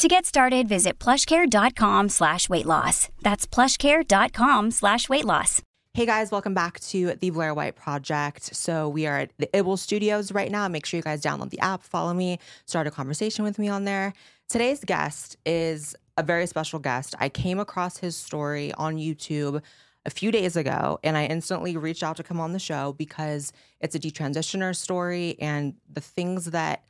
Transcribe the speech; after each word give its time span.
To 0.00 0.08
get 0.08 0.24
started, 0.24 0.66
visit 0.66 0.98
plushcare.com 0.98 2.08
slash 2.08 2.48
weight 2.48 2.64
loss. 2.64 3.10
That's 3.20 3.46
plushcare.com 3.46 4.70
slash 4.70 5.10
weight 5.10 5.26
loss. 5.26 5.60
Hey 5.92 6.06
guys, 6.06 6.30
welcome 6.30 6.54
back 6.54 6.80
to 6.80 7.16
the 7.20 7.30
Blaire 7.30 7.54
White 7.54 7.76
Project. 7.76 8.56
So 8.56 8.88
we 8.88 9.06
are 9.06 9.18
at 9.18 9.32
the 9.36 9.48
Ibble 9.48 9.78
Studios 9.78 10.32
right 10.32 10.50
now. 10.50 10.66
Make 10.68 10.86
sure 10.86 10.96
you 10.96 11.02
guys 11.02 11.20
download 11.20 11.50
the 11.50 11.60
app, 11.60 11.82
follow 11.82 12.14
me, 12.14 12.38
start 12.64 12.86
a 12.86 12.90
conversation 12.90 13.44
with 13.44 13.58
me 13.58 13.68
on 13.68 13.84
there. 13.84 14.14
Today's 14.48 14.82
guest 14.82 15.36
is 15.44 15.94
a 16.16 16.22
very 16.22 16.46
special 16.46 16.78
guest. 16.78 17.14
I 17.20 17.28
came 17.28 17.58
across 17.58 17.98
his 17.98 18.16
story 18.16 18.72
on 18.72 18.96
YouTube 18.96 19.60
a 20.06 20.10
few 20.10 20.32
days 20.32 20.56
ago 20.56 20.98
and 21.04 21.14
I 21.14 21.26
instantly 21.26 21.76
reached 21.76 22.02
out 22.02 22.16
to 22.16 22.22
come 22.22 22.40
on 22.40 22.54
the 22.54 22.58
show 22.58 22.94
because 22.94 23.52
it's 23.82 23.94
a 23.94 24.00
detransitioner 24.00 24.74
story 24.74 25.36
and 25.38 25.74
the 25.92 26.00
things 26.00 26.46
that 26.46 26.84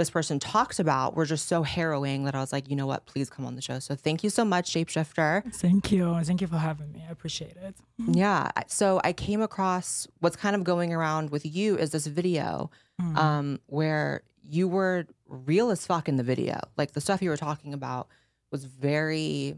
this 0.00 0.10
person 0.10 0.38
talked 0.38 0.78
about 0.78 1.14
were 1.14 1.26
just 1.26 1.46
so 1.46 1.62
harrowing 1.62 2.24
that 2.24 2.34
I 2.34 2.40
was 2.40 2.52
like, 2.52 2.70
you 2.70 2.74
know 2.74 2.86
what, 2.86 3.04
please 3.06 3.28
come 3.28 3.44
on 3.44 3.54
the 3.54 3.60
show. 3.62 3.78
So 3.78 3.94
thank 3.94 4.24
you 4.24 4.30
so 4.30 4.44
much, 4.44 4.72
Shapeshifter. 4.72 5.52
Thank 5.54 5.92
you. 5.92 6.18
Thank 6.24 6.40
you 6.40 6.46
for 6.46 6.56
having 6.56 6.90
me. 6.92 7.04
I 7.06 7.12
appreciate 7.12 7.56
it. 7.56 7.76
Yeah. 7.98 8.50
So 8.66 9.00
I 9.04 9.12
came 9.12 9.42
across 9.42 10.08
what's 10.20 10.36
kind 10.36 10.56
of 10.56 10.64
going 10.64 10.92
around 10.94 11.30
with 11.30 11.44
you 11.44 11.76
is 11.76 11.90
this 11.90 12.06
video 12.06 12.70
Mm. 13.00 13.16
um, 13.16 13.60
where 13.66 14.22
you 14.46 14.68
were 14.68 15.06
real 15.26 15.70
as 15.70 15.86
fuck 15.86 16.06
in 16.06 16.16
the 16.16 16.22
video. 16.22 16.58
Like 16.76 16.92
the 16.92 17.00
stuff 17.00 17.22
you 17.22 17.30
were 17.30 17.36
talking 17.38 17.72
about 17.72 18.08
was 18.52 18.64
very 18.64 19.54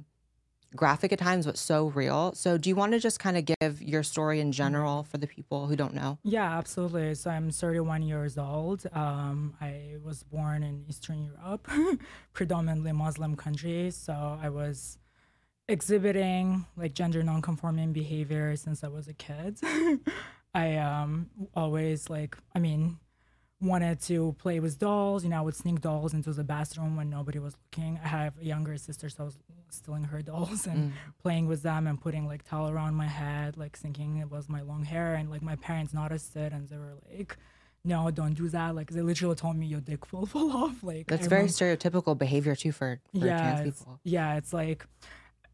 graphic 0.76 1.12
at 1.12 1.18
times, 1.18 1.46
but 1.46 1.56
so 1.58 1.88
real. 1.88 2.32
So 2.34 2.58
do 2.58 2.68
you 2.68 2.76
want 2.76 2.92
to 2.92 2.98
just 2.98 3.18
kind 3.18 3.36
of 3.36 3.44
give 3.44 3.82
your 3.82 4.02
story 4.02 4.40
in 4.40 4.52
general 4.52 5.04
for 5.04 5.18
the 5.18 5.26
people 5.26 5.66
who 5.66 5.76
don't 5.76 5.94
know? 5.94 6.18
Yeah, 6.22 6.58
absolutely. 6.58 7.14
So 7.14 7.30
I'm 7.30 7.50
31 7.50 8.02
years 8.02 8.38
old. 8.38 8.86
Um, 8.92 9.54
I 9.60 9.96
was 10.02 10.22
born 10.22 10.62
in 10.62 10.84
Eastern 10.88 11.24
Europe, 11.24 11.68
predominantly 12.32 12.92
Muslim 12.92 13.36
countries. 13.36 13.96
So 13.96 14.38
I 14.40 14.48
was 14.48 14.98
exhibiting 15.68 16.66
like 16.76 16.94
gender 16.94 17.22
non-conforming 17.22 17.92
behavior 17.92 18.56
since 18.56 18.84
I 18.84 18.88
was 18.88 19.08
a 19.08 19.14
kid. 19.14 19.60
I 20.54 20.76
um, 20.76 21.30
always 21.54 22.10
like, 22.10 22.36
I 22.54 22.58
mean, 22.58 22.98
wanted 23.62 24.00
to 24.02 24.34
play 24.38 24.60
with 24.60 24.78
dolls. 24.78 25.24
You 25.24 25.30
know, 25.30 25.38
I 25.38 25.40
would 25.40 25.54
sneak 25.54 25.80
dolls 25.80 26.12
into 26.12 26.32
the 26.32 26.44
bathroom 26.44 26.96
when 26.96 27.08
nobody 27.08 27.38
was 27.38 27.54
looking. 27.64 27.98
I 28.04 28.08
have 28.08 28.34
a 28.40 28.44
younger 28.44 28.76
sister, 28.76 29.08
so 29.08 29.22
I 29.22 29.24
was 29.26 29.38
stealing 29.70 30.04
her 30.04 30.20
dolls 30.32 30.66
and 30.66 30.90
mm. 30.90 30.92
playing 31.22 31.46
with 31.46 31.62
them 31.62 31.86
and 31.86 32.00
putting 32.00 32.26
like 32.26 32.44
towel 32.44 32.68
around 32.68 32.94
my 32.94 33.06
head, 33.06 33.56
like 33.56 33.76
thinking 33.76 34.18
it 34.18 34.30
was 34.30 34.48
my 34.48 34.62
long 34.62 34.84
hair. 34.84 35.14
And 35.14 35.30
like 35.30 35.42
my 35.42 35.56
parents 35.56 35.94
noticed 35.94 36.34
it 36.36 36.52
and 36.52 36.68
they 36.68 36.76
were 36.76 36.94
like, 37.16 37.36
no, 37.84 38.10
don't 38.10 38.34
do 38.34 38.48
that. 38.48 38.74
Like 38.74 38.90
they 38.90 39.02
literally 39.02 39.34
told 39.36 39.56
me 39.56 39.66
your 39.66 39.80
dick 39.80 40.12
will 40.12 40.26
fall 40.34 40.52
off. 40.52 40.82
Like 40.82 41.06
That's 41.06 41.26
very 41.26 41.46
stereotypical 41.46 42.16
behavior 42.18 42.54
too 42.54 42.72
for, 42.72 43.00
for 43.12 43.26
yeah, 43.26 43.54
trans 43.54 43.78
people. 43.78 44.00
yeah, 44.04 44.36
it's 44.36 44.52
like 44.52 44.86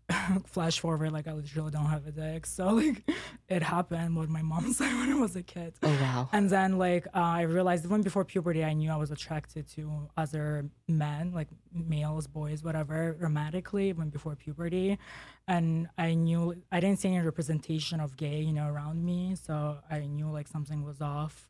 flash 0.47 0.81
forward, 0.81 1.13
like 1.13 1.27
I 1.27 1.33
literally 1.33 1.71
don't 1.71 1.87
have 1.87 2.07
a 2.07 2.13
dick. 2.13 2.47
So 2.47 2.69
like 2.71 3.03
it 3.49 3.63
happened 3.63 4.17
what 4.17 4.29
my 4.29 4.43
mom 4.43 4.73
said 4.79 4.93
when 4.95 5.13
I 5.13 5.17
was 5.17 5.37
a 5.37 5.43
kid. 5.43 5.75
Oh 5.83 5.89
wow. 5.89 6.29
And 6.33 6.49
then 6.49 6.79
like 6.79 7.07
uh, 7.09 7.21
I 7.21 7.43
realized 7.43 7.85
even 7.85 8.03
before 8.03 8.25
puberty, 8.25 8.65
I 8.65 8.73
knew 8.73 8.91
I 8.91 8.97
was 8.97 9.11
attracted 9.11 9.69
to 9.71 10.09
other 10.17 10.69
men, 10.87 11.33
like 11.33 11.49
males, 11.73 12.27
boys, 12.27 12.63
whatever, 12.63 13.17
romantically, 13.21 13.89
even 13.91 14.09
before 14.09 14.35
puberty. 14.37 14.99
And 15.47 15.89
I 15.99 16.15
knew 16.15 16.63
I 16.73 16.81
didn't 16.81 17.01
see 17.01 17.09
any 17.09 17.21
representation 17.21 18.01
of 18.01 18.17
gay, 18.17 18.41
you 18.41 18.53
know, 18.53 18.69
around 18.69 19.05
me. 19.05 19.35
So 19.35 19.79
I 19.91 20.01
knew 20.01 20.31
like 20.31 20.49
something 20.49 20.85
was 20.85 21.01
off. 21.01 21.49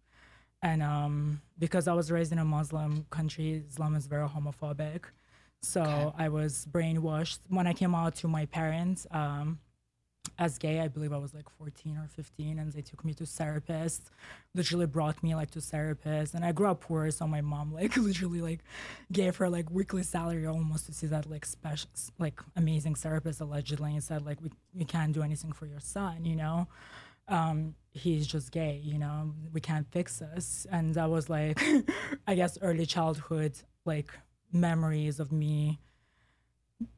And 0.61 0.83
um, 0.83 1.43
because 1.59 1.87
I 1.87 1.93
was 1.93 2.11
raised 2.11 2.33
in 2.33 2.39
a 2.39 2.45
Muslim 2.45 3.07
country, 3.11 3.63
Islam 3.69 3.95
is 3.95 4.07
very 4.07 4.27
homophobic. 4.29 5.05
So 5.63 6.15
I 6.17 6.29
was 6.29 6.67
brainwashed 6.71 7.41
when 7.49 7.67
I 7.67 7.73
came 7.73 7.95
out 7.95 8.15
to 8.17 8.29
my 8.29 8.47
parents. 8.47 9.07
Um, 9.11 9.59
as 10.39 10.57
gay, 10.59 10.81
I 10.81 10.89
believe 10.89 11.13
I 11.13 11.19
was 11.19 11.35
like 11.35 11.49
14 11.49 11.97
or 11.97 12.07
15, 12.09 12.59
and 12.59 12.73
they 12.73 12.83
took 12.83 13.05
me 13.05 13.13
to 13.15 13.25
therapists. 13.25 14.03
Literally 14.55 14.87
brought 14.87 15.21
me 15.23 15.35
like 15.35 15.51
to 15.53 15.59
therapists, 15.59 16.35
and 16.35 16.45
I 16.45 16.53
grew 16.53 16.69
up 16.69 16.81
poor, 16.81 17.11
so 17.11 17.27
my 17.27 17.41
mom 17.41 17.73
like 17.81 17.97
literally 17.97 18.41
like 18.41 18.61
gave 19.11 19.37
her 19.37 19.49
like 19.49 19.71
weekly 19.71 20.03
salary 20.03 20.47
almost 20.47 20.87
to 20.87 20.93
see 20.93 21.09
that 21.09 21.29
like 21.29 21.45
special, 21.45 21.91
like 22.19 22.41
amazing 22.57 22.95
therapist 22.95 23.41
allegedly, 23.41 23.93
and 23.93 24.05
said 24.05 24.25
like 24.25 24.41
we 24.41 24.51
we 24.75 24.85
can't 24.85 25.13
do 25.13 25.23
anything 25.23 25.53
for 25.53 25.67
your 25.67 25.81
son, 25.81 26.25
you 26.25 26.37
know. 26.37 26.69
Um, 27.27 27.75
he's 27.91 28.27
just 28.27 28.53
gay, 28.53 28.81
you 28.83 28.99
know. 28.99 29.35
We 29.53 29.61
can't 29.61 29.91
fix 29.91 30.19
this, 30.19 30.67
and 30.71 30.95
that 30.95 31.11
was 31.11 31.29
like, 31.29 31.61
I 32.27 32.35
guess, 32.35 32.59
early 32.63 32.87
childhood 32.87 33.55
like 33.85 34.11
memories 34.53 35.21
of 35.21 35.33
me 35.33 35.79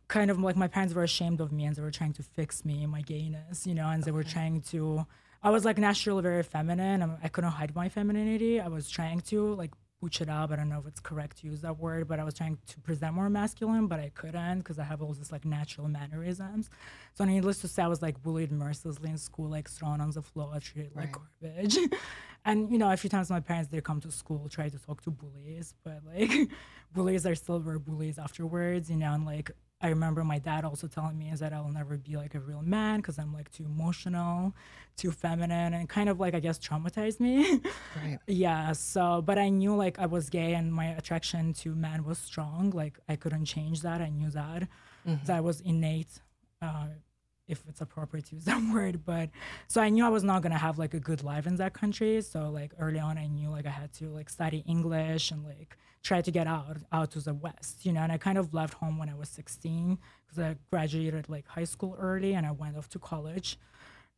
kind 0.09 0.31
of 0.31 0.39
like 0.39 0.57
my 0.57 0.69
parents 0.69 0.93
were 0.95 1.05
ashamed 1.05 1.41
of 1.41 1.53
me 1.53 1.65
and 1.65 1.77
they 1.77 1.83
were 1.83 1.91
trying 1.91 2.13
to 2.13 2.23
fix 2.23 2.65
me 2.65 2.85
my 2.87 3.01
gayness 3.01 3.67
you 3.67 3.75
know 3.75 3.89
and 3.89 4.03
they 4.05 4.11
were 4.11 4.25
trying 4.25 4.61
to 4.61 5.07
i 5.43 5.51
was 5.51 5.65
like 5.65 5.79
naturally 5.79 6.23
very 6.23 6.43
feminine. 6.43 7.03
And 7.03 7.17
i 7.23 7.29
couldn't 7.29 7.51
hide 7.51 7.75
my 7.75 7.89
femininity. 7.89 8.61
I 8.61 8.69
was 8.69 8.91
trying 8.91 9.21
to 9.21 9.55
like 9.55 9.71
butch 10.01 10.23
it 10.23 10.31
up. 10.31 10.51
I 10.51 10.57
don't 10.57 10.71
know 10.71 10.79
if 10.79 10.87
it's 10.87 11.01
correct 11.01 11.39
to 11.39 11.47
use 11.47 11.61
that 11.63 11.79
word 11.79 12.09
but 12.09 12.19
i 12.19 12.25
was 12.25 12.35
trying 12.35 12.59
to 12.67 12.81
present 12.81 13.15
more 13.15 13.31
masculine 13.31 13.87
but 13.87 14.01
i 14.01 14.11
couldn't 14.15 14.59
because 14.59 14.79
i 14.79 14.85
have 14.85 15.01
all 15.01 15.13
this 15.13 15.33
like 15.33 15.45
natural 15.45 15.89
mannerisms. 15.89 16.69
So 17.15 17.25
needless 17.25 17.61
to 17.63 17.69
say 17.69 17.83
i 17.83 17.87
was 17.87 18.03
like 18.03 18.23
bullied 18.23 18.53
mercilessly 18.53 19.11
in 19.11 19.19
school 19.19 19.49
like 19.49 19.71
thrown 19.71 20.01
on 20.01 20.11
the 20.11 20.23
floor 20.23 20.59
treated 20.61 20.95
like 20.95 21.13
garbage 21.13 21.79
and 22.45 22.71
you 22.71 22.79
know 22.79 22.91
a 22.91 22.97
few 22.97 23.11
times 23.11 23.31
my 23.31 23.41
parents 23.41 23.69
did 23.69 23.85
come 23.85 24.01
to 24.01 24.11
school 24.11 24.49
try 24.49 24.69
to 24.69 24.79
talk 24.79 25.03
to 25.03 25.11
bullies 25.11 25.75
but 25.85 26.01
like 26.07 26.49
bullies 26.95 27.27
are 27.27 27.35
still 27.35 27.61
were 27.61 27.79
bullies 27.79 28.19
afterwards 28.19 28.91
you 28.91 28.97
know 28.97 29.13
and 29.13 29.25
like 29.27 29.51
I 29.83 29.89
remember 29.89 30.25
my 30.25 30.39
dad 30.39 30.65
also 30.65 30.89
telling 30.89 31.19
me 31.19 31.31
is 31.31 31.41
that 31.41 31.55
I'll 31.55 31.71
never 31.71 31.97
be 31.97 32.17
like 32.17 32.35
a 32.35 32.41
real 32.41 32.61
man 32.61 32.99
because 32.99 33.19
I'm 33.19 33.33
like 33.33 33.51
too 33.51 33.65
emotional, 33.65 34.55
too 34.99 35.11
feminine, 35.11 35.73
and 35.73 35.89
kind 35.89 36.11
of 36.11 36.21
like 36.21 36.35
I 36.35 36.41
guess 36.41 36.59
traumatized 36.59 37.19
me. 37.19 37.63
Right. 37.97 38.19
yeah. 38.27 38.73
So, 38.73 39.23
but 39.23 39.39
I 39.39 39.49
knew 39.49 39.75
like 39.75 39.99
I 39.99 40.05
was 40.05 40.29
gay 40.29 40.53
and 40.53 40.71
my 40.71 40.89
attraction 40.89 41.55
to 41.55 41.75
men 41.75 42.05
was 42.05 42.19
strong. 42.19 42.71
Like 42.75 42.99
I 43.09 43.17
couldn't 43.17 43.47
change 43.47 43.81
that. 43.81 44.03
I 44.03 44.11
knew 44.11 44.29
that. 44.31 44.69
That 45.25 45.45
was 45.45 45.63
innate. 45.63 46.21
Uh, 46.61 46.89
if 47.51 47.63
it's 47.69 47.81
appropriate 47.81 48.27
to 48.27 48.37
use 48.37 48.45
that 48.51 48.63
word, 48.73 49.05
but 49.05 49.31
so 49.69 49.81
I 49.81 49.89
knew 49.89 50.05
I 50.05 50.09
was 50.09 50.25
not 50.25 50.43
gonna 50.43 50.59
have 50.59 50.79
like 50.79 50.95
a 50.95 51.01
good 51.01 51.23
life 51.23 51.47
in 51.47 51.57
that 51.57 51.75
country. 51.75 52.23
So 52.23 52.51
like 52.51 52.73
early 52.79 52.99
on, 52.99 53.19
I 53.19 53.27
knew 53.27 53.51
like 53.51 53.67
I 53.67 53.71
had 53.71 53.93
to 53.95 54.09
like 54.09 54.31
study 54.31 54.65
English 54.67 55.31
and 55.31 55.45
like 55.45 55.77
try 56.03 56.23
to 56.23 56.31
get 56.31 56.47
out 56.47 56.79
out 56.93 57.11
to 57.13 57.21
the 57.21 57.35
West, 57.35 57.85
you 57.85 57.93
know. 57.93 58.01
And 58.01 58.13
I 58.13 58.19
kind 58.19 58.39
of 58.39 58.55
left 58.55 58.75
home 58.75 58.99
when 58.99 59.09
I 59.09 59.15
was 59.15 59.29
16 59.29 59.99
because 60.27 60.39
I 60.39 60.57
graduated 60.71 61.29
like 61.29 61.47
high 61.47 61.65
school 61.65 61.97
early 61.99 62.35
and 62.35 62.47
I 62.47 62.53
went 62.53 62.77
off 62.77 62.89
to 62.91 62.99
college. 62.99 63.59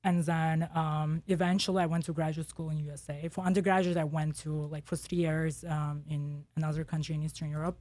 And 0.05 0.25
then 0.25 0.69
um, 0.75 1.23
eventually 1.29 1.83
I 1.83 1.87
went 1.87 2.05
to 2.07 2.13
graduate 2.13 2.49
school 2.49 2.71
in 2.71 2.79
USA. 2.79 3.29
For 3.29 3.45
undergraduate, 3.45 3.97
I 3.97 4.05
went 4.05 4.37
to 4.41 4.51
like 4.67 4.85
for 4.85 4.97
three 4.97 5.19
years 5.19 5.65
um, 5.69 6.03
in 6.09 6.45
another 6.57 6.83
country 6.83 7.15
in 7.15 7.23
Eastern 7.23 7.51
Europe. 7.51 7.79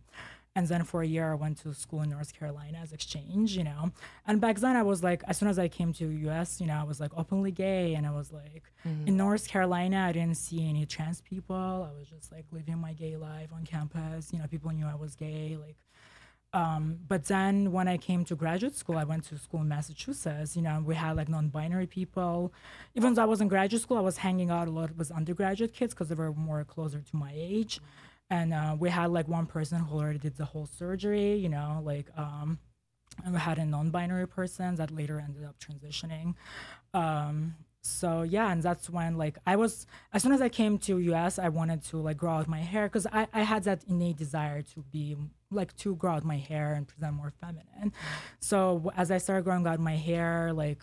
And 0.53 0.67
then 0.67 0.83
for 0.83 1.01
a 1.01 1.07
year, 1.07 1.31
I 1.31 1.35
went 1.35 1.59
to 1.59 1.73
school 1.73 2.01
in 2.01 2.09
North 2.09 2.37
Carolina 2.37 2.79
as 2.83 2.91
exchange, 2.91 3.55
you 3.55 3.63
know. 3.63 3.91
And 4.27 4.41
back 4.41 4.57
then, 4.57 4.75
I 4.75 4.83
was 4.83 5.01
like, 5.01 5.23
as 5.25 5.37
soon 5.37 5.47
as 5.47 5.57
I 5.57 5.69
came 5.69 5.93
to 5.93 6.05
US, 6.29 6.59
you 6.59 6.67
know, 6.67 6.77
I 6.77 6.83
was 6.83 6.99
like 6.99 7.11
openly 7.15 7.51
gay, 7.51 7.93
and 7.93 8.05
I 8.05 8.11
was 8.11 8.33
like, 8.33 8.63
in 9.07 9.15
North 9.15 9.47
Carolina, 9.47 10.05
I 10.09 10.11
didn't 10.11 10.35
see 10.35 10.67
any 10.67 10.85
trans 10.85 11.21
people. 11.21 11.55
I 11.55 11.97
was 11.97 12.07
just 12.09 12.33
like 12.33 12.45
living 12.51 12.77
my 12.79 12.91
gay 12.91 13.15
life 13.15 13.49
on 13.53 13.63
campus. 13.65 14.33
You 14.33 14.39
know, 14.39 14.47
people 14.47 14.71
knew 14.71 14.85
I 14.85 14.95
was 14.95 15.15
gay, 15.15 15.57
like. 15.59 15.77
Um, 16.53 16.97
but 17.07 17.23
then 17.27 17.71
when 17.71 17.87
I 17.87 17.95
came 17.95 18.25
to 18.25 18.35
graduate 18.35 18.75
school, 18.75 18.97
I 18.97 19.05
went 19.05 19.23
to 19.29 19.37
school 19.37 19.61
in 19.61 19.69
Massachusetts. 19.69 20.57
You 20.57 20.63
know, 20.63 20.83
we 20.85 20.95
had 20.95 21.15
like 21.15 21.29
non-binary 21.29 21.87
people. 21.87 22.51
Even 22.93 23.13
though 23.13 23.21
I 23.21 23.25
was 23.25 23.39
in 23.39 23.47
graduate 23.47 23.81
school, 23.81 23.95
I 23.95 24.01
was 24.01 24.17
hanging 24.17 24.49
out 24.49 24.67
a 24.67 24.71
lot 24.71 24.97
with 24.97 25.11
undergraduate 25.11 25.73
kids 25.73 25.93
because 25.93 26.09
they 26.09 26.15
were 26.15 26.33
more 26.33 26.61
closer 26.65 26.99
to 26.99 27.15
my 27.15 27.31
age. 27.33 27.79
And 28.31 28.53
uh, 28.53 28.75
we 28.79 28.89
had 28.89 29.11
like 29.11 29.27
one 29.27 29.45
person 29.45 29.79
who 29.81 29.99
already 29.99 30.17
did 30.17 30.37
the 30.37 30.45
whole 30.45 30.65
surgery. 30.65 31.35
You 31.35 31.49
know, 31.49 31.81
like 31.83 32.07
um, 32.17 32.57
and 33.23 33.33
we 33.33 33.39
had 33.39 33.59
a 33.59 33.65
non-binary 33.65 34.27
person 34.27 34.75
that 34.75 34.89
later 34.89 35.19
ended 35.19 35.43
up 35.43 35.57
transitioning. 35.59 36.33
Um, 36.93 37.55
so 37.83 38.21
yeah, 38.21 38.51
and 38.51 38.63
that's 38.63 38.89
when 38.89 39.17
like 39.17 39.37
I 39.45 39.55
was 39.55 39.85
as 40.13 40.23
soon 40.23 40.31
as 40.31 40.41
I 40.41 40.49
came 40.49 40.77
to 40.79 40.99
US, 40.99 41.39
I 41.39 41.49
wanted 41.49 41.83
to 41.85 41.97
like 41.97 42.17
grow 42.17 42.33
out 42.33 42.47
my 42.47 42.61
hair 42.61 42.85
because 42.87 43.07
I, 43.11 43.27
I 43.33 43.41
had 43.41 43.63
that 43.65 43.83
innate 43.87 44.17
desire 44.17 44.61
to 44.61 44.83
be 44.91 45.17
like 45.51 45.75
to 45.77 45.95
grow 45.95 46.13
out 46.13 46.23
my 46.23 46.37
hair 46.37 46.73
and 46.73 46.87
present 46.87 47.13
more 47.15 47.33
feminine. 47.41 47.91
So 48.39 48.91
as 48.95 49.11
I 49.11 49.17
started 49.17 49.43
growing 49.43 49.67
out 49.67 49.79
my 49.79 49.97
hair, 49.97 50.53
like 50.53 50.79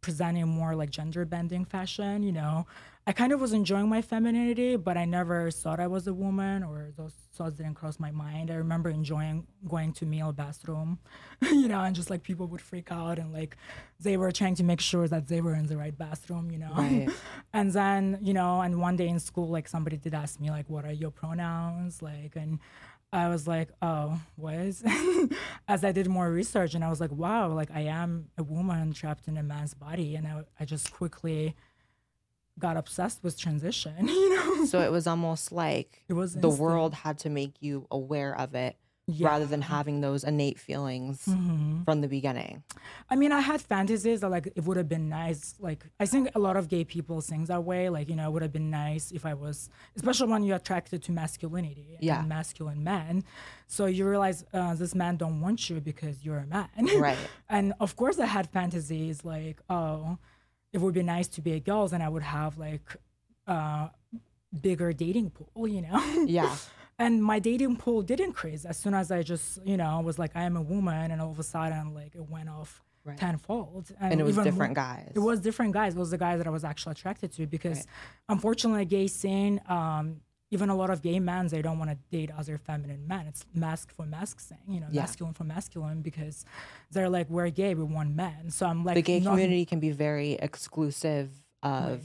presenting 0.00 0.48
more 0.48 0.74
like 0.74 0.90
gender 0.90 1.24
bending 1.24 1.64
fashion. 1.64 2.22
You 2.22 2.32
know, 2.32 2.66
I 3.08 3.12
kind 3.12 3.32
of 3.32 3.40
was 3.40 3.54
enjoying 3.54 3.88
my 3.88 4.02
femininity, 4.02 4.76
but 4.76 4.98
I 4.98 5.06
never 5.06 5.50
thought 5.50 5.80
I 5.80 5.86
was 5.86 6.06
a 6.06 6.12
woman 6.12 6.62
or 6.62 6.92
those 6.94 7.14
thoughts 7.32 7.56
didn't 7.56 7.72
cross 7.72 7.98
my 7.98 8.10
mind. 8.10 8.50
I 8.50 8.56
remember 8.56 8.90
enjoying 8.90 9.46
going 9.66 9.94
to 9.94 10.04
male 10.04 10.30
bathroom, 10.30 10.98
you 11.42 11.68
know, 11.68 11.80
and 11.80 11.96
just 11.96 12.10
like 12.10 12.22
people 12.22 12.48
would 12.48 12.60
freak 12.60 12.92
out 12.92 13.18
and 13.18 13.32
like 13.32 13.56
they 13.98 14.18
were 14.18 14.30
trying 14.30 14.56
to 14.56 14.62
make 14.62 14.82
sure 14.82 15.08
that 15.08 15.26
they 15.26 15.40
were 15.40 15.54
in 15.54 15.68
the 15.68 15.78
right 15.78 15.96
bathroom, 15.96 16.50
you 16.50 16.58
know. 16.58 16.70
Right. 16.76 17.08
and 17.54 17.72
then, 17.72 18.18
you 18.20 18.34
know, 18.34 18.60
and 18.60 18.78
one 18.78 18.96
day 18.96 19.08
in 19.08 19.20
school, 19.20 19.48
like 19.48 19.68
somebody 19.68 19.96
did 19.96 20.12
ask 20.12 20.38
me 20.38 20.50
like, 20.50 20.68
what 20.68 20.84
are 20.84 20.92
your 20.92 21.10
pronouns? 21.10 22.02
Like, 22.02 22.36
and 22.36 22.58
I 23.10 23.30
was 23.30 23.48
like, 23.48 23.70
oh, 23.80 24.20
what 24.36 24.52
is? 24.52 24.84
As 25.66 25.82
I 25.82 25.92
did 25.92 26.08
more 26.08 26.30
research 26.30 26.74
and 26.74 26.84
I 26.84 26.90
was 26.90 27.00
like, 27.00 27.12
wow, 27.12 27.48
like 27.54 27.70
I 27.72 27.84
am 27.84 28.28
a 28.36 28.42
woman 28.42 28.92
trapped 28.92 29.28
in 29.28 29.38
a 29.38 29.42
man's 29.42 29.72
body. 29.72 30.14
And 30.14 30.26
I, 30.26 30.42
I 30.60 30.66
just 30.66 30.92
quickly 30.92 31.56
got 32.58 32.76
obsessed 32.76 33.22
with 33.22 33.38
transition, 33.38 34.08
you 34.22 34.30
know? 34.36 34.64
So 34.66 34.80
it 34.80 34.90
was 34.92 35.06
almost 35.06 35.52
like 35.52 36.02
It 36.08 36.14
was 36.14 36.34
the 36.34 36.48
instant. 36.48 36.60
world 36.62 36.94
had 36.94 37.18
to 37.20 37.30
make 37.30 37.54
you 37.60 37.86
aware 37.90 38.36
of 38.36 38.54
it 38.54 38.76
Yeah. 39.10 39.28
rather 39.28 39.46
than 39.46 39.62
having 39.62 40.02
those 40.02 40.22
innate 40.22 40.58
feelings 40.58 41.24
Mhm. 41.26 41.84
from 41.86 42.02
the 42.02 42.08
beginning. 42.08 42.62
I 43.08 43.16
mean, 43.16 43.32
I 43.32 43.40
had 43.40 43.60
fantasies 43.62 44.20
that 44.20 44.28
like 44.36 44.46
it 44.58 44.64
would 44.66 44.76
have 44.76 44.88
been 44.88 45.08
nice. 45.08 45.54
Like 45.68 45.80
I 45.98 46.06
think 46.12 46.28
a 46.34 46.38
lot 46.38 46.56
of 46.60 46.68
gay 46.68 46.84
people 46.84 47.20
think 47.22 47.46
that 47.48 47.64
way. 47.64 47.88
Like 47.88 48.06
you 48.10 48.16
know, 48.16 48.26
it 48.28 48.32
would 48.34 48.42
have 48.42 48.52
been 48.52 48.70
nice 48.70 49.10
if 49.18 49.24
I 49.24 49.34
was, 49.44 49.70
especially 49.96 50.28
when 50.32 50.42
you're 50.44 50.56
attracted 50.64 51.02
to 51.04 51.12
masculinity 51.12 51.96
Yeah. 52.00 52.18
and 52.20 52.28
masculine 52.28 52.82
men. 52.84 53.24
So 53.66 53.86
you 53.86 54.06
realize 54.06 54.44
uh, 54.52 54.74
this 54.74 54.94
man 54.94 55.16
don't 55.16 55.40
want 55.40 55.70
you 55.70 55.80
because 55.80 56.16
you're 56.24 56.42
a 56.46 56.46
man. 56.46 56.68
Right. 57.08 57.18
and 57.48 57.72
of 57.80 57.96
course, 57.96 58.18
I 58.18 58.26
had 58.26 58.46
fantasies 58.50 59.24
like, 59.24 59.58
oh, 59.70 60.18
it 60.72 60.78
would 60.80 60.94
be 60.94 61.02
nice 61.02 61.28
to 61.28 61.40
be 61.40 61.52
a 61.52 61.60
girl, 61.60 61.88
and 61.92 62.02
I 62.02 62.08
would 62.08 62.22
have 62.22 62.58
like 62.58 62.96
uh, 63.46 63.88
bigger 64.60 64.92
dating 64.92 65.30
pool. 65.30 65.66
You 65.68 65.82
know. 65.82 66.24
Yeah. 66.26 66.54
and 66.98 67.22
my 67.22 67.38
dating 67.38 67.76
pool 67.76 68.02
did 68.02 68.20
increase 68.20 68.64
as 68.64 68.76
soon 68.76 68.92
as 68.94 69.10
I 69.10 69.22
just, 69.22 69.64
you 69.64 69.76
know, 69.76 70.00
was 70.00 70.18
like, 70.18 70.32
I 70.34 70.42
am 70.42 70.56
a 70.56 70.62
woman, 70.62 71.10
and 71.12 71.20
all 71.22 71.30
of 71.30 71.38
a 71.38 71.42
sudden, 71.44 71.94
like, 71.94 72.14
it 72.14 72.28
went 72.28 72.48
off 72.48 72.82
Right. 73.04 73.16
tenfold. 73.16 73.90
And 74.00 74.20
it 74.20 74.24
was 74.24 74.34
even 74.34 74.44
different 74.44 74.72
mo- 74.72 74.82
guys. 74.82 75.12
It 75.14 75.20
was 75.20 75.40
different 75.40 75.72
guys. 75.72 75.94
It 75.94 75.98
was 75.98 76.10
the 76.10 76.18
guys 76.18 76.36
that 76.38 76.46
I 76.46 76.50
was 76.50 76.64
actually 76.64 76.92
attracted 76.92 77.32
to 77.36 77.46
because, 77.46 77.78
Right. 77.78 77.86
unfortunately, 78.28 78.84
gay 78.84 79.06
scene, 79.06 79.60
um, 79.66 80.20
even 80.50 80.70
a 80.70 80.74
lot 80.74 80.88
of 80.90 81.02
gay 81.02 81.20
men, 81.20 81.46
they 81.48 81.60
don't 81.60 81.78
want 81.78 81.90
to 81.90 81.96
date 82.10 82.30
other 82.36 82.56
feminine 82.58 83.06
men. 83.06 83.26
It's 83.26 83.44
masc 83.54 83.92
for 83.92 84.06
masc 84.06 84.40
thing, 84.40 84.58
you 84.68 84.80
know, 84.80 84.86
Yeah. 84.90 85.02
masculine 85.02 85.34
for 85.34 85.44
masculine 85.44 86.00
because 86.00 86.44
they're 86.90 87.10
like, 87.10 87.28
we're 87.28 87.50
gay, 87.50 87.74
we 87.74 87.84
want 87.84 88.14
men. 88.14 88.50
So 88.50 88.66
I'm 88.66 88.84
like, 88.84 88.94
the 88.94 89.02
gay 89.02 89.20
not- 89.20 89.30
community 89.32 89.64
can 89.66 89.78
be 89.80 89.90
very 89.90 90.32
exclusive 90.32 91.30
of 91.62 92.02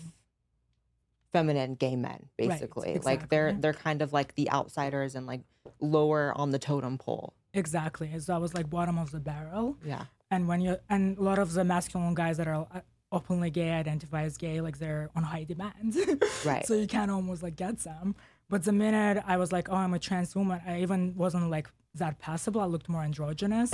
feminine 1.32 1.74
gay 1.76 1.96
men 1.96 2.28
basically 2.38 3.00
like 3.04 3.30
they're 3.30 3.54
they're 3.54 3.74
kind 3.74 4.04
of 4.04 4.14
like 4.14 4.36
the 4.36 4.52
outsiders 4.52 5.16
and 5.16 5.26
like 5.26 5.42
lower 5.80 6.32
on 6.36 6.52
the 6.52 6.60
totem 6.60 6.98
pole 6.98 7.34
Exactly. 7.56 8.10
So 8.20 8.34
I 8.34 8.40
was 8.40 8.56
like 8.56 8.68
bottom 8.68 8.98
of 8.98 9.12
the 9.12 9.20
barrel. 9.20 9.78
yeah 9.86 10.06
and 10.32 10.48
when 10.48 10.62
you 10.62 10.78
and 10.90 11.18
a 11.18 11.22
lot 11.24 11.40
of 11.40 11.54
the 11.54 11.64
masculine 11.64 12.14
guys 12.16 12.38
that 12.38 12.48
are 12.48 12.68
uh, 12.72 12.82
openly 13.12 13.50
gay 13.52 13.72
identify 13.72 14.24
as 14.24 14.38
gay 14.38 14.62
like 14.62 14.78
they're 14.80 15.10
on 15.16 15.24
high 15.24 15.44
demand 15.44 15.96
Right. 16.46 16.66
so 16.68 16.74
you 16.76 16.88
can 16.88 17.10
almost 17.10 17.42
like 17.42 17.56
get 17.56 17.80
some 17.82 18.16
but 18.50 18.64
the 18.64 18.72
minute 18.72 19.24
i 19.28 19.36
was 19.38 19.52
like 19.52 19.70
oh 19.70 19.76
i'm 19.76 19.94
a 19.94 20.00
trans 20.00 20.36
woman 20.36 20.60
i 20.68 20.82
even 20.82 21.16
wasn't 21.16 21.50
like 21.50 21.68
that 21.96 22.20
passable 22.20 22.62
i 22.62 22.66
looked 22.66 22.90
more 22.90 23.04
androgynous 23.04 23.72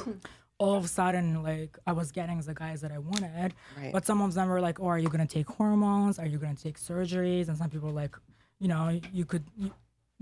all 0.58 0.74
of 0.74 0.84
a 0.84 0.88
sudden 0.88 1.42
like 1.42 1.78
i 1.86 1.92
was 1.92 2.12
getting 2.12 2.40
the 2.40 2.54
guys 2.54 2.80
that 2.80 2.92
i 2.92 2.98
wanted 2.98 3.54
Right. 3.76 3.92
but 3.92 4.04
some 4.06 4.20
of 4.20 4.34
them 4.34 4.48
were 4.48 4.60
like 4.60 4.80
oh 4.80 4.86
are 4.86 4.98
you 4.98 5.08
going 5.08 5.26
to 5.26 5.32
take 5.32 5.48
hormones 5.48 6.18
are 6.18 6.26
you 6.26 6.38
going 6.38 6.54
to 6.56 6.62
take 6.62 6.78
surgeries 6.78 7.48
and 7.48 7.56
some 7.56 7.70
people 7.70 7.88
were 7.88 7.94
like 7.94 8.14
you 8.58 8.68
know 8.68 9.00
you 9.12 9.24
could 9.24 9.44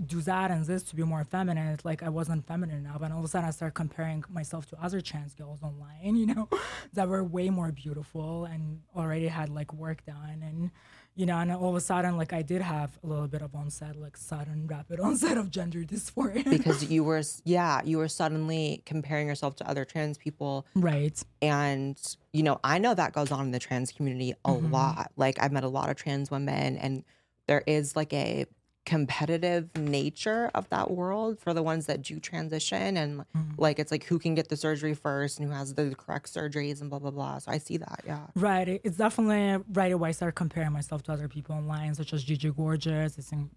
do 0.03 0.19
that 0.21 0.49
and 0.49 0.65
this 0.65 0.81
to 0.81 0.95
be 0.95 1.03
more 1.03 1.23
feminine. 1.23 1.67
It's 1.67 1.85
like 1.85 2.01
I 2.01 2.09
wasn't 2.09 2.47
feminine 2.47 2.77
enough. 2.85 3.03
And 3.03 3.13
all 3.13 3.19
of 3.19 3.25
a 3.25 3.27
sudden 3.27 3.47
I 3.47 3.51
started 3.51 3.75
comparing 3.75 4.23
myself 4.29 4.65
to 4.71 4.83
other 4.83 4.99
trans 4.99 5.35
girls 5.35 5.61
online, 5.61 6.15
you 6.21 6.25
know, 6.25 6.49
that 6.93 7.07
were 7.07 7.23
way 7.23 7.51
more 7.51 7.71
beautiful 7.71 8.45
and 8.45 8.81
already 8.95 9.27
had 9.27 9.49
like 9.49 9.71
work 9.73 10.03
done. 10.03 10.41
And, 10.43 10.71
you 11.15 11.25
know, 11.25 11.37
and 11.37 11.51
all 11.51 11.69
of 11.69 11.75
a 11.75 11.81
sudden, 11.81 12.17
like 12.17 12.31
I 12.33 12.41
did 12.41 12.61
have 12.61 12.97
a 13.03 13.07
little 13.07 13.27
bit 13.27 13.41
of 13.41 13.53
onset, 13.53 13.95
like 13.97 14.15
sudden 14.17 14.65
rapid 14.67 14.99
onset 15.07 15.37
of 15.37 15.51
gender 15.51 15.79
dysphoria. 15.83 16.49
because 16.49 16.89
you 16.89 17.03
were 17.03 17.21
yeah 17.43 17.81
you 17.83 17.97
were 17.97 18.07
suddenly 18.07 18.81
comparing 18.85 19.27
yourself 19.27 19.55
to 19.57 19.69
other 19.69 19.83
trans 19.85 20.17
people 20.17 20.65
right. 20.75 21.21
and 21.41 22.15
you 22.33 22.43
know 22.43 22.59
i 22.63 22.77
know 22.77 22.93
that 22.93 23.13
goes 23.13 23.31
on 23.31 23.45
in 23.47 23.51
the 23.51 23.59
trans 23.59 23.91
community 23.91 24.31
a 24.45 24.49
Mm-hmm. 24.49 24.71
lot 24.73 25.11
like 25.17 25.37
i've 25.41 25.51
met 25.51 25.63
a 25.63 25.67
lot 25.69 25.89
of 25.89 25.95
trans 25.97 26.31
women 26.31 26.77
and 26.77 27.03
there 27.47 27.63
is 27.67 27.95
like 27.95 28.13
a 28.13 28.45
competitive 28.85 29.69
nature 29.77 30.49
of 30.55 30.67
that 30.69 30.89
world 30.91 31.39
for 31.39 31.53
the 31.53 31.61
ones 31.63 31.85
that 31.85 32.01
do 32.01 32.19
transition 32.19 32.97
and 32.97 33.21
Mm-hmm. 33.21 33.61
like 33.61 33.77
it's 33.79 33.91
like 33.91 34.03
who 34.05 34.17
can 34.19 34.33
get 34.35 34.49
the 34.49 34.57
surgery 34.57 34.93
first 34.93 35.39
and 35.39 35.47
who 35.47 35.53
has 35.53 35.73
the 35.75 35.93
correct 35.95 36.33
surgeries 36.33 36.81
and 36.81 36.89
blah 36.89 36.99
blah 36.99 37.11
blah 37.11 37.37
so 37.37 37.51
i 37.51 37.57
see 37.57 37.77
that 37.77 38.01
yeah 38.05 38.25
Right. 38.35 38.67
It's 38.83 38.97
definitely 38.97 39.63
right 39.73 39.91
away 39.91 40.09
I 40.09 40.11
started 40.13 40.33
comparing 40.35 40.71
myself 40.71 41.03
to 41.03 41.11
other 41.13 41.27
people 41.27 41.55
online, 41.55 41.93
such 41.95 42.11
as 42.13 42.23
Gigi 42.23 42.49
Gorgeous. 42.51 43.17
I 43.17 43.21
think 43.21 43.51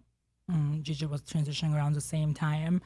um, 0.53 0.79
Gigi 0.83 1.07
was 1.07 1.23
transitioning 1.23 1.75
around 1.75 1.95
the 1.95 2.01
same 2.01 2.35
time. 2.35 2.83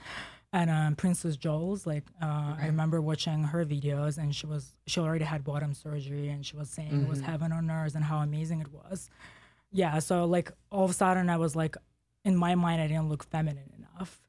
And 0.53 0.71
um, 0.71 0.95
Princess 0.97 1.37
Jules, 1.37 1.87
like 1.87 2.05
uh, 2.23 2.55
I 2.59 2.67
remember 2.67 3.01
watching 3.03 3.43
her 3.45 3.65
videos, 3.67 4.17
and 4.19 4.35
she 4.35 4.47
was 4.47 4.75
she 4.87 5.01
already 5.01 5.25
had 5.25 5.45
bottom 5.45 5.75
surgery, 5.75 6.29
and 6.29 6.47
she 6.47 6.57
was 6.57 6.71
saying 6.71 7.03
it 7.03 7.09
was 7.09 7.21
heaven 7.21 7.53
on 7.53 7.71
earth 7.71 7.95
and 7.95 8.05
how 8.05 8.19
amazing 8.21 8.61
it 8.61 8.73
was. 8.73 9.11
Yeah, 9.73 9.99
so 9.99 10.25
like 10.25 10.51
all 10.71 10.85
of 10.85 10.91
a 10.93 10.95
sudden 10.95 11.29
I 11.29 11.37
was 11.37 11.55
like, 11.55 11.77
in 12.25 12.37
my 12.37 12.55
mind 12.55 12.81
I 12.83 12.87
didn't 12.87 13.09
look 13.09 13.25
feminine 13.25 13.73
enough, 13.79 14.21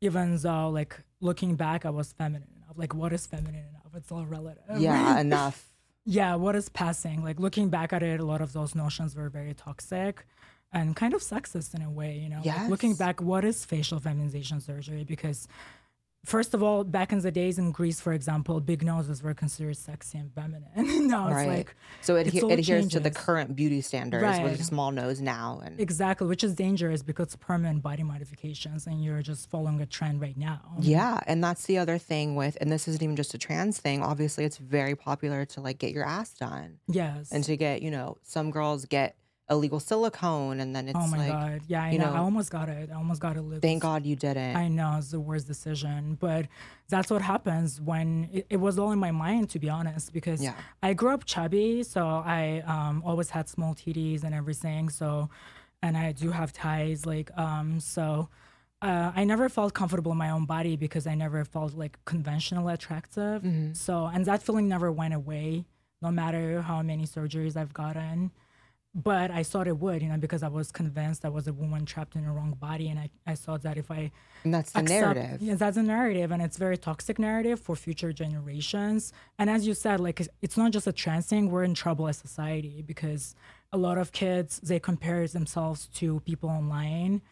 even 0.00 0.36
though 0.36 0.70
like 0.70 1.00
looking 1.20 1.54
back 1.56 1.84
I 1.84 1.90
was 1.90 2.12
feminine 2.12 2.48
enough. 2.56 2.76
Like 2.76 2.94
what 2.94 3.12
is 3.12 3.26
feminine 3.26 3.64
enough? 3.68 3.92
It's 3.94 4.10
all 4.12 4.24
relative. 4.26 4.62
yeah 4.78 5.20
enough 5.26 5.68
Yeah, 6.04 6.34
what 6.36 6.56
is 6.56 6.68
passing? 6.68 7.22
Like 7.22 7.38
looking 7.38 7.68
back 7.68 7.92
at 7.92 8.02
it, 8.02 8.18
a 8.20 8.24
lot 8.24 8.40
of 8.40 8.52
those 8.52 8.74
notions 8.74 9.14
were 9.14 9.28
very 9.28 9.54
toxic 9.54 10.26
and 10.72 10.96
kind 10.96 11.14
of 11.14 11.20
sexist 11.20 11.74
in 11.74 11.82
a 11.82 11.90
way, 11.90 12.16
you 12.16 12.28
know. 12.28 12.40
Like, 12.62 12.70
looking 12.70 12.94
back, 12.94 13.20
what 13.20 13.44
is 13.44 13.64
facial 13.64 14.00
feminization 14.00 14.60
surgery? 14.60 15.04
Because 15.04 15.46
first 16.24 16.54
of 16.54 16.62
all, 16.62 16.84
back 16.84 17.12
in 17.12 17.18
the 17.20 17.30
days 17.32 17.58
in 17.58 17.72
Greece, 17.72 18.00
for 18.00 18.12
example, 18.12 18.60
big 18.60 18.82
noses 18.82 19.22
were 19.22 19.34
considered 19.34 19.76
sexy 19.76 20.18
and 20.18 20.32
feminine. 20.34 20.68
now 21.08 21.28
it's 21.28 21.46
like 21.46 21.74
so 22.00 22.16
it 22.16 22.26
adhe- 22.28 22.52
adheres 22.52 22.88
to 22.88 23.00
the 23.00 23.10
current 23.10 23.56
beauty 23.56 23.80
standards 23.80 24.40
with 24.40 24.60
a 24.60 24.64
small 24.64 24.90
nose 24.90 25.20
now 25.20 25.60
and 25.64 25.80
exactly, 25.80 26.26
which 26.26 26.44
is 26.44 26.54
dangerous 26.54 27.02
because 27.02 27.26
it's 27.26 27.36
permanent 27.36 27.82
body 27.82 28.02
modifications 28.02 28.86
and 28.86 29.02
you're 29.02 29.22
just 29.22 29.50
following 29.50 29.80
a 29.80 29.86
trend 29.86 30.20
right 30.20 30.36
now. 30.36 30.60
Yeah, 30.80 31.20
and 31.26 31.42
that's 31.42 31.66
the 31.66 31.78
other 31.78 31.98
thing 31.98 32.34
with, 32.36 32.56
and 32.60 32.70
this 32.70 32.86
isn't 32.88 33.02
even 33.02 33.16
just 33.16 33.34
a 33.34 33.38
trans 33.38 33.78
thing. 33.78 34.02
Obviously, 34.02 34.44
it's 34.44 34.58
very 34.58 34.94
popular 34.96 35.44
to 35.46 35.60
like 35.60 35.78
get 35.78 35.92
your 35.92 36.04
ass 36.04 36.34
done 36.34 36.78
Yes. 36.88 37.32
and 37.32 37.42
to 37.44 37.56
get, 37.56 37.82
you 37.82 37.90
know, 37.90 38.18
some 38.22 38.50
girls 38.50 38.84
get 38.84 39.16
illegal 39.50 39.80
silicone, 39.80 40.60
and 40.60 40.74
then 40.74 40.88
it's 40.88 40.98
oh 40.98 41.06
my 41.08 41.18
like, 41.18 41.28
god. 41.28 41.60
Yeah, 41.66 41.84
I 41.84 41.90
you 41.90 41.98
know. 41.98 42.12
I 42.12 42.18
almost 42.18 42.50
got 42.50 42.68
it. 42.68 42.90
I 42.90 42.96
almost 42.96 43.20
got 43.20 43.36
it. 43.36 43.44
thank 43.60 43.82
God 43.82 44.06
you 44.06 44.16
didn't. 44.16 44.56
I 44.56 44.68
know 44.68 44.96
it's 44.98 45.10
the 45.10 45.20
worst 45.20 45.46
decision, 45.46 46.16
but 46.20 46.46
that's 46.88 47.10
what 47.10 47.22
happens 47.22 47.80
when 47.80 48.28
it, 48.32 48.46
it 48.50 48.56
was 48.58 48.78
all 48.78 48.92
in 48.92 48.98
my 48.98 49.10
mind, 49.10 49.50
to 49.50 49.58
be 49.58 49.68
honest, 49.68 50.12
because 50.12 50.42
Yeah. 50.42 50.54
I 50.82 50.94
grew 50.94 51.10
up 51.10 51.24
chubby, 51.24 51.82
so 51.82 52.06
I 52.06 52.62
um, 52.66 53.02
always 53.04 53.30
had 53.30 53.48
small 53.48 53.74
titties 53.74 54.24
and 54.24 54.34
everything. 54.34 54.88
So, 54.88 55.28
and 55.82 55.96
I 55.96 56.12
do 56.12 56.30
have 56.30 56.52
ties, 56.52 57.04
like, 57.06 57.30
um, 57.36 57.80
so 57.80 58.28
uh, 58.80 59.12
I 59.14 59.24
never 59.24 59.48
felt 59.48 59.74
comfortable 59.74 60.12
in 60.12 60.18
my 60.18 60.30
own 60.30 60.44
body 60.44 60.76
because 60.76 61.06
I 61.06 61.14
never 61.14 61.44
felt 61.44 61.74
like 61.74 61.98
conventionally 62.04 62.74
attractive. 62.74 63.42
Mm-hmm. 63.42 63.74
So, 63.74 64.06
and 64.06 64.24
that 64.26 64.42
feeling 64.42 64.68
never 64.68 64.90
went 64.90 65.14
away, 65.14 65.64
no 66.00 66.10
matter 66.10 66.62
how 66.62 66.82
many 66.82 67.04
surgeries 67.06 67.56
I've 67.56 67.72
gotten 67.74 68.32
but 68.94 69.30
I 69.30 69.42
thought 69.42 69.66
it 69.68 69.78
would, 69.78 70.02
you 70.02 70.08
know, 70.08 70.18
because 70.18 70.42
I 70.42 70.48
was 70.48 70.70
convinced 70.70 71.24
I 71.24 71.30
was 71.30 71.48
a 71.48 71.52
woman 71.52 71.86
trapped 71.86 72.14
in 72.14 72.24
a 72.26 72.32
wrong 72.32 72.52
body, 72.60 72.88
and 72.90 72.98
I, 72.98 73.08
I 73.26 73.34
thought 73.34 73.62
that 73.62 73.78
if 73.78 73.90
I 73.90 74.10
and 74.44 74.52
that's 74.52 74.72
the 74.72 74.80
accept- 74.80 75.16
narrative. 75.16 75.42
yeah, 75.42 75.54
that's 75.54 75.76
a 75.78 75.82
narrative, 75.82 76.30
and 76.30 76.42
it's 76.42 76.58
very 76.58 76.76
toxic 76.76 77.18
narrative 77.18 77.58
for 77.58 77.74
future 77.74 78.12
generations. 78.12 79.12
And 79.38 79.48
as 79.48 79.66
you 79.66 79.72
said, 79.74 79.98
like 80.00 80.20
it's- 80.20 80.36
it's 80.42 80.58
not 80.58 80.72
just 80.72 80.86
a 80.86 80.92
trans 80.92 81.26
thing. 81.26 81.50
We're 81.50 81.64
in 81.64 81.74
trouble 81.74 82.06
as 82.06 82.18
society 82.18 82.82
because 82.82 83.34
a 83.72 83.78
lot 83.78 83.96
of 83.96 84.12
kids 84.12 84.60
they 84.62 84.78
compare 84.78 85.26
themselves 85.26 85.86
to 85.94 86.20
people 86.20 86.50
online, 86.50 87.22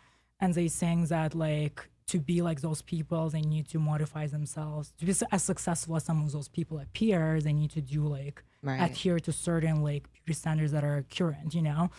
and 0.40 0.54
they 0.54 0.68
saying 0.68 1.06
that 1.06 1.34
like 1.34 1.89
to 2.10 2.18
be 2.18 2.42
like 2.42 2.60
those 2.60 2.82
people, 2.82 3.28
they 3.30 3.40
need 3.42 3.66
to 3.68 3.78
modify 3.78 4.26
themselves 4.26 4.92
to 4.98 5.06
be 5.06 5.14
as 5.32 5.42
successful 5.42 5.96
as 5.96 6.04
some 6.04 6.22
of 6.24 6.30
those 6.32 6.48
people 6.48 6.78
appear. 6.78 7.40
They 7.40 7.52
need 7.52 7.70
to 7.72 7.80
do 7.80 8.06
like 8.06 8.42
Right. 8.62 8.80
adhere 8.82 9.18
to 9.20 9.32
certain 9.32 9.82
like 9.82 10.04
beauty 10.12 10.34
standards 10.34 10.72
that 10.72 10.84
are 10.84 11.04
current, 11.16 11.54
you 11.54 11.62
know. 11.62 11.90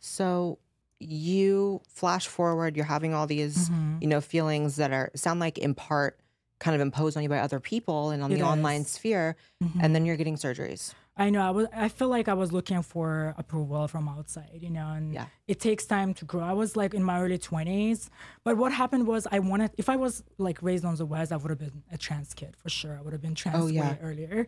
So 0.00 0.58
you 1.00 1.80
flash 1.88 2.26
forward, 2.26 2.76
you're 2.76 2.84
having 2.86 3.14
all 3.14 3.26
these, 3.26 3.68
Mm-hmm. 3.68 3.98
you 4.00 4.08
know, 4.08 4.20
feelings 4.20 4.76
that 4.76 4.90
are 4.92 5.10
sound 5.14 5.38
like 5.40 5.58
in 5.58 5.74
part 5.74 6.18
kind 6.58 6.74
of 6.74 6.80
imposed 6.80 7.16
on 7.16 7.22
you 7.22 7.28
by 7.28 7.38
other 7.38 7.60
people 7.60 8.10
and 8.10 8.20
on 8.22 8.32
It 8.32 8.38
the 8.38 8.42
online 8.42 8.80
is. 8.80 8.88
sphere, 8.88 9.36
and 9.80 9.94
then 9.94 10.04
you're 10.04 10.16
getting 10.16 10.34
surgeries. 10.36 10.92
I 11.20 11.30
know 11.30 11.42
I 11.42 11.50
was 11.50 11.66
I 11.74 11.88
feel 11.88 12.08
like 12.08 12.28
I 12.28 12.34
was 12.34 12.52
looking 12.52 12.80
for 12.82 13.34
approval 13.36 13.88
from 13.88 14.08
outside, 14.08 14.58
you 14.60 14.70
know, 14.70 14.88
and 14.98 15.12
Yeah. 15.12 15.26
it 15.48 15.58
takes 15.58 15.84
time 15.84 16.14
to 16.14 16.24
grow. 16.24 16.42
I 16.44 16.52
was 16.52 16.76
like 16.76 16.94
in 16.94 17.02
my 17.02 17.20
early 17.20 17.38
20s, 17.38 18.08
but 18.44 18.56
what 18.56 18.70
happened 18.72 19.04
was 19.06 19.26
I 19.32 19.40
wanted 19.40 19.72
if 19.76 19.88
I 19.88 19.96
was 19.96 20.22
like 20.38 20.62
raised 20.62 20.84
on 20.84 20.94
the 20.94 21.04
west, 21.06 21.32
I 21.32 21.36
would 21.36 21.50
have 21.50 21.58
been 21.58 21.82
a 21.90 21.98
trans 21.98 22.32
kid 22.34 22.56
for 22.56 22.68
sure. 22.70 22.96
I 22.96 23.02
would 23.02 23.12
have 23.12 23.20
been 23.22 23.34
trans 23.34 23.64
Oh, 23.64 23.66
yeah. 23.66 23.90
way 23.92 23.98
earlier. 24.00 24.46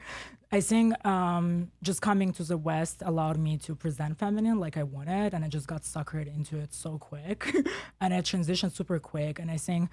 I 0.53 0.61
think 0.61 0.87
um, 1.05 1.73
just 1.83 2.01
coming 2.03 2.33
to 2.35 2.45
the 2.45 2.57
west 2.57 3.03
allowed 3.05 3.39
me 3.39 3.57
to 3.67 3.75
present 3.75 4.19
feminine 4.19 4.59
like 4.61 4.77
I 4.77 4.85
wanted, 4.85 5.35
and 5.35 5.45
I 5.45 5.49
just 5.49 5.67
got 5.67 5.83
suckered 5.83 6.29
into 6.35 6.57
it 6.59 6.73
so 6.73 6.99
quick, 6.99 7.53
and 8.01 8.15
I 8.15 8.21
transitioned 8.21 8.73
super 8.73 8.99
quick. 9.01 9.41
And 9.41 9.51
I 9.51 9.57
think 9.57 9.91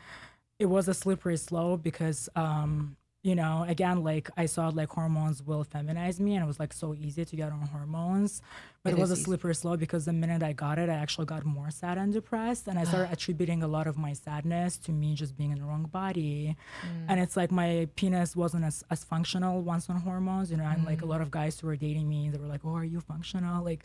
it 0.60 0.68
was 0.68 0.88
a 0.88 0.94
slippery 0.94 1.38
slope 1.38 1.82
because 1.82 2.30
um 2.36 2.98
you 3.28 3.36
know 3.36 3.66
again 3.68 4.04
like 4.04 4.30
i 4.38 4.46
saw 4.46 4.70
like 4.70 4.90
hormones 4.90 5.44
will 5.44 5.66
feminize 5.66 6.18
me 6.18 6.36
and 6.36 6.44
it 6.46 6.48
was 6.48 6.62
like 6.62 6.72
so 6.72 6.96
easy 6.96 7.26
to 7.26 7.36
get 7.36 7.52
on 7.52 7.60
hormones 7.60 8.42
but 8.88 8.94
It 8.94 9.00
it, 9.00 9.02
was 9.06 9.12
a 9.12 9.16
slippery 9.28 9.56
slope 9.62 9.80
because 9.86 10.04
the 10.10 10.14
minute 10.24 10.42
i 10.52 10.54
got 10.66 10.76
it 10.84 10.88
i 10.96 10.98
actually 11.06 11.28
got 11.34 11.42
more 11.58 11.70
sad 11.82 11.96
and 12.02 12.10
depressed 12.20 12.64
and 12.70 12.76
i 12.82 12.84
started 12.92 13.10
attributing 13.16 13.60
a 13.64 13.68
lot 13.78 13.86
of 13.92 13.96
my 14.08 14.14
sadness 14.26 14.72
to 14.86 14.92
me 15.02 15.10
just 15.22 15.34
being 15.40 15.52
in 15.56 15.60
the 15.62 15.66
wrong 15.70 15.86
body 16.02 16.56
Mm. 16.84 17.06
and 17.10 17.16
it's 17.24 17.36
like 17.42 17.52
my 17.52 17.70
penis 18.00 18.30
wasn't 18.44 18.64
as, 18.70 18.78
as 18.94 19.04
functional 19.14 19.56
once 19.74 19.90
on 19.92 19.98
hormones 20.08 20.48
you 20.52 20.58
know 20.58 20.66
and 20.74 20.82
like 20.92 21.02
a 21.02 21.06
Mm. 21.06 21.14
lot 21.14 21.22
of 21.26 21.30
guys 21.40 21.54
who 21.60 21.66
were 21.70 21.76
dating 21.88 22.08
me 22.14 22.20
they 22.32 22.40
were 22.44 22.52
like 22.56 22.62
oh 22.68 22.76
are 22.82 22.84
you 22.94 23.00
functional 23.14 23.64
like 23.72 23.82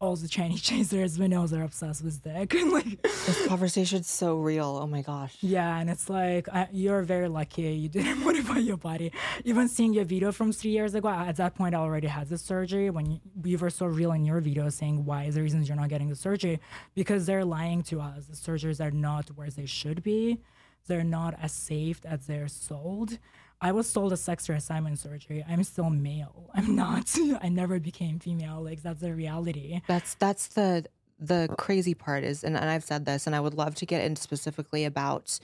all 0.00 0.14
the 0.16 0.28
chinese 0.36 0.62
chasers 0.70 1.12
we 1.20 1.26
know 1.28 1.42
they're 1.46 1.68
obsessed 1.72 2.02
with 2.06 2.16
dick 2.28 2.50
and 2.60 2.70
like 2.78 2.90
This 3.28 3.46
conversation's 3.46 4.08
so 4.22 4.28
real. 4.50 4.70
Oh 4.82 4.88
my 4.96 5.02
gosh. 5.12 5.34
yeah, 5.56 5.78
and 5.80 5.86
it's 5.94 6.06
like 6.20 6.44
I, 6.58 6.62
you're 6.82 7.02
very 7.14 7.28
lucky 7.40 7.62
you 7.84 7.88
didn't 7.96 8.18
modify 8.26 8.58
your 8.70 8.76
body. 8.90 9.08
Even 9.50 9.64
seeing 9.68 9.92
your 9.98 10.04
video 10.14 10.28
from 10.38 10.48
three 10.52 10.72
years 10.78 10.92
ago, 10.98 11.08
at 11.08 11.36
that 11.42 11.52
point 11.54 11.72
I 11.76 11.78
already 11.86 12.08
had 12.18 12.26
the 12.28 12.38
surgery. 12.50 12.88
When 12.96 13.06
you, 13.12 13.18
you 13.50 13.56
were 13.62 13.70
so 13.70 13.86
real 13.86 14.12
in 14.18 14.24
your 14.30 14.40
video 14.42 14.68
saying 14.68 15.04
why 15.04 15.24
is 15.24 15.34
the 15.36 15.42
reasons 15.42 15.68
you're 15.68 15.76
not 15.76 15.88
getting 15.88 16.08
the 16.08 16.16
surgery, 16.16 16.60
because 16.94 17.26
they're 17.26 17.44
lying 17.44 17.82
to 17.84 18.00
us. 18.00 18.26
The 18.26 18.36
surgeries 18.36 18.80
are 18.80 18.90
not 18.90 19.28
where 19.36 19.50
they 19.50 19.66
should 19.66 20.02
be. 20.02 20.38
They're 20.86 21.04
not 21.04 21.34
as 21.40 21.52
safe 21.52 22.00
as 22.04 22.26
they're 22.26 22.48
sold. 22.48 23.18
I 23.60 23.70
was 23.70 23.88
sold 23.88 24.12
a 24.12 24.16
sex 24.16 24.48
reassignment 24.48 24.98
surgery. 24.98 25.44
I'm 25.48 25.62
still 25.62 25.88
male. 25.88 26.50
I'm 26.54 26.74
not. 26.74 27.16
I 27.40 27.48
never 27.48 27.78
became 27.78 28.18
female. 28.18 28.60
Like 28.60 28.82
that's 28.82 29.00
the 29.00 29.14
reality. 29.14 29.80
That's 29.86 30.14
that's 30.14 30.48
the 30.48 30.84
the 31.20 31.54
crazy 31.56 31.94
part 31.94 32.24
is, 32.24 32.42
and, 32.42 32.56
and 32.56 32.68
I've 32.68 32.82
said 32.82 33.06
this, 33.06 33.28
and 33.28 33.36
I 33.36 33.40
would 33.40 33.54
love 33.54 33.76
to 33.76 33.86
get 33.86 34.04
into 34.04 34.20
specifically 34.20 34.84
about 34.84 35.38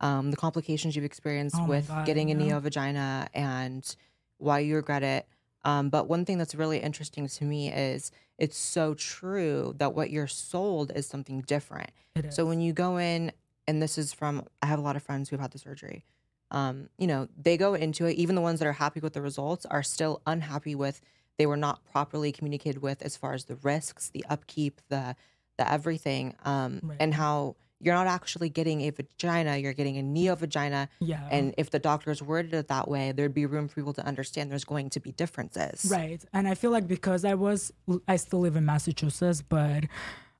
um, 0.00 0.32
the 0.32 0.36
complications 0.36 0.96
you've 0.96 1.04
experienced 1.04 1.56
Oh 1.58 1.66
with 1.66 1.86
God, 1.86 2.04
getting 2.06 2.32
a 2.32 2.34
neo 2.34 2.58
vagina 2.58 3.28
and 3.32 3.94
why 4.38 4.58
you 4.58 4.74
regret 4.74 5.04
it. 5.04 5.28
Um, 5.64 5.90
but 5.90 6.08
one 6.08 6.24
thing 6.24 6.38
that's 6.38 6.54
really 6.54 6.78
interesting 6.78 7.28
to 7.28 7.44
me 7.44 7.72
is 7.72 8.10
it's 8.38 8.56
so 8.56 8.94
true 8.94 9.74
that 9.78 9.94
what 9.94 10.10
you're 10.10 10.26
sold 10.26 10.92
is 10.94 11.06
something 11.06 11.42
different. 11.42 11.90
Is. 12.16 12.34
So 12.34 12.44
when 12.46 12.60
you 12.60 12.72
go 12.72 12.96
in, 12.98 13.32
and 13.68 13.80
this 13.80 13.96
is 13.96 14.12
from, 14.12 14.44
I 14.60 14.66
have 14.66 14.78
a 14.78 14.82
lot 14.82 14.96
of 14.96 15.02
friends 15.02 15.28
who've 15.28 15.40
had 15.40 15.52
the 15.52 15.58
surgery. 15.58 16.04
Um, 16.50 16.88
you 16.98 17.06
know, 17.06 17.28
they 17.40 17.56
go 17.56 17.74
into 17.74 18.06
it. 18.06 18.14
Even 18.16 18.34
the 18.34 18.40
ones 18.40 18.58
that 18.58 18.66
are 18.66 18.72
happy 18.72 19.00
with 19.00 19.12
the 19.12 19.22
results 19.22 19.64
are 19.66 19.82
still 19.82 20.20
unhappy 20.26 20.74
with. 20.74 21.00
They 21.38 21.46
were 21.46 21.56
not 21.56 21.84
properly 21.84 22.32
communicated 22.32 22.82
with 22.82 23.00
as 23.02 23.16
far 23.16 23.32
as 23.32 23.46
the 23.46 23.54
risks, 23.56 24.10
the 24.10 24.24
upkeep, 24.28 24.80
the 24.88 25.16
the 25.58 25.70
everything, 25.70 26.34
um, 26.44 26.80
Right. 26.82 26.96
and 26.98 27.12
how 27.14 27.56
you're 27.82 27.94
not 27.94 28.06
actually 28.06 28.48
getting 28.48 28.82
a 28.82 28.90
vagina. 28.90 29.56
You're 29.56 29.72
getting 29.72 29.98
a 29.98 30.02
neo 30.02 30.36
vagina. 30.36 30.88
yeah. 31.00 31.28
And 31.30 31.52
if 31.58 31.70
the 31.70 31.80
doctors 31.80 32.22
worded 32.22 32.54
it 32.54 32.68
that 32.68 32.88
way, 32.88 33.10
there'd 33.12 33.34
be 33.34 33.44
room 33.44 33.66
for 33.68 33.74
people 33.74 33.92
to 33.94 34.06
understand 34.06 34.50
there's 34.50 34.64
going 34.64 34.90
to 34.90 35.00
be 35.00 35.10
differences. 35.12 35.90
Right. 35.90 36.24
And 36.32 36.46
I 36.46 36.54
feel 36.54 36.70
like 36.70 36.86
because 36.86 37.24
I 37.24 37.34
was, 37.34 37.72
I 38.06 38.16
still 38.16 38.40
live 38.40 38.54
in 38.54 38.64
Massachusetts, 38.64 39.42
but 39.42 39.84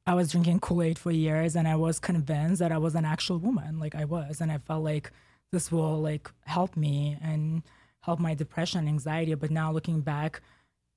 I 0.06 0.14
was 0.14 0.30
drinking 0.30 0.60
Kool 0.60 0.82
Aid 0.82 0.98
for 0.98 1.10
years 1.10 1.56
and 1.56 1.66
I 1.66 1.74
was 1.74 1.98
convinced 1.98 2.60
that 2.60 2.70
I 2.70 2.78
was 2.78 2.94
an 2.94 3.04
actual 3.04 3.38
woman. 3.38 3.80
Like 3.80 3.96
I 3.96 4.04
was. 4.04 4.40
And 4.40 4.52
I 4.52 4.58
felt 4.58 4.84
like 4.84 5.10
this 5.50 5.72
will 5.72 6.00
like 6.00 6.30
help 6.44 6.76
me 6.76 7.18
and 7.20 7.62
help 8.02 8.20
my 8.20 8.34
depression 8.34 8.80
and 8.80 8.88
anxiety. 8.88 9.34
But 9.34 9.50
now 9.50 9.72
looking 9.72 10.00
back, 10.00 10.40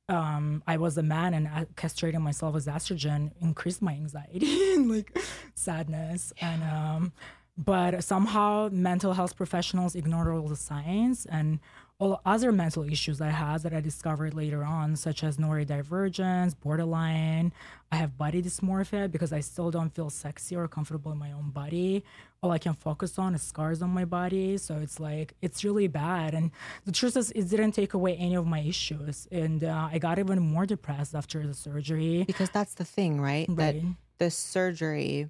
um, 0.07 0.63
I 0.67 0.77
was 0.77 0.97
a 0.97 1.03
man 1.03 1.33
and 1.33 1.47
castrating 1.75 2.21
myself 2.21 2.53
with 2.53 2.65
estrogen 2.65 3.31
increased 3.41 3.81
my 3.81 3.93
anxiety 3.93 4.73
and 4.73 4.89
like 4.89 5.17
sadness. 5.55 6.31
And, 6.41 6.63
um, 6.63 7.13
but 7.57 8.03
somehow 8.03 8.69
mental 8.71 9.13
health 9.13 9.35
professionals 9.35 9.95
ignored 9.95 10.27
all 10.27 10.47
the 10.47 10.55
science 10.55 11.25
and 11.25 11.59
all 11.97 12.21
other 12.25 12.51
mental 12.51 12.83
issues 12.83 13.21
I 13.21 13.29
had 13.29 13.63
that 13.63 13.73
I 13.73 13.79
discovered 13.79 14.33
later 14.33 14.63
on, 14.63 14.97
such 14.97 15.23
as 15.23 15.37
neurodivergence, 15.37 16.53
borderline. 16.59 17.53
I 17.91 17.95
have 17.95 18.17
body 18.17 18.41
dysmorphia 18.41 19.09
because 19.09 19.31
I 19.31 19.39
still 19.39 19.71
don't 19.71 19.95
feel 19.95 20.09
sexy 20.09 20.57
or 20.57 20.67
comfortable 20.67 21.13
in 21.13 21.17
my 21.17 21.31
own 21.31 21.51
body. 21.51 22.03
All 22.43 22.51
I 22.51 22.57
can 22.57 22.73
focus 22.73 23.17
on 23.17 23.33
is 23.33 23.41
scars 23.41 23.81
on 23.81 23.91
my 23.91 24.03
body. 24.03 24.57
So 24.57 24.75
it's 24.75 24.99
like, 24.99 25.35
it's 25.41 25.63
really 25.63 25.87
bad. 25.87 26.33
And 26.33 26.51
the 26.85 26.91
truth 26.91 27.15
is, 27.15 27.31
it 27.31 27.49
didn't 27.49 27.71
take 27.71 27.93
away 27.93 28.15
any 28.17 28.35
of 28.35 28.45
my 28.45 28.59
issues. 28.59 29.27
And 29.31 29.63
uh, 29.63 29.87
I 29.89 29.97
got 29.97 30.19
even 30.19 30.39
more 30.39 30.65
depressed 30.65 31.15
after 31.15 31.47
the 31.47 31.53
surgery. 31.53 32.25
Because 32.27 32.49
that's 32.49 32.73
the 32.73 32.85
thing, 32.85 33.21
right? 33.21 33.47
That 33.55 33.75
the 34.17 34.31
surgery 34.31 35.29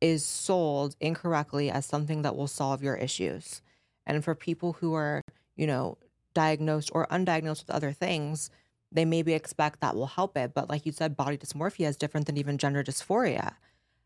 is 0.00 0.24
sold 0.24 0.94
incorrectly 1.00 1.68
as 1.68 1.84
something 1.84 2.22
that 2.22 2.36
will 2.36 2.46
solve 2.46 2.80
your 2.80 2.94
issues. 2.94 3.60
And 4.06 4.24
for 4.24 4.34
people 4.34 4.74
who 4.74 4.94
are, 4.94 5.22
you 5.56 5.66
know, 5.66 5.98
diagnosed 6.34 6.90
or 6.92 7.06
undiagnosed 7.08 7.66
with 7.66 7.70
other 7.70 7.92
things, 7.92 8.50
they 8.92 9.04
maybe 9.04 9.32
expect 9.34 9.80
that 9.80 9.94
will 9.94 10.06
help 10.06 10.36
it. 10.36 10.52
But 10.54 10.68
like 10.68 10.86
you 10.86 10.92
said, 10.92 11.16
body 11.16 11.36
dysmorphia 11.38 11.86
is 11.88 11.96
different 11.96 12.26
than 12.26 12.36
even 12.36 12.58
gender 12.58 12.82
dysphoria. 12.82 13.54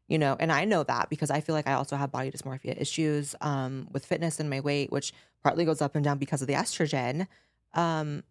You 0.09 0.19
know, 0.19 0.37
and 0.39 0.53
I 0.53 0.67
know 0.67 0.83
that 0.83 1.09
because 1.09 1.31
I 1.31 1.41
feel 1.41 1.55
like 1.55 1.67
I 1.67 1.73
also 1.73 1.97
have 1.97 2.13
body 2.13 2.31
dysmorphia 2.31 2.79
issues 2.79 3.35
um, 3.41 3.89
with 3.91 4.05
fitness 4.05 4.39
and 4.39 4.51
my 4.51 4.61
weight, 4.61 4.93
which 4.93 5.15
partly 5.43 5.65
goes 5.65 5.81
up 5.81 5.95
and 5.95 6.05
down 6.05 6.19
because 6.19 6.43
of 6.43 6.49
the 6.49 6.53
estrogen. 6.55 7.27
Um, 7.73 8.23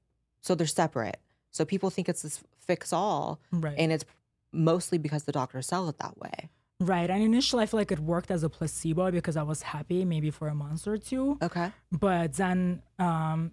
so 0.42 0.54
they're 0.54 0.68
separate. 0.68 1.18
So 1.50 1.66
people 1.66 1.90
think 1.90 2.08
it's 2.10 2.22
this 2.22 2.44
fix 2.60 2.94
all, 2.94 3.40
Right. 3.52 3.76
and 3.78 3.92
it's 3.92 4.06
mostly 4.52 4.98
because 5.00 5.24
the 5.24 5.32
doctors 5.32 5.66
sell 5.66 5.90
it 5.90 5.98
that 5.98 6.18
way. 6.20 6.50
Right. 6.86 7.10
And 7.10 7.24
initially, 7.24 7.64
I 7.64 7.66
feel 7.66 7.80
like 7.80 7.92
it 7.92 8.00
worked 8.00 8.32
as 8.32 8.44
a 8.44 8.50
placebo 8.50 9.12
because 9.12 9.36
I 9.38 9.44
was 9.44 9.62
happy 9.62 10.06
maybe 10.06 10.30
for 10.32 10.48
a 10.48 10.56
month 10.56 10.88
or 10.88 10.98
two. 10.98 11.38
Okay. 11.42 11.72
but 11.92 12.34
then 12.34 12.82
um 13.00 13.52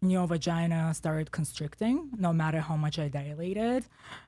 neo 0.00 0.26
vagina 0.26 0.92
started 0.94 1.30
constricting 1.32 2.10
no 2.18 2.32
matter 2.32 2.60
how 2.60 2.76
much 2.76 2.98
i 2.98 3.08
dilated. 3.08 3.84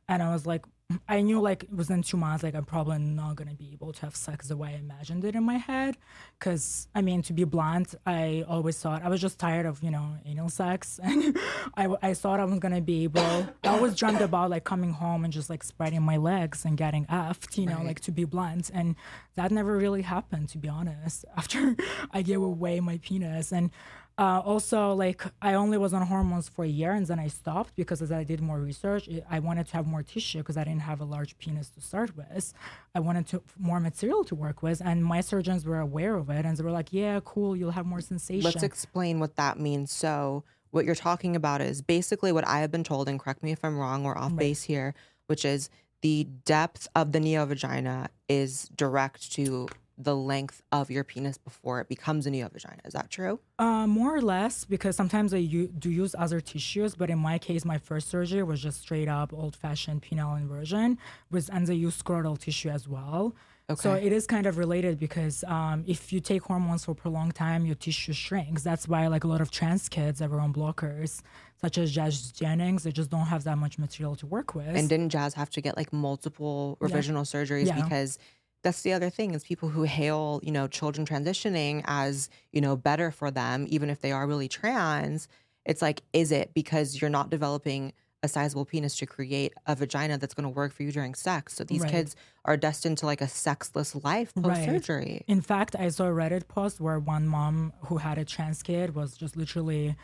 And 0.08 0.22
i 0.22 0.32
was 0.32 0.46
like 0.46 0.64
i 1.08 1.20
knew 1.20 1.40
like 1.40 1.64
within 1.74 2.00
two 2.00 2.16
months 2.16 2.44
like 2.44 2.54
i'm 2.54 2.64
probably 2.64 2.96
not 2.98 3.34
going 3.34 3.48
to 3.48 3.56
be 3.56 3.70
able 3.72 3.92
to 3.92 4.02
have 4.02 4.14
sex 4.14 4.46
the 4.46 4.56
way 4.56 4.68
i 4.70 4.78
imagined 4.78 5.24
it 5.24 5.34
in 5.34 5.42
my 5.44 5.56
head. 5.56 5.96
Because 6.38 6.88
i 6.94 7.00
mean 7.00 7.22
to 7.22 7.32
be 7.32 7.44
blunt 7.44 7.94
i 8.06 8.44
always 8.48 8.78
thought 8.78 9.02
i 9.04 9.08
was 9.08 9.20
just 9.20 9.38
tired 9.38 9.66
of 9.66 9.82
you 9.82 9.90
know 9.90 10.14
anal 10.24 10.48
sex. 10.48 11.00
And 11.08 11.36
i, 11.76 11.84
I 12.02 12.14
thought 12.14 12.38
i 12.40 12.44
was 12.44 12.58
going 12.60 12.74
to 12.74 12.80
be 12.80 13.04
able 13.04 13.20
i 13.64 13.68
always 13.68 13.94
dreamt 13.96 14.20
about 14.20 14.50
like 14.50 14.64
coming 14.64 14.92
home 14.92 15.24
and 15.24 15.32
just 15.32 15.50
like 15.50 15.62
spreading 15.64 16.02
my 16.02 16.16
legs 16.16 16.64
and 16.64 16.76
getting 16.76 17.04
effed 17.06 17.58
you 17.58 17.66
know 17.66 17.76
Right. 17.76 17.86
like 17.86 18.00
to 18.00 18.12
be 18.12 18.24
blunt. 18.24 18.70
And 18.72 18.94
that 19.34 19.50
never 19.50 19.76
really 19.76 20.02
happened 20.02 20.48
to 20.50 20.58
be 20.58 20.68
honest 20.68 21.24
after 21.36 21.76
i 22.12 22.22
gave 22.22 22.42
away 22.42 22.78
my 22.80 22.98
penis. 22.98 23.52
And 23.52 23.70
uh, 24.18 24.40
also 24.44 24.94
like 24.94 25.24
i 25.42 25.54
only 25.54 25.76
was 25.76 25.92
on 25.92 26.02
hormones 26.02 26.48
for 26.48 26.64
a 26.64 26.68
year 26.68 26.92
and 26.92 27.06
then 27.06 27.18
i 27.18 27.28
stopped 27.28 27.74
because 27.76 28.00
as 28.00 28.10
i 28.10 28.24
did 28.24 28.40
more 28.40 28.58
research 28.58 29.08
it, 29.08 29.24
i 29.30 29.38
wanted 29.38 29.66
to 29.66 29.74
have 29.74 29.86
more 29.86 30.02
tissue 30.02 30.38
because 30.38 30.56
i 30.56 30.64
didn't 30.64 30.80
have 30.80 31.00
a 31.00 31.04
large 31.04 31.36
penis 31.38 31.68
to 31.68 31.80
start 31.80 32.16
with. 32.16 32.52
I 32.94 33.00
wanted 33.00 33.26
to 33.28 33.42
more 33.58 33.80
material 33.80 34.24
to 34.24 34.34
work 34.34 34.62
with 34.62 34.80
and 34.84 35.04
my 35.04 35.20
surgeons 35.20 35.66
were 35.66 35.80
aware 35.80 36.14
of 36.14 36.30
it 36.30 36.46
and 36.46 36.56
they 36.56 36.64
were 36.64 36.70
like 36.70 36.92
yeah 36.92 37.20
cool 37.24 37.56
you'll 37.56 37.72
have 37.72 37.86
more 37.86 38.00
sensation. 38.00 38.44
Let's 38.44 38.62
explain 38.62 39.20
what 39.20 39.36
that 39.36 39.58
means. 39.58 39.92
So, 39.92 40.44
what 40.70 40.84
you're 40.84 40.94
talking 40.94 41.36
about 41.36 41.60
is 41.60 41.80
basically 41.80 42.32
what 42.32 42.46
I 42.46 42.60
have 42.60 42.70
been 42.70 42.84
told, 42.84 43.08
and 43.08 43.18
correct 43.18 43.42
me 43.42 43.52
if 43.52 43.64
I'm 43.64 43.78
wrong 43.78 44.04
or 44.04 44.16
off 44.18 44.36
base 44.36 44.62
here, 44.64 44.94
which 45.26 45.44
is 45.44 45.70
the 46.02 46.24
depth 46.44 46.86
of 46.94 47.12
the 47.12 47.20
neo 47.20 47.46
vagina 47.46 48.10
is 48.28 48.68
direct 48.76 49.32
to 49.32 49.68
the 49.98 50.14
length 50.14 50.62
of 50.72 50.90
your 50.90 51.04
penis 51.04 51.38
before 51.38 51.80
it 51.80 51.88
becomes 51.88 52.26
a 52.26 52.30
neo 52.30 52.48
vagina. 52.52 52.80
Is 52.84 52.92
that 52.92 53.08
true? 53.10 53.40
Uh, 53.58 53.86
more 53.86 54.14
or 54.14 54.20
less, 54.20 54.64
because 54.64 54.94
sometimes 54.94 55.32
I 55.32 55.38
u- 55.38 55.68
do 55.68 55.90
use 55.90 56.14
other 56.18 56.40
tissues, 56.40 56.94
but 56.94 57.08
in 57.08 57.18
my 57.18 57.38
case, 57.38 57.64
my 57.64 57.78
first 57.78 58.08
surgery 58.10 58.42
was 58.42 58.60
just 58.60 58.82
straight 58.82 59.08
up 59.08 59.32
old 59.32 59.56
fashioned 59.56 60.02
penile 60.02 60.36
inversion, 60.38 60.98
with 61.30 61.48
and 61.52 61.66
they 61.66 61.74
use 61.74 62.00
scrotal 62.02 62.38
tissue 62.38 62.68
as 62.68 62.86
well. 62.86 63.34
Okay. 63.68 63.80
So 63.80 63.94
it 63.94 64.12
is 64.12 64.28
kind 64.28 64.46
of 64.46 64.58
related 64.58 64.96
because 65.00 65.42
um, 65.48 65.82
if 65.88 66.12
you 66.12 66.20
take 66.20 66.42
hormones 66.44 66.84
for 66.84 66.92
a 66.92 66.94
prolonged 66.94 67.34
time, 67.34 67.66
your 67.66 67.74
tissue 67.74 68.12
shrinks. 68.12 68.62
That's 68.62 68.86
why 68.86 69.08
like 69.08 69.24
a 69.24 69.26
lot 69.26 69.40
of 69.40 69.50
trans 69.50 69.88
kids 69.88 70.20
that 70.20 70.30
were 70.30 70.38
on 70.38 70.52
blockers, 70.52 71.20
such 71.60 71.76
as 71.76 71.90
Jazz 71.90 72.30
Jennings, 72.30 72.84
they 72.84 72.92
just 72.92 73.10
don't 73.10 73.26
have 73.26 73.42
that 73.42 73.58
much 73.58 73.76
material 73.76 74.14
to 74.16 74.26
work 74.26 74.54
with. 74.54 74.68
And 74.68 74.88
didn't 74.88 75.08
Jazz 75.08 75.34
have 75.34 75.50
to 75.50 75.60
get 75.60 75.76
like 75.76 75.92
multiple 75.92 76.76
revisional 76.80 77.22
surgeries 77.24 77.66
Yeah. 77.66 77.82
because 77.82 78.18
that's 78.66 78.82
the 78.82 78.92
other 78.92 79.10
thing 79.10 79.32
is 79.32 79.44
people 79.44 79.68
who 79.68 79.84
hail, 79.84 80.40
you 80.42 80.50
know, 80.50 80.66
children 80.66 81.06
transitioning 81.06 81.82
as, 81.86 82.28
you 82.52 82.60
know, 82.60 82.74
better 82.76 83.12
for 83.12 83.30
them, 83.30 83.64
even 83.68 83.88
if 83.90 84.00
they 84.00 84.10
are 84.10 84.26
really 84.26 84.48
trans. 84.48 85.28
it's 85.64 85.82
like, 85.82 86.02
is 86.12 86.30
it 86.32 86.52
because 86.54 87.00
you're 87.00 87.10
not 87.10 87.28
developing 87.30 87.92
a 88.22 88.28
sizable 88.28 88.64
penis 88.64 88.96
to 88.96 89.06
create 89.06 89.52
a 89.66 89.74
vagina 89.76 90.16
that's 90.18 90.34
going 90.34 90.44
to 90.44 90.48
work 90.60 90.72
for 90.72 90.82
you 90.82 90.90
during 90.92 91.14
sex? 91.14 91.54
So 91.54 91.62
these 91.64 91.82
Right. 91.82 91.90
kids 91.92 92.16
are 92.44 92.56
destined 92.56 92.98
to 92.98 93.06
like 93.06 93.20
a 93.20 93.28
sexless 93.28 93.94
life 94.08 94.34
post 94.34 94.64
surgery. 94.64 95.22
In 95.28 95.40
fact, 95.40 95.76
I 95.78 95.88
saw 95.90 96.04
a 96.06 96.10
Reddit 96.20 96.48
post 96.48 96.80
where 96.80 96.98
one 96.98 97.26
mom 97.28 97.72
who 97.86 97.96
had 97.98 98.16
a 98.18 98.24
trans 98.24 98.62
kid 98.62 98.94
was 98.96 99.16
just 99.16 99.36
literally 99.36 99.94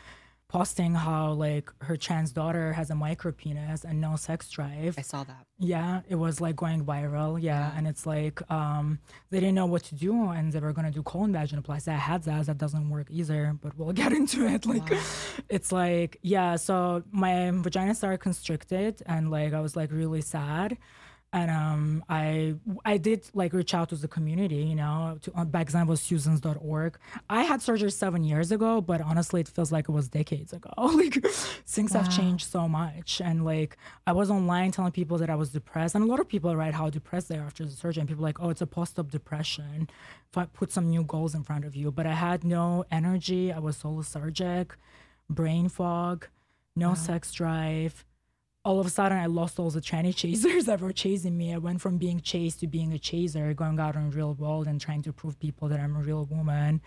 posting 0.53 0.93
how 0.93 1.31
like 1.31 1.71
her 1.81 1.97
trans 1.97 2.31
daughter 2.31 2.73
has 2.73 2.91
a 2.91 2.95
micro 2.95 3.31
penis 3.31 3.83
and 3.83 3.99
no 3.99 4.15
sex 4.15 4.47
drive. 4.51 4.93
I 4.99 5.01
saw 5.01 5.23
that. 5.23 5.47
Yeah, 5.57 6.01
it 6.07 6.15
was 6.15 6.39
like 6.39 6.55
going 6.55 6.85
viral. 6.85 7.41
Yeah, 7.41 7.71
and 7.75 7.87
it's 7.87 8.05
like 8.05 8.39
um, 8.51 8.99
they 9.31 9.39
didn't 9.39 9.55
know 9.55 9.65
what 9.65 9.83
to 9.85 9.95
do, 9.95 10.29
and 10.29 10.53
they 10.53 10.59
were 10.59 10.71
gonna 10.71 10.91
do 10.91 11.01
colon 11.01 11.33
vaginoplasty. 11.33 11.87
I 11.87 11.95
had 12.11 12.21
that. 12.23 12.45
That 12.45 12.59
doesn't 12.59 12.87
work 12.87 13.07
either, 13.09 13.57
but 13.63 13.75
we'll 13.77 13.93
get 14.03 14.13
into 14.13 14.45
it. 14.45 14.67
Like, 14.67 14.93
it's 15.49 15.71
like 15.71 16.19
yeah. 16.21 16.55
So 16.55 17.03
my 17.11 17.49
vagina 17.51 17.95
started 17.95 18.19
constricted, 18.19 19.01
and 19.07 19.31
like 19.31 19.53
I 19.53 19.59
was 19.59 19.75
like 19.75 19.91
really 19.91 20.21
sad. 20.21 20.77
And 21.33 21.49
um, 21.49 22.05
I 22.07 22.53
I 22.85 22.97
did 22.97 23.25
like 23.33 23.53
reach 23.53 23.73
out 23.73 23.89
to 23.89 23.95
the 23.95 24.07
community, 24.07 24.57
you 24.57 24.75
know. 24.75 25.17
To, 25.23 25.31
uh, 25.35 25.45
back 25.45 25.71
then 25.71 25.81
it 25.81 25.87
was 25.87 25.99
Susans.org. 25.99 26.97
I 27.27 27.41
had 27.41 27.59
surgery 27.59 27.89
seven 27.89 28.23
years 28.23 28.51
ago, 28.51 28.81
but 28.81 29.01
honestly, 29.01 29.41
it 29.41 29.47
feels 29.47 29.71
like 29.71 29.89
it 29.89 29.91
was 29.91 30.07
decades 30.07 30.53
ago. 30.53 30.69
like 30.77 31.25
things 31.65 31.93
have 31.93 32.15
changed 32.15 32.47
so 32.51 32.67
much, 32.67 33.19
and 33.19 33.43
like 33.43 33.77
I 34.05 34.11
was 34.11 34.29
online 34.29 34.71
telling 34.71 34.91
people 34.91 35.17
that 35.17 35.31
I 35.31 35.35
was 35.35 35.49
depressed, 35.49 35.95
and 35.95 36.03
a 36.03 36.07
lot 36.07 36.19
of 36.19 36.27
people 36.29 36.55
write 36.55 36.75
how 36.75 36.91
depressed 36.91 37.29
they 37.29 37.37
are 37.37 37.45
after 37.45 37.65
the 37.65 37.71
surgery, 37.71 38.01
and 38.01 38.07
people 38.07 38.23
are 38.23 38.29
like, 38.29 38.39
oh, 38.39 38.51
it's 38.51 38.61
a 38.61 38.67
post-op 38.67 39.09
depression. 39.09 39.89
If 40.29 40.37
I 40.37 40.45
put 40.45 40.71
some 40.71 40.87
new 40.87 41.03
goals 41.03 41.33
in 41.33 41.41
front 41.43 41.65
of 41.65 41.75
you, 41.75 41.91
but 41.91 42.05
I 42.05 42.13
had 42.13 42.43
no 42.43 42.85
energy. 42.91 43.51
I 43.51 43.57
was 43.57 43.77
so 43.77 43.89
lethargic, 43.89 44.77
brain 45.29 45.67
fog, 45.67 46.27
no 46.75 46.93
sex 46.93 47.31
drive 47.33 48.05
all 48.65 48.79
of 48.79 48.85
a 48.85 48.89
sudden 48.89 49.17
I 49.17 49.25
lost 49.25 49.59
all 49.59 49.69
the 49.69 49.81
tranny 49.81 50.15
chasers 50.23 50.65
that 50.65 50.79
were 50.81 50.93
chasing 50.93 51.37
me. 51.37 51.53
I 51.53 51.57
went 51.57 51.81
from 51.81 51.97
being 51.97 52.21
chased 52.21 52.59
to 52.61 52.67
being 52.67 52.93
a 52.93 52.99
chaser, 52.99 53.53
going 53.53 53.79
out 53.79 53.95
in 53.95 54.09
the 54.09 54.15
real 54.15 54.33
world 54.33 54.67
and 54.67 54.79
trying 54.79 55.01
to 55.03 55.13
prove 55.13 55.39
people 55.39 55.67
that 55.69 55.79
I'm 55.79 55.95
a 55.95 55.99
real 56.01 56.25
woman. 56.25 56.81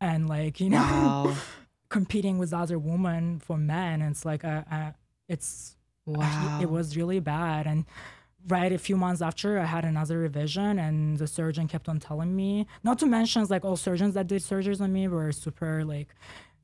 And 0.00 0.28
like, 0.28 0.60
you 0.60 0.70
know, 0.70 0.78
Wow. 0.78 1.34
competing 1.90 2.38
with 2.38 2.52
other 2.54 2.78
women 2.78 3.38
for 3.40 3.56
men. 3.58 4.00
And 4.00 4.12
it's 4.12 4.24
like, 4.24 4.44
uh, 4.44 4.62
uh, 4.70 4.92
it's, 5.28 5.76
Wow. 6.06 6.58
it 6.62 6.70
was 6.70 6.96
really 6.96 7.20
bad. 7.20 7.66
And 7.66 7.84
right 8.48 8.72
a 8.72 8.78
few 8.78 8.96
months 8.96 9.20
after, 9.20 9.58
I 9.58 9.66
had 9.66 9.84
another 9.84 10.18
revision, 10.18 10.78
and 10.78 11.18
the 11.18 11.26
surgeon 11.26 11.68
kept 11.68 11.88
on 11.88 12.00
telling 12.00 12.34
me, 12.34 12.66
not 12.82 12.98
to 13.00 13.06
mention, 13.06 13.44
like, 13.50 13.64
all 13.64 13.76
surgeons 13.76 14.14
that 14.14 14.26
did 14.26 14.40
surgeries 14.42 14.80
on 14.80 14.92
me 14.92 15.06
were 15.08 15.30
super, 15.30 15.84
like, 15.84 16.14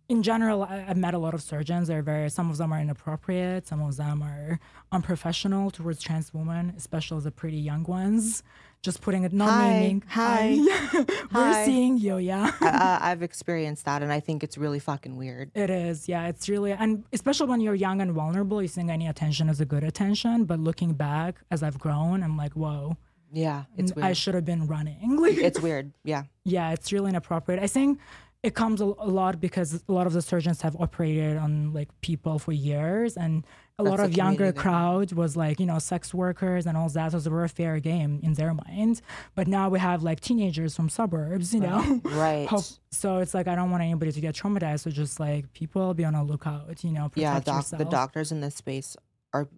in 0.08 0.22
general, 0.22 0.62
I, 0.62 0.84
I've 0.88 0.96
met 0.96 1.14
a 1.14 1.18
lot 1.18 1.34
of 1.34 1.42
surgeons. 1.42 1.88
They're 1.88 2.02
very, 2.02 2.30
some 2.30 2.50
of 2.50 2.56
them 2.58 2.72
are 2.72 2.80
inappropriate, 2.80 3.66
some 3.66 3.82
of 3.82 3.96
them 3.96 4.22
are 4.22 4.58
unprofessional 4.92 5.70
towards 5.70 6.02
trans 6.02 6.32
women, 6.32 6.74
especially 6.76 7.20
the 7.22 7.30
pretty 7.32 7.56
young 7.58 7.82
ones. 7.84 8.42
Just 8.82 9.00
putting 9.00 9.24
it, 9.24 9.32
not 9.32 9.48
Hi. 9.50 9.68
naming. 9.70 10.04
Hi. 10.08 10.54
We're 11.34 11.52
Hi. 11.52 11.64
seeing 11.64 11.98
you, 11.98 12.18
yeah. 12.18 12.52
uh, 12.60 12.98
I've 13.00 13.22
experienced 13.22 13.84
that, 13.86 14.02
and 14.02 14.12
I 14.12 14.20
think 14.20 14.44
it's 14.44 14.56
really 14.56 14.78
fucking 14.78 15.16
weird. 15.16 15.50
It 15.54 15.70
is, 15.70 16.08
yeah. 16.08 16.28
It's 16.28 16.48
really, 16.48 16.70
and 16.72 17.02
especially 17.12 17.48
when 17.48 17.60
you're 17.60 17.74
young 17.74 18.00
and 18.00 18.12
vulnerable, 18.12 18.62
you 18.62 18.68
think 18.68 18.90
any 18.90 19.08
attention 19.08 19.48
is 19.48 19.60
a 19.60 19.64
good 19.64 19.82
attention. 19.82 20.44
But 20.44 20.60
looking 20.60 20.92
back, 20.92 21.40
as 21.50 21.64
I've 21.64 21.80
grown, 21.80 22.22
I'm 22.22 22.36
like, 22.36 22.52
whoa, 22.52 22.96
Yeah, 23.32 23.64
it's 23.76 23.92
I 23.96 24.12
should 24.12 24.34
have 24.34 24.44
been 24.44 24.68
running. 24.68 25.18
It's 25.46 25.60
weird. 25.60 25.92
Yeah. 26.04 26.24
yeah, 26.44 26.70
it's 26.70 26.92
really 26.92 27.08
inappropriate. 27.08 27.60
I 27.60 27.66
think 27.66 27.98
it 28.46 28.54
comes 28.54 28.80
a, 28.80 28.84
a 28.84 29.10
lot 29.20 29.40
because 29.40 29.82
a 29.88 29.92
lot 29.92 30.06
of 30.06 30.12
the 30.12 30.22
surgeons 30.22 30.62
have 30.62 30.76
operated 30.78 31.36
on 31.36 31.72
like 31.72 31.88
people 32.00 32.38
for 32.38 32.52
years, 32.52 33.16
and 33.16 33.44
a 33.76 33.82
lot 33.82 33.98
of 33.98 34.16
younger 34.16 34.52
crowd 34.52 35.12
was 35.12 35.36
like 35.36 35.58
you 35.58 35.66
know 35.66 35.80
sex 35.80 36.14
workers 36.14 36.64
and 36.64 36.76
all 36.76 36.88
that. 36.90 37.10
So 37.10 37.28
were 37.28 37.42
a 37.42 37.48
fair 37.48 37.80
game 37.80 38.20
in 38.22 38.34
their 38.34 38.54
mind. 38.54 39.02
But 39.34 39.48
now 39.48 39.68
we 39.68 39.80
have 39.80 40.04
like 40.04 40.20
teenagers 40.20 40.76
from 40.76 40.88
suburbs, 40.88 41.52
you 41.52 41.60
know. 41.60 42.00
Right. 42.04 42.46
Hope, 42.46 42.64
so 42.90 43.18
it's 43.18 43.34
like 43.34 43.48
I 43.48 43.56
don't 43.56 43.70
want 43.72 43.82
anybody 43.82 44.12
to 44.12 44.20
get 44.20 44.36
traumatized. 44.36 44.80
So 44.80 44.90
just 44.90 45.18
like 45.18 45.52
people 45.52 45.92
be 45.92 46.04
on 46.04 46.14
a 46.14 46.22
lookout, 46.22 46.84
you 46.84 46.92
know, 46.92 47.08
protect 47.08 47.46
yeah, 47.48 47.60
doc- 47.60 47.78
the 47.78 47.84
doctors 47.84 48.30
in 48.30 48.40
this 48.40 48.54
space 48.54 48.96
are 49.32 49.48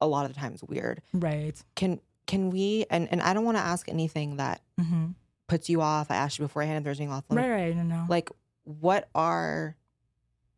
a 0.00 0.06
lot 0.06 0.24
of 0.24 0.32
the 0.32 0.40
times 0.40 0.64
weird. 0.64 1.02
Right. 1.12 1.62
Can 1.74 2.00
can 2.26 2.48
we 2.50 2.86
and 2.90 3.06
and 3.12 3.20
I 3.20 3.34
don't 3.34 3.44
want 3.44 3.58
to 3.58 3.62
ask 3.62 3.86
anything 3.88 4.36
that 4.36 4.62
hmm 4.80 5.08
puts 5.50 5.68
you 5.68 5.82
off. 5.82 6.10
I 6.10 6.16
asked 6.16 6.38
you 6.38 6.44
beforehand 6.44 6.78
if 6.78 6.84
there's 6.84 7.00
anything 7.00 7.12
off 7.12 7.24
limits. 7.28 7.48
Right. 7.48 7.66
Right. 7.66 7.76
No. 7.76 7.82
No. 7.82 8.06
Like, 8.08 8.30
what 8.64 9.08
are? 9.14 9.76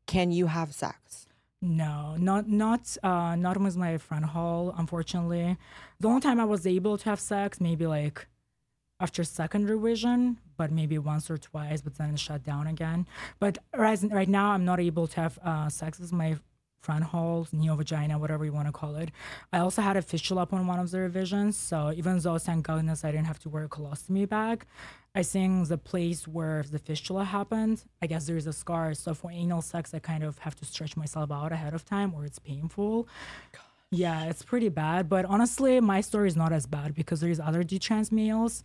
Can 0.07 0.31
you 0.31 0.47
have 0.47 0.75
sex? 0.75 1.27
No, 1.65 2.17
not 2.19 2.49
not 2.49 2.97
uh 3.05 3.35
not 3.37 3.57
with 3.57 3.77
my 3.77 3.97
front 3.97 4.27
hole, 4.27 4.75
unfortunately. 4.77 5.57
The 6.01 6.09
only 6.09 6.21
time 6.21 6.39
I 6.41 6.45
was 6.45 6.67
able 6.67 6.99
to 6.99 7.05
have 7.11 7.21
sex, 7.21 7.61
maybe 7.61 7.87
like 7.87 8.27
after 8.99 9.23
second 9.25 9.71
revision, 9.71 10.39
but 10.57 10.71
maybe 10.73 10.99
once 10.99 11.31
or 11.31 11.39
twice, 11.39 11.81
but 11.81 11.97
then 11.99 12.11
it 12.15 12.19
shut 12.19 12.43
down 12.43 12.67
again. 12.67 13.07
But 13.39 13.59
right, 13.75 13.99
right 14.11 14.29
now 14.29 14.51
I'm 14.51 14.65
not 14.65 14.81
able 14.81 15.07
to 15.07 15.21
have 15.21 15.39
uh, 15.45 15.69
sex 15.69 16.01
with 16.01 16.13
my 16.13 16.37
front 16.83 17.05
hole, 17.05 17.47
neo 17.53 17.77
vagina, 17.77 18.19
whatever 18.19 18.45
you 18.45 18.53
want 18.53 18.67
to 18.69 18.73
call 18.73 18.97
it. 18.97 19.11
I 19.53 19.59
also 19.59 19.81
had 19.83 19.97
a 19.97 20.03
fistula 20.03 20.43
up 20.43 20.53
on 20.53 20.67
one 20.67 20.81
of 20.81 20.91
the 20.91 20.99
revisions, 21.01 21.57
so 21.57 21.93
even 21.97 22.19
though 22.19 22.39
thank 22.39 22.67
goodness 22.67 23.05
I 23.05 23.13
didn't 23.13 23.27
have 23.27 23.39
to 23.41 23.49
wear 23.49 23.65
a 23.65 23.69
colostomy 23.69 24.29
bag, 24.29 24.65
I 25.15 25.23
think 25.23 25.69
the 25.69 25.79
place 25.79 26.27
where 26.27 26.65
the 26.71 26.79
fistula 26.79 27.25
happened, 27.25 27.85
I 28.03 28.07
guess 28.07 28.27
there 28.27 28.37
is 28.37 28.47
a 28.47 28.53
scar. 28.53 28.95
So 28.95 29.15
for 29.15 29.31
anal 29.31 29.63
sex, 29.63 29.95
I 29.95 30.01
kind 30.01 30.25
of 30.25 30.39
have 30.39 30.57
to 30.57 30.65
stretch 30.65 30.97
myself 30.97 31.31
out 31.31 31.53
ahead 31.53 31.75
of 31.75 31.85
time, 31.85 32.15
or 32.15 32.25
it's 32.25 32.39
painful. 32.39 33.07
Yeah, 33.91 34.25
it's 34.25 34.43
pretty 34.43 34.71
bad. 34.71 35.09
But 35.09 35.25
honestly, 35.27 35.79
my 35.81 36.01
story 36.01 36.29
is 36.29 36.37
not 36.37 36.53
as 36.53 36.67
bad 36.67 36.95
because 36.95 37.21
there's 37.21 37.39
other 37.39 37.63
detrans 37.63 38.11
males. 38.11 38.63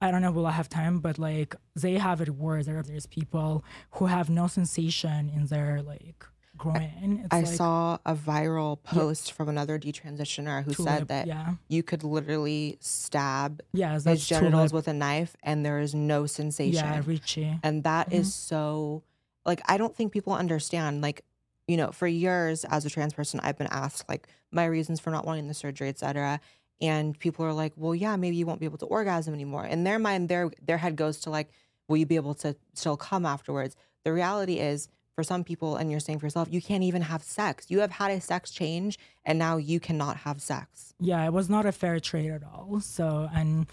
I 0.00 0.10
don't 0.10 0.22
know 0.22 0.30
will 0.30 0.46
I 0.46 0.52
have 0.52 0.68
time, 0.68 1.00
but 1.00 1.18
like 1.18 1.54
they 1.74 1.98
have 1.98 2.20
it 2.22 2.30
worse. 2.30 2.66
There- 2.66 2.82
There's 2.82 3.06
people 3.06 3.64
who 3.96 4.06
have 4.06 4.30
no 4.30 4.46
sensation 4.46 5.28
in 5.28 5.46
their 5.46 5.82
like 5.82 6.24
groin. 6.60 7.26
I 7.30 7.38
like, 7.40 7.46
saw 7.46 7.98
a 8.04 8.14
viral 8.14 8.82
post 8.82 9.32
from 9.32 9.48
another 9.48 9.78
detransitioner 9.78 10.62
who 10.62 10.72
said 10.74 11.08
that 11.08 11.26
yeah. 11.26 11.54
you 11.68 11.82
could 11.82 12.04
literally 12.04 12.76
stab 12.80 13.62
Yeah, 13.72 13.98
his 13.98 14.26
genitals 14.26 14.70
tulip. 14.70 14.72
with 14.72 14.88
a 14.88 14.92
knife 14.92 15.34
and 15.42 15.64
there 15.64 15.80
is 15.80 15.94
no 15.94 16.26
sensation. 16.26 16.84
Yeah, 16.84 17.02
Richie. 17.04 17.58
And 17.62 17.84
that 17.84 18.12
is 18.12 18.28
Mm-hmm. 18.28 18.54
so 18.54 19.02
like 19.46 19.62
I 19.66 19.78
don't 19.78 19.96
think 19.96 20.12
people 20.12 20.34
understand 20.34 21.00
like 21.00 21.24
you 21.66 21.76
know 21.76 21.90
for 21.92 22.06
years 22.06 22.64
as 22.66 22.84
a 22.84 22.90
trans 22.90 23.14
person 23.14 23.40
I've 23.42 23.56
been 23.56 23.68
asked 23.70 24.08
like 24.08 24.28
my 24.52 24.66
reasons 24.66 25.00
for 25.00 25.10
not 25.10 25.24
wanting 25.24 25.48
the 25.48 25.54
surgery 25.54 25.88
etc 25.88 26.40
and 26.80 27.18
people 27.18 27.44
are 27.46 27.52
like 27.52 27.72
well 27.76 27.94
yeah 27.94 28.16
maybe 28.16 28.36
you 28.36 28.44
won't 28.46 28.60
be 28.60 28.66
able 28.66 28.78
to 28.78 28.86
orgasm 28.86 29.32
anymore 29.32 29.64
in 29.64 29.84
their 29.84 29.98
mind 29.98 30.28
their 30.28 30.50
their 30.62 30.76
head 30.78 30.94
goes 30.96 31.20
to 31.20 31.30
like 31.30 31.48
will 31.88 31.96
you 31.96 32.06
be 32.06 32.16
able 32.16 32.34
to 32.34 32.54
still 32.74 32.96
come 32.96 33.24
afterwards 33.24 33.76
the 34.04 34.12
reality 34.12 34.58
is 34.58 34.88
for 35.20 35.24
some 35.24 35.44
people 35.44 35.76
and 35.76 35.90
you're 35.90 36.00
saying 36.00 36.18
for 36.18 36.26
yourself 36.26 36.48
you 36.50 36.62
can't 36.62 36.82
even 36.90 37.02
have 37.02 37.22
sex 37.22 37.66
you 37.68 37.80
have 37.80 37.92
had 37.92 38.10
a 38.10 38.20
sex 38.20 38.50
change 38.50 38.98
and 39.26 39.38
now 39.38 39.54
you 39.58 39.78
cannot 39.78 40.16
have 40.26 40.40
sex 40.40 40.94
Yeah, 41.00 41.24
it 41.24 41.32
was 41.32 41.48
not 41.48 41.64
a 41.66 41.72
fair 41.72 41.98
trade 42.00 42.30
at 42.30 42.42
all. 42.42 42.80
So 42.80 43.28
and 43.34 43.66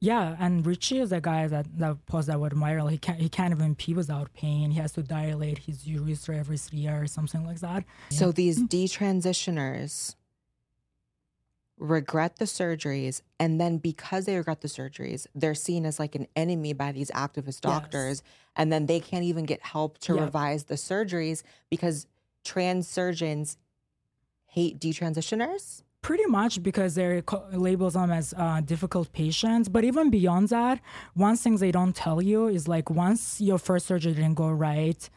yeah, 0.00 0.36
and 0.40 0.66
Richie 0.66 1.00
is 1.00 1.12
a 1.12 1.20
guy 1.20 1.46
that 1.46 1.66
that 1.78 2.04
post 2.06 2.26
that 2.28 2.40
went 2.40 2.54
viral. 2.54 2.90
He 2.90 2.98
can't 2.98 3.20
he 3.20 3.28
can't 3.28 3.52
even 3.54 3.74
pee 3.74 3.94
without 3.94 4.32
pain. 4.32 4.70
He 4.70 4.80
has 4.80 4.92
to 4.92 5.02
dilate 5.02 5.58
his 5.58 5.86
urethra 5.86 6.36
every 6.42 6.58
three 6.58 6.80
years, 6.80 7.12
something 7.12 7.44
like 7.44 7.60
that. 7.60 7.84
So 8.10 8.32
these 8.32 8.58
detransitioners 8.62 10.16
regret 11.82 12.36
the 12.36 12.44
surgeries, 12.44 13.22
and 13.40 13.60
then 13.60 13.78
because 13.78 14.24
they 14.26 14.36
regret 14.36 14.60
the 14.60 14.68
surgeries, 14.68 15.26
they're 15.34 15.54
seen 15.54 15.84
as 15.84 15.98
like 15.98 16.14
an 16.14 16.26
enemy 16.36 16.72
by 16.72 16.92
these 16.92 17.10
activist 17.10 17.60
doctors, 17.60 18.22
and 18.56 18.72
then 18.72 18.86
they 18.86 19.00
can't 19.00 19.24
even 19.24 19.44
get 19.44 19.60
help 19.62 19.98
to 19.98 20.14
Yeah. 20.14 20.22
revise 20.22 20.64
the 20.64 20.74
surgeries 20.76 21.42
because 21.70 22.06
trans 22.44 22.86
surgeons 22.86 23.56
hate 24.46 24.78
detransitioners. 24.78 25.82
Pretty 26.02 26.26
much 26.26 26.62
because 26.62 26.94
they 26.94 27.22
labels 27.52 27.94
them 27.94 28.10
as 28.10 28.34
uh, 28.36 28.60
difficult 28.60 29.12
patients. 29.12 29.68
But 29.68 29.84
even 29.84 30.10
beyond 30.10 30.48
that, 30.48 30.80
one 31.14 31.36
thing 31.36 31.56
they 31.56 31.70
don't 31.72 31.94
tell 31.94 32.20
you 32.22 32.46
is 32.48 32.66
like 32.68 32.90
once 32.90 33.40
your 33.40 33.58
first 33.58 33.86
surgery 33.86 34.12
didn't 34.14 34.34
go 34.34 34.50
right, 34.50 35.08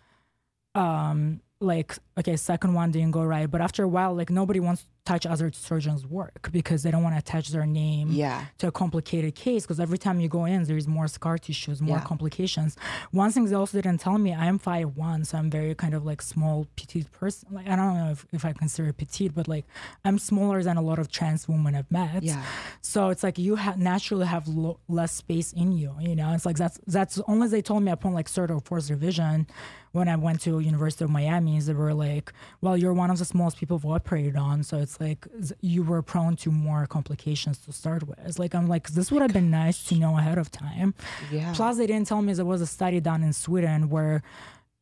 um, 0.73 1.41
like 1.59 1.97
okay, 2.19 2.35
second 2.35 2.73
one 2.73 2.91
didn't 2.91 3.11
go 3.11 3.23
right, 3.23 3.49
but 3.49 3.61
after 3.61 3.83
a 3.83 3.87
while, 3.87 4.13
like 4.15 4.29
nobody 4.29 4.59
wants 4.59 4.85
touch 5.05 5.25
other 5.25 5.51
surgeons' 5.53 6.05
work 6.05 6.49
because 6.51 6.81
they 6.83 6.89
don't 6.91 7.03
want 7.03 7.13
to 7.13 7.19
attach 7.19 7.49
their 7.49 7.65
name 7.65 8.09
Yeah. 8.11 8.45
to 8.57 8.67
a 8.67 8.71
complicated 8.71 9.35
case 9.35 9.61
because 9.63 9.79
every 9.79 9.99
time 9.99 10.19
you 10.19 10.27
go 10.27 10.45
in 10.45 10.63
there's 10.63 10.87
more 10.87 11.07
scar 11.07 11.37
tissues 11.37 11.79
more 11.81 11.97
Yeah. 11.97 12.03
complications 12.03 12.75
one 13.11 13.31
thing 13.31 13.45
they 13.45 13.55
also 13.55 13.79
didn't 13.79 13.99
tell 13.99 14.17
me 14.17 14.33
i'm 14.33 14.57
5'1 14.57 15.25
so 15.27 15.37
i'm 15.37 15.49
very 15.51 15.75
kind 15.75 15.93
of 15.93 16.05
like 16.05 16.21
small 16.23 16.65
petite 16.75 17.11
person 17.11 17.47
like 17.51 17.67
i 17.69 17.75
don't 17.75 17.93
know 17.95 18.09
if, 18.11 18.25
if 18.33 18.43
i 18.45 18.51
consider 18.51 18.91
petite 18.93 19.35
but 19.35 19.47
like 19.47 19.65
i'm 20.03 20.17
smaller 20.17 20.63
than 20.63 20.75
a 20.75 20.81
lot 20.81 20.97
of 20.97 21.11
trans 21.11 21.47
women 21.47 21.75
i've 21.75 21.91
met 21.91 22.23
Yeah. 22.23 22.43
so 22.81 23.09
it's 23.09 23.21
like 23.21 23.37
you 23.37 23.55
ha- 23.57 23.75
naturally 23.77 24.25
have 24.25 24.47
lo- 24.47 24.79
less 24.87 25.11
space 25.11 25.53
in 25.53 25.71
you 25.71 25.93
you 25.99 26.15
know 26.15 26.33
it's 26.33 26.47
like 26.47 26.57
that's 26.57 26.79
that's 26.87 27.21
only 27.27 27.47
they 27.47 27.61
told 27.61 27.83
me 27.83 27.91
upon 27.91 28.13
like 28.15 28.27
third 28.27 28.49
or 28.49 28.59
fourth 28.59 28.89
revision 28.89 29.45
when 29.91 30.09
I 30.09 30.17
went 30.17 30.41
to 30.41 30.59
University 30.59 31.05
of 31.05 31.09
Miami, 31.09 31.57
they 31.61 31.71
were 31.71 31.93
like, 31.93 32.33
"Well, 32.59 32.75
you're 32.75 32.91
one 32.93 33.09
of 33.11 33.17
the 33.17 33.23
smallest 33.23 33.55
people 33.55 33.77
we've 33.77 33.93
operated 33.93 34.35
on, 34.35 34.61
so 34.63 34.77
it's 34.77 34.94
like 34.99 35.27
you 35.61 35.83
were 35.83 36.01
prone 36.01 36.35
to 36.37 36.51
more 36.51 36.85
complications 36.87 37.57
to 37.59 37.71
start 37.71 38.03
with." 38.03 38.19
It's 38.25 38.39
like 38.39 38.55
I'm 38.55 38.67
like, 38.67 38.89
this 38.89 39.11
would 39.11 39.21
have 39.21 39.33
been 39.33 39.51
nice 39.51 39.83
to 39.85 39.95
know 39.95 40.17
ahead 40.17 40.37
of 40.37 40.51
time. 40.51 40.93
Yeah. 41.31 41.53
Plus, 41.53 41.77
they 41.77 41.87
didn't 41.87 42.07
tell 42.07 42.21
me 42.21 42.33
there 42.33 42.45
was 42.45 42.61
a 42.61 42.67
study 42.67 42.99
done 42.99 43.23
in 43.23 43.33
Sweden 43.33 43.89
where 43.89 44.23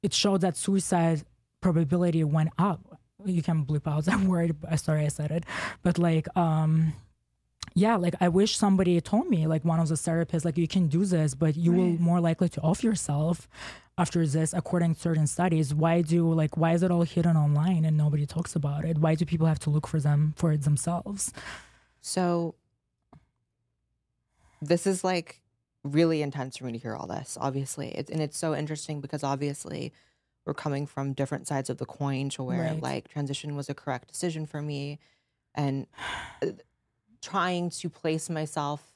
it 0.02 0.14
showed 0.14 0.42
that 0.42 0.58
suicide 0.58 1.24
probability 1.62 2.24
went 2.24 2.50
up. 2.58 3.00
You 3.26 3.42
can 3.42 3.66
bleep 3.66 3.88
out 3.88 4.06
that 4.10 4.20
word. 4.22 4.56
Sorry, 4.78 5.06
I 5.06 5.10
said 5.10 5.32
it, 5.32 5.44
but 5.82 5.98
like, 5.98 6.28
um, 6.38 6.94
yeah, 7.76 7.96
like 7.96 8.16
I 8.22 8.30
wish 8.30 8.56
somebody 8.56 9.00
told 9.02 9.30
me, 9.30 9.48
like 9.48 9.66
one 9.66 9.80
of 9.80 9.88
the 9.88 9.96
therapists, 9.96 10.46
like 10.46 10.58
you 10.58 10.68
can 10.68 10.88
do 10.88 11.06
this, 11.06 11.34
but 11.34 11.56
you 11.56 11.72
will 11.72 12.00
more 12.00 12.20
likely 12.20 12.50
to 12.50 12.62
off 12.62 12.84
yourself 12.84 13.48
after 13.98 14.26
this, 14.26 14.54
according 14.54 14.96
to 14.96 15.00
certain 15.02 15.28
studies. 15.28 15.74
Why 15.74 16.02
do 16.02 16.32
like 16.34 16.58
why 16.58 16.74
is 16.74 16.84
it 16.84 16.92
all 16.92 17.04
hidden 17.04 17.38
online 17.38 17.86
and 17.86 17.96
nobody 17.98 18.26
talks 18.26 18.56
about 18.56 18.86
it? 18.86 18.98
Why 18.98 19.16
do 19.16 19.26
people 19.26 19.48
have 19.48 19.60
to 19.60 19.70
look 19.70 19.88
for 19.88 20.00
them 20.00 20.34
for 20.36 20.52
it 20.52 20.64
themselves? 20.64 21.32
So 22.02 22.56
this 24.62 24.88
is 24.88 25.04
like 25.04 25.42
really 25.84 26.22
intense 26.22 26.58
for 26.58 26.66
me 26.66 26.72
to 26.74 26.78
hear 26.78 26.96
all 26.96 27.08
this, 27.08 27.38
obviously. 27.40 27.90
It's, 27.90 28.10
and 28.10 28.22
it's 28.22 28.38
so 28.38 28.56
interesting 28.56 29.02
because 29.02 29.24
obviously 29.24 29.92
we're 30.46 30.54
coming 30.54 30.86
from 30.88 31.14
different 31.14 31.48
sides 31.48 31.70
of 31.70 31.78
the 31.78 31.86
coin 31.86 32.30
to 32.30 32.44
where 32.44 32.62
Right. 32.64 32.82
like 32.82 33.08
transition 33.10 33.56
was 33.56 33.70
a 33.70 33.74
correct 33.74 34.08
decision 34.10 34.46
for 34.46 34.62
me 34.62 35.00
and 35.56 35.88
uh, 36.42 36.48
trying 37.22 37.70
to 37.70 37.90
place 37.90 38.30
myself 38.30 38.96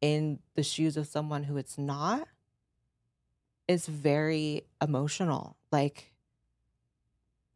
in 0.00 0.38
the 0.54 0.62
shoes 0.62 0.96
of 0.96 1.06
someone 1.06 1.44
who 1.44 1.56
it's 1.56 1.78
not 1.78 2.28
is 3.68 3.86
very 3.86 4.64
emotional. 4.82 5.56
Like 5.70 6.12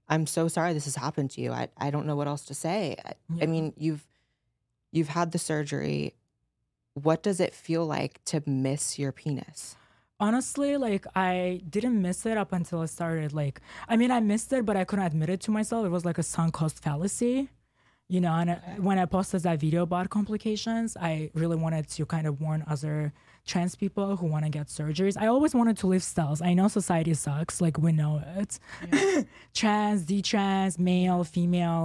I'm 0.09 0.27
so 0.27 0.47
sorry 0.47 0.75
this 0.75 0.85
has 0.85 0.97
happened 0.97 1.31
to 1.33 1.41
you. 1.41 1.53
I, 1.53 1.69
I 1.79 1.91
don't 1.91 2.07
know 2.07 2.17
what 2.17 2.29
else 2.29 2.45
to 2.47 2.55
say. 2.55 2.97
I, 3.05 3.15
Yeah. 3.35 3.45
I 3.45 3.47
mean, 3.47 3.73
you've 3.77 4.07
you've 4.93 5.09
had 5.09 5.33
the 5.33 5.39
surgery. 5.39 6.15
What 6.95 7.23
does 7.23 7.41
it 7.41 7.55
feel 7.55 7.87
like 7.87 8.23
to 8.27 8.43
miss 8.47 8.99
your 8.99 9.13
penis? 9.13 9.77
Honestly, 10.21 10.77
like 10.77 11.07
I 11.17 11.63
didn't 11.69 12.01
miss 12.01 12.27
it 12.27 12.37
up 12.37 12.53
until 12.53 12.81
I 12.81 12.87
started. 12.87 13.33
Like, 13.33 13.61
I 13.89 13.97
mean, 13.97 14.11
I 14.11 14.21
missed 14.21 14.53
it, 14.53 14.67
but 14.67 14.77
I 14.77 14.85
couldn't 14.85 15.07
admit 15.07 15.31
it 15.31 15.41
to 15.43 15.51
myself. 15.51 15.87
It 15.87 15.89
was 15.89 16.05
like 16.05 16.19
a 16.19 16.23
sunk 16.23 16.53
cost 16.55 16.83
fallacy, 16.83 17.49
you 18.15 18.21
know. 18.25 18.35
And 18.41 18.49
I- 18.53 18.61
when 18.89 18.99
I 18.99 19.07
posted 19.17 19.41
that 19.47 19.59
video 19.67 19.81
about 19.89 20.05
complications, 20.19 20.89
I 21.11 21.31
really 21.41 21.57
wanted 21.65 21.85
to 21.97 22.03
kind 22.15 22.27
of 22.29 22.35
warn 22.45 22.61
other 22.75 22.97
trans 23.51 23.75
people 23.85 24.09
who 24.19 24.27
want 24.35 24.45
to 24.45 24.51
get 24.59 24.67
surgeries. 24.79 25.17
I 25.25 25.27
always 25.35 25.53
wanted 25.61 25.77
to 25.83 25.87
live 25.93 26.03
stealth. 26.15 26.41
I 26.51 26.53
know 26.59 26.69
society 26.69 27.15
sucks, 27.15 27.61
like 27.65 27.77
we 27.87 27.91
know 28.01 28.15
it. 28.41 28.51
trans, 29.61 29.99
detrans, 30.05 30.79
male, 30.79 31.25
female. 31.25 31.85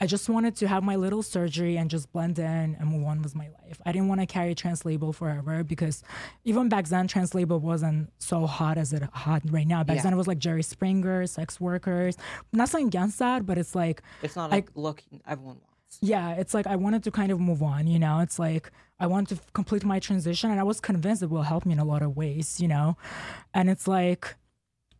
I 0.00 0.06
just 0.06 0.28
wanted 0.28 0.54
to 0.56 0.68
have 0.68 0.84
my 0.84 0.94
little 0.94 1.22
surgery 1.24 1.76
and 1.76 1.90
just 1.90 2.12
blend 2.12 2.38
in 2.38 2.76
and 2.78 2.84
move 2.88 3.04
on 3.04 3.20
with 3.20 3.34
my 3.34 3.48
life. 3.64 3.80
I 3.84 3.90
didn't 3.90 4.06
want 4.08 4.20
to 4.20 4.26
carry 4.26 4.54
trans 4.54 4.84
label 4.84 5.12
forever 5.12 5.64
because 5.64 6.04
even 6.44 6.68
back 6.68 6.86
then, 6.86 7.08
trans 7.08 7.34
label 7.34 7.58
wasn't 7.58 8.12
so 8.18 8.46
hot 8.46 8.78
as 8.78 8.92
it 8.92 9.02
hot 9.12 9.42
right 9.50 9.66
now. 9.66 9.82
Back 9.82 9.96
Yeah. 9.96 10.02
then, 10.04 10.12
it 10.12 10.16
was 10.16 10.28
like 10.28 10.38
Jerry 10.38 10.62
Springer, 10.62 11.26
sex 11.26 11.60
workers. 11.60 12.16
Nothing 12.52 12.86
against 12.86 13.18
that, 13.18 13.44
but 13.44 13.58
it's 13.58 13.74
like, 13.74 14.02
It's 14.22 14.36
not 14.36 14.52
I- 14.52 14.56
like 14.56 14.70
look 14.76 15.02
everyone 15.26 15.56
wants. 15.56 15.98
yeah, 16.00 16.30
it's 16.34 16.54
like 16.54 16.68
I 16.68 16.76
wanted 16.76 17.02
to 17.04 17.10
kind 17.10 17.32
of 17.32 17.40
move 17.40 17.60
on, 17.62 17.88
you 17.88 17.98
know? 17.98 18.20
It's 18.20 18.38
like 18.38 18.70
I 19.00 19.08
wanted 19.08 19.28
to 19.30 19.34
f- 19.42 19.52
complete 19.52 19.84
my 19.84 19.98
transition 19.98 20.50
and 20.52 20.60
I 20.60 20.62
was 20.62 20.78
convinced 20.80 21.22
it 21.24 21.30
will 21.30 21.42
help 21.42 21.66
me 21.66 21.72
in 21.72 21.80
a 21.80 21.84
lot 21.84 22.02
of 22.02 22.16
ways, 22.16 22.60
you 22.60 22.68
know? 22.68 22.96
And 23.52 23.68
it's 23.68 23.88
like, 23.88 24.36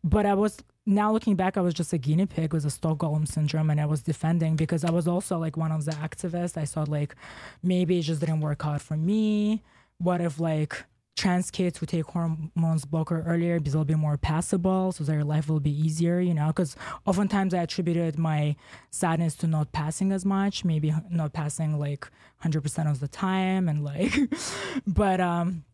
but 0.03 0.25
I 0.25 0.33
was 0.33 0.57
now 0.85 1.11
looking 1.11 1.35
back, 1.35 1.57
I 1.57 1.61
was 1.61 1.73
just 1.73 1.93
a 1.93 1.97
guinea 1.97 2.25
pig 2.25 2.53
with 2.53 2.65
a 2.65 2.69
Stockholm 2.69 3.25
syndrome 3.25 3.69
and 3.69 3.79
I 3.79 3.85
was 3.85 4.01
defending 4.01 4.55
because 4.55 4.83
I 4.83 4.91
was 4.91 5.07
also 5.07 5.37
like 5.37 5.57
one 5.57 5.71
of 5.71 5.85
the 5.85 5.91
activists. 5.91 6.57
I 6.57 6.65
thought 6.65 6.87
like 6.87 7.15
maybe 7.61 7.99
it 7.99 8.03
just 8.03 8.19
didn't 8.19 8.41
work 8.41 8.65
out 8.65 8.81
for 8.81 8.97
me. 8.97 9.63
What 9.97 10.21
if 10.21 10.39
like 10.39 10.85
trans 11.19 11.51
kids 11.51 11.77
who 11.77 11.85
take 11.85 12.05
hormones 12.05 12.85
blocker 12.85 13.23
earlier 13.27 13.59
because 13.59 13.73
they'll 13.73 13.83
be 13.83 13.93
more 13.93 14.15
passable 14.15 14.93
so 14.93 15.03
their 15.03 15.21
life 15.21 15.49
will 15.49 15.59
be 15.59 15.69
easier 15.69 16.21
you 16.21 16.33
know 16.33 16.47
because 16.47 16.77
oftentimes 17.05 17.53
i 17.53 17.61
attributed 17.61 18.17
my 18.17 18.55
sadness 18.89 19.35
to 19.35 19.45
not 19.45 19.69
passing 19.73 20.13
as 20.13 20.23
much 20.23 20.63
maybe 20.63 20.93
not 21.09 21.33
passing 21.33 21.77
like 21.77 22.07
100% 22.41 22.89
of 22.89 23.01
the 23.01 23.07
time 23.09 23.67
and 23.67 23.83
like 23.83 24.17
but 24.87 25.19
um 25.19 25.65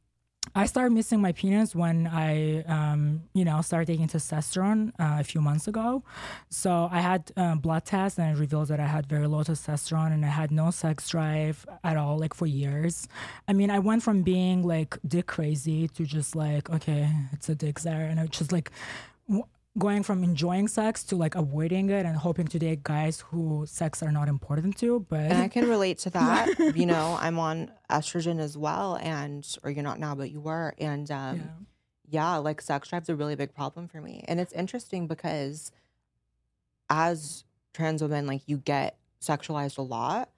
I 0.53 0.65
started 0.67 0.91
missing 0.93 1.21
my 1.21 1.31
penis 1.31 1.75
when 1.75 2.07
I, 2.07 2.63
um, 2.63 3.23
you 3.33 3.43
know, 3.43 3.61
started 3.61 3.87
taking 3.87 4.07
testosterone 4.07 4.89
uh, 4.99 5.17
a 5.19 5.23
few 5.23 5.41
months 5.41 5.67
ago. 5.67 6.03
So 6.49 6.87
I 6.91 6.99
had 6.99 7.31
uh, 7.35 7.55
blood 7.55 7.85
tests 7.85 8.19
and 8.19 8.35
it 8.35 8.39
revealed 8.39 8.67
that 8.67 8.79
I 8.79 8.85
had 8.85 9.07
very 9.07 9.27
low 9.27 9.43
testosterone 9.43 10.13
and 10.13 10.25
I 10.25 10.29
had 10.29 10.51
no 10.51 10.71
sex 10.71 11.09
drive 11.09 11.65
at 11.83 11.97
all, 11.97 12.17
like 12.17 12.33
for 12.33 12.45
years. 12.45 13.07
I 13.47 13.53
mean, 13.53 13.69
I 13.71 13.79
went 13.79 14.03
from 14.03 14.21
being 14.21 14.63
like 14.63 14.97
dick 15.07 15.27
crazy 15.27 15.87
to 15.89 16.05
just 16.05 16.35
like, 16.35 16.69
okay, 16.69 17.09
it's 17.31 17.49
a 17.49 17.55
dick 17.55 17.79
there, 17.81 18.05
and 18.05 18.19
I 18.19 18.27
just 18.27 18.51
like 18.51 18.71
going 19.77 20.03
from 20.03 20.23
enjoying 20.23 20.67
sex 20.67 21.03
to 21.03 21.15
like 21.15 21.35
avoiding 21.35 21.89
it 21.89 22.05
and 22.05 22.15
hoping 22.15 22.47
to 22.47 22.59
date 22.59 22.83
guys 22.83 23.19
who 23.19 23.65
sex 23.67 24.01
are 24.01 24.11
not 24.11 24.27
important 24.27 24.77
to. 24.77 25.05
But 25.09 25.19
And 25.19 25.41
I 25.41 25.47
can 25.47 25.67
relate 25.67 25.99
to 25.99 26.09
that. 26.11 26.47
you 26.75 26.85
know, 26.85 27.17
I'm 27.19 27.39
on 27.39 27.71
estrogen 27.89 28.39
as 28.39 28.57
well, 28.57 28.97
and 29.01 29.45
or 29.63 29.71
you're 29.71 29.83
not 29.83 29.99
now, 29.99 30.15
but 30.15 30.31
you 30.31 30.39
were, 30.39 30.73
and 30.77 31.09
um, 31.11 31.37
yeah. 32.09 32.33
yeah, 32.33 32.35
like 32.37 32.61
sex 32.61 32.89
drive's 32.89 33.09
a 33.09 33.15
really 33.15 33.35
big 33.35 33.53
problem 33.53 33.87
for 33.87 34.01
me. 34.01 34.23
And 34.27 34.39
it's 34.39 34.53
interesting 34.53 35.07
because 35.07 35.71
as 36.89 37.43
trans 37.73 38.01
women, 38.01 38.27
like 38.27 38.43
you 38.45 38.57
get 38.57 38.97
sexualized 39.21 39.77
a 39.77 39.81
lot. 39.81 40.29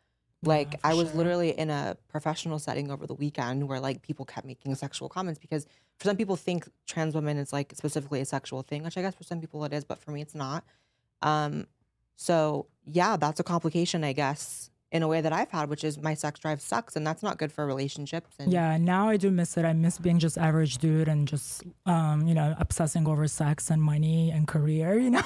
Like 0.43 0.80
for 0.82 0.88
I 0.88 0.93
was 0.93 1.10
sure. 1.10 1.17
literally 1.17 1.50
in 1.58 1.69
a 1.69 1.97
professional 2.10 2.60
setting 2.60 2.91
over 2.91 3.08
the 3.08 3.15
weekend 3.15 3.67
where 3.67 3.80
like 3.80 4.02
people 4.02 4.26
kept 4.26 4.45
making 4.45 4.76
sexual 4.76 5.10
comments 5.10 5.39
because 5.39 5.65
for 5.97 6.06
some 6.06 6.15
people 6.15 6.36
think 6.36 6.67
trans 6.86 7.15
women 7.15 7.38
is 7.38 7.52
like 7.52 7.73
specifically 7.76 8.21
a 8.21 8.26
sexual 8.26 8.62
thing, 8.62 8.84
which 8.84 8.97
I 8.97 9.02
guess 9.02 9.15
for 9.15 9.23
some 9.23 9.41
people 9.41 9.63
it 9.65 9.73
is, 9.73 9.84
but 9.84 9.97
for 9.97 10.12
me 10.12 10.21
it's 10.21 10.36
not. 10.36 10.63
Um 11.21 11.65
so 12.15 12.67
yeah, 12.86 13.17
that's 13.17 13.39
a 13.39 13.43
complication, 13.43 14.04
I 14.04 14.13
guess, 14.13 14.69
in 14.91 15.04
a 15.04 15.08
way 15.08 15.19
that 15.21 15.34
I've 15.34 15.52
had, 15.52 15.69
which 15.69 15.84
is 15.84 15.97
my 15.97 16.13
sex 16.13 16.39
drive 16.39 16.62
sucks 16.62 16.95
and 16.95 17.06
that's 17.06 17.21
not 17.21 17.38
good 17.38 17.52
for 17.52 17.65
relationships 17.65 18.36
and 18.39 18.52
Yeah, 18.52 18.78
now 18.78 19.10
I 19.10 19.17
do 19.17 19.32
miss 19.32 19.58
it. 19.58 19.65
I 19.65 19.73
miss 19.73 19.97
being 19.97 20.19
just 20.19 20.38
average 20.38 20.78
dude 20.78 21.08
and 21.08 21.28
just 21.28 21.63
um, 21.88 22.28
you 22.28 22.34
know, 22.36 22.56
obsessing 22.60 23.08
over 23.08 23.28
sex 23.28 23.69
and 23.71 23.82
money 23.82 24.30
and 24.32 24.47
career, 24.47 24.97
you 25.06 25.10
know. 25.10 25.23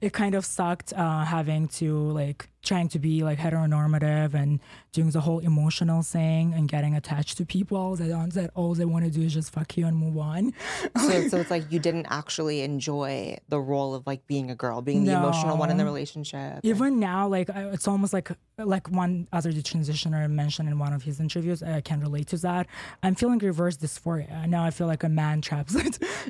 it 0.00 0.12
kind 0.12 0.34
of 0.36 0.44
sucked 0.46 0.92
uh 0.92 1.24
having 1.24 1.66
to 1.68 1.98
like 2.12 2.48
trying 2.62 2.88
to 2.88 2.98
be 2.98 3.22
like 3.22 3.38
heteronormative 3.38 4.34
and 4.34 4.60
doing 4.92 5.10
the 5.10 5.20
whole 5.20 5.38
emotional 5.38 6.02
thing 6.02 6.52
and 6.54 6.68
getting 6.68 6.94
attached 6.96 7.36
to 7.38 7.46
people 7.46 7.96
that 7.96 8.08
don't 8.08 8.32
that 8.34 8.50
all 8.54 8.74
they 8.74 8.84
want 8.84 9.04
to 9.04 9.10
do 9.10 9.22
is 9.22 9.32
just 9.34 9.52
fuck 9.52 9.76
you 9.76 9.86
and 9.86 9.96
move 9.96 10.18
on. 10.18 10.52
so, 10.98 11.28
so 11.28 11.36
it's 11.40 11.50
like 11.50 11.70
you 11.70 11.78
didn't 11.78 12.06
actually 12.10 12.62
enjoy 12.62 13.36
the 13.48 13.60
role 13.60 13.94
of 13.94 14.06
like 14.06 14.26
being 14.26 14.50
a 14.50 14.54
girl, 14.54 14.82
being 14.82 15.04
the 15.04 15.12
emotional 15.12 15.56
one 15.56 15.70
in 15.70 15.76
the 15.76 15.84
relationship. 15.84 16.60
Even 16.62 16.98
now, 16.98 17.28
like 17.28 17.48
it's 17.48 17.88
almost 17.88 18.12
like 18.12 18.30
like 18.58 18.88
one 18.90 19.28
other 19.32 19.52
transitioner 19.52 20.28
mentioned 20.28 20.68
in 20.68 20.78
one 20.78 20.92
of 20.92 21.02
his 21.02 21.20
interviews. 21.20 21.62
I 21.62 21.80
can 21.80 22.00
relate 22.00 22.26
to 22.28 22.36
that. 22.38 22.66
I'm 23.02 23.14
feeling 23.14 23.38
reverse 23.38 23.76
dysphoria 23.76 24.48
now. 24.48 24.64
I 24.64 24.70
feel 24.70 24.86
like 24.86 25.04
a 25.04 25.08
man 25.08 25.40
trapped 25.40 25.74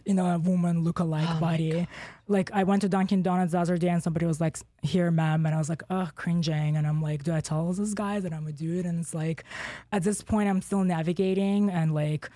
in 0.05 0.19
a 0.19 0.39
woman 0.39 0.85
look-alike 0.85 1.29
oh 1.31 1.41
body. 1.41 1.89
Like 2.29 2.51
I 2.53 2.65
went 2.65 2.83
to 2.83 2.89
Dunkin' 2.89 3.23
Donuts 3.23 3.53
the 3.53 3.59
other 3.59 3.79
day 3.79 3.89
and 3.89 4.03
somebody 4.03 4.27
was 4.27 4.41
like, 4.41 4.59
"Here, 4.83 5.11
ma'am," 5.11 5.47
and 5.47 5.55
I 5.55 5.59
was 5.59 5.69
like, 5.69 5.83
"Ugh, 5.91 6.11
cringing." 6.15 6.77
And 6.77 6.87
I'm 6.87 7.01
like, 7.01 7.25
"Do 7.25 7.33
I 7.35 7.41
tell 7.41 7.73
this 7.73 7.95
guy 7.95 8.21
that 8.21 8.33
I'm 8.33 8.47
a 8.47 8.53
dude?" 8.53 8.85
And 8.87 9.01
it's 9.01 9.15
like, 9.15 9.45
at 9.93 10.03
this 10.03 10.23
point, 10.23 10.49
I'm 10.49 10.61
still 10.61 10.85
navigating 10.85 11.71
and 11.71 11.95
like 11.95 12.29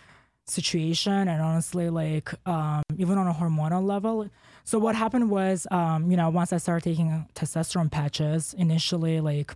situation 0.47 1.29
and 1.29 1.41
honestly 1.41 1.89
like 1.89 2.35
um 2.49 2.83
even 2.99 3.17
on 3.17 3.27
a 3.29 3.33
hormonal 3.35 3.85
level. 3.85 4.29
So 4.65 4.79
what 4.79 4.95
happened 4.95 5.31
was 5.31 5.67
um 5.71 6.11
you 6.11 6.17
know 6.17 6.29
once 6.31 6.53
i 6.53 6.57
started 6.57 6.83
taking 6.85 7.27
testosterone 7.35 7.91
patches 7.91 8.55
initially 8.55 9.21
like 9.21 9.55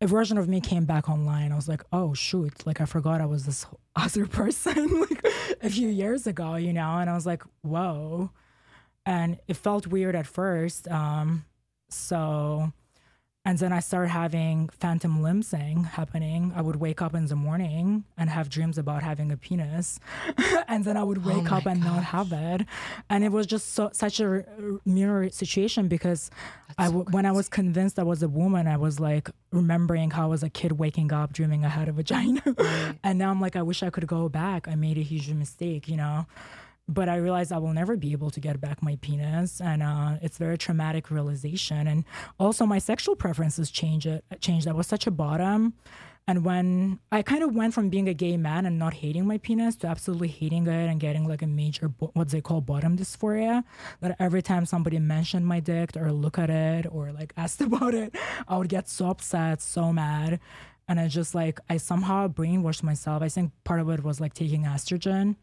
a 0.00 0.06
version 0.08 0.36
of 0.36 0.48
me 0.48 0.60
came 0.60 0.84
back 0.84 1.08
online. 1.08 1.52
I 1.52 1.56
was 1.56 1.68
like 1.68 1.84
oh 1.92 2.12
shoot. 2.12 2.66
Like 2.66 2.80
i 2.80 2.86
forgot 2.86 3.20
i 3.20 3.26
was 3.26 3.46
this 3.46 3.66
other 3.96 4.26
person 4.26 5.00
like 5.08 5.24
a 5.62 5.70
few 5.70 5.88
years 5.88 6.26
ago 6.26 6.56
you 6.56 6.72
know? 6.72 6.98
And 6.98 7.08
i 7.08 7.14
was 7.14 7.26
like 7.26 7.42
whoa 7.62 8.30
and 9.06 9.38
it 9.48 9.56
felt 9.56 9.86
weird 9.86 10.14
at 10.14 10.26
first 10.26 10.88
um 10.88 11.44
so 11.88 12.72
and 13.44 13.58
then 13.58 13.72
I 13.72 13.80
started 13.80 14.10
having 14.10 14.68
phantom 14.68 15.20
limb 15.20 15.42
thing 15.42 15.82
happening. 15.82 16.52
I 16.54 16.62
would 16.62 16.76
wake 16.76 17.02
up 17.02 17.12
in 17.12 17.26
the 17.26 17.34
morning 17.34 18.04
and 18.16 18.30
have 18.30 18.48
dreams 18.48 18.78
about 18.78 19.02
having 19.02 19.32
a 19.32 19.36
penis, 19.36 19.98
and 20.68 20.84
then 20.84 20.96
I 20.96 21.02
would 21.02 21.24
wake 21.24 21.50
Oh 21.50 21.56
up 21.56 21.66
and 21.66 21.80
not 21.80 22.04
have 22.04 22.32
it. 22.32 22.64
And 23.10 23.24
it 23.24 23.32
was 23.32 23.46
just 23.48 23.74
so, 23.74 23.90
such 23.92 24.20
a 24.20 24.44
mirror 24.84 25.28
situation 25.30 25.88
because 25.88 26.30
I 26.78 26.86
w- 26.86 27.04
when 27.10 27.26
I 27.26 27.32
was 27.32 27.48
convinced 27.48 27.98
I 27.98 28.04
was 28.04 28.22
a 28.22 28.28
woman, 28.28 28.68
I 28.68 28.76
was 28.76 29.00
like 29.00 29.28
remembering 29.50 30.12
how 30.12 30.24
I 30.24 30.26
was 30.26 30.44
a 30.44 30.50
kid 30.50 30.72
waking 30.72 31.12
up 31.12 31.32
dreaming 31.32 31.64
I 31.64 31.68
had 31.68 31.88
a 31.88 31.92
vagina, 31.92 32.42
and 33.02 33.18
now 33.18 33.30
I'm 33.32 33.40
like, 33.40 33.56
I 33.56 33.62
wish 33.62 33.82
I 33.82 33.90
could 33.90 34.06
go 34.06 34.28
back. 34.28 34.68
I 34.68 34.76
made 34.76 34.98
a 34.98 35.02
huge 35.02 35.28
mistake, 35.32 35.88
you 35.88 35.96
know 35.96 36.26
but 36.88 37.08
I 37.08 37.16
realized 37.16 37.52
I 37.52 37.58
will 37.58 37.72
never 37.72 37.96
be 37.96 38.12
able 38.12 38.30
to 38.30 38.40
get 38.40 38.60
back 38.60 38.82
my 38.82 38.96
penis, 39.00 39.60
and 39.60 39.82
uh, 39.82 40.16
it's 40.20 40.38
very 40.38 40.58
traumatic 40.58 41.10
realization. 41.10 41.86
And 41.86 42.04
also, 42.38 42.66
my 42.66 42.78
sexual 42.78 43.16
preferences 43.16 43.70
changed. 43.70 44.08
Changed. 44.40 44.68
I 44.68 44.72
was 44.72 44.86
such 44.86 45.06
a 45.06 45.10
bottom, 45.10 45.74
and 46.28 46.44
when 46.44 47.00
I 47.10 47.22
kind 47.22 47.42
of 47.42 47.54
went 47.54 47.74
from 47.74 47.88
being 47.88 48.08
a 48.08 48.14
gay 48.14 48.36
man 48.36 48.64
and 48.64 48.78
not 48.78 48.94
hating 48.94 49.26
my 49.26 49.38
penis 49.38 49.74
to 49.76 49.88
absolutely 49.88 50.28
hating 50.28 50.66
it 50.66 50.88
and 50.88 51.00
getting 51.00 51.26
like 51.26 51.42
a 51.42 51.48
major 51.48 51.88
what 51.98 52.28
they 52.28 52.40
call 52.40 52.60
bottom 52.60 52.96
dysphoria, 52.96 53.64
that 54.00 54.16
every 54.20 54.40
time 54.40 54.64
somebody 54.64 54.98
mentioned 55.00 55.46
my 55.46 55.58
dick 55.58 55.96
or 55.96 56.12
look 56.12 56.38
at 56.38 56.48
it 56.48 56.86
or 56.90 57.10
like 57.12 57.32
asked 57.36 57.60
about 57.60 57.94
it, 57.94 58.14
I 58.46 58.56
would 58.56 58.68
get 58.68 58.88
so 58.88 59.08
upset, 59.08 59.60
so 59.60 59.92
mad. 59.92 60.38
And 60.86 61.00
I 61.00 61.08
just 61.08 61.34
like 61.34 61.58
I 61.68 61.76
somehow 61.76 62.28
brainwashed 62.28 62.82
myself. 62.84 63.22
I 63.22 63.28
think 63.28 63.50
part 63.64 63.80
of 63.80 63.88
it 63.88 64.04
was 64.04 64.20
like 64.20 64.34
taking 64.34 64.64
estrogen. 64.64 65.36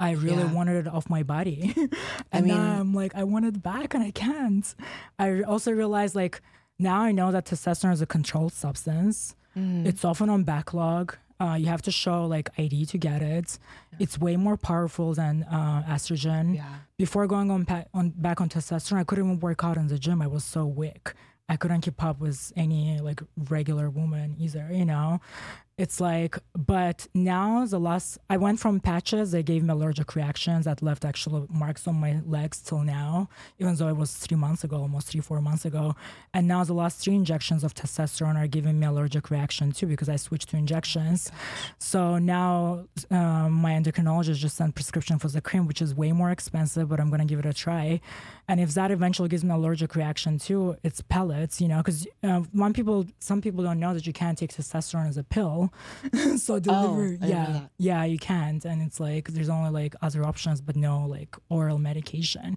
I 0.00 0.12
really 0.12 0.42
Yeah. 0.44 0.52
wanted 0.52 0.86
it 0.86 0.92
off 0.92 1.08
my 1.10 1.22
body. 1.22 1.74
and 2.32 2.46
mean- 2.46 2.54
now 2.56 2.80
I'm 2.80 2.94
like, 2.94 3.14
I 3.14 3.24
want 3.24 3.44
it 3.46 3.62
back 3.62 3.94
and 3.94 4.02
I 4.02 4.10
can't. 4.10 4.74
I 5.18 5.42
also 5.42 5.72
realized 5.72 6.14
like 6.14 6.40
now 6.78 7.00
I 7.02 7.12
know 7.12 7.30
that 7.32 7.46
testosterone 7.46 7.92
is 7.92 8.02
a 8.02 8.06
controlled 8.06 8.52
substance. 8.52 9.34
Mm. 9.56 9.86
It's 9.86 10.04
often 10.04 10.28
on 10.28 10.42
backlog. 10.44 11.16
Uh, 11.40 11.54
you 11.54 11.66
have 11.66 11.82
to 11.82 11.90
show 11.90 12.26
like 12.26 12.50
ID 12.58 12.86
to 12.86 12.98
get 12.98 13.20
it. 13.22 13.58
It's 13.98 14.18
way 14.18 14.36
more 14.36 14.56
powerful 14.56 15.14
than 15.14 15.42
uh, 15.44 15.82
estrogen. 15.88 16.56
Yeah. 16.56 16.64
Before 16.96 17.26
going 17.26 17.50
on, 17.50 17.64
pa- 17.64 17.84
on 17.92 18.10
back 18.10 18.40
on 18.40 18.48
testosterone, 18.48 18.98
I 18.98 19.04
couldn't 19.04 19.24
even 19.24 19.40
work 19.40 19.62
out 19.64 19.76
in 19.76 19.88
the 19.88 19.98
gym. 19.98 20.22
I 20.22 20.26
was 20.28 20.44
so 20.44 20.64
weak. 20.64 21.12
I 21.48 21.56
couldn't 21.56 21.82
keep 21.82 22.02
up 22.02 22.20
with 22.20 22.52
any 22.56 23.00
like 23.00 23.20
regular 23.50 23.90
woman 23.90 24.36
either. 24.38 24.68
You 24.72 24.84
know, 24.86 25.20
it's 25.76 26.00
like, 26.00 26.38
but 26.56 27.08
now 27.14 27.66
the 27.66 27.80
last 27.80 28.18
I 28.30 28.36
went 28.36 28.60
from 28.60 28.78
patches, 28.78 29.32
they 29.32 29.42
gave 29.42 29.64
me 29.64 29.70
allergic 29.70 30.14
reactions 30.14 30.66
that 30.66 30.82
left 30.82 31.04
actual 31.04 31.48
marks 31.50 31.88
on 31.88 31.96
my 31.96 32.20
legs 32.24 32.60
till 32.60 32.82
now, 32.82 33.28
even 33.58 33.74
though 33.74 33.88
it 33.88 33.96
was 33.96 34.14
three 34.14 34.36
months 34.36 34.62
ago, 34.62 34.76
almost 34.76 35.08
three, 35.08 35.20
four 35.20 35.40
months 35.40 35.64
ago. 35.64 35.96
And 36.32 36.46
now 36.46 36.62
the 36.62 36.74
last 36.74 37.02
three 37.02 37.16
injections 37.16 37.64
of 37.64 37.74
testosterone 37.74 38.36
are 38.36 38.46
giving 38.46 38.78
me 38.78 38.86
allergic 38.86 39.30
reaction 39.30 39.72
too 39.72 39.86
because 39.86 40.08
I 40.08 40.14
switched 40.14 40.50
to 40.50 40.56
injections. 40.56 41.32
So 41.78 42.18
now 42.18 42.84
um, 43.10 43.50
my 43.50 43.72
endocrinologist 43.72 44.36
just 44.36 44.56
sent 44.56 44.76
prescription 44.76 45.18
for 45.18 45.26
the 45.26 45.40
cream, 45.40 45.66
which 45.66 45.82
is 45.82 45.92
way 45.92 46.12
more 46.12 46.30
expensive, 46.30 46.88
but 46.88 47.00
I'm 47.00 47.10
gonna 47.10 47.24
give 47.24 47.40
it 47.40 47.46
a 47.46 47.52
try. 47.52 48.00
And 48.46 48.60
if 48.60 48.74
that 48.74 48.92
eventually 48.92 49.28
gives 49.28 49.42
me 49.42 49.50
allergic 49.50 49.96
reaction 49.96 50.38
too, 50.38 50.76
it's 50.84 51.00
pellets, 51.00 51.60
you 51.60 51.66
know, 51.66 51.78
because 51.78 52.06
uh, 52.22 52.42
one 52.52 52.72
people, 52.72 53.06
some 53.18 53.40
people 53.40 53.64
don't 53.64 53.80
know 53.80 53.92
that 53.92 54.06
you 54.06 54.12
can't 54.12 54.38
take 54.38 54.52
testosterone 54.52 55.08
as 55.08 55.16
a 55.16 55.24
pill. 55.24 55.63
so 56.36 56.58
deliver, 56.58 57.08
didn't 57.10 57.28
yeah, 57.28 57.60
yeah, 57.78 58.04
you 58.04 58.18
can't. 58.18 58.64
And 58.64 58.82
it's 58.82 59.00
like 59.00 59.28
there's 59.28 59.48
only 59.48 59.70
like 59.70 59.94
other 60.02 60.24
options, 60.24 60.60
but 60.60 60.76
no 60.76 61.06
like 61.06 61.36
oral 61.48 61.78
medication. 61.78 62.56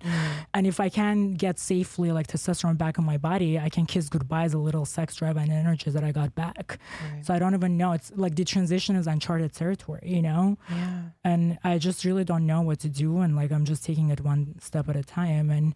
And 0.54 0.65
if 0.67 0.80
I 0.80 0.89
can 0.89 1.34
get 1.34 1.60
safely 1.60 2.12
like 2.12 2.28
testosterone 2.28 2.78
back 2.78 2.98
in 2.98 3.06
my 3.06 3.17
body, 3.17 3.60
I 3.60 3.70
can 3.70 3.86
kiss 3.86 4.10
goodbye 4.10 4.48
the 4.48 4.58
little 4.58 4.86
sex 4.86 5.15
drive 5.15 5.38
and 5.38 5.52
energy 5.52 5.91
that 5.91 6.04
I 6.04 6.12
got 6.12 6.36
back. 6.36 6.80
So 7.22 7.34
I 7.34 7.39
don't 7.39 7.54
even 7.54 7.78
know. 7.78 7.91
It's 7.93 8.12
like 8.15 8.36
the 8.36 8.46
transition 8.46 8.96
is 8.96 9.08
uncharted 9.08 9.54
territory, 9.54 10.04
you 10.06 10.22
know? 10.22 10.58
Yeah. 10.70 11.02
and 11.24 11.58
I 11.63 11.78
just 11.78 12.06
really 12.06 12.24
don't 12.24 12.46
know 12.46 12.62
what 12.62 12.80
to 12.82 12.89
do. 12.89 13.20
And 13.20 13.36
like 13.36 13.52
I'm 13.52 13.65
just 13.65 13.84
taking 13.86 14.10
it 14.10 14.22
one 14.22 14.56
step 14.60 14.89
at 14.89 14.96
a 14.96 15.04
time. 15.04 15.50
And 15.50 15.76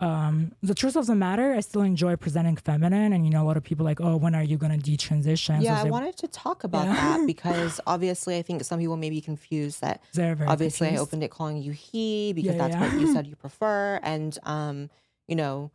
um, 0.00 0.52
the 0.62 0.74
truth 0.74 0.96
of 0.96 1.06
the 1.06 1.14
matter, 1.14 1.52
I 1.52 1.60
still 1.60 1.82
enjoy 1.82 2.16
presenting 2.16 2.56
feminine. 2.56 3.12
And 3.12 3.24
you 3.26 3.30
know, 3.30 3.42
a 3.42 3.46
lot 3.46 3.56
of 3.56 3.62
people 3.64 3.84
like, 3.84 4.00
oh, 4.00 4.16
when 4.16 4.34
are 4.34 4.42
you 4.42 4.56
gonna 4.56 4.78
detransition? 4.78 5.58
So 5.58 5.62
Yeah, 5.62 5.80
I 5.80 5.84
they- 5.84 5.90
wanted 5.90 6.16
to 6.18 6.28
talk 6.28 6.64
about 6.64 6.86
Yeah. 6.86 6.94
that 6.94 7.26
because 7.34 7.80
obviously 7.86 8.38
I 8.38 8.42
think 8.42 8.64
some 8.64 8.78
people 8.80 8.96
may 8.96 9.10
be 9.10 9.20
confused 9.20 9.80
that 9.82 10.02
obviously 10.46 10.88
I 10.88 10.96
opened 10.96 11.22
it 11.22 11.30
calling 11.30 11.58
you 11.62 11.72
he 11.72 12.32
because 12.32 12.54
Yeah, 12.56 12.68
that's 12.68 12.74
yeah. 12.74 12.80
what 12.92 13.00
you 13.00 13.12
said 13.14 13.26
you 13.26 13.36
prefer. 13.36 14.00
And 14.02 14.36
um, 14.44 14.90
you 15.28 15.36
know, 15.36 15.70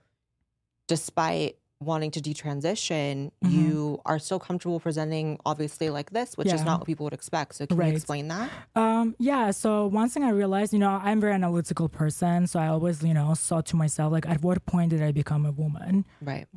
despite 0.87 1.57
wanting 1.81 2.09
to 2.11 2.21
detransition, 2.21 3.31
Mhm. 3.43 3.51
you 3.51 4.01
are 4.05 4.17
still 4.17 4.39
comfortable 4.39 4.79
presenting 4.79 5.37
obviously 5.45 5.89
like 5.89 6.11
this, 6.11 6.35
which 6.37 6.51
is 6.51 6.63
not 6.63 6.79
what 6.79 6.87
people 6.87 7.03
would 7.03 7.13
expect. 7.13 7.55
So 7.55 7.67
can 7.67 7.77
Right. 7.77 7.89
you 7.89 7.95
explain 7.95 8.27
that? 8.29 8.49
Um, 8.75 9.15
yeah. 9.19 9.51
So 9.51 9.87
one 9.87 10.09
thing 10.09 10.23
I 10.23 10.29
realized, 10.29 10.71
you 10.73 10.79
know, 10.79 10.91
I'm 11.03 11.17
a 11.17 11.21
very 11.21 11.33
analytical 11.33 11.89
person. 11.89 12.47
So 12.47 12.59
I 12.59 12.67
always, 12.67 13.03
you 13.03 13.13
know, 13.13 13.33
thought 13.35 13.65
to 13.67 13.75
myself, 13.75 14.11
like, 14.13 14.27
at 14.27 14.41
what 14.41 14.65
point 14.65 14.91
did 14.91 15.01
I 15.01 15.11
become 15.11 15.45
a 15.45 15.51
woman? 15.51 16.05
Right. 16.21 16.47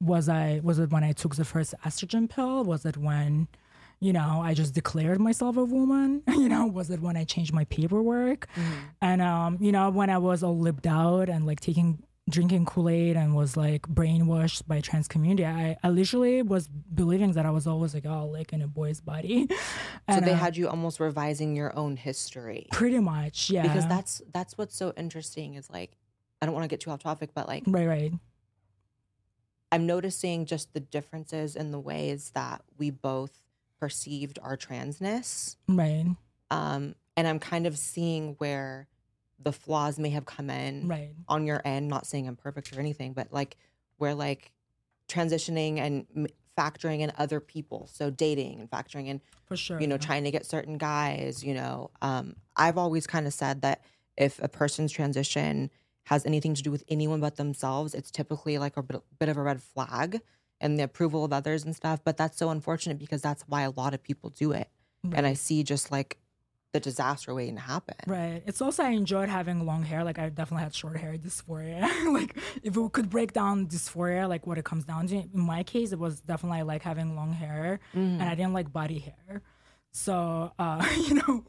Was 0.00 0.28
I 0.28 0.60
was 0.62 0.78
it 0.78 0.90
when 0.90 1.04
I 1.04 1.12
took 1.12 1.34
the 1.36 1.44
first 1.44 1.74
estrogen 1.84 2.30
pill? 2.30 2.64
Was 2.64 2.86
it 2.86 2.96
when, 2.96 3.48
you 3.98 4.12
know, 4.14 4.40
I 4.42 4.54
just 4.54 4.72
declared 4.72 5.20
myself 5.20 5.56
a 5.58 5.64
woman? 5.64 6.22
you 6.28 6.48
know, 6.48 6.66
was 6.66 6.90
it 6.90 7.00
when 7.02 7.16
I 7.16 7.24
changed 7.24 7.52
my 7.52 7.64
paperwork? 7.64 8.46
And 9.02 9.20
um, 9.20 9.58
you 9.60 9.72
know, 9.72 9.90
when 9.90 10.08
I 10.10 10.18
was 10.18 10.42
all 10.44 10.56
lipped 10.56 10.86
out 10.86 11.28
and 11.28 11.44
like 11.44 11.60
taking 11.60 12.02
drinking 12.30 12.64
Kool-Aid 12.66 13.16
and 13.16 13.34
was 13.34 13.56
like 13.56 13.82
brainwashed 13.82 14.66
by 14.66 14.80
trans 14.80 15.08
community, 15.08 15.44
I, 15.44 15.76
I 15.82 15.90
literally 15.90 16.42
was 16.42 16.68
believing 16.68 17.32
that 17.32 17.44
I 17.46 17.50
was 17.50 17.66
always 17.66 17.94
a 17.94 18.00
girl, 18.00 18.30
like 18.32 18.52
in 18.52 18.62
a 18.62 18.68
boy's 18.68 19.00
body. 19.00 19.48
So 20.08 20.16
And, 20.16 20.26
they 20.26 20.32
uh, 20.32 20.36
had 20.36 20.56
you 20.56 20.68
almost 20.68 20.98
revising 20.98 21.54
your 21.54 21.76
own 21.78 21.96
history. 21.96 22.66
pretty 22.72 22.98
much, 22.98 23.50
yeah. 23.50 23.62
Because 23.62 23.86
that's 23.86 24.22
that's 24.32 24.56
what's 24.58 24.74
so 24.74 24.92
interesting 24.96 25.54
is 25.54 25.70
like 25.70 25.92
I 26.42 26.46
don't 26.46 26.54
want 26.54 26.64
to 26.64 26.68
get 26.68 26.80
too 26.80 26.90
off 26.90 27.00
topic, 27.02 27.30
but 27.34 27.46
like 27.46 27.62
right, 27.66 27.86
right. 27.86 28.12
I'm 29.72 29.86
noticing 29.86 30.46
just 30.46 30.72
the 30.72 30.80
differences 30.80 31.54
in 31.54 31.70
the 31.70 31.78
ways 31.78 32.32
that 32.34 32.62
we 32.78 32.90
both 32.90 33.32
perceived 33.78 34.38
our 34.42 34.56
transness. 34.56 35.56
Right, 35.68 36.06
Um, 36.50 36.94
and 37.16 37.28
I'm 37.28 37.38
kind 37.38 37.66
of 37.66 37.78
seeing 37.78 38.34
where 38.38 38.88
the 39.42 39.52
flaws 39.52 39.98
may 39.98 40.10
have 40.10 40.24
come 40.26 40.50
in 40.50 40.88
right. 40.88 41.10
on 41.28 41.46
your 41.46 41.62
end. 41.64 41.88
Not 41.88 42.06
saying 42.06 42.28
I'm 42.28 42.36
perfect 42.36 42.76
or 42.76 42.80
anything, 42.80 43.12
but 43.12 43.32
like 43.32 43.56
where 43.96 44.14
like 44.14 44.52
transitioning 45.08 45.78
and 45.78 46.06
m- 46.14 46.26
factoring 46.56 47.00
in 47.00 47.12
other 47.18 47.40
people. 47.40 47.88
So 47.92 48.10
dating 48.10 48.60
and 48.60 48.70
factoring 48.70 49.06
in 49.06 49.20
For 49.46 49.56
sure. 49.56 49.80
you 49.80 49.86
know, 49.86 49.94
yeah. 49.94 50.06
trying 50.06 50.24
to 50.24 50.30
get 50.30 50.46
certain 50.46 50.78
guys, 50.78 51.42
you 51.42 51.54
know. 51.54 51.90
Um, 52.02 52.36
I've 52.56 52.78
always 52.78 53.06
kind 53.06 53.26
of 53.26 53.32
said 53.32 53.62
that 53.62 53.82
if 54.16 54.42
a 54.42 54.48
person's 54.48 54.92
transition 54.92 55.70
has 56.04 56.26
anything 56.26 56.54
to 56.54 56.62
do 56.62 56.70
with 56.70 56.84
anyone 56.88 57.20
but 57.20 57.36
themselves, 57.36 57.94
it's 57.94 58.10
typically 58.10 58.58
like 58.58 58.76
a 58.76 58.82
bit, 58.82 59.00
bit 59.18 59.28
of 59.28 59.36
a 59.36 59.42
red 59.42 59.62
flag 59.62 60.20
and 60.60 60.78
the 60.78 60.82
approval 60.82 61.24
of 61.24 61.32
others 61.32 61.64
and 61.64 61.74
stuff. 61.74 62.00
But 62.04 62.16
that's 62.16 62.36
so 62.36 62.50
unfortunate 62.50 62.98
because 62.98 63.22
that's 63.22 63.42
why 63.46 63.62
a 63.62 63.70
lot 63.70 63.94
of 63.94 64.02
people 64.02 64.30
do 64.30 64.52
it. 64.52 64.68
And 65.14 65.26
I 65.26 65.32
see 65.32 65.62
just 65.62 65.90
like 65.90 66.18
the 66.72 66.80
disaster 66.80 67.34
waiting 67.34 67.56
to 67.56 67.60
happen. 67.60 67.96
Right. 68.06 68.42
It's 68.46 68.62
also 68.62 68.84
I 68.84 68.90
enjoyed 68.90 69.28
having 69.28 69.66
long 69.66 69.82
hair. 69.82 70.04
Like 70.04 70.18
I 70.18 70.28
definitely 70.28 70.64
had 70.64 70.74
short 70.74 70.96
hair 70.96 71.16
dysphoria. 71.16 71.82
like 72.12 72.36
if 72.62 72.76
we 72.76 72.88
could 72.88 73.10
break 73.10 73.32
down 73.32 73.66
dysphoria, 73.66 74.28
like 74.28 74.46
what 74.46 74.58
it 74.58 74.64
comes 74.64 74.84
down 74.84 75.08
to. 75.08 75.16
In 75.16 75.30
my 75.34 75.62
case, 75.62 75.92
it 75.92 75.98
was 75.98 76.20
definitely 76.20 76.60
I 76.60 76.62
like 76.62 76.82
having 76.82 77.16
long 77.16 77.32
hair, 77.32 77.80
mm-hmm. 77.94 78.20
and 78.20 78.22
I 78.22 78.34
didn't 78.34 78.52
like 78.52 78.72
body 78.72 78.98
hair. 79.00 79.42
So 79.92 80.52
uh, 80.58 80.86
you 81.08 81.14
know, 81.14 81.44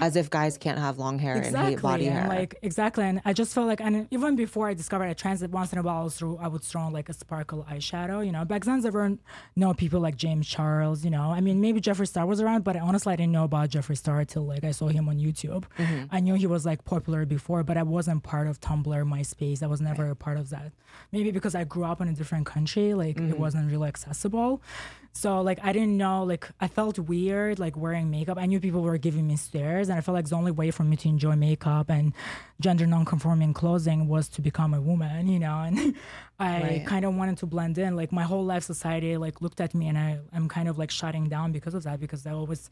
As 0.00 0.14
if 0.14 0.30
guys 0.30 0.56
can't 0.56 0.78
have 0.78 0.98
long 0.98 1.18
hair 1.18 1.34
and 1.34 1.56
hate 1.56 1.82
body 1.82 2.06
and 2.06 2.18
hair. 2.20 2.28
like 2.28 2.54
exactly. 2.62 3.04
And 3.04 3.20
I 3.24 3.32
just 3.32 3.52
felt 3.52 3.66
like, 3.66 3.80
and 3.80 4.06
even 4.12 4.36
before 4.36 4.68
I 4.68 4.74
discovered 4.74 5.06
a 5.06 5.14
transit, 5.14 5.50
once 5.50 5.72
in 5.72 5.78
a 5.78 5.82
while 5.82 6.00
I, 6.02 6.04
was 6.04 6.14
through, 6.16 6.38
I 6.38 6.46
would 6.46 6.62
throw 6.62 6.82
on 6.82 6.92
like 6.92 7.08
a 7.08 7.12
sparkle 7.12 7.66
eyeshadow. 7.68 8.24
You 8.24 8.30
know, 8.30 8.44
back 8.44 8.64
then 8.64 8.80
there 8.80 8.92
weren't 8.92 9.20
no 9.56 9.74
people 9.74 9.98
like 10.00 10.16
James 10.16 10.46
Charles. 10.46 11.04
You 11.04 11.10
know, 11.10 11.30
I 11.32 11.40
mean 11.40 11.60
maybe 11.60 11.80
Jeffree 11.80 12.06
Star 12.06 12.26
was 12.26 12.40
around, 12.40 12.62
but 12.62 12.76
honestly 12.76 13.12
I 13.12 13.16
didn't 13.16 13.32
know 13.32 13.44
about 13.44 13.70
Jeffree 13.70 13.98
Star 13.98 14.24
till 14.24 14.46
like 14.46 14.62
I 14.62 14.70
saw 14.70 14.86
him 14.86 15.08
on 15.08 15.18
YouTube. 15.18 15.64
Mm-hmm. 15.76 16.04
I 16.12 16.20
knew 16.20 16.34
he 16.34 16.46
was 16.46 16.64
like 16.64 16.84
popular 16.84 17.26
before, 17.26 17.64
but 17.64 17.76
I 17.76 17.82
wasn't 17.82 18.22
part 18.22 18.46
of 18.46 18.60
Tumblr, 18.60 18.86
MySpace. 18.86 19.62
I 19.64 19.66
was 19.66 19.80
never 19.80 20.08
a 20.10 20.14
part 20.16 20.38
of 20.38 20.50
that. 20.50 20.70
Maybe 21.10 21.32
because 21.32 21.56
I 21.56 21.64
grew 21.64 21.84
up 21.84 22.00
in 22.00 22.06
a 22.08 22.12
different 22.14 22.46
country, 22.46 22.94
like 22.94 23.16
Mm-hmm. 23.16 23.30
it 23.30 23.38
wasn't 23.40 23.70
really 23.70 23.88
accessible. 23.88 24.62
So 25.12 25.40
like 25.42 25.58
I 25.62 25.72
didn't 25.72 25.96
know, 25.96 26.22
like 26.24 26.48
I 26.60 26.68
felt 26.68 26.98
weird 26.98 27.58
like 27.58 27.76
wearing 27.76 28.10
makeup. 28.10 28.38
I 28.38 28.46
knew 28.46 28.60
people 28.60 28.82
were 28.82 28.96
giving 28.98 29.26
me 29.26 29.36
stares, 29.36 29.88
and 29.88 29.98
I 29.98 30.00
felt 30.02 30.14
like 30.14 30.28
the 30.28 30.36
only 30.36 30.52
way 30.52 30.70
for 30.70 30.84
me 30.84 30.96
to 30.98 31.08
enjoy 31.08 31.34
makeup 31.36 31.90
and 31.90 32.12
gender 32.60 32.86
non-conforming 32.86 33.52
clothing 33.52 34.06
was 34.08 34.28
to 34.30 34.40
become 34.42 34.72
a 34.72 34.80
woman, 34.80 35.26
you 35.28 35.38
know. 35.40 35.58
And 35.66 35.94
I 36.38 36.60
Right. 36.62 36.86
kind 36.86 37.04
of 37.04 37.14
wanted 37.16 37.38
to 37.38 37.46
blend 37.46 37.76
in. 37.76 37.96
Like 37.96 38.12
my 38.12 38.22
whole 38.22 38.44
life, 38.44 38.62
society 38.62 39.16
like 39.16 39.40
looked 39.42 39.60
at 39.60 39.74
me, 39.74 39.88
and 39.88 39.98
I 39.98 40.20
I'm 40.32 40.48
kind 40.48 40.68
of 40.68 40.78
like 40.78 40.90
shutting 40.90 41.28
down 41.28 41.52
because 41.52 41.74
of 41.74 41.82
that 41.82 41.98
because 42.00 42.24
I 42.26 42.30
always 42.32 42.70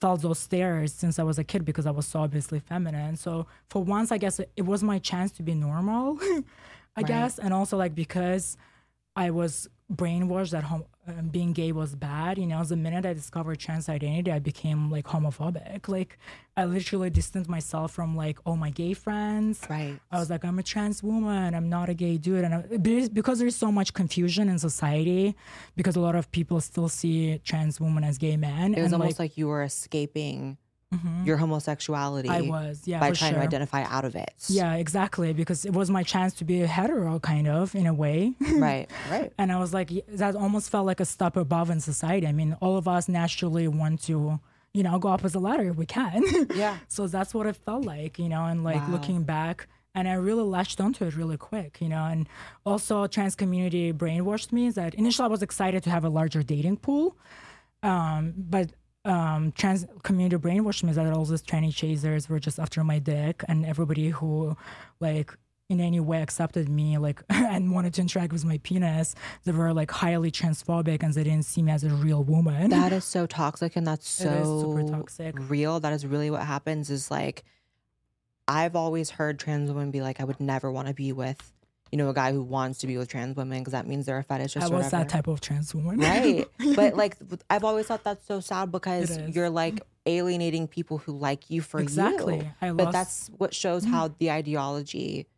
felt 0.00 0.22
those 0.22 0.38
stares 0.38 0.92
since 0.92 1.18
I 1.18 1.22
was 1.22 1.38
a 1.38 1.44
kid 1.44 1.64
because 1.64 1.86
I 1.86 1.90
was 1.90 2.06
so 2.06 2.20
obviously 2.20 2.60
feminine. 2.60 3.16
So 3.16 3.46
for 3.68 3.82
once, 3.84 4.10
I 4.10 4.18
guess 4.18 4.40
it, 4.40 4.62
was 4.62 4.82
my 4.82 4.98
chance 4.98 5.30
to 5.32 5.42
be 5.42 5.54
normal, 5.54 6.18
I 6.96 7.02
guess, 7.02 7.38
and 7.38 7.54
also 7.54 7.76
like 7.76 7.94
because 7.94 8.56
I 9.16 9.30
was 9.30 9.68
brainwashed 9.92 10.56
at 10.56 10.64
hom- 10.64 10.84
um, 11.06 11.28
being 11.28 11.52
gay 11.52 11.72
was 11.72 11.94
bad. 11.94 12.38
You 12.38 12.46
know, 12.46 12.62
the 12.64 12.76
minute 12.76 13.04
I 13.04 13.12
discovered 13.12 13.58
trans 13.58 13.88
identity, 13.88 14.32
I 14.32 14.38
became 14.38 14.90
like 14.90 15.06
homophobic. 15.06 15.88
Like, 15.88 16.18
I 16.56 16.64
literally 16.64 17.10
distanced 17.10 17.50
myself 17.50 17.92
from 17.92 18.16
like 18.16 18.38
all 18.44 18.56
my 18.56 18.70
gay 18.70 18.94
friends. 18.94 19.60
Right. 19.68 19.98
I 20.10 20.18
was 20.18 20.30
like, 20.30 20.44
I'm 20.44 20.58
a 20.58 20.62
trans 20.62 21.02
woman. 21.02 21.54
I'm 21.54 21.68
not 21.68 21.88
a 21.88 21.94
gay 21.94 22.16
dude. 22.16 22.44
And 22.44 22.54
I, 22.54 22.76
be- 22.78 23.08
because 23.08 23.38
there's 23.38 23.56
so 23.56 23.70
much 23.70 23.92
confusion 23.92 24.48
in 24.48 24.58
society, 24.58 25.34
because 25.76 25.96
a 25.96 26.00
lot 26.00 26.14
of 26.14 26.30
people 26.32 26.60
still 26.60 26.88
see 26.88 27.38
trans 27.44 27.80
women 27.80 28.04
as 28.04 28.18
gay 28.18 28.36
men. 28.36 28.74
It 28.74 28.82
was 28.82 28.92
almost 28.92 29.18
like, 29.18 29.36
you 29.36 29.48
were 29.48 29.62
escaping 29.62 30.58
Mhm. 30.94 31.26
your 31.26 31.36
homosexuality 31.36 32.28
I 32.28 32.42
was, 32.42 32.82
yeah, 32.86 33.00
by 33.00 33.10
trying 33.12 33.32
sure. 33.32 33.40
to 33.40 33.46
identify 33.46 33.82
out 33.84 34.04
of 34.04 34.14
it. 34.14 34.34
Yeah, 34.48 34.74
exactly. 34.74 35.32
Because 35.32 35.64
it 35.64 35.72
was 35.72 35.90
my 35.90 36.02
chance 36.02 36.32
to 36.34 36.44
be 36.44 36.62
a 36.62 36.66
hetero, 36.66 37.18
kind 37.20 37.46
of, 37.48 37.74
in 37.74 37.86
a 37.86 37.94
way. 37.94 38.34
Right. 38.68 38.88
Right. 39.10 39.32
And 39.38 39.50
I 39.52 39.58
was 39.58 39.72
like, 39.74 39.90
that 40.08 40.34
almost 40.36 40.70
felt 40.70 40.86
like 40.86 41.00
a 41.00 41.04
step 41.04 41.36
above 41.36 41.70
in 41.70 41.80
society. 41.80 42.26
I 42.26 42.32
mean, 42.32 42.56
all 42.60 42.76
of 42.76 42.86
us 42.88 43.08
naturally 43.08 43.66
want 43.68 44.02
to, 44.04 44.38
you 44.72 44.82
know, 44.82 44.98
go 44.98 45.08
up 45.08 45.24
as 45.24 45.34
a 45.34 45.38
ladder 45.40 45.68
if 45.70 45.76
we 45.76 45.86
can. 45.86 46.22
Yeah. 46.54 46.76
so 46.88 47.06
that's 47.06 47.32
what 47.34 47.46
it 47.46 47.56
felt 47.56 47.84
like, 47.84 48.18
you 48.18 48.28
know, 48.28 48.44
and 48.46 48.64
like 48.64 48.76
Wow. 48.86 48.92
looking 48.92 49.22
back. 49.24 49.66
And 49.96 50.08
I 50.08 50.14
really 50.14 50.42
latched 50.42 50.80
onto 50.80 51.04
it 51.04 51.14
really 51.16 51.36
quick, 51.36 51.80
you 51.80 51.88
know. 51.88 52.04
And 52.12 52.28
also, 52.66 53.06
trans 53.06 53.36
community 53.36 53.92
brainwashed 53.92 54.50
me 54.52 54.70
that 54.70 54.94
initially 54.94 55.26
I 55.26 55.28
was 55.28 55.40
excited 55.42 55.84
to 55.84 55.90
have 55.90 56.04
a 56.04 56.08
larger 56.08 56.42
dating 56.42 56.78
pool, 56.78 57.16
um, 57.82 58.34
but 58.36 58.70
um, 59.04 59.52
trans 59.52 59.86
community 60.02 60.36
brainwashed 60.36 60.82
me 60.82 60.92
that 60.92 61.12
all 61.12 61.24
these 61.24 61.42
tranny 61.42 61.74
chasers 61.74 62.28
were 62.28 62.40
just 62.40 62.58
after 62.58 62.82
my 62.84 62.98
dick, 62.98 63.44
and 63.48 63.66
everybody 63.66 64.08
who 64.10 64.56
like 65.00 65.36
in 65.70 65.80
any 65.80 65.98
way 65.98 66.20
accepted 66.20 66.68
me 66.68 66.98
like 66.98 67.22
and 67.30 67.72
wanted 67.72 67.94
to 67.94 68.00
interact 68.02 68.32
with 68.32 68.44
my 68.44 68.58
penis, 68.58 69.14
they 69.44 69.52
were 69.52 69.72
like 69.72 69.90
highly 69.90 70.30
transphobic 70.30 71.02
and 71.02 71.14
they 71.14 71.24
didn't 71.24 71.44
see 71.44 71.62
me 71.62 71.72
as 71.72 71.84
a 71.84 71.90
real 71.90 72.22
woman. 72.22 72.70
That 72.70 72.92
is 72.92 73.04
so 73.04 73.26
toxic 73.26 73.76
and 73.76 73.86
that's 73.86 74.08
so 74.24 74.60
super 74.60 74.88
toxic. 74.88 75.34
real. 75.48 75.80
That 75.80 75.92
is 75.92 76.06
really 76.06 76.30
what 76.30 76.42
happens 76.42 76.90
is 76.90 77.10
like 77.10 77.44
I've 78.46 78.76
always 78.76 79.10
heard 79.10 79.38
trans 79.38 79.70
women 79.70 79.90
be 79.90 80.02
like, 80.02 80.20
I 80.20 80.24
would 80.24 80.40
never 80.40 80.70
want 80.70 80.88
to 80.88 80.94
be 80.94 81.12
with, 81.12 81.52
you 81.94 81.98
know, 81.98 82.08
a 82.08 82.12
guy 82.12 82.32
who 82.32 82.42
wants 82.42 82.80
to 82.80 82.88
be 82.88 82.96
with 82.96 83.06
trans 83.06 83.36
women 83.36 83.60
because 83.60 83.70
that 83.70 83.86
means 83.86 84.04
they're 84.04 84.18
a 84.18 84.24
fetishist 84.24 84.62
I 84.62 84.66
was 84.66 84.90
that 84.90 85.08
type 85.08 85.28
of 85.28 85.40
trans 85.40 85.72
woman. 85.72 86.00
right. 86.00 86.44
But 86.74 86.96
like 86.96 87.16
I've 87.48 87.62
always 87.62 87.86
thought 87.86 88.02
that's 88.02 88.26
so 88.26 88.40
sad 88.40 88.72
because 88.72 89.16
you're 89.28 89.48
like 89.48 89.80
alienating 90.04 90.66
people 90.66 90.98
who 90.98 91.12
like 91.12 91.50
you 91.50 91.60
for 91.60 91.78
Exactly. 91.78 92.50
you. 92.60 92.74
But 92.74 92.90
that's 92.90 93.30
what 93.38 93.54
shows 93.54 93.84
how 93.84 94.08
the 94.18 94.32
ideology 94.32 95.28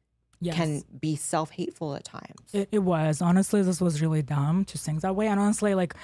yes. 0.41 0.57
can 0.57 0.83
be 0.99 1.15
self-hateful 1.15 1.95
at 1.95 2.05
times. 2.05 2.55
It, 2.55 2.71
it 2.73 2.79
was 2.79 3.21
honestly 3.21 3.61
this 3.61 3.79
was 3.79 4.01
really 4.01 4.23
dumb 4.23 4.65
to 4.65 4.79
think 4.79 5.03
that 5.03 5.15
way 5.15 5.27
and 5.27 5.39
honestly 5.39 5.75
like 5.75 5.95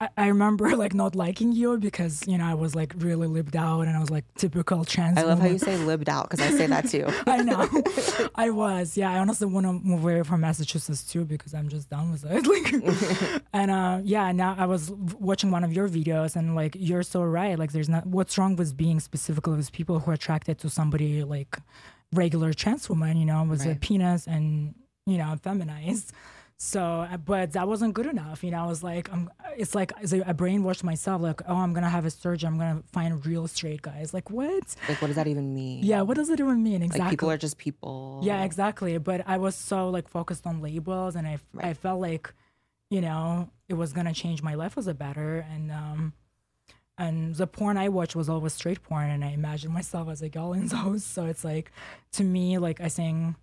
I, 0.00 0.08
I 0.16 0.26
remember 0.28 0.76
like 0.76 0.94
not 0.94 1.14
liking 1.14 1.52
you 1.52 1.76
because 1.78 2.26
you 2.26 2.38
know 2.38 2.44
I 2.44 2.54
was 2.54 2.74
like 2.74 2.94
really 2.98 3.26
lived 3.26 3.56
out 3.56 3.82
and 3.82 3.96
I 3.96 4.00
was 4.00 4.10
like 4.10 4.24
typical 4.36 4.84
trans 4.84 5.18
I 5.18 5.22
love 5.22 5.40
how 5.40 5.46
you 5.46 5.58
say 5.58 5.76
lived 5.76 6.08
out 6.08 6.30
because 6.30 6.46
I 6.46 6.56
say 6.56 6.66
that 6.66 6.88
too. 6.88 7.06
I 7.26 7.42
know. 7.42 7.68
I 8.34 8.50
was 8.50 8.96
yeah. 8.96 9.12
I 9.12 9.18
honestly 9.18 9.46
want 9.46 9.66
to 9.66 9.72
move 9.72 10.02
away 10.02 10.22
from 10.22 10.40
Massachusetts 10.40 11.02
too 11.02 11.24
because 11.24 11.54
I'm 11.54 11.68
just 11.68 11.90
done 11.90 12.12
with 12.12 12.24
it. 12.24 12.46
Like 12.46 13.42
and 13.52 13.70
uh 13.70 14.00
yeah 14.04 14.32
now 14.32 14.54
I 14.58 14.66
was 14.66 14.90
watching 14.90 15.50
one 15.50 15.64
of 15.64 15.72
your 15.72 15.88
videos 15.88 16.36
and 16.36 16.54
like 16.54 16.76
you're 16.78 17.02
so 17.02 17.22
right. 17.22 17.58
Like 17.58 17.72
there's 17.72 17.88
not 17.88 18.06
what's 18.06 18.38
wrong 18.38 18.56
with 18.56 18.76
being 18.76 19.00
specifically 19.00 19.56
with 19.56 19.72
people 19.72 19.98
who 20.00 20.10
are 20.10 20.14
attracted 20.14 20.58
to 20.60 20.70
somebody 20.70 21.24
like 21.24 21.58
regular 22.12 22.54
trans 22.54 22.88
woman 22.88 23.18
you 23.18 23.26
know 23.26 23.44
with 23.44 23.66
a 23.66 23.74
penis 23.74 24.26
and 24.26 24.74
you 25.06 25.18
know 25.18 25.36
feminized 25.42 26.12
so 26.60 26.80
uh, 27.08 27.16
but 27.16 27.52
that 27.52 27.68
wasn't 27.68 27.94
good 27.94 28.06
enough 28.06 28.42
you 28.42 28.50
know 28.50 28.64
i 28.64 28.66
was 28.66 28.82
like 28.82 29.08
i'm 29.12 29.30
it's 29.56 29.76
like 29.76 29.92
as 30.02 30.12
i 30.12 30.32
brainwashed 30.32 30.82
myself 30.82 31.22
like 31.22 31.40
oh 31.48 31.54
i'm 31.54 31.72
gonna 31.72 31.88
have 31.88 32.04
a 32.04 32.10
surgery 32.10 32.48
i'm 32.48 32.58
gonna 32.58 32.82
find 32.92 33.24
real 33.24 33.46
straight 33.46 33.80
guys 33.80 34.12
like 34.12 34.28
what 34.28 34.64
Like 34.88 35.00
what 35.00 35.06
does 35.06 35.14
that 35.16 35.28
even 35.28 35.54
mean? 35.54 35.84
yeah 35.84 36.02
what 36.02 36.16
does 36.16 36.28
it 36.30 36.40
even 36.40 36.60
mean 36.62 36.82
Exactly. 36.82 37.00
Like 37.00 37.10
people 37.10 37.30
are 37.30 37.38
just 37.38 37.58
people. 37.58 38.20
yeah, 38.24 38.42
exactly. 38.42 38.98
But 38.98 39.22
I 39.26 39.36
was 39.38 39.54
so 39.54 39.88
like 39.88 40.08
focused 40.08 40.46
on 40.48 40.60
labels, 40.60 41.14
and 41.14 41.26
I 41.28 41.38
I 41.60 41.74
felt 41.74 42.00
like, 42.00 42.32
you 42.90 43.00
know, 43.00 43.50
it 43.68 43.74
was 43.74 43.92
gonna 43.92 44.12
change 44.14 44.42
my 44.42 44.54
life 44.54 44.74
was 44.76 44.86
a 44.88 44.94
better, 44.94 45.46
and 45.52 45.70
um, 45.70 46.12
and 46.98 47.34
the 47.36 47.46
porn 47.46 47.76
I 47.76 47.88
watched 47.88 48.16
was 48.16 48.28
always 48.28 48.52
straight 48.54 48.82
porn, 48.82 49.10
and 49.10 49.24
I 49.24 49.28
imagined 49.28 49.72
myself 49.72 50.08
as 50.08 50.22
a 50.22 50.28
girl 50.28 50.52
in 50.54 50.66
those. 50.76 51.04
So 51.04 51.26
it's 51.26 51.44
like, 51.44 51.70
to 52.12 52.24
me, 52.24 52.58
like 52.58 52.80
I 52.80 52.88
think, 52.88 53.36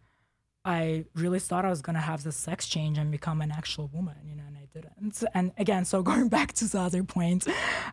I 0.65 1.06
really 1.13 1.39
thought 1.39 1.63
I 1.63 1.69
was 1.69 1.82
gonna 1.82 2.01
have 2.01 2.23
the 2.23 2.32
sex 2.32 2.67
change 2.67 2.97
and 2.97 3.12
become 3.12 3.41
an 3.41 3.51
actual 3.51 3.89
woman, 3.93 4.15
you 4.28 4.36
know, 4.36 4.43
and 4.47 4.58
I 4.58 4.65
didn't. 4.73 5.23
And 5.34 5.51
again, 5.58 5.86
so 5.86 6.01
going 6.12 6.28
back 6.28 6.54
to 6.54 6.65
the 6.65 6.80
other 6.80 7.04
point, 7.04 7.47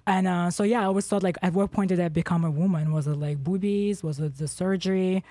and 0.06 0.26
uh, 0.26 0.50
so 0.50 0.62
yeah, 0.64 0.80
I 0.80 0.84
always 0.84 1.06
thought 1.06 1.22
like, 1.22 1.36
at 1.42 1.52
what 1.52 1.70
point 1.70 1.90
did 1.90 2.00
I 2.00 2.08
become 2.08 2.44
a 2.44 2.50
woman? 2.50 2.92
Was 2.92 3.06
it 3.06 3.16
like 3.16 3.44
boobies? 3.44 4.02
Was 4.02 4.18
it 4.18 4.38
the 4.38 4.48
surgery? 4.48 5.22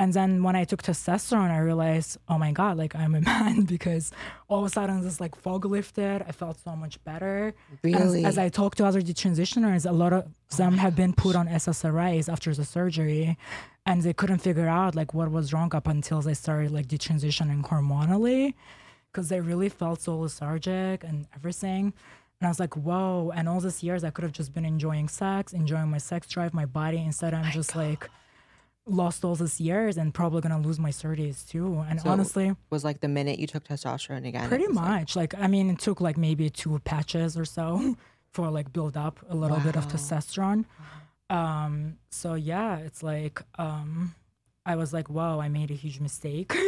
And 0.00 0.14
then 0.14 0.42
when 0.42 0.56
I 0.56 0.64
took 0.64 0.82
testosterone, 0.82 1.50
I 1.50 1.58
realized, 1.58 2.16
oh 2.26 2.38
my 2.38 2.52
God, 2.52 2.78
like 2.78 2.96
I'm 2.96 3.14
a 3.14 3.20
man 3.32 3.64
because 3.64 4.10
all 4.48 4.60
of 4.60 4.64
a 4.64 4.70
sudden 4.70 5.02
this 5.02 5.20
like 5.20 5.36
fog 5.36 5.66
lifted. 5.66 6.24
I 6.26 6.32
felt 6.32 6.58
so 6.58 6.74
much 6.74 7.04
better. 7.04 7.52
Really? 7.82 8.24
As, 8.24 8.30
as 8.30 8.38
I 8.38 8.48
talked 8.48 8.78
to 8.78 8.86
other 8.86 9.02
detransitioners, 9.02 9.84
a 9.86 9.92
lot 9.92 10.14
of 10.14 10.24
them 10.56 10.78
have 10.78 10.96
been 10.96 11.12
put 11.12 11.36
on 11.36 11.48
SSRIs 11.48 12.32
after 12.32 12.54
the 12.54 12.64
surgery 12.64 13.36
and 13.84 14.02
they 14.02 14.14
couldn't 14.14 14.38
figure 14.38 14.68
out 14.68 14.94
like 14.94 15.12
what 15.12 15.30
was 15.30 15.52
wrong 15.52 15.74
up 15.74 15.86
until 15.86 16.22
they 16.22 16.32
started 16.32 16.70
like 16.70 16.86
detransitioning 16.88 17.62
hormonally 17.62 18.54
because 19.12 19.28
they 19.28 19.42
really 19.42 19.68
felt 19.68 20.00
so 20.00 20.16
lethargic 20.16 21.04
and 21.04 21.26
everything. 21.36 21.92
And 22.40 22.46
I 22.46 22.48
was 22.48 22.58
like, 22.58 22.74
whoa. 22.74 23.32
And 23.36 23.46
all 23.50 23.60
these 23.60 23.82
years, 23.82 24.02
I 24.02 24.08
could 24.08 24.22
have 24.22 24.32
just 24.32 24.54
been 24.54 24.64
enjoying 24.64 25.08
sex, 25.08 25.52
enjoying 25.52 25.90
my 25.90 25.98
sex 25.98 26.26
drive, 26.26 26.54
my 26.54 26.64
body. 26.64 26.96
Instead, 26.96 27.34
I'm 27.34 27.52
just 27.52 27.76
like, 27.76 28.08
lost 28.86 29.24
all 29.24 29.34
these 29.36 29.60
years 29.60 29.96
and 29.96 30.12
probably 30.12 30.40
gonna 30.40 30.58
lose 30.60 30.78
my 30.78 30.90
30s 30.90 31.46
too. 31.48 31.84
And 31.88 32.00
So 32.00 32.08
honestly, 32.10 32.54
was 32.70 32.84
like 32.84 33.00
the 33.00 33.08
minute 33.08 33.38
you 33.38 33.46
took 33.46 33.64
testosterone 33.64 34.26
again. 34.26 34.48
pretty 34.48 34.66
was 34.66 34.76
like- 34.76 35.00
much. 35.00 35.16
Like, 35.16 35.34
I 35.38 35.46
mean, 35.46 35.70
it 35.70 35.78
took 35.78 36.00
like 36.00 36.16
maybe 36.16 36.50
two 36.50 36.78
patches 36.80 37.36
or 37.36 37.44
so 37.44 37.96
for 38.32 38.50
like 38.50 38.72
build 38.72 38.96
up 38.96 39.20
a 39.28 39.34
little 39.36 39.58
bit 39.60 39.76
of 39.76 39.86
testosterone. 39.88 40.64
Um, 41.28 41.98
so 42.10 42.34
yeah, 42.34 42.78
it's 42.78 43.02
like 43.02 43.42
um 43.58 44.14
I 44.66 44.76
was 44.76 44.92
like, 44.92 45.08
whoa, 45.08 45.40
I 45.40 45.48
made 45.48 45.70
a 45.70 45.74
huge 45.74 46.00
mistake. 46.00 46.52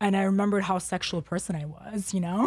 and 0.00 0.16
I 0.16 0.22
remembered 0.22 0.62
how 0.62 0.78
sexual 0.78 1.22
person 1.22 1.56
I 1.56 1.64
was, 1.64 2.14
you 2.14 2.20
know? 2.20 2.46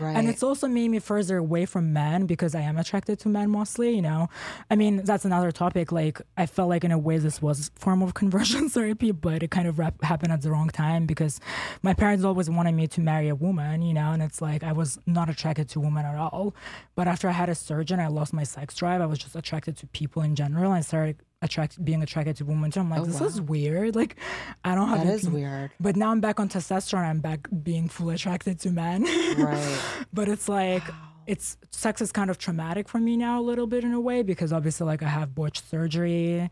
right. 0.00 0.14
And 0.16 0.28
it's 0.28 0.42
also 0.42 0.68
made 0.68 0.88
me 0.88 0.98
further 0.98 1.38
away 1.38 1.64
from 1.64 1.92
men 1.94 2.26
because 2.26 2.54
I 2.54 2.60
am 2.60 2.76
attracted 2.76 3.18
to 3.20 3.28
men 3.30 3.50
mostly, 3.50 3.94
you 3.96 4.02
know. 4.02 4.28
I 4.70 4.76
mean, 4.76 5.02
that's 5.04 5.24
another 5.24 5.52
topic. 5.52 5.90
Like, 5.90 6.20
I 6.36 6.44
felt 6.44 6.68
like 6.68 6.84
in 6.84 6.92
a 6.92 6.98
way 6.98 7.16
this 7.16 7.40
was 7.40 7.70
form 7.76 8.02
of 8.02 8.12
conversion 8.22 8.68
therapy, 8.68 9.10
but 9.10 9.42
it 9.42 9.50
kind 9.50 9.66
of 9.66 9.78
rap- 9.78 10.02
happened 10.02 10.32
at 10.32 10.42
the 10.42 10.50
wrong 10.50 10.68
time 10.68 11.06
because 11.06 11.40
my 11.82 11.94
parents 11.94 12.24
always 12.24 12.50
wanted 12.50 12.72
me 12.72 12.86
to 12.88 13.00
marry 13.00 13.28
a 13.28 13.34
woman, 13.34 13.80
you 13.80 13.94
know, 13.94 14.12
and 14.12 14.22
it's 14.22 14.42
like 14.42 14.62
I 14.62 14.72
was 14.72 14.98
not 15.06 15.30
attracted 15.30 15.70
to 15.70 15.80
women 15.80 16.04
at 16.04 16.16
all. 16.16 16.54
But 16.94 17.08
after 17.08 17.26
I 17.28 17.32
had 17.32 17.48
a 17.48 17.54
surgeon, 17.54 18.00
I 18.00 18.08
lost 18.08 18.34
my 18.34 18.44
sex 18.44 18.74
drive. 18.74 19.00
I 19.00 19.06
was 19.06 19.18
just 19.18 19.34
attracted 19.34 19.78
to 19.78 19.86
people 19.88 20.20
in 20.22 20.34
general. 20.34 20.72
I 20.72 20.80
started 20.82 21.16
attract 21.42 21.84
being 21.84 22.02
attracted 22.02 22.34
to 22.34 22.44
women 22.46 22.70
too. 22.70 22.80
I'm 22.80 22.88
like, 22.88 23.00
Oh, 23.02 23.04
this 23.04 23.20
wow. 23.20 23.26
is 23.26 23.40
weird. 23.42 23.94
Like, 23.94 24.16
I 24.64 24.74
don't 24.74 24.88
have 24.88 25.06
that 25.06 25.12
is 25.14 25.28
weird. 25.28 25.70
But 25.78 25.94
now 25.94 26.10
I'm 26.10 26.20
back 26.20 26.40
on 26.40 26.48
testosterone. 26.48 26.65
I'm 26.70 27.20
back 27.20 27.48
being 27.62 27.88
fully 27.88 28.14
attracted 28.14 28.58
to 28.60 28.70
men. 28.70 29.04
Right. 29.38 29.78
but 30.12 30.28
it's 30.28 30.48
like 30.48 30.82
it's 31.26 31.56
sex 31.70 32.00
is 32.00 32.12
kind 32.12 32.30
of 32.30 32.38
traumatic 32.38 32.88
for 32.88 32.98
me 32.98 33.16
now 33.16 33.40
a 33.40 33.42
little 33.42 33.66
bit 33.66 33.82
in 33.84 33.92
a 33.92 34.00
way 34.00 34.22
because 34.22 34.52
obviously 34.52 34.86
like 34.86 35.02
I 35.02 35.08
have 35.08 35.34
botched 35.34 35.68
surgery 35.68 36.48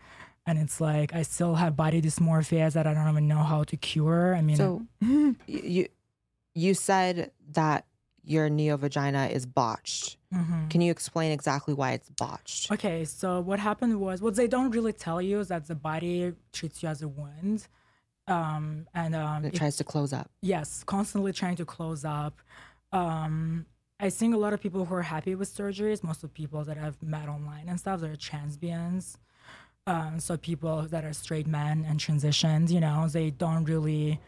and 0.47 0.59
it's 0.59 0.81
like 0.81 1.15
I 1.15 1.23
still 1.23 1.55
have 1.55 1.77
body 1.77 2.03
dysmorphia 2.03 2.73
that 2.73 2.87
I 2.87 2.93
don't 2.95 3.09
even 3.09 3.29
know 3.29 3.43
how 3.43 3.65
to 3.65 3.77
cure. 3.77 4.35
I 4.35 4.41
mean 4.43 4.57
So 4.57 4.83
you 5.47 5.87
you 6.55 6.75
said 6.75 7.31
that 7.53 7.87
your 8.27 8.49
neo 8.49 8.77
vagina 8.77 9.27
is 9.27 9.45
botched. 9.45 10.17
mhm. 10.33 10.71
Can 10.71 10.81
you 10.81 10.91
explain 10.91 11.31
exactly 11.31 11.75
why 11.75 11.93
it's 11.93 12.09
botched? 12.09 12.73
Okay, 12.73 13.05
so 13.05 13.41
what 13.41 13.59
happened 13.61 14.01
was 14.01 14.23
what 14.23 14.35
they 14.35 14.47
don't 14.49 14.71
really 14.71 14.95
tell 14.95 15.21
you 15.21 15.41
is 15.41 15.49
that 15.49 15.67
the 15.69 15.75
body 15.75 16.33
treats 16.53 16.83
you 16.83 16.89
as 16.89 17.03
a 17.03 17.09
wound. 17.09 17.69
Um 18.27 18.87
and 18.95 19.15
um 19.15 19.45
It 19.45 19.55
it- 19.55 19.59
tries 19.59 19.77
to 19.77 19.85
close 19.85 20.13
up. 20.13 20.31
yes 20.41 20.83
constantly 20.85 21.33
trying 21.33 21.57
to 21.57 21.65
close 21.67 22.05
up 22.07 22.41
um 22.93 23.67
i 24.01 24.09
think 24.09 24.35
a 24.35 24.39
lot 24.39 24.53
of 24.55 24.61
people 24.63 24.85
who 24.87 24.95
are 24.95 25.03
happy 25.03 25.35
with 25.35 25.49
surgeries 25.55 26.03
most 26.03 26.23
of 26.25 26.31
the 26.31 26.35
people 26.43 26.65
that 26.65 26.79
i've 26.79 27.01
met 27.03 27.29
online 27.29 27.69
and 27.69 27.79
stuff 27.79 28.01
they're 28.01 28.17
transbians 28.17 29.17
um, 29.87 30.19
so 30.19 30.39
people 30.39 30.83
that 30.89 31.05
are 31.05 31.13
straight 31.13 31.47
men 31.47 31.85
and 31.87 32.01
transitioned 32.01 32.71
you 32.71 32.81
know 32.81 33.07
they 33.09 33.29
don't 33.31 33.65
really 33.65 34.19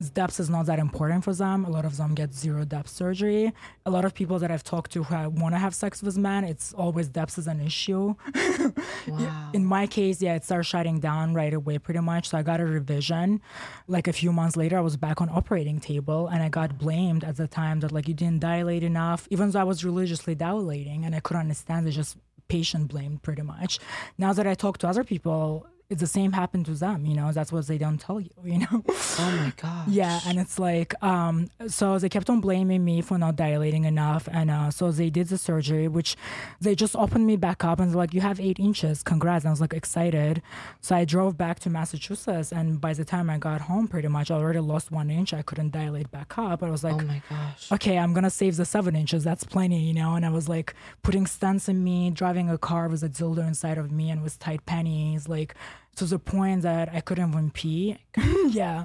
depth 0.00 0.38
is 0.40 0.50
not 0.50 0.66
that 0.66 0.78
important 0.78 1.24
for 1.24 1.32
them. 1.32 1.64
A 1.64 1.70
lot 1.70 1.86
of 1.86 1.96
them 1.96 2.14
get 2.14 2.34
zero 2.34 2.64
depth 2.64 2.90
surgery. 2.90 3.52
A 3.86 3.90
lot 3.90 4.04
of 4.04 4.12
people 4.14 4.38
that 4.38 4.50
I've 4.50 4.62
talked 4.62 4.92
to 4.92 5.02
who 5.02 5.30
want 5.30 5.54
to 5.54 5.58
have 5.58 5.74
sex 5.74 6.02
with 6.02 6.18
men, 6.18 6.44
it's 6.44 6.74
always 6.74 7.08
depth 7.08 7.38
is 7.38 7.46
an 7.46 7.60
issue. 7.60 8.14
Wow. 9.08 9.50
In 9.52 9.64
my 9.64 9.86
case, 9.86 10.20
yeah, 10.20 10.34
it 10.34 10.44
started 10.44 10.64
shutting 10.64 10.98
down 10.98 11.32
right 11.32 11.54
away 11.54 11.78
pretty 11.78 12.00
much. 12.00 12.28
So 12.28 12.38
I 12.38 12.42
got 12.42 12.60
a 12.60 12.66
revision. 12.66 13.40
Like 13.86 14.08
a 14.08 14.12
few 14.12 14.32
months 14.32 14.56
later, 14.56 14.76
I 14.76 14.80
was 14.80 14.96
back 14.96 15.20
on 15.20 15.28
operating 15.30 15.78
table 15.78 16.26
and 16.26 16.42
I 16.42 16.48
got 16.48 16.76
blamed 16.76 17.22
at 17.22 17.36
the 17.36 17.46
time 17.46 17.80
that 17.80 17.92
like 17.92 18.08
you 18.08 18.14
didn't 18.14 18.40
dilate 18.40 18.82
enough, 18.82 19.28
even 19.30 19.50
though 19.50 19.60
I 19.60 19.64
was 19.64 19.84
religiously 19.84 20.34
dilating 20.34 21.04
and 21.04 21.14
I 21.14 21.20
couldn't 21.20 21.42
understand 21.42 21.86
it, 21.86 21.92
just 21.92 22.16
patient 22.48 22.88
blamed 22.88 23.22
pretty 23.22 23.42
much. 23.42 23.78
Now 24.18 24.32
that 24.32 24.46
I 24.46 24.54
talk 24.54 24.78
to 24.78 24.88
other 24.88 25.04
people, 25.04 25.66
it's 25.88 26.00
the 26.00 26.06
same 26.06 26.32
happened 26.32 26.66
to 26.66 26.74
them, 26.74 27.06
you 27.06 27.14
know, 27.14 27.30
that's 27.30 27.52
what 27.52 27.66
they 27.68 27.78
don't 27.78 27.98
tell 27.98 28.18
you, 28.20 28.30
you 28.44 28.58
know? 28.58 28.82
oh 28.88 29.38
my 29.40 29.52
god. 29.56 29.88
Yeah, 29.88 30.18
and 30.26 30.38
it's 30.38 30.58
like, 30.58 30.94
um, 31.02 31.48
so 31.68 31.98
they 31.98 32.08
kept 32.08 32.28
on 32.28 32.40
blaming 32.40 32.84
me 32.84 33.00
for 33.02 33.18
not 33.18 33.36
dilating 33.36 33.84
enough, 33.84 34.28
and 34.32 34.50
uh, 34.50 34.70
so 34.70 34.90
they 34.90 35.10
did 35.10 35.28
the 35.28 35.38
surgery, 35.38 35.86
which 35.86 36.16
they 36.60 36.74
just 36.74 36.96
opened 36.96 37.26
me 37.26 37.36
back 37.36 37.64
up 37.64 37.78
and 37.78 37.90
they're 37.90 37.96
like, 37.96 38.14
"You 38.14 38.20
have 38.20 38.40
eight 38.40 38.58
inches, 38.58 39.02
congrats!" 39.02 39.44
And 39.44 39.50
I 39.50 39.52
was 39.52 39.60
like 39.60 39.72
excited, 39.74 40.42
so 40.80 40.96
I 40.96 41.04
drove 41.04 41.38
back 41.38 41.60
to 41.60 41.70
Massachusetts, 41.70 42.52
and 42.52 42.80
by 42.80 42.92
the 42.92 43.04
time 43.04 43.30
I 43.30 43.38
got 43.38 43.60
home, 43.62 43.86
pretty 43.86 44.08
much 44.08 44.30
I 44.30 44.34
already 44.34 44.58
lost 44.60 44.90
one 44.90 45.08
inch. 45.10 45.32
I 45.32 45.42
couldn't 45.42 45.70
dilate 45.70 46.10
back 46.10 46.36
up. 46.36 46.62
I 46.64 46.70
was 46.70 46.82
like, 46.82 46.94
Oh 46.94 47.06
my 47.06 47.22
gosh. 47.30 47.70
okay, 47.72 47.96
I'm 47.98 48.12
gonna 48.12 48.30
save 48.30 48.56
the 48.56 48.64
seven 48.64 48.96
inches. 48.96 49.22
That's 49.22 49.44
plenty, 49.44 49.78
you 49.80 49.94
know. 49.94 50.14
And 50.14 50.26
I 50.26 50.30
was 50.30 50.48
like 50.48 50.74
putting 51.02 51.26
stents 51.26 51.68
in 51.68 51.84
me, 51.84 52.10
driving 52.10 52.50
a 52.50 52.58
car 52.58 52.88
with 52.88 53.02
a 53.04 53.08
dildo 53.08 53.46
inside 53.46 53.78
of 53.78 53.92
me 53.92 54.10
and 54.10 54.22
with 54.22 54.38
tight 54.40 54.66
panties, 54.66 55.28
like 55.28 55.54
to 55.96 56.04
the 56.04 56.18
point 56.18 56.62
that 56.62 56.90
I 56.92 57.00
couldn't 57.00 57.30
even 57.30 57.50
pee. 57.50 57.98
yeah. 58.48 58.84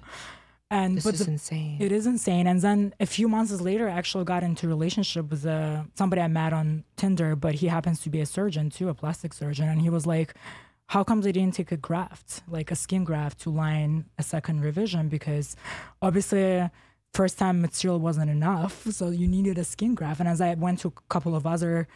And 0.70 0.98
This 0.98 1.04
but 1.04 1.14
is 1.16 1.26
the, 1.26 1.32
insane. 1.32 1.78
it 1.82 1.92
is 1.92 2.08
insane. 2.08 2.48
And 2.48 2.62
then 2.62 2.94
a 3.00 3.06
few 3.06 3.28
months 3.28 3.52
later, 3.60 3.90
I 3.90 3.92
actually 3.92 4.24
got 4.24 4.42
into 4.42 4.68
a 4.68 4.70
relationship 4.70 5.30
with 5.30 5.46
uh, 5.46 5.84
somebody 5.96 6.22
I 6.22 6.28
met 6.28 6.54
on 6.54 6.86
Tinder, 6.96 7.36
but 7.36 7.56
he 7.56 7.68
happens 7.68 8.00
to 8.02 8.10
be 8.10 8.22
a 8.22 8.26
surgeon 8.26 8.70
too, 8.70 8.88
a 8.88 8.94
plastic 8.94 9.34
surgeon. 9.34 9.68
And 9.68 9.82
he 9.82 9.90
was 9.90 10.06
like, 10.06 10.34
how 10.88 11.04
come 11.04 11.22
they 11.22 11.34
didn't 11.34 11.56
take 11.56 11.72
a 11.74 11.78
graft, 11.78 12.42
like 12.48 12.72
a 12.72 12.76
skin 12.76 13.04
graft 13.04 13.42
to 13.42 13.50
line 13.50 14.06
a 14.18 14.24
second 14.24 14.62
revision? 14.62 15.10
Because 15.10 15.58
obviously, 16.02 16.70
first 17.14 17.38
time 17.38 17.62
material 17.62 18.00
wasn't 18.00 18.30
enough. 18.30 18.86
So 18.92 19.10
you 19.10 19.28
needed 19.28 19.58
a 19.58 19.66
skin 19.66 19.96
graft. 19.96 20.22
And 20.22 20.30
as 20.30 20.40
I 20.40 20.54
went 20.54 20.80
to 20.80 20.88
a 20.90 20.94
couple 21.10 21.36
of 21.36 21.46
other, 21.46 21.88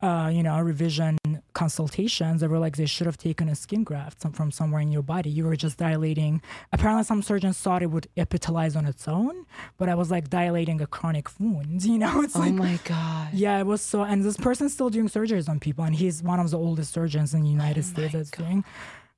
uh, 0.00 0.30
you 0.32 0.42
know, 0.42 0.58
revision 0.60 1.18
consultations, 1.62 2.40
they 2.40 2.48
were 2.48 2.58
like, 2.66 2.76
they 2.76 2.86
should 2.94 3.06
have 3.10 3.16
taken 3.28 3.48
a 3.48 3.54
skin 3.54 3.82
graft 3.90 4.20
some- 4.22 4.32
from 4.38 4.50
somewhere 4.50 4.80
in 4.86 4.90
your 4.96 5.06
body. 5.14 5.30
You 5.30 5.44
were 5.44 5.54
just 5.66 5.76
dilating. 5.78 6.42
Apparently, 6.72 7.04
some 7.04 7.22
surgeons 7.22 7.56
thought 7.64 7.82
it 7.86 7.90
would 7.94 8.08
epithelize 8.16 8.74
on 8.76 8.84
its 8.92 9.04
own, 9.06 9.34
but 9.78 9.86
I 9.88 9.94
was 9.94 10.10
like 10.10 10.28
dilating 10.28 10.80
a 10.80 10.88
chronic 10.96 11.26
wound, 11.38 11.84
you 11.92 11.98
know? 11.98 12.14
It's 12.22 12.34
oh 12.36 12.40
like, 12.40 12.54
my 12.54 12.78
god. 12.84 13.28
yeah, 13.44 13.60
it 13.62 13.66
was 13.72 13.80
so. 13.80 14.02
And 14.02 14.24
this 14.24 14.36
person's 14.36 14.72
still 14.74 14.90
doing 14.90 15.08
surgeries 15.08 15.48
on 15.48 15.60
people, 15.60 15.84
and 15.84 15.94
he's 15.94 16.16
one 16.32 16.40
of 16.40 16.50
the 16.50 16.58
oldest 16.58 16.92
surgeons 16.92 17.32
in 17.36 17.42
the 17.42 17.48
United 17.60 17.84
oh 17.84 17.92
States 17.92 18.12
that's 18.14 18.30
doing. 18.30 18.64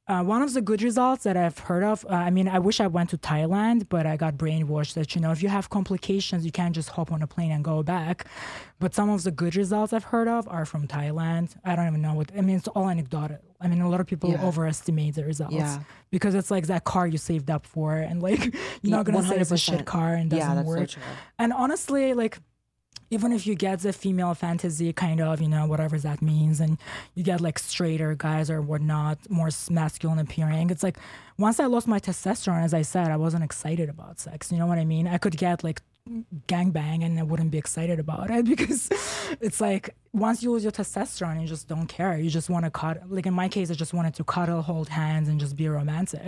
Uh, 0.07 0.23
one 0.23 0.43
of 0.43 0.53
the 0.53 0.61
good 0.61 0.83
results 0.83 1.25
that 1.25 1.35
I've 1.35 1.59
heard 1.59 1.83
of, 1.83 2.05
uh, 2.05 2.13
I 2.13 2.29
mean, 2.29 2.47
I 2.47 2.59
wish 2.59 2.79
I 2.79 2.87
went 2.87 3.09
to 3.11 3.17
Thailand, 3.17 3.89
but 3.89 4.05
I 4.05 4.19
got 4.19 4.37
brainwashed 4.37 4.93
that, 4.95 5.15
you 5.15 5.21
know, 5.23 5.31
if 5.33 5.43
you 5.43 5.49
have 5.49 5.71
complications, 5.71 6.45
you 6.45 6.53
can't 6.53 6.75
just 6.75 6.91
hop 6.91 7.11
on 7.11 7.23
a 7.23 7.27
plane 7.27 7.51
and 7.51 7.65
go 7.65 7.83
back. 7.83 8.27
But 8.81 8.95
some 8.95 9.09
of 9.09 9.23
the 9.23 9.31
good 9.31 9.57
results 9.57 9.95
I've 9.95 10.05
heard 10.05 10.29
of 10.29 10.47
are 10.49 10.67
from 10.67 10.87
Thailand. 10.87 11.57
I 11.65 11.75
don't 11.75 11.87
even 11.87 12.03
know 12.03 12.13
what, 12.13 12.31
I 12.37 12.43
mean, 12.43 12.57
it's 12.57 12.69
all 12.69 12.91
anecdotal. 12.91 13.39
I 13.63 13.69
mean, 13.69 13.81
a 13.81 13.89
lot 13.89 14.01
of 14.01 14.07
people 14.07 14.29
Yeah. 14.31 14.45
overestimate 14.45 15.15
the 15.15 15.25
results 15.25 15.55
Yeah. 15.55 15.79
because 16.11 16.35
it's 16.35 16.51
like 16.51 16.67
that 16.67 16.85
car 16.85 17.07
you 17.07 17.17
saved 17.17 17.51
up 17.51 17.65
for, 17.67 17.97
and 17.97 18.23
like, 18.23 18.55
you're 18.83 18.91
not 18.99 19.07
going 19.07 19.17
to 19.23 19.27
say 19.27 19.39
it's 19.39 19.53
a 19.53 19.57
shit 19.57 19.87
car 19.87 20.13
and 20.13 20.29
doesn't 20.29 20.59
so 20.59 20.63
work. 20.65 20.89
true. 20.91 21.03
And 21.39 21.51
honestly, 21.51 22.13
like 22.13 22.41
even 23.11 23.33
if 23.33 23.47
you 23.47 23.55
get 23.55 23.81
the 23.81 23.93
female 23.93 24.35
fantasy 24.35 24.93
kind 24.93 25.21
of, 25.21 25.41
you 25.41 25.49
know, 25.49 25.67
whatever 25.67 25.99
that 25.99 26.23
means, 26.23 26.61
and 26.61 26.79
you 27.15 27.23
get 27.23 27.41
like 27.41 27.59
straighter 27.59 28.15
guys 28.15 28.51
or 28.51 28.61
whatnot, 28.61 29.19
more 29.31 29.51
masculine 29.71 30.19
appearing, 30.19 30.71
it's 30.71 30.83
like 30.83 30.99
once 31.39 31.61
I 31.61 31.67
lost 31.67 31.87
my 31.87 31.99
testosterone, 31.99 32.63
as 32.63 32.75
I 32.75 32.83
said, 32.83 33.11
I 33.11 33.17
wasn't 33.17 33.45
excited 33.45 33.89
about 33.89 34.21
sex. 34.21 34.53
You 34.53 34.59
know 34.59 34.67
what 34.67 34.79
I 34.79 34.85
mean? 34.85 35.07
I 35.07 35.19
could 35.19 35.37
get 35.37 35.65
like 35.65 35.83
gangbang 36.49 37.05
and 37.05 37.19
I 37.19 37.23
wouldn't 37.23 37.51
be 37.51 37.59
excited 37.59 37.99
about 37.99 38.31
it 38.31 38.45
because 38.53 38.89
it's 39.41 39.61
like 39.61 39.95
once 40.15 40.43
you 40.45 40.53
lose 40.53 40.63
your 40.63 40.71
testosterone, 40.73 41.41
you 41.43 41.49
just 41.49 41.67
don't 41.69 41.89
care. 41.89 42.17
You 42.17 42.31
just 42.31 42.49
want 42.49 42.65
to 42.65 42.71
cuddle. 42.71 43.03
Like 43.09 43.27
in 43.27 43.35
my 43.35 43.49
case, 43.49 43.69
I 43.71 43.75
just 43.75 43.93
wanted 43.93 44.15
to 44.15 44.23
cuddle, 44.25 44.63
hold 44.63 44.89
hands, 44.89 45.29
and 45.29 45.41
just 45.41 45.57
be 45.57 45.69
romantic. 45.69 46.23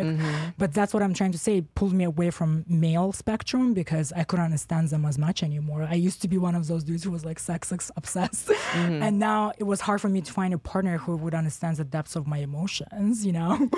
But 0.58 0.74
that's 0.74 0.92
what 0.92 1.02
I'm 1.04 1.14
trying 1.14 1.30
to 1.32 1.38
say. 1.38 1.58
It 1.58 1.72
pulled 1.76 1.92
me 1.92 2.02
away 2.04 2.30
from 2.30 2.64
male 2.68 3.12
spectrum 3.12 3.74
because 3.74 4.12
I 4.12 4.24
couldn't 4.24 4.44
understand 4.44 4.88
them 4.90 5.04
as 5.04 5.18
much 5.18 5.42
anymore. 5.44 5.86
I 5.88 5.94
used 5.94 6.20
to 6.22 6.28
be 6.28 6.36
one 6.36 6.54
of 6.56 6.66
those 6.66 6.82
dudes 6.82 7.04
who 7.04 7.12
was 7.12 7.24
like 7.24 7.38
sex 7.38 7.72
ex- 7.72 7.92
obsessed, 7.96 8.50
and 8.74 9.18
now 9.20 9.52
it 9.56 9.64
was 9.64 9.80
hard 9.80 10.00
for 10.00 10.08
me 10.08 10.20
to 10.20 10.32
find 10.32 10.52
a 10.52 10.58
partner 10.58 10.98
who 10.98 11.16
would 11.16 11.34
understand 11.34 11.76
the 11.76 11.84
depths 11.84 12.16
of 12.16 12.26
my 12.26 12.38
emotions. 12.38 13.24
You 13.24 13.32
know, 13.32 13.70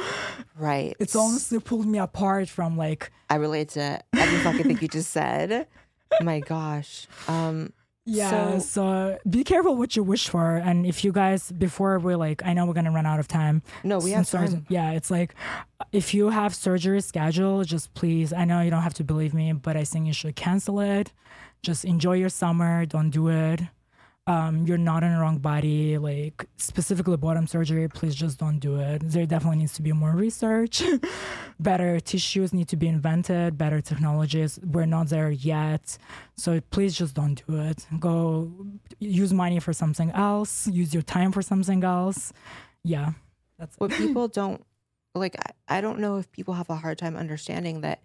Right. 0.56 0.96
it's 0.98 1.14
honestly 1.14 1.60
pulled 1.60 1.86
me 1.86 1.98
apart 1.98 2.48
from 2.48 2.76
like 2.78 3.10
I 3.28 3.34
relate 3.34 3.68
to 3.70 4.00
every 4.16 4.38
fucking 4.38 4.62
thing 4.64 4.78
you 4.80 4.88
just 4.88 5.10
said. 5.10 5.66
My 6.22 6.40
gosh. 6.40 7.06
Um 7.28 7.74
Yeah, 8.10 8.30
So- 8.30 8.58
so, 8.58 9.18
be 9.28 9.44
careful 9.44 9.76
what 9.76 9.94
you 9.96 10.02
wish 10.02 10.28
for. 10.28 10.56
And 10.56 10.86
if 10.86 11.04
you 11.04 11.12
guys, 11.12 11.52
before 11.52 11.98
we're 11.98 12.16
like, 12.16 12.42
I 12.44 12.54
know 12.54 12.64
we're 12.64 12.72
gonna 12.72 12.90
run 12.90 13.04
out 13.06 13.20
of 13.20 13.28
time. 13.28 13.62
No, 13.84 13.98
we 13.98 14.12
have 14.12 14.26
time. 14.30 14.66
Yeah, 14.70 14.92
it's 14.92 15.10
like, 15.10 15.34
if 15.92 16.14
you 16.14 16.30
have 16.30 16.54
surgery 16.54 17.00
scheduled, 17.02 17.66
just 17.66 17.92
please. 17.94 18.32
I 18.32 18.44
know 18.44 18.60
you 18.62 18.70
don't 18.70 18.82
have 18.82 18.94
to 18.94 19.04
believe 19.04 19.34
me, 19.34 19.52
but 19.52 19.76
I 19.76 19.84
think 19.84 20.06
you 20.06 20.12
should 20.14 20.36
cancel 20.36 20.80
it. 20.80 21.12
Just 21.62 21.84
enjoy 21.84 22.14
your 22.14 22.28
summer. 22.30 22.86
Don't 22.86 23.10
do 23.10 23.28
it. 23.28 23.60
Um, 24.28 24.66
you're 24.66 24.76
not 24.76 25.02
in 25.02 25.14
the 25.14 25.18
wrong 25.18 25.38
body. 25.38 25.96
Like 25.96 26.44
specifically 26.58 27.16
bottom 27.16 27.46
surgery, 27.46 27.88
please 27.88 28.14
just 28.14 28.38
don't 28.38 28.58
do 28.58 28.78
it. 28.78 29.00
There 29.02 29.24
definitely 29.24 29.58
needs 29.58 29.72
to 29.74 29.82
be 29.82 29.92
more 29.92 30.12
research. 30.12 30.82
better 31.60 31.98
tissues 31.98 32.52
need 32.52 32.68
to 32.68 32.76
be 32.76 32.88
invented. 32.88 33.56
Better 33.56 33.80
technologies. 33.80 34.60
We're 34.62 34.84
not 34.84 35.08
there 35.08 35.30
yet. 35.30 35.96
So 36.36 36.60
please 36.60 36.94
just 36.94 37.14
don't 37.14 37.42
do 37.46 37.58
it. 37.58 37.86
Go 37.98 38.52
use 38.98 39.32
money 39.32 39.60
for 39.60 39.72
something 39.72 40.10
else. 40.10 40.66
Use 40.66 40.92
your 40.92 41.02
time 41.02 41.32
for 41.32 41.40
something 41.40 41.82
else. 41.82 42.34
Yeah, 42.84 43.12
that's 43.58 43.76
what 43.78 43.90
people 44.02 44.28
don't 44.28 44.62
like 45.14 45.36
I, 45.68 45.78
I 45.78 45.80
don't 45.80 46.00
know 46.00 46.18
if 46.18 46.30
people 46.32 46.54
have 46.54 46.70
a 46.70 46.76
hard 46.76 46.98
time 46.98 47.16
understanding 47.16 47.80
that 47.80 48.02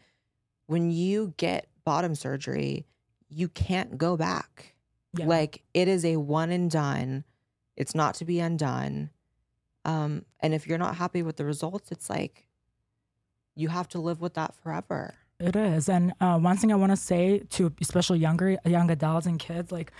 when 0.67 0.89
you 0.89 1.33
get 1.37 1.67
bottom 1.83 2.15
surgery 2.15 2.85
you 3.29 3.49
can't 3.49 3.97
go 3.97 4.15
back 4.15 4.72
Yeah. 5.15 5.27
like 5.27 5.63
it 5.73 5.87
is 5.87 6.03
a 6.05 6.17
one 6.17 6.51
and 6.51 6.69
done. 6.69 7.23
It's 7.75 7.95
not 7.95 8.15
to 8.15 8.25
be 8.25 8.39
undone. 8.39 9.09
Um 9.85 10.25
and 10.39 10.53
if 10.53 10.67
you're 10.67 10.77
not 10.77 10.95
happy 10.95 11.21
with 11.23 11.37
the 11.37 11.45
results 11.45 11.91
it's 11.91 12.09
like 12.09 12.47
you 13.55 13.69
have 13.69 13.87
to 13.89 13.99
live 13.99 14.21
with 14.21 14.33
that 14.33 14.55
forever. 14.55 15.15
It 15.39 15.55
is, 15.55 15.89
and 15.89 16.13
uh, 16.21 16.39
one 16.39 16.57
thing 16.57 16.71
I 16.71 16.75
want 16.75 16.91
to 16.91 16.95
say 16.95 17.39
to 17.51 17.73
especially 17.81 18.19
younger 18.19 18.57
young 18.65 18.89
adults 18.89 19.25
and 19.25 19.37
kids, 19.37 19.71
like 19.71 19.91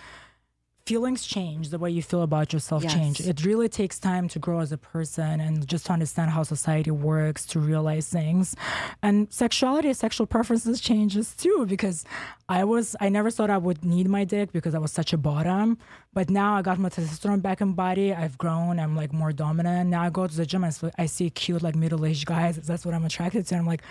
feelings 0.85 1.25
change. 1.25 1.69
The 1.69 1.77
way 1.77 1.89
you 1.91 2.03
feel 2.03 2.23
about 2.23 2.51
yourself 2.51 2.85
change. 2.87 3.21
It 3.21 3.45
really 3.45 3.69
takes 3.69 3.99
time 3.99 4.27
to 4.29 4.39
grow 4.39 4.59
as 4.59 4.71
a 4.71 4.77
person 4.77 5.39
and 5.39 5.65
just 5.65 5.85
to 5.85 5.93
understand 5.93 6.31
how 6.31 6.43
society 6.43 6.91
works, 6.91 7.45
to 7.47 7.59
realize 7.59 8.09
things, 8.09 8.55
and 9.01 9.31
sexuality, 9.31 9.93
sexual 9.93 10.27
preferences 10.27 10.81
changes 10.81 11.35
too. 11.35 11.65
Because 11.67 12.03
I 12.49 12.65
was, 12.65 12.95
I 12.99 13.09
never 13.09 13.31
thought 13.31 13.49
I 13.49 13.57
would 13.57 13.85
need 13.85 14.09
my 14.09 14.25
dick 14.25 14.51
because 14.51 14.75
I 14.75 14.79
was 14.79 14.91
such 14.91 15.13
a 15.13 15.17
bottom, 15.17 15.77
but 16.13 16.29
now 16.29 16.55
I 16.55 16.61
got 16.61 16.77
my 16.79 16.89
testosterone 16.89 17.41
back 17.41 17.61
in 17.61 17.73
body. 17.73 18.13
I've 18.13 18.37
grown. 18.37 18.79
I'm 18.79 18.95
like 18.95 19.13
more 19.13 19.31
dominant. 19.31 19.89
Now 19.89 20.03
I 20.03 20.09
go 20.09 20.27
to 20.27 20.35
the 20.35 20.45
gym. 20.45 20.63
and 20.63 20.91
i 20.97 21.05
see 21.05 21.29
cute 21.29 21.63
like 21.63 21.75
middle 21.75 22.05
aged 22.05 22.25
guys. 22.25 22.57
That's 22.57 22.85
what 22.85 22.93
I'm 22.93 23.05
attracted 23.05 23.45
to. 23.47 23.55
And 23.55 23.61
I'm 23.61 23.67
like. 23.67 23.83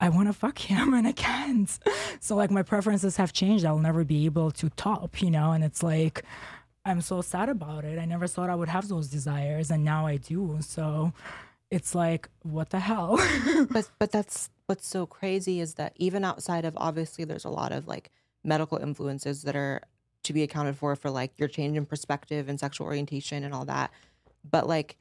I 0.00 0.08
want 0.08 0.28
to 0.28 0.32
fuck 0.32 0.58
him 0.58 0.94
and 0.94 1.06
I 1.06 1.12
can't. 1.12 1.78
So 2.20 2.34
like 2.34 2.50
my 2.50 2.62
preferences 2.62 3.16
have 3.16 3.32
changed. 3.32 3.64
I'll 3.64 3.78
never 3.78 4.04
be 4.04 4.24
able 4.24 4.50
to 4.52 4.70
top, 4.70 5.20
you 5.20 5.30
know, 5.30 5.52
and 5.52 5.62
it's 5.62 5.82
like 5.82 6.24
I'm 6.84 7.02
so 7.02 7.20
sad 7.20 7.48
about 7.48 7.84
it. 7.84 7.98
I 7.98 8.06
never 8.06 8.26
thought 8.26 8.50
I 8.50 8.54
would 8.54 8.68
have 8.68 8.88
those 8.88 9.08
desires 9.08 9.70
and 9.70 9.84
now 9.84 10.06
I 10.06 10.16
do. 10.16 10.58
So 10.60 11.12
it's 11.70 11.94
like 11.94 12.28
what 12.42 12.70
the 12.70 12.80
hell? 12.80 13.18
but 13.70 13.90
but 13.98 14.10
that's 14.10 14.50
what's 14.66 14.86
so 14.86 15.04
crazy 15.04 15.60
is 15.60 15.74
that 15.74 15.92
even 15.96 16.24
outside 16.24 16.64
of 16.64 16.74
obviously 16.76 17.24
there's 17.24 17.44
a 17.44 17.50
lot 17.50 17.72
of 17.72 17.86
like 17.86 18.10
medical 18.42 18.78
influences 18.78 19.42
that 19.42 19.56
are 19.56 19.82
to 20.22 20.32
be 20.32 20.42
accounted 20.42 20.76
for 20.76 20.94
for 20.96 21.10
like 21.10 21.32
your 21.38 21.48
change 21.48 21.76
in 21.76 21.84
perspective 21.84 22.48
and 22.48 22.60
sexual 22.60 22.86
orientation 22.86 23.42
and 23.42 23.54
all 23.54 23.64
that 23.64 23.90
but 24.48 24.66
like 24.66 24.96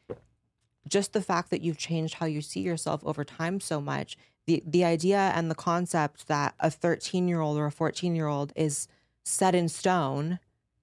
just 0.88 1.14
the 1.14 1.22
fact 1.22 1.52
that 1.52 1.62
you've 1.62 1.78
changed 1.78 2.16
how 2.16 2.26
you 2.26 2.42
see 2.42 2.62
yourself 2.62 3.02
over 3.04 3.24
time 3.24 3.60
so 3.60 3.80
much 3.80 4.18
the 4.50 4.64
the 4.66 4.84
idea 4.84 5.32
and 5.36 5.50
the 5.50 5.56
concept 5.72 6.28
that 6.28 6.56
a 6.60 6.70
13 6.72 7.28
year 7.28 7.40
old 7.40 7.58
or 7.58 7.66
a 7.68 7.72
14 7.72 8.16
year 8.16 8.28
old 8.28 8.52
is 8.56 8.88
set 9.24 9.54
in 9.56 9.68
stone 9.70 10.40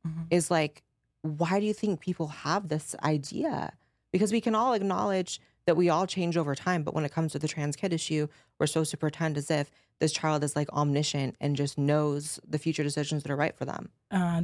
Mhm. 0.07 0.27
is 0.31 0.51
like 0.51 0.83
why 1.23 1.59
do 1.61 1.67
you 1.67 1.75
think 1.75 1.99
people 2.01 2.29
have 2.47 2.69
this 2.69 2.95
idea 3.03 3.73
because 4.12 4.31
we 4.31 4.41
can 4.41 4.55
all 4.55 4.73
acknowledge 4.73 5.41
that 5.67 5.77
we 5.77 5.89
all 5.89 6.07
change 6.07 6.37
over 6.37 6.55
time. 6.55 6.85
But 6.85 6.95
when 6.95 7.05
it 7.05 7.11
comes 7.11 7.33
to 7.33 7.41
the 7.41 7.49
trans 7.49 7.75
kid 7.75 7.93
issue, 7.93 8.29
we're 8.57 8.69
supposed 8.69 8.93
to 8.93 8.97
pretend 8.97 9.37
as 9.37 9.51
if 9.51 9.69
this 9.99 10.12
child 10.12 10.45
is 10.45 10.55
like 10.55 10.71
omniscient 10.73 11.35
and 11.41 11.57
just 11.57 11.77
knows 11.77 12.39
the 12.47 12.59
future 12.64 12.85
decisions 12.85 13.25
that 13.25 13.33
are 13.33 13.37
right 13.45 13.57
for 13.59 13.64
them. 13.64 13.91
Uh, 14.12 14.43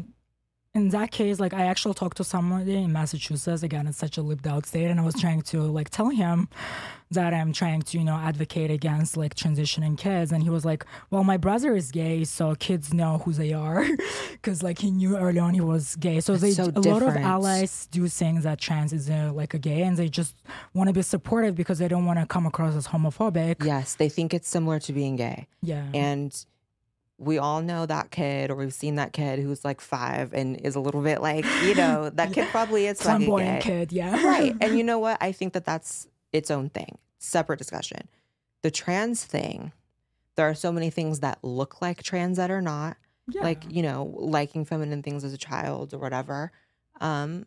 in 0.74 0.88
that 0.88 1.10
case, 1.10 1.38
like 1.38 1.52
I 1.52 1.66
actually 1.66 1.94
talked 1.94 2.16
to 2.16 2.24
somebody 2.24 2.76
in 2.76 2.92
Massachusetts. 2.92 3.62
Again, 3.62 3.86
it's 3.86 3.98
such 3.98 4.16
a 4.16 4.22
lived 4.22 4.46
out 4.46 4.64
state, 4.64 4.86
and 4.86 4.98
I 4.98 5.04
was 5.04 5.14
trying 5.14 5.42
to 5.42 5.62
like 5.62 5.90
tell 5.90 6.08
him 6.08 6.48
that 7.10 7.34
I'm 7.34 7.52
trying 7.52 7.82
to, 7.82 7.98
you 7.98 8.04
know, 8.04 8.16
advocate 8.16 8.70
against 8.70 9.18
like 9.18 9.34
transitioning 9.34 9.98
kids. 9.98 10.32
And 10.32 10.42
he 10.42 10.48
was 10.48 10.64
like, 10.64 10.86
Well, 11.10 11.24
my 11.24 11.36
brother 11.36 11.76
is 11.76 11.90
gay, 11.90 12.24
so 12.24 12.54
kids 12.54 12.94
know 12.94 13.18
who 13.18 13.32
they 13.32 13.52
are. 13.52 13.86
Cause 14.42 14.62
like 14.62 14.78
he 14.78 14.90
knew 14.90 15.16
early 15.18 15.38
on 15.38 15.52
he 15.52 15.60
was 15.60 15.94
gay. 15.96 16.20
So 16.20 16.36
they 16.36 16.52
so 16.52 16.72
a 16.74 16.80
lot 16.80 17.02
of 17.02 17.16
allies 17.16 17.86
do 17.90 18.08
things 18.08 18.44
that 18.44 18.58
trans 18.58 18.94
is 18.94 19.10
uh, 19.10 19.30
like 19.34 19.52
a 19.52 19.58
gay 19.58 19.82
and 19.82 19.96
they 19.96 20.08
just 20.08 20.36
want 20.72 20.88
to 20.88 20.94
be 20.94 21.02
supportive 21.02 21.54
because 21.54 21.78
they 21.78 21.88
don't 21.88 22.06
want 22.06 22.18
to 22.18 22.24
come 22.24 22.46
across 22.46 22.74
as 22.74 22.88
homophobic. 22.88 23.62
Yes, 23.62 23.94
they 23.94 24.08
think 24.08 24.32
it's 24.32 24.48
similar 24.48 24.80
to 24.80 24.92
being 24.94 25.16
gay. 25.16 25.48
Yeah. 25.60 25.86
And 25.92 26.44
we 27.22 27.38
all 27.38 27.62
know 27.62 27.86
that 27.86 28.10
kid, 28.10 28.50
or 28.50 28.56
we've 28.56 28.72
seen 28.74 28.96
that 28.96 29.12
kid 29.12 29.38
who's 29.38 29.64
like 29.64 29.80
five 29.80 30.32
and 30.34 30.60
is 30.60 30.74
a 30.74 30.80
little 30.80 31.02
bit 31.02 31.22
like, 31.22 31.44
you 31.62 31.74
know, 31.74 32.10
that 32.14 32.32
kid 32.32 32.48
probably 32.48 32.86
is 32.86 33.00
Flamboyant 33.00 33.62
kid, 33.62 33.92
yeah. 33.92 34.24
right. 34.26 34.54
And 34.60 34.76
you 34.76 34.84
know 34.84 34.98
what? 34.98 35.18
I 35.20 35.32
think 35.32 35.52
that 35.52 35.64
that's 35.64 36.08
its 36.32 36.50
own 36.50 36.68
thing, 36.70 36.98
separate 37.18 37.58
discussion. 37.58 38.08
The 38.62 38.70
trans 38.70 39.24
thing, 39.24 39.72
there 40.36 40.48
are 40.48 40.54
so 40.54 40.72
many 40.72 40.90
things 40.90 41.20
that 41.20 41.38
look 41.42 41.80
like 41.80 42.02
trans 42.02 42.36
that 42.38 42.50
are 42.50 42.62
not, 42.62 42.96
yeah. 43.28 43.42
like, 43.42 43.62
you 43.68 43.82
know, 43.82 44.12
liking 44.16 44.64
feminine 44.64 45.02
things 45.02 45.24
as 45.24 45.32
a 45.32 45.38
child 45.38 45.94
or 45.94 45.98
whatever. 45.98 46.50
Um, 47.00 47.46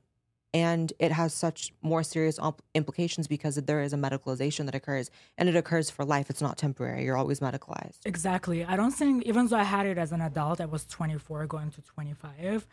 and 0.55 0.93
it 0.99 1.11
has 1.11 1.33
such 1.33 1.73
more 1.81 2.01
serious 2.01 2.39
implications 2.73 3.27
because 3.27 3.55
there 3.55 3.81
is 3.81 3.91
a 3.91 3.97
medicalization 3.97 4.63
that 4.67 4.73
occurs 4.81 5.11
and 5.37 5.49
it 5.49 5.55
occurs 5.57 5.89
for 5.89 6.05
life. 6.05 6.29
It's 6.29 6.41
not 6.41 6.57
temporary. 6.57 7.03
You're 7.03 7.17
always 7.17 7.41
medicalized. 7.41 7.99
Exactly. 8.05 8.63
I 8.63 8.77
don't 8.77 8.91
think, 9.01 9.23
even 9.25 9.47
though 9.47 9.57
I 9.57 9.63
had 9.63 9.85
it 9.85 9.97
as 9.97 10.13
an 10.13 10.21
adult, 10.21 10.61
I 10.61 10.65
was 10.65 10.85
24 10.85 11.45
going 11.47 11.71
to 11.71 11.81
25. 11.81 12.65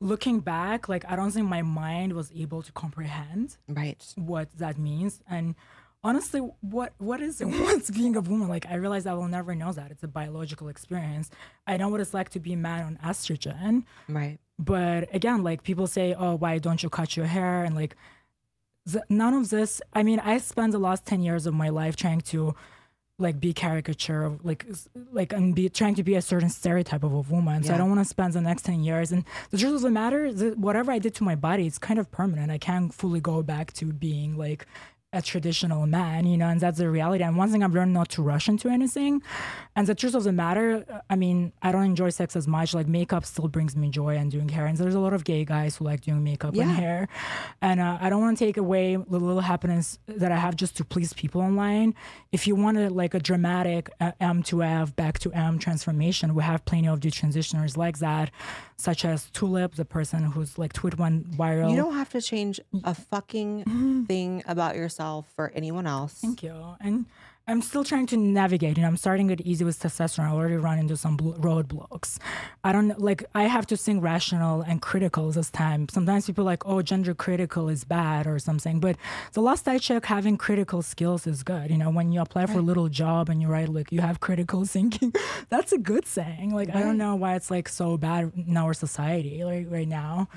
Looking 0.00 0.40
back, 0.40 0.88
like, 0.88 1.04
I 1.12 1.14
don't 1.14 1.30
think 1.30 1.46
my 1.46 1.60
mind 1.60 2.14
was 2.14 2.32
able 2.34 2.62
to 2.62 2.72
comprehend 2.72 3.58
Right. 3.68 4.02
what 4.16 4.48
that 4.56 4.78
means. 4.78 5.20
And 5.28 5.54
honestly, 6.02 6.40
what 6.60 6.92
what 6.98 7.20
is 7.20 7.40
it? 7.40 7.44
What's 7.66 7.90
being 7.90 8.16
a 8.16 8.20
woman? 8.20 8.48
Like, 8.48 8.66
I 8.68 8.74
realize 8.74 9.06
I 9.06 9.14
will 9.14 9.28
never 9.28 9.54
know 9.54 9.72
that. 9.72 9.90
It's 9.90 10.02
a 10.02 10.08
biological 10.08 10.68
experience. 10.68 11.30
I 11.66 11.76
know 11.76 11.88
what 11.88 12.00
it's 12.00 12.14
like 12.14 12.30
to 12.30 12.40
be 12.40 12.52
a 12.54 12.56
man 12.56 12.84
on 12.84 12.98
estrogen. 13.04 13.84
Right. 14.08 14.38
But 14.58 15.14
again, 15.14 15.42
like, 15.42 15.62
people 15.62 15.86
say, 15.86 16.14
oh, 16.18 16.34
why 16.36 16.58
don't 16.58 16.82
you 16.82 16.90
cut 16.90 17.16
your 17.16 17.26
hair? 17.26 17.64
And 17.64 17.74
like, 17.74 17.96
th- 18.90 19.04
none 19.08 19.34
of 19.34 19.50
this. 19.50 19.80
I 19.94 20.02
mean, 20.02 20.20
I 20.20 20.38
spent 20.38 20.72
the 20.72 20.78
last 20.78 21.06
10 21.06 21.22
years 21.22 21.46
of 21.46 21.54
my 21.54 21.70
life 21.70 21.96
trying 21.96 22.20
to 22.32 22.54
like 23.18 23.38
be 23.38 23.52
caricature 23.52 24.22
of 24.22 24.42
like 24.46 24.64
like 25.12 25.30
and 25.34 25.54
be 25.54 25.68
trying 25.68 25.94
to 25.94 26.02
be 26.02 26.14
a 26.14 26.22
certain 26.22 26.48
stereotype 26.48 27.04
of 27.04 27.12
a 27.12 27.20
woman. 27.20 27.62
yeah. 27.62 27.68
So 27.68 27.74
I 27.74 27.76
don't 27.76 27.90
want 27.90 28.00
to 28.00 28.06
spend 28.06 28.32
the 28.32 28.40
next 28.40 28.62
10 28.62 28.82
years. 28.82 29.12
And 29.12 29.24
the 29.50 29.58
truth 29.58 29.74
of 29.74 29.82
the 29.82 29.90
matter 29.90 30.24
is 30.24 30.42
whatever 30.56 30.90
I 30.90 30.98
did 30.98 31.14
to 31.16 31.24
my 31.24 31.34
body, 31.34 31.66
it's 31.66 31.78
kind 31.78 32.00
of 32.00 32.10
permanent. 32.10 32.50
I 32.50 32.56
can't 32.56 32.92
fully 32.94 33.20
go 33.20 33.42
back 33.42 33.74
to 33.74 33.86
being 33.92 34.38
like 34.38 34.66
a 35.12 35.20
traditional 35.20 35.86
man, 35.88 36.24
you 36.24 36.36
know, 36.36 36.46
and 36.46 36.60
that's 36.60 36.78
the 36.78 36.88
reality. 36.88 37.24
And 37.24 37.36
one 37.36 37.50
thing 37.50 37.64
I've 37.64 37.74
learned 37.74 37.92
not 37.92 38.10
to 38.10 38.22
rush 38.22 38.48
into 38.48 38.68
anything. 38.68 39.20
And 39.74 39.84
the 39.88 39.94
truth 39.94 40.14
of 40.14 40.22
the 40.22 40.30
matter, 40.32 40.84
I 41.10 41.16
mean, 41.16 41.52
I 41.62 41.72
don't 41.72 41.82
enjoy 41.82 42.10
sex 42.10 42.36
as 42.36 42.46
much. 42.46 42.74
Like 42.74 42.86
makeup 42.86 43.24
still 43.24 43.48
brings 43.48 43.74
me 43.74 43.88
joy 43.90 44.16
and 44.16 44.30
doing 44.30 44.48
hair. 44.48 44.66
And 44.66 44.78
there's 44.78 44.94
a 44.94 45.00
lot 45.00 45.12
of 45.12 45.24
gay 45.24 45.44
guys 45.44 45.76
who 45.76 45.84
like 45.84 46.02
doing 46.02 46.22
makeup 46.22 46.54
Yeah. 46.54 46.62
and 46.62 46.70
hair. 46.70 47.08
And 47.60 47.80
uh, 47.80 47.98
I 48.00 48.08
don't 48.08 48.20
want 48.20 48.38
to 48.38 48.44
take 48.44 48.56
away 48.56 48.94
the 48.94 49.18
little 49.18 49.40
happiness 49.40 49.98
that 50.06 50.30
I 50.30 50.36
have 50.36 50.54
just 50.54 50.76
to 50.76 50.84
please 50.84 51.12
people 51.12 51.40
online. 51.40 51.94
If 52.30 52.46
you 52.46 52.54
want 52.54 52.76
to 52.76 52.88
like 52.88 53.14
a 53.14 53.18
dramatic 53.20 53.90
uh, 54.00 54.12
M 54.20 54.44
to 54.44 54.62
F, 54.62 54.94
back 54.94 55.18
to 55.20 55.32
M 55.32 55.58
transformation, 55.58 56.36
we 56.36 56.44
have 56.44 56.64
plenty 56.64 56.86
of 56.86 57.00
detransitioners 57.00 57.76
like 57.76 57.98
that, 57.98 58.30
such 58.76 59.04
as 59.04 59.28
Tulip, 59.30 59.74
the 59.74 59.84
person 59.84 60.22
who's 60.22 60.56
like 60.56 60.72
tweet 60.72 60.98
went 60.98 61.32
viral. 61.32 61.68
You 61.70 61.76
don't 61.76 61.94
have 61.94 62.10
to 62.10 62.20
change 62.22 62.60
a 62.84 62.94
fucking 62.94 64.04
thing 64.06 64.44
about 64.46 64.76
yourself 64.76 64.99
for 65.34 65.50
anyone 65.54 65.86
else. 65.86 66.14
Thank 66.20 66.42
you. 66.42 66.76
And 66.80 67.06
I'm 67.50 67.62
still 67.62 67.82
trying 67.82 68.06
to 68.06 68.16
navigate. 68.16 68.76
and 68.76 68.86
I'm 68.86 68.96
starting 68.96 69.28
it 69.30 69.40
easy 69.40 69.64
with 69.64 69.76
testosterone. 69.76 70.28
I 70.28 70.32
already 70.32 70.56
run 70.56 70.78
into 70.78 70.96
some 70.96 71.16
blo- 71.16 71.32
roadblocks. 71.32 72.18
I 72.62 72.70
don't 72.70 72.96
like. 73.00 73.24
I 73.34 73.44
have 73.44 73.66
to 73.68 73.76
think 73.76 74.04
rational 74.04 74.60
and 74.62 74.80
critical 74.80 75.32
this 75.32 75.50
time. 75.50 75.88
Sometimes 75.88 76.26
people 76.26 76.44
are 76.44 76.52
like, 76.52 76.64
oh, 76.64 76.80
gender 76.80 77.12
critical 77.12 77.68
is 77.68 77.82
bad 77.82 78.28
or 78.28 78.38
something. 78.38 78.78
But 78.78 78.96
the 79.32 79.42
last 79.42 79.66
I 79.66 79.78
checked, 79.78 80.06
having 80.06 80.36
critical 80.36 80.80
skills 80.82 81.26
is 81.26 81.42
good. 81.42 81.70
You 81.70 81.78
know, 81.78 81.90
when 81.90 82.12
you 82.12 82.20
apply 82.20 82.46
for 82.46 82.58
a 82.58 82.62
little 82.62 82.88
job 82.88 83.28
and 83.28 83.42
you 83.42 83.48
write 83.48 83.68
like 83.68 83.90
you 83.90 84.00
have 84.00 84.20
critical 84.20 84.64
thinking, 84.76 85.12
that's 85.48 85.72
a 85.72 85.78
good 85.78 86.04
thing. 86.04 86.54
Like 86.54 86.72
I 86.72 86.80
don't 86.80 86.98
know 86.98 87.16
why 87.16 87.34
it's 87.34 87.50
like 87.50 87.68
so 87.68 87.96
bad 87.96 88.30
in 88.36 88.56
our 88.56 88.74
society 88.74 89.42
like 89.42 89.66
right 89.70 89.88
now. 89.88 90.28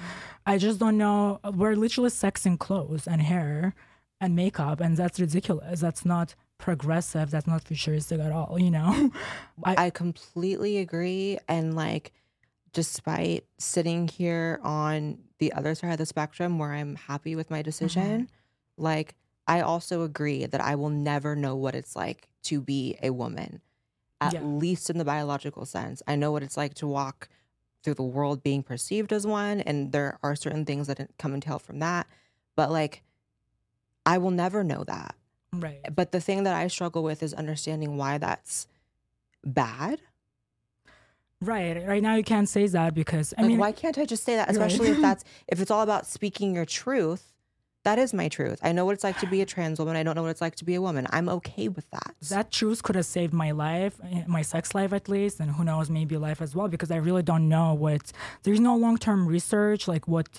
I 0.48 0.58
just 0.58 0.80
don't 0.80 0.98
know. 0.98 1.40
We're 1.44 1.76
literally 1.76 2.10
sex 2.10 2.46
and 2.48 2.60
clothes 2.60 3.08
and 3.08 3.22
hair 3.22 3.76
and 4.24 4.36
makeup 4.36 4.80
and 4.80 4.98
that's 4.98 5.20
ridiculous 5.20 5.82
that's 5.82 6.06
not 6.06 6.36
progressive 6.58 7.30
that's 7.32 7.48
not 7.48 7.62
futuristic 7.62 8.20
at 8.20 8.32
all 8.32 8.58
you 8.60 8.72
know 8.72 9.12
I, 9.64 9.90
completely 9.90 10.78
agree. 10.80 11.38
And 11.48 11.76
like, 11.76 12.12
despite 12.74 13.46
sitting 13.58 14.08
here 14.08 14.60
on 14.64 15.20
the 15.40 15.54
other 15.54 15.76
side 15.76 15.92
of 15.92 15.98
the 15.98 16.06
spectrum 16.06 16.58
where 16.60 16.72
I'm 16.74 16.96
happy 16.96 17.36
with 17.36 17.52
my 17.52 17.62
decision, 17.62 18.24
mm-hmm. 18.24 18.84
like, 18.84 19.16
I 19.48 19.62
also 19.62 20.02
agree 20.04 20.46
that 20.46 20.62
I 20.62 20.76
will 20.76 20.90
never 20.90 21.36
know 21.36 21.56
what 21.56 21.76
it's 21.76 21.96
like 21.96 22.30
to 22.44 22.62
be 22.62 22.98
a 23.04 23.12
woman, 23.12 23.62
at 24.22 24.34
Yeah. 24.34 24.42
least 24.42 24.90
in 24.90 24.98
the 24.98 25.06
biological 25.06 25.66
sense. 25.66 26.02
I 26.08 26.16
know 26.16 26.32
what 26.32 26.44
it's 26.44 26.58
like 26.58 26.74
to 26.76 26.88
walk 26.88 27.30
through 27.84 27.96
the 27.96 28.04
world 28.04 28.42
being 28.42 28.64
perceived 28.64 29.12
as 29.12 29.28
one, 29.28 29.60
and 29.62 29.92
there 29.92 30.18
are 30.24 30.36
certain 30.36 30.66
things 30.66 30.88
that 30.88 31.10
come 31.18 31.34
and 31.34 31.44
tail 31.44 31.60
from 31.60 31.80
that. 31.80 32.08
But 32.56 32.72
like, 32.72 33.03
I 34.06 34.18
will 34.18 34.32
never 34.32 34.64
know 34.64 34.84
that. 34.86 35.16
right 35.54 35.80
But 35.96 36.12
the 36.12 36.20
thing 36.22 36.44
that 36.44 36.56
I 36.56 36.68
struggle 36.68 37.04
with 37.04 37.24
is 37.24 37.34
understanding 37.34 37.98
why 37.98 38.18
that's 38.18 38.68
bad. 39.46 40.00
right 41.42 41.86
right 41.88 42.02
now 42.02 42.16
you 42.16 42.24
can't 42.24 42.48
say 42.48 42.66
that 42.68 42.94
because 42.94 43.34
i 43.38 43.42
Like, 43.42 43.50
mean 43.50 43.58
why 43.60 43.72
can't 43.72 43.98
I 43.98 44.06
just 44.06 44.24
say 44.24 44.36
that? 44.36 44.48
Right. 44.48 44.56
Especially 44.56 44.90
if 44.90 45.02
that's 45.08 45.24
if 45.48 45.60
it's 45.62 45.72
all 45.72 45.82
about 45.82 46.06
speaking 46.08 46.56
your 46.56 46.66
truth. 46.66 47.30
That 47.84 48.00
is 48.00 48.14
my 48.14 48.30
truth. 48.30 48.60
I 48.64 48.72
know 48.72 48.86
what 48.86 48.94
it's 48.94 49.04
like 49.04 49.20
to 49.20 49.28
be 49.28 49.42
a 49.42 49.46
trans 49.46 49.78
woman. 49.78 49.98
I 49.98 50.04
don't 50.04 50.16
know 50.16 50.22
what 50.22 50.30
it's 50.32 50.40
like 50.40 50.56
to 50.56 50.64
be 50.64 50.76
a 50.76 50.82
woman. 50.82 51.06
I'm 51.10 51.28
okay 51.28 51.68
with 51.68 51.86
that. 51.92 52.14
that 52.30 52.50
truth 52.50 52.82
could 52.82 52.96
have 52.96 53.06
saved 53.06 53.34
my 53.34 53.52
life 53.52 53.96
my 54.26 54.42
sex 54.42 54.74
life 54.74 54.94
at 54.94 55.10
least 55.10 55.42
and 55.42 55.52
who 55.52 55.66
knows 55.66 55.90
maybe 55.90 56.16
life 56.16 56.42
as 56.42 56.56
well 56.56 56.70
because 56.70 56.92
i 56.92 57.00
really 57.08 57.24
don't 57.32 57.48
know 57.56 57.74
what 57.86 58.04
there's 58.44 58.62
no 58.70 58.74
long-term 58.86 59.28
research 59.28 59.82
like 59.94 60.06
what 60.16 60.30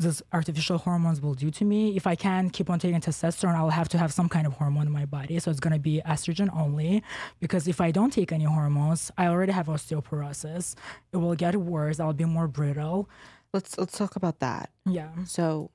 these 0.00 0.22
artificial 0.32 0.78
hormones 0.78 1.20
will 1.20 1.34
do 1.34 1.50
to 1.52 1.64
me. 1.64 1.96
If 1.96 2.06
i 2.06 2.14
can 2.16 2.50
keep 2.50 2.68
on 2.68 2.78
taking 2.80 3.00
testosterone 3.00 3.54
i'll 3.54 3.70
have 3.70 3.88
to 3.90 3.98
have 3.98 4.12
some 4.12 4.28
kind 4.28 4.46
of 4.46 4.54
hormone 4.54 4.86
in 4.86 4.92
my 4.92 5.06
body. 5.06 5.38
So 5.38 5.50
it's 5.50 5.60
going 5.60 5.72
to 5.72 5.78
be 5.78 6.02
estrogen 6.04 6.50
only. 6.56 7.02
Because 7.40 7.68
if 7.68 7.80
i 7.80 7.90
don't 7.90 8.12
take 8.12 8.32
any 8.32 8.44
hormones 8.44 9.10
i 9.16 9.26
already 9.26 9.52
have 9.52 9.66
osteoporosis. 9.66 10.74
It 11.12 11.18
will 11.18 11.34
get 11.36 11.54
worse. 11.56 12.00
I'll 12.00 12.12
be 12.12 12.24
more 12.24 12.48
brittle. 12.48 13.08
Let's 13.52 13.78
let's 13.78 13.96
talk 13.96 14.16
about 14.16 14.40
that. 14.40 14.70
yeah. 14.84 15.10
So 15.26 15.70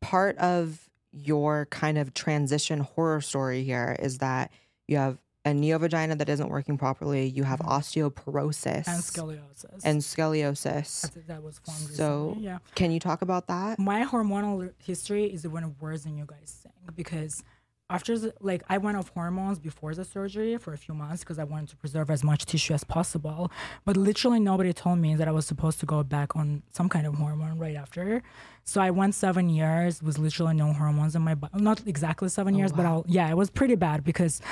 part 0.00 0.38
of 0.38 0.88
your 1.10 1.66
kind 1.66 1.98
of 1.98 2.14
transition 2.14 2.80
horror 2.80 3.20
story 3.20 3.64
here 3.64 3.96
is 3.98 4.18
that 4.18 4.52
you 4.86 4.96
have 4.96 5.18
a 5.48 5.52
neovagina 5.52 6.16
that 6.18 6.28
isn't 6.28 6.48
working 6.48 6.76
properly. 6.78 7.26
You 7.26 7.44
have 7.44 7.60
mm-hmm. 7.60 7.70
osteoporosis 7.70 8.86
and 8.86 9.02
scoliosis 9.02 9.84
and 9.84 10.00
scoliosis. 10.00 11.26
That 11.26 11.42
was 11.42 11.58
formed 11.58 11.94
So 11.94 12.36
yeah 12.38 12.58
can 12.74 12.90
you 12.90 13.00
talk 13.00 13.22
about 13.22 13.46
that? 13.48 13.78
my 13.78 14.04
hormonal 14.04 14.70
history 14.78 15.24
is 15.24 15.44
even 15.44 15.74
worse 15.80 16.02
than 16.04 16.16
you 16.16 16.26
guys 16.26 16.60
think 16.62 16.96
because 16.96 17.42
after 17.90 18.18
the, 18.18 18.34
like 18.40 18.62
I 18.68 18.76
went 18.78 18.96
off 18.98 19.10
hormones 19.14 19.58
before 19.58 19.94
the 19.94 20.04
surgery 20.04 20.58
for 20.58 20.72
a 20.74 20.78
few 20.78 20.94
months 20.94 21.20
because 21.24 21.38
I 21.38 21.44
wanted 21.44 21.70
to 21.70 21.76
preserve 21.76 22.10
as 22.10 22.22
much 22.22 22.44
tissue 22.44 22.74
as 22.74 22.84
possible. 22.84 23.50
But 23.86 23.96
literally 23.96 24.40
nobody 24.40 24.72
told 24.72 24.98
me 24.98 25.14
that 25.14 25.26
I 25.26 25.30
was 25.30 25.46
supposed 25.46 25.80
to 25.80 25.86
go 25.86 26.02
back 26.02 26.36
on 26.36 26.62
some 26.70 26.88
kind 26.88 27.06
of 27.06 27.14
hormone 27.14 27.58
right 27.58 27.76
after. 27.76 28.22
So 28.64 28.82
I 28.82 28.90
went 28.90 29.14
seven 29.14 29.48
years 29.48 30.02
with 30.02 30.18
literally 30.18 30.54
no 30.54 30.72
hormones 30.74 31.16
in 31.16 31.22
my 31.22 31.34
body. 31.34 31.62
Not 31.62 31.86
exactly 31.86 32.28
seven 32.28 32.54
oh, 32.54 32.58
years, 32.58 32.72
but 32.72 32.84
I'll 32.84 33.04
yeah, 33.08 33.30
it 33.30 33.36
was 33.36 33.48
pretty 33.48 33.74
bad 33.74 34.04
because 34.04 34.42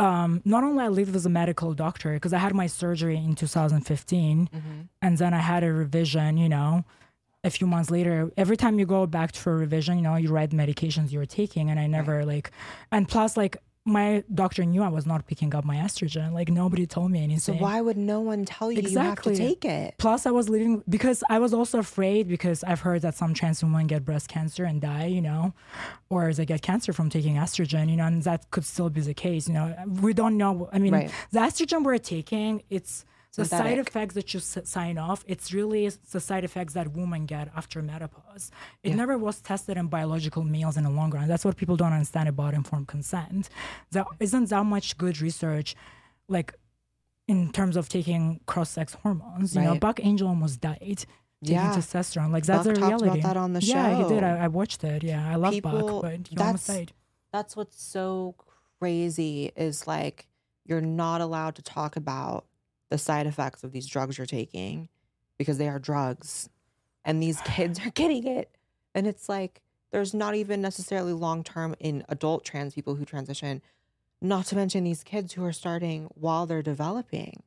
um, 0.00 0.40
not 0.44 0.62
only 0.64 0.82
I 0.84 0.88
lived 0.88 1.14
as 1.14 1.26
a 1.26 1.30
medical 1.42 1.74
doctor 1.74 2.14
because 2.14 2.32
I 2.32 2.38
had 2.38 2.54
my 2.54 2.66
surgery 2.66 3.16
in 3.16 3.34
2015, 3.34 4.48
and 5.02 5.18
then 5.18 5.32
I 5.34 5.42
had 5.52 5.62
a 5.62 5.72
revision. 5.72 6.36
You 6.38 6.48
know, 6.48 6.84
a 7.44 7.50
few 7.50 7.66
months 7.66 7.90
later. 7.90 8.30
Every 8.36 8.56
time 8.56 8.78
you 8.78 8.86
go 8.86 9.06
back 9.06 9.34
for 9.34 9.54
a 9.54 9.58
revision, 9.58 9.96
you 9.98 10.02
know, 10.02 10.16
you 10.16 10.30
write 10.30 10.50
medications 10.50 11.12
you're 11.12 11.26
taking, 11.26 11.70
and 11.70 11.78
I 11.80 11.86
never 11.86 12.24
like, 12.24 12.50
and 12.92 13.08
plus 13.08 13.36
like 13.36 13.56
my 13.86 14.22
doctor 14.34 14.62
knew 14.64 14.82
I 14.82 14.88
was 14.88 15.06
not 15.06 15.26
picking 15.26 15.54
up 15.54 15.64
my 15.64 15.76
estrogen. 15.76 16.32
Like 16.32 16.50
nobody 16.50 16.86
told 16.86 17.10
me 17.10 17.18
anything. 17.22 17.40
So 17.40 17.52
why 17.54 17.80
would 17.80 17.96
no 17.96 18.20
one 18.20 18.44
tell 18.44 18.70
you 18.70 18.82
you 18.82 18.98
have 18.98 19.20
to 19.22 19.30
Exactly. 19.30 19.36
take 19.36 19.64
it? 19.64 19.94
Plus, 19.98 20.26
I 20.26 20.30
was 20.30 20.48
living 20.50 20.82
because 20.88 21.24
I 21.30 21.38
was 21.38 21.54
also 21.54 21.78
afraid 21.78 22.28
because 22.28 22.62
I've 22.64 22.80
heard 22.80 23.00
that 23.02 23.14
some 23.16 23.32
trans 23.32 23.62
women 23.64 23.86
get 23.86 24.04
breast 24.04 24.28
cancer 24.28 24.64
and 24.64 24.80
die, 24.82 25.06
you 25.06 25.22
know, 25.22 25.54
or 26.10 26.32
they 26.34 26.44
get 26.44 26.60
cancer 26.60 26.92
from 26.92 27.08
taking 27.08 27.36
estrogen, 27.36 27.88
you 27.88 27.96
know, 27.96 28.04
and 28.04 28.22
that 28.24 28.50
could 28.50 28.64
still 28.66 28.90
be 28.90 29.00
the 29.00 29.14
case, 29.14 29.48
you 29.48 29.54
know. 29.54 29.74
We 30.02 30.12
don't 30.12 30.36
know. 30.36 30.68
I 30.72 30.78
mean, 30.78 30.92
Right. 30.92 31.10
the 31.32 31.40
estrogen 31.40 31.82
we're 31.82 31.98
taking, 31.98 32.62
it's 32.68 33.06
the 33.36 33.44
side 33.44 33.78
effects 33.78 34.14
that 34.14 34.34
you 34.34 34.38
s- 34.38 34.58
sign 34.64 34.98
off. 34.98 35.24
It's 35.26 35.52
really 35.52 35.88
the 35.88 36.20
side 36.20 36.44
effects 36.44 36.74
that 36.74 36.92
women 36.92 37.26
get 37.26 37.48
after 37.56 37.80
menopause. 37.82 38.50
It 38.82 38.94
never 38.96 39.16
was 39.16 39.40
tested 39.40 39.76
in 39.76 39.86
biological 39.86 40.42
males 40.42 40.76
in 40.76 40.84
the 40.84 40.90
long 40.90 41.10
run. 41.10 41.28
That's 41.28 41.44
what 41.44 41.56
people 41.56 41.76
don't 41.76 41.92
understand 41.92 42.28
about 42.28 42.54
informed 42.54 42.88
consent. 42.88 43.48
There 43.92 44.04
isn't 44.18 44.48
that 44.50 44.64
much 44.64 44.98
good 44.98 45.20
research, 45.20 45.74
like 46.28 46.54
in 47.28 47.52
terms 47.52 47.76
of 47.76 47.88
taking 47.88 48.40
cross-sex 48.46 48.94
hormones. 48.94 49.54
You 49.54 49.62
know, 49.62 49.76
Buck 49.78 50.00
Angel 50.02 50.26
almost 50.28 50.60
died 50.60 50.80
taking 51.42 51.54
Yeah. 51.54 51.72
testosterone. 51.74 52.32
Like 52.32 52.44
that's 52.44 52.66
Buck 52.66 52.76
a 52.76 52.80
talked 52.80 52.92
about 52.94 53.02
reality. 53.02 53.22
that 53.22 53.36
on 53.36 53.52
the 53.52 53.60
Yeah, 53.62 53.96
he 54.02 54.08
did. 54.08 54.22
I, 54.24 54.44
I 54.44 54.48
watched 54.48 54.82
it. 54.84 55.02
Yeah, 55.04 55.26
I 55.30 55.36
love 55.36 55.52
People- 55.52 56.00
Buck, 56.00 56.02
but 56.02 56.26
he 56.28 56.36
almost 56.36 56.66
died. 56.66 56.92
That's 57.32 57.54
what's 57.56 57.80
so 57.82 58.34
crazy 58.80 59.52
is 59.56 59.86
like 59.86 60.26
you're 60.66 60.80
not 60.80 61.20
allowed 61.20 61.54
to 61.56 61.62
talk 61.62 61.96
about 61.96 62.44
the 62.90 62.98
side 62.98 63.26
effects 63.26 63.64
of 63.64 63.72
these 63.72 63.86
drugs 63.86 64.18
you're 64.18 64.26
taking 64.26 64.88
because 65.38 65.56
they 65.58 65.68
are 65.68 65.78
drugs 65.78 66.50
and 67.04 67.22
these 67.22 67.40
kids 67.44 67.80
are 67.80 67.90
getting 67.90 68.26
it. 68.26 68.50
And 68.94 69.06
it's 69.06 69.28
like 69.28 69.62
there's 69.90 70.14
not 70.14 70.34
even 70.34 70.60
necessarily 70.60 71.12
long 71.12 71.42
term 71.42 71.74
in 71.80 72.04
adult 72.08 72.44
trans 72.44 72.74
people 72.74 72.96
who 72.96 73.04
transition, 73.04 73.62
not 74.20 74.46
to 74.46 74.56
mention 74.56 74.84
these 74.84 75.02
kids 75.02 75.32
who 75.32 75.44
are 75.44 75.52
starting 75.52 76.08
while 76.14 76.46
they're 76.46 76.62
developing. 76.62 77.42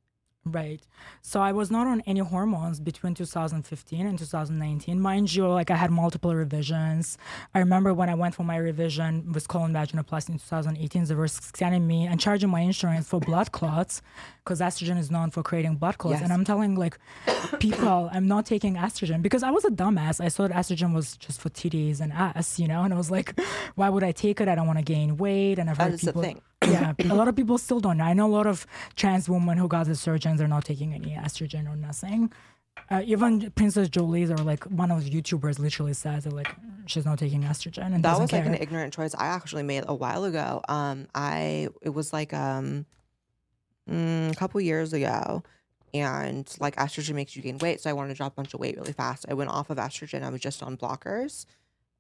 Right. 0.46 0.82
So 1.22 1.40
I 1.40 1.54
was 1.54 1.72
not 1.72 1.88
on 1.88 2.02
any 2.06 2.20
hormones 2.20 2.82
between 2.82 3.14
2015 3.14 4.06
and 4.06 4.20
2019. 4.20 5.00
Mind 5.00 5.34
you, 5.34 5.48
like 5.48 5.72
I 5.72 5.78
had 5.78 5.90
multiple 5.90 6.36
revisions. 6.36 7.18
I 7.56 7.60
remember 7.60 7.94
when 7.94 8.10
I 8.10 8.16
went 8.16 8.36
for 8.36 8.44
my 8.44 8.58
revision 8.58 9.32
with 9.32 9.48
colon 9.48 9.72
vaginoplasty 9.72 10.32
in 10.32 10.40
2018, 10.40 11.06
they 11.06 11.16
were 11.16 11.30
scanning 11.30 11.88
me 11.88 12.08
and 12.08 12.20
charging 12.20 12.50
my 12.50 12.60
insurance 12.60 13.08
for 13.08 13.22
blood 13.22 13.54
clots 13.54 14.02
because 14.44 14.60
estrogen 14.60 14.98
is 15.00 15.10
known 15.10 15.32
for 15.32 15.44
creating 15.44 15.76
blood 15.76 15.98
clots. 15.98 16.16
Yes. 16.16 16.24
And 16.24 16.34
I'm 16.34 16.44
telling 16.44 16.76
like 16.76 17.00
people, 17.60 18.10
I'm 18.12 18.28
not 18.28 18.46
taking 18.46 18.76
estrogen 18.76 19.22
because 19.22 19.44
I 19.44 19.52
was 19.52 19.64
a 19.64 19.70
dumbass. 19.70 20.20
I 20.20 20.28
thought 20.28 20.52
estrogen 20.52 20.94
was 20.94 21.16
just 21.16 21.40
for 21.40 21.50
titties 21.52 22.02
and 22.02 22.12
ass, 22.12 22.60
you 22.60 22.68
know? 22.68 22.84
And 22.84 22.94
I 22.94 22.98
was 22.98 23.10
like, 23.10 23.40
why 23.76 23.88
would 23.88 24.04
I 24.04 24.12
take 24.12 24.42
it? 24.42 24.50
I 24.50 24.56
don't 24.56 24.68
want 24.68 24.80
to 24.80 24.84
gain 24.86 25.16
weight. 25.16 25.58
And 25.58 25.70
I've 25.70 25.78
That 25.78 25.84
heard 25.86 25.94
is 25.94 26.02
the 26.02 26.08
people 26.08 26.24
thing. 26.24 26.42
Yeah, 26.70 26.94
a 27.10 27.16
lot 27.16 27.28
of 27.28 27.36
people 27.36 27.58
still 27.58 27.80
don't 27.80 27.98
know. 27.98 28.04
I 28.04 28.14
know 28.14 28.28
a 28.28 28.36
lot 28.36 28.48
of 28.48 28.66
trans 28.96 29.30
women 29.30 29.58
who 29.58 29.68
got 29.68 29.88
the 29.88 29.96
surgeons 29.96 30.42
are 30.42 30.48
not 30.48 30.66
taking 30.66 30.94
any 30.94 31.12
estrogen 31.12 31.72
or 31.72 31.76
nothing. 31.76 32.32
Uh, 32.90 33.02
even 33.06 33.52
Princess 33.52 33.88
Jolie's 33.88 34.32
or 34.32 34.38
like 34.38 34.64
one 34.66 34.92
of 34.92 35.04
the 35.04 35.10
YouTubers 35.10 35.60
literally 35.60 35.94
says 35.94 36.24
that 36.24 36.34
like 36.34 36.54
she's 36.86 37.06
not 37.06 37.20
taking 37.20 37.44
estrogen 37.44 37.94
and 37.94 38.04
that 38.04 38.20
was 38.20 38.32
like 38.32 38.46
an 38.46 38.56
ignorant 38.56 38.94
choice 38.94 39.14
I 39.16 39.28
actually 39.28 39.64
made 39.64 39.84
a 39.88 39.94
while 39.94 40.24
ago. 40.26 40.62
Um, 40.68 41.08
I 41.14 41.70
it 41.82 41.90
was 41.90 42.12
like 42.12 42.34
um, 42.34 42.86
mm, 43.90 44.32
a 44.32 44.36
couple 44.36 44.60
years 44.60 44.92
ago, 44.92 45.44
and 45.94 46.52
like 46.60 46.76
estrogen 46.76 47.16
makes 47.16 47.36
you 47.36 47.42
gain 47.42 47.58
weight, 47.60 47.82
so 47.82 47.90
I 47.90 47.94
wanted 47.94 48.10
to 48.10 48.16
drop 48.16 48.34
a 48.34 48.36
bunch 48.36 48.54
of 48.54 48.60
weight 48.60 48.76
really 48.76 48.94
fast. 48.94 49.26
I 49.30 49.34
went 49.34 49.52
off 49.52 49.70
of 49.70 49.78
estrogen. 49.78 50.24
I 50.24 50.30
was 50.30 50.42
just 50.42 50.64
on 50.64 50.76
blockers, 50.76 51.46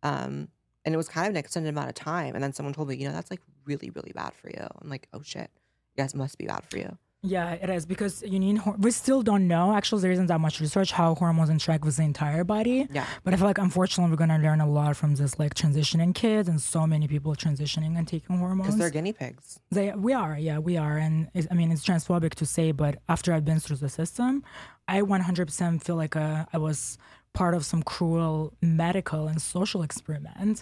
um, 0.01 0.47
and 0.85 0.93
it 0.93 0.97
was 0.97 1.07
kind 1.07 1.27
of 1.27 1.31
an 1.31 1.37
extended 1.37 1.69
amount 1.69 1.89
of 1.89 1.95
time. 1.95 2.33
And 2.35 2.43
then 2.43 2.51
someone 2.51 2.73
told 2.73 2.89
me, 2.89 2.95
you 2.95 3.07
know, 3.07 3.13
that's 3.13 3.31
like 3.31 3.41
really 3.65 3.89
really 3.89 4.11
bad 4.13 4.33
for 4.33 4.49
you. 4.49 4.65
I'm 4.81 4.89
like, 4.89 5.07
oh 5.13 5.21
shit, 5.21 5.49
yes, 5.95 6.13
it 6.13 6.17
must 6.17 6.37
be 6.37 6.45
bad 6.45 6.63
for 6.69 6.77
you. 6.77 6.97
Yeah, 7.25 7.53
it 7.53 7.69
is 7.69 7.85
because 7.85 8.21
you 8.21 8.37
need. 8.37 8.57
Hor- 8.57 8.75
we 8.77 8.91
still 8.91 9.21
don't 9.21 9.47
know. 9.47 9.73
Actually, 9.73 10.01
there 10.01 10.11
isn't 10.11 10.25
that 10.25 10.41
much 10.41 10.59
research 10.59 10.91
how 10.91 11.15
hormones 11.15 11.49
interact 11.49 11.85
with 11.85 11.95
the 11.95 12.03
entire 12.03 12.43
body. 12.43 12.85
Yeah. 12.91 13.05
But 13.23 13.33
I 13.33 13.37
feel 13.37 13.45
like 13.47 13.59
unfortunately 13.59 14.11
we're 14.11 14.17
gonna 14.17 14.39
learn 14.39 14.59
a 14.59 14.67
lot 14.67 14.97
from 14.97 15.15
this 15.15 15.39
like 15.39 15.53
transitioning 15.53 16.13
kids 16.13 16.49
and 16.49 16.61
so 16.61 16.85
many 16.85 17.07
people 17.07 17.33
transitioning 17.33 17.97
and 17.97 18.05
taking 18.05 18.37
hormones. 18.37 18.67
Because 18.67 18.77
they're 18.77 18.89
guinea 18.89 19.13
pigs. 19.13 19.57
They, 19.71 19.93
we 19.93 20.11
are, 20.11 20.37
yeah, 20.37 20.59
we 20.59 20.75
are, 20.75 20.97
and 20.97 21.29
it's, 21.33 21.47
I 21.49 21.53
mean 21.53 21.71
it's 21.71 21.85
transphobic 21.85 22.35
to 22.35 22.45
say, 22.45 22.73
but 22.73 22.97
after 23.07 23.31
I've 23.33 23.45
been 23.45 23.61
through 23.61 23.77
the 23.77 23.89
system, 23.89 24.43
I 24.89 24.99
100% 25.01 25.81
feel 25.81 25.95
like 25.95 26.17
uh, 26.17 26.45
I 26.51 26.57
was 26.57 26.97
part 27.31 27.53
of 27.53 27.63
some 27.63 27.83
cruel 27.83 28.53
medical 28.61 29.27
and 29.27 29.41
social 29.41 29.81
experiment. 29.81 30.61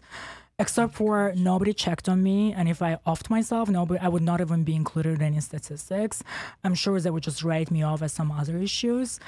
Except 0.61 0.93
for 0.93 1.33
nobody 1.35 1.73
checked 1.73 2.07
on 2.07 2.21
me, 2.21 2.53
and 2.53 2.69
if 2.69 2.83
I 2.83 2.99
offed 3.07 3.31
myself, 3.31 3.67
nobody, 3.67 3.99
I 3.99 4.07
would 4.07 4.21
not 4.21 4.41
even 4.41 4.63
be 4.63 4.75
included 4.75 5.15
in 5.15 5.23
any 5.23 5.39
statistics. 5.39 6.23
I'm 6.63 6.75
sure 6.75 6.99
they 6.99 7.09
would 7.09 7.23
just 7.23 7.43
write 7.43 7.71
me 7.71 7.81
off 7.81 8.03
as 8.03 8.13
some 8.13 8.31
other 8.31 8.57
issues. 8.57 9.19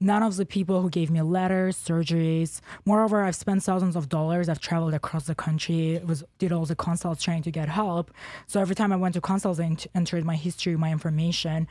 None 0.00 0.22
of 0.22 0.36
the 0.36 0.44
people 0.44 0.82
who 0.82 0.90
gave 0.90 1.10
me 1.10 1.22
letters, 1.22 1.78
surgeries. 1.78 2.60
Moreover, 2.84 3.22
I've 3.22 3.36
spent 3.36 3.62
thousands 3.62 3.96
of 3.96 4.08
dollars. 4.08 4.48
I've 4.48 4.58
traveled 4.58 4.94
across 4.94 5.26
the 5.26 5.34
country, 5.34 5.98
was 6.04 6.24
did 6.38 6.52
all 6.52 6.66
the 6.66 6.74
consults 6.74 7.22
trying 7.22 7.42
to 7.44 7.52
get 7.52 7.68
help. 7.68 8.10
So 8.48 8.60
every 8.60 8.74
time 8.74 8.92
I 8.92 8.96
went 8.96 9.14
to 9.14 9.20
consults, 9.20 9.60
ent- 9.60 9.86
entered 9.94 10.24
my 10.24 10.36
history, 10.36 10.76
my 10.76 10.90
information. 10.90 11.68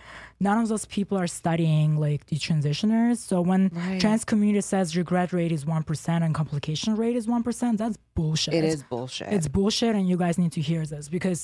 None 0.47 0.57
of 0.63 0.67
those 0.73 0.85
people 0.97 1.17
are 1.23 1.27
studying 1.41 1.89
like 2.05 2.21
the 2.31 2.37
transitioners. 2.47 3.17
So 3.29 3.35
when 3.41 3.61
Right. 3.73 4.01
trans 4.01 4.23
community 4.25 4.61
says 4.61 4.97
regret 4.97 5.29
rate 5.37 5.51
is 5.57 5.63
one 5.75 5.83
percent 5.83 6.23
and 6.25 6.33
complication 6.41 6.95
rate 7.03 7.15
is 7.21 7.27
one 7.35 7.43
percent, 7.43 7.77
that's 7.77 7.97
bullshit. 8.15 8.53
It 8.55 8.65
is 8.65 8.81
bullshit. 8.83 9.29
It's 9.35 9.47
bullshit, 9.47 9.93
and 9.95 10.05
you 10.09 10.17
guys 10.17 10.35
need 10.43 10.51
to 10.59 10.61
hear 10.69 10.83
this 10.93 11.07
because, 11.17 11.39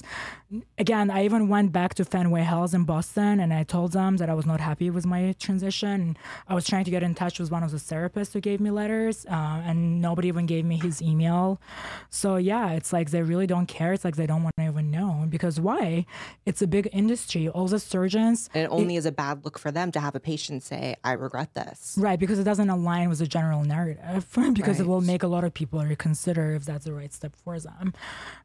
again, 0.77 1.09
I 1.09 1.23
even 1.25 1.47
went 1.47 1.71
back 1.71 1.93
to 1.95 2.03
Fenway 2.05 2.41
Health 2.41 2.73
in 2.73 2.83
Boston 2.83 3.39
and 3.39 3.53
I 3.53 3.63
told 3.63 3.91
them 3.93 4.17
that 4.17 4.29
I 4.29 4.33
was 4.33 4.45
not 4.45 4.59
happy 4.59 4.89
with 4.89 5.05
my 5.05 5.33
transition. 5.39 6.17
I 6.47 6.53
was 6.55 6.65
trying 6.65 6.85
to 6.85 6.91
get 6.91 7.03
in 7.03 7.13
touch 7.15 7.39
with 7.39 7.51
one 7.51 7.63
of 7.63 7.71
the 7.71 7.77
therapists 7.77 8.33
who 8.33 8.41
gave 8.41 8.59
me 8.59 8.71
letters, 8.71 9.25
uh, 9.29 9.61
and 9.69 10.01
nobody 10.01 10.27
even 10.27 10.45
gave 10.45 10.65
me 10.65 10.77
his 10.77 11.01
email. 11.01 11.61
So, 12.09 12.35
yeah, 12.37 12.71
it's 12.71 12.91
like 12.91 13.11
they 13.11 13.21
really 13.21 13.47
don't 13.47 13.67
care. 13.67 13.93
It's 13.93 14.03
like 14.05 14.15
they 14.15 14.25
don't 14.27 14.43
want 14.43 14.55
to 14.57 14.65
even 14.65 14.91
know 14.91 15.25
because 15.29 15.59
why? 15.59 16.05
It's 16.45 16.61
a 16.61 16.67
big 16.67 16.89
industry. 16.91 17.47
All 17.49 17.67
the 17.67 17.79
surgeons, 17.79 18.49
and 18.53 18.63
it 18.65 18.86
only 18.87 18.95
is 18.95 19.05
a 19.05 19.11
bad 19.11 19.43
look 19.43 19.59
for 19.59 19.69
them 19.69 19.91
to 19.91 19.99
have 19.99 20.15
a 20.15 20.19
patient 20.19 20.63
say, 20.63 20.95
"I 21.03 21.11
regret 21.11 21.53
this." 21.53 21.97
Right, 21.99 22.17
because 22.17 22.39
it 22.39 22.45
doesn't 22.45 22.69
align 22.69 23.09
with 23.09 23.19
the 23.19 23.27
general 23.27 23.65
narrative, 23.65 24.25
because 24.53 24.79
it 24.79 24.87
will 24.87 25.01
make 25.01 25.23
a 25.23 25.27
lot 25.27 25.43
of 25.43 25.53
people 25.53 25.83
reconsider 25.83 26.53
if 26.53 26.63
that's 26.63 26.85
the 26.85 26.93
right 26.93 27.11
step 27.11 27.35
for 27.43 27.59
them. 27.59 27.93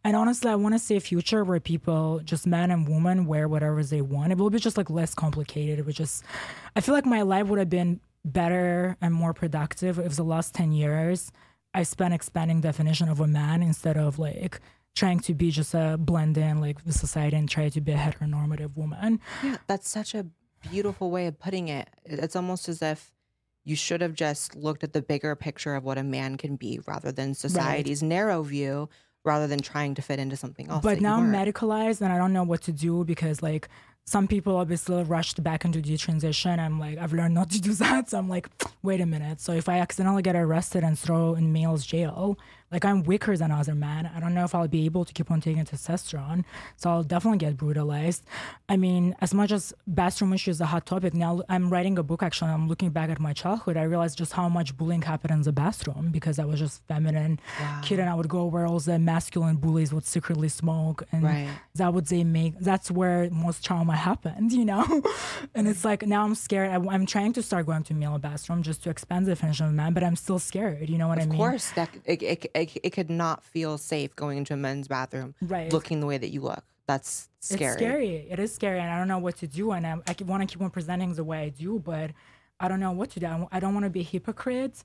And 0.03 0.17
honestly, 0.17 0.51
I 0.51 0.57
want 0.57 0.75
to 0.75 0.81
see 0.81 0.97
a 0.97 1.01
future 1.01 1.45
where 1.45 1.61
people, 1.61 2.21
just 2.25 2.45
men 2.45 2.73
and 2.73 2.89
women, 2.89 3.27
wear 3.27 3.47
whatever 3.47 3.85
they 3.85 4.03
want. 4.03 4.33
It 4.33 4.39
will 4.39 4.51
be 4.51 4.59
just 4.59 4.77
like 4.77 4.91
less 4.91 5.15
complicated. 5.15 5.79
It 5.79 5.87
would 5.87 5.95
just, 5.95 6.25
I 6.75 6.81
feel 6.81 6.95
like 6.95 7.07
my 7.07 7.23
life 7.23 7.47
would 7.47 7.61
have 7.61 7.71
been 7.71 8.01
better 8.25 8.97
and 9.01 9.15
more 9.15 9.33
productive 9.33 10.01
if 10.01 10.17
the 10.17 10.25
last 10.25 10.55
10 10.55 10.73
years 10.73 11.31
I 11.75 11.85
spent 11.85 12.15
expanding 12.15 12.61
definition 12.61 13.09
of 13.09 13.21
a 13.21 13.27
man 13.27 13.63
instead 13.63 13.97
of 13.97 14.19
like 14.19 14.61
trying 14.95 15.21
to 15.21 15.35
be 15.35 15.51
just 15.51 15.75
a 15.75 15.97
blend 15.99 16.37
in 16.37 16.61
like 16.61 16.85
the 16.85 16.93
society 16.93 17.37
and 17.37 17.49
try 17.49 17.69
to 17.69 17.81
be 17.81 17.93
a 17.93 17.97
heteronormative 17.97 18.77
woman. 18.77 19.21
Yeah, 19.43 19.57
that's 19.67 19.89
such 19.89 20.15
a 20.15 20.27
beautiful 20.71 21.11
way 21.11 21.27
of 21.27 21.39
putting 21.39 21.69
it. 21.69 21.89
It's 22.05 22.37
almost 22.37 22.69
as 22.69 22.83
if 22.83 23.11
you 23.65 23.77
should 23.77 24.01
have 24.01 24.15
just 24.15 24.57
looked 24.57 24.83
at 24.85 24.93
the 24.93 25.03
bigger 25.03 25.35
picture 25.37 25.75
of 25.75 25.85
what 25.85 25.97
a 25.99 26.03
man 26.03 26.37
can 26.37 26.57
be 26.57 26.81
rather 26.87 27.13
than 27.13 27.33
society's 27.35 28.03
narrow 28.03 28.43
view, 28.43 28.89
rather 29.25 29.47
than 29.47 29.61
trying 29.61 29.95
to 29.95 30.03
fit 30.03 30.19
into 30.19 30.37
something 30.37 30.69
else. 30.69 30.83
but 30.83 31.01
now 31.01 31.19
I'm 31.19 31.33
medicalized 31.33 32.01
and 32.01 32.13
I 32.13 32.19
don't 32.19 32.33
know 32.33 32.43
what 32.43 32.61
to 32.63 32.73
do 32.73 33.05
because 33.05 33.41
like 33.41 33.69
some 34.05 34.27
people 34.27 34.57
obviously 34.57 35.03
rushed 35.05 35.43
back 35.45 35.65
into 35.65 35.81
the 35.81 35.97
transition. 35.97 36.59
I'm 36.59 36.81
like, 36.81 36.99
I've 36.99 37.13
learned 37.13 37.35
not 37.35 37.51
to 37.51 37.61
do 37.61 37.73
that. 37.85 38.11
So 38.11 38.19
I'm 38.19 38.29
like, 38.29 38.49
wait 38.83 39.01
a 39.01 39.07
minute. 39.07 39.41
So 39.41 39.53
if 39.53 39.69
I 39.69 39.79
accidentally 39.79 40.23
get 40.23 40.35
arrested 40.35 40.83
and 40.83 40.99
throw 40.99 41.35
in 41.35 41.53
male's 41.53 41.87
jail, 41.87 42.37
like 42.73 42.85
I'm 42.85 43.03
weaker 43.05 43.37
than 43.37 43.51
other 43.51 43.75
men. 43.75 44.11
I 44.15 44.19
don't 44.21 44.35
know 44.35 44.45
if 44.45 44.55
I'll 44.55 44.69
be 44.69 44.85
able 44.87 45.05
to 45.05 45.13
keep 45.13 45.31
on 45.31 45.41
taking 45.41 45.65
testosterone. 45.65 46.45
So 46.77 46.91
I'll 46.91 47.03
definitely 47.03 47.39
get 47.39 47.57
brutalized. 47.57 48.25
I 48.69 48.77
mean, 48.77 49.15
as 49.21 49.35
much 49.35 49.53
as 49.53 49.73
bathroom 49.87 50.33
issue 50.33 50.51
is 50.51 50.61
a 50.61 50.67
hot 50.67 50.87
topic, 50.87 51.13
now 51.15 51.43
I'm 51.49 51.71
writing 51.71 51.99
a 51.99 52.03
book 52.03 52.23
actually. 52.23 52.51
I'm 52.51 52.69
looking 52.69 52.91
back 52.91 53.11
at 53.11 53.21
my 53.21 53.33
childhood. 53.33 53.77
I 53.77 53.83
realized 53.83 54.17
just 54.19 54.33
how 54.33 54.49
much 54.49 54.77
bullying 54.77 55.03
happened 55.03 55.33
in 55.33 55.43
the 55.43 55.53
bathroom 55.53 56.11
because 56.11 56.39
I 56.39 56.45
was 56.45 56.59
just 56.59 56.83
feminine 56.89 57.39
kid 57.83 57.99
and 57.99 58.09
I 58.09 58.15
would 58.15 58.29
go 58.29 58.47
where 58.47 58.67
all 58.67 58.81
the 58.81 58.99
masculine 58.99 59.57
bullies 59.57 59.93
would 59.93 60.07
secretly 60.07 60.49
smoke 60.49 61.03
and 61.13 61.23
Right. 61.23 61.49
that 61.77 61.93
would 61.95 62.07
they 62.07 62.25
make 62.25 62.59
that's 62.59 62.91
where 62.91 63.29
most 63.31 63.65
trauma 63.65 63.95
happened 63.97 64.53
you 64.53 64.65
know 64.65 64.85
and 65.55 65.69
it's 65.69 65.85
like 65.85 66.05
now 66.07 66.25
i'm 66.25 66.35
scared 66.35 66.71
I, 66.71 66.77
i'm 66.95 67.07
trying 67.07 67.33
to 67.35 67.43
start 67.43 67.67
going 67.67 67.83
to 67.85 67.95
male 67.95 68.19
bathroom 68.19 68.63
just 68.63 68.83
to 68.85 68.91
expand 68.91 69.27
the 69.27 69.31
definition 69.33 69.67
of 69.67 69.73
man 69.73 69.93
but 69.93 70.03
i'm 70.03 70.17
still 70.17 70.39
scared 70.39 70.89
you 70.89 70.99
know 70.99 71.09
what 71.09 71.19
i 71.19 71.23
mean? 71.23 71.33
Of 71.33 71.37
course, 71.37 71.71
that 71.73 71.91
it, 72.05 72.23
it, 72.23 72.47
it, 72.63 72.81
it 72.83 72.91
could 72.91 73.11
not 73.11 73.45
feel 73.45 73.79
safe 73.79 74.15
going 74.17 74.39
into 74.39 74.55
a 74.55 74.57
men's 74.57 74.89
bathroom, 74.89 75.35
Right. 75.43 75.73
looking 75.73 76.01
the 76.01 76.07
way 76.07 76.19
that 76.19 76.31
you 76.31 76.41
look. 76.41 76.65
That's 76.87 77.29
scary. 77.41 77.65
It's 77.65 77.75
scary. 77.75 78.27
It 78.31 78.39
is 78.39 78.55
scary, 78.55 78.81
and 78.81 78.91
I 78.91 78.99
don't 78.99 79.09
know 79.09 79.19
what 79.19 79.37
to 79.39 79.47
do. 79.47 79.73
And 79.73 79.87
I, 79.87 79.93
I 80.07 80.17
want 80.25 80.43
to 80.43 80.47
keep 80.53 80.61
on 80.63 80.71
presenting 80.71 81.15
the 81.15 81.25
way 81.25 81.45
I 81.45 81.49
do, 81.51 81.79
but 81.79 82.11
I 82.59 82.69
don't 82.69 82.81
know 82.81 82.93
what 82.93 83.11
to 83.11 83.21
do. 83.21 83.49
I, 83.51 83.61
don't 83.61 83.75
want 83.75 83.85
to 83.85 83.91
be 83.91 84.01
a 84.01 84.05
hypocrite. 84.05 84.85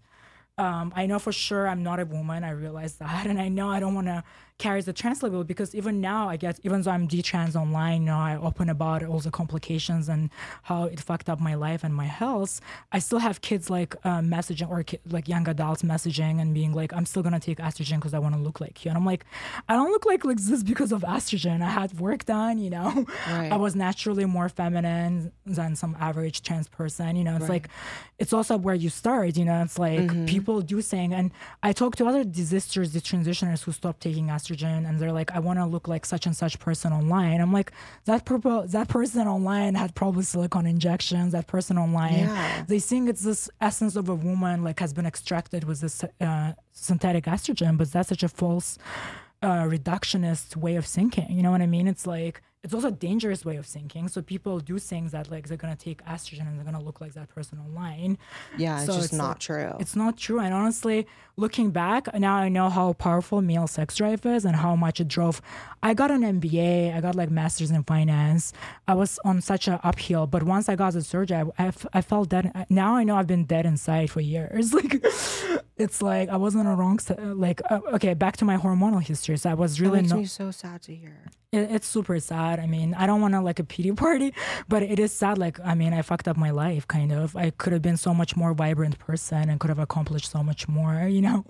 Um, 0.57 0.91
I 0.95 1.05
know 1.05 1.19
for 1.19 1.31
sure 1.31 1.67
I'm 1.67 1.83
not 1.83 1.99
a 1.99 2.05
woman. 2.05 2.43
I 2.43 2.51
realize 2.51 2.95
that, 2.95 3.25
and 3.31 3.39
I 3.39 3.47
know 3.49 3.69
I 3.69 3.79
don't 3.79 3.93
want 3.95 4.07
to 4.07 4.23
carries 4.59 4.85
the 4.85 4.93
trans 4.93 5.21
label 5.21 5.43
because 5.43 5.75
even 5.75 6.01
now 6.01 6.27
I 6.27 6.35
get 6.35 6.59
even 6.63 6.81
though 6.81 6.89
I'm 6.89 7.07
detrans 7.07 7.55
online, 7.55 8.01
you 8.01 8.07
know, 8.07 8.17
I 8.17 8.37
open 8.37 8.69
about 8.69 9.03
all 9.03 9.19
the 9.19 9.29
complications 9.29 10.09
and 10.09 10.31
how 10.63 10.85
it 10.85 10.99
fucked 10.99 11.29
up 11.29 11.39
my 11.39 11.53
life 11.53 11.83
and 11.83 11.93
my 11.93 12.05
health. 12.05 12.59
I 12.91 12.97
still 12.97 13.19
have 13.19 13.41
kids 13.41 13.69
like 13.69 13.95
uh, 14.03 14.19
messaging 14.21 14.67
or 14.67 14.81
ki- 14.81 14.97
like 15.07 15.27
young 15.27 15.47
adults 15.47 15.83
messaging 15.83 16.41
and 16.41 16.55
being 16.55 16.73
like, 16.73 16.91
I'm 16.91 17.05
still 17.05 17.21
gonna 17.21 17.39
take 17.39 17.59
estrogen 17.59 17.97
because 17.97 18.15
I 18.15 18.19
want 18.19 18.33
to 18.33 18.41
look 18.41 18.59
like 18.59 18.83
you. 18.83 18.89
And 18.89 18.97
I'm 18.97 19.05
like, 19.05 19.25
I 19.69 19.75
don't 19.75 19.91
look 19.91 20.05
like 20.07 20.25
like 20.25 20.37
this 20.37 20.63
because 20.71 20.91
of 20.91 21.01
estrogen. 21.03 21.61
I 21.61 21.69
had 21.69 21.99
work 21.99 22.25
done, 22.25 22.57
you 22.57 22.71
know. 22.71 23.05
Right. 23.29 23.51
I 23.51 23.57
was 23.57 23.75
naturally 23.75 24.25
more 24.25 24.49
feminine 24.49 25.31
than 25.45 25.75
some 25.75 25.95
average 25.99 26.41
trans 26.41 26.67
person. 26.67 27.15
You 27.15 27.23
know, 27.25 27.35
it's 27.35 27.41
Right. 27.43 27.61
like 27.61 27.69
it's 28.17 28.33
also 28.33 28.57
where 28.57 28.73
you 28.75 28.89
start. 28.89 29.37
You 29.37 29.45
know, 29.45 29.61
it's 29.61 29.77
like 29.77 29.99
Mm-hmm. 29.99 30.25
people 30.25 30.61
do 30.61 30.81
saying, 30.81 31.13
and 31.13 31.29
I 31.61 31.73
talk 31.73 31.95
to 31.97 32.07
other 32.07 32.23
desisters, 32.23 32.89
detransitioners 32.89 33.63
who 33.63 33.71
stopped 33.71 34.01
taking 34.01 34.27
estrogen, 34.27 34.46
and 34.85 34.99
they're 34.99 35.11
like, 35.11 35.31
I 35.31 35.39
want 35.39 35.59
to 35.59 35.65
look 35.65 35.87
like 35.87 36.05
such 36.05 36.25
and 36.25 36.35
such 36.35 36.59
person 36.59 36.93
online. 36.93 37.41
I'm 37.41 37.51
like, 37.53 37.71
that 38.05 38.25
that 38.25 38.87
person 38.87 39.27
online 39.27 39.75
had 39.75 39.95
probably 39.95 40.23
silicone 40.23 40.65
injections. 40.65 41.31
That 41.33 41.47
person 41.47 41.77
online, 41.77 42.19
Yeah. 42.19 42.63
they 42.67 42.79
think 42.79 43.09
it's 43.09 43.21
this 43.23 43.49
essence 43.61 43.95
of 43.95 44.09
a 44.09 44.15
woman 44.15 44.63
like 44.63 44.79
has 44.79 44.93
been 44.93 45.05
extracted 45.05 45.63
with 45.63 45.81
this 45.81 46.03
uh, 46.21 46.53
synthetic 46.73 47.25
estrogen, 47.25 47.77
but 47.77 47.91
that's 47.91 48.09
such 48.09 48.23
a 48.23 48.29
false 48.29 48.77
uh, 49.41 49.63
reductionist 49.63 50.55
way 50.55 50.75
of 50.75 50.85
thinking. 50.85 51.27
You 51.29 51.43
know 51.43 51.51
what 51.51 51.61
I 51.61 51.67
mean? 51.67 51.87
It's 51.87 52.07
like 52.07 52.41
it's 52.63 52.73
also 52.73 52.87
a 52.89 52.91
dangerous 52.91 53.45
way 53.45 53.55
of 53.55 53.65
thinking. 53.65 54.07
So 54.09 54.21
people 54.21 54.59
do 54.59 54.77
things 54.79 55.11
that 55.13 55.31
like 55.31 55.47
they're 55.47 55.57
gonna 55.57 55.75
take 55.75 56.03
estrogen 56.05 56.47
and 56.47 56.57
they're 56.57 56.65
gonna 56.65 56.81
look 56.83 56.99
like 56.99 57.13
that 57.13 57.29
person 57.29 57.59
online. 57.59 58.17
Yeah, 58.57 58.77
it's 58.79 58.87
just 58.87 59.03
it's 59.05 59.13
not 59.13 59.27
like- 59.29 59.39
true. 59.39 59.73
It's 59.79 59.95
not 59.95 60.17
true. 60.17 60.39
And 60.39 60.53
honestly, 60.53 61.07
looking 61.37 61.69
back, 61.71 62.13
now 62.19 62.35
I 62.35 62.49
know 62.49 62.69
how 62.69 62.93
powerful 62.93 63.41
male 63.41 63.67
sex 63.67 63.95
drive 63.95 64.25
is 64.25 64.43
and 64.43 64.55
how 64.55 64.75
much 64.75 64.99
it 64.99 65.07
drove. 65.07 65.39
I 65.83 65.93
got 65.93 66.11
an 66.11 66.21
MBA, 66.23 66.93
I 66.95 66.99
got 66.99 67.15
like 67.15 67.29
master's 67.29 67.71
in 67.71 67.83
finance. 67.83 68.51
I 68.87 68.95
was 68.95 69.17
on 69.23 69.39
such 69.41 69.67
an 69.67 69.79
uphill, 69.83 70.27
but 70.27 70.43
once 70.43 70.67
I 70.67 70.75
got 70.75 70.93
the 70.93 71.03
surgery, 71.03 71.37
I, 71.37 71.43
I, 71.63 71.67
f- 71.67 71.85
I 71.93 72.01
felt 72.01 72.29
dead. 72.29 72.51
Now 72.69 72.95
I 72.95 73.03
know 73.03 73.15
I've 73.15 73.27
been 73.27 73.45
dead 73.45 73.65
inside 73.65 74.09
for 74.09 74.19
years. 74.19 74.73
Like, 74.77 75.03
it's 75.77 76.01
like 76.01 76.29
I 76.29 76.37
wasn't 76.37 76.67
a 76.67 76.71
wrong. 76.71 76.99
Like, 77.17 77.61
uh, 77.69 77.79
okay, 77.93 78.13
back 78.13 78.37
to 78.37 78.45
my 78.45 78.57
hormonal 78.57 79.01
history. 79.01 79.37
So 79.37 79.49
I 79.49 79.53
was 79.53 79.79
really 79.79 80.01
makes 80.01 80.09
not. 80.09 80.19
me 80.19 80.25
so 80.25 80.51
sad 80.51 80.81
to 80.83 80.95
hear. 80.95 81.17
It, 81.51 81.71
it's 81.71 81.87
super 81.87 82.19
sad. 82.19 82.59
I 82.59 82.65
mean, 82.67 82.93
I 82.93 83.07
don't 83.07 83.21
want 83.21 83.33
to 83.33 83.41
like 83.41 83.59
a 83.59 83.63
pity 83.63 83.91
party, 84.05 84.33
but 84.67 84.83
it 84.83 84.99
is 84.99 85.13
sad. 85.13 85.37
Like, 85.37 85.59
I 85.63 85.75
mean, 85.75 85.93
I 85.93 86.01
fucked 86.01 86.27
up 86.27 86.35
my 86.35 86.49
life, 86.49 86.87
kind 86.87 87.11
of. 87.11 87.35
I 87.35 87.51
could 87.51 87.73
have 87.73 87.81
been 87.81 87.97
so 87.97 88.13
much 88.13 88.35
more 88.35 88.53
vibrant 88.53 88.99
person 88.99 89.49
and 89.49 89.59
could 89.59 89.69
have 89.69 89.79
accomplished 89.79 90.31
so 90.31 90.43
much 90.43 90.67
more, 90.67 91.07
you 91.07 91.21
know. 91.21 91.45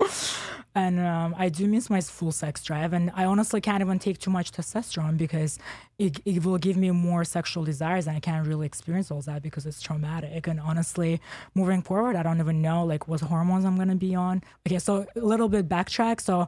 And 0.75 0.99
um, 0.99 1.34
I 1.38 1.49
do 1.49 1.67
miss 1.67 1.89
my 1.89 2.01
full 2.01 2.32
sex 2.32 2.63
drive, 2.63 2.93
and 2.93 3.11
I 3.15 3.25
honestly 3.25 3.61
can't 3.61 3.82
even 3.82 3.97
take 3.97 4.19
too 4.19 4.30
much 4.30 4.51
testosterone 4.51 5.17
because 5.17 5.57
it, 5.97 6.19
it 6.25 6.45
will 6.45 6.59
give 6.59 6.78
me 6.78 6.91
more 6.91 7.23
sexual 7.23 7.63
desires, 7.63 8.05
and 8.05 8.15
I 8.15 8.19
can't 8.19 8.45
really 8.45 8.67
experience 8.67 9.09
all 9.09 9.21
that 9.21 9.41
because 9.41 9.65
it's 9.65 9.82
traumatic. 9.82 10.45
And 10.45 10.59
honestly, 10.59 11.19
moving 11.55 11.82
forward, 11.82 12.15
I 12.15 12.21
don't 12.21 12.39
even 12.39 12.61
know 12.61 12.86
like 12.86 13.07
what 13.07 13.21
hormones 13.21 13.65
I'm 13.65 13.75
gonna 13.75 13.95
be 13.95 14.15
on. 14.18 14.43
Okay, 14.68 14.80
so 14.80 15.05
a 15.15 15.20
little 15.20 15.49
bit 15.49 15.70
backtrack. 15.70 16.20
So 16.20 16.47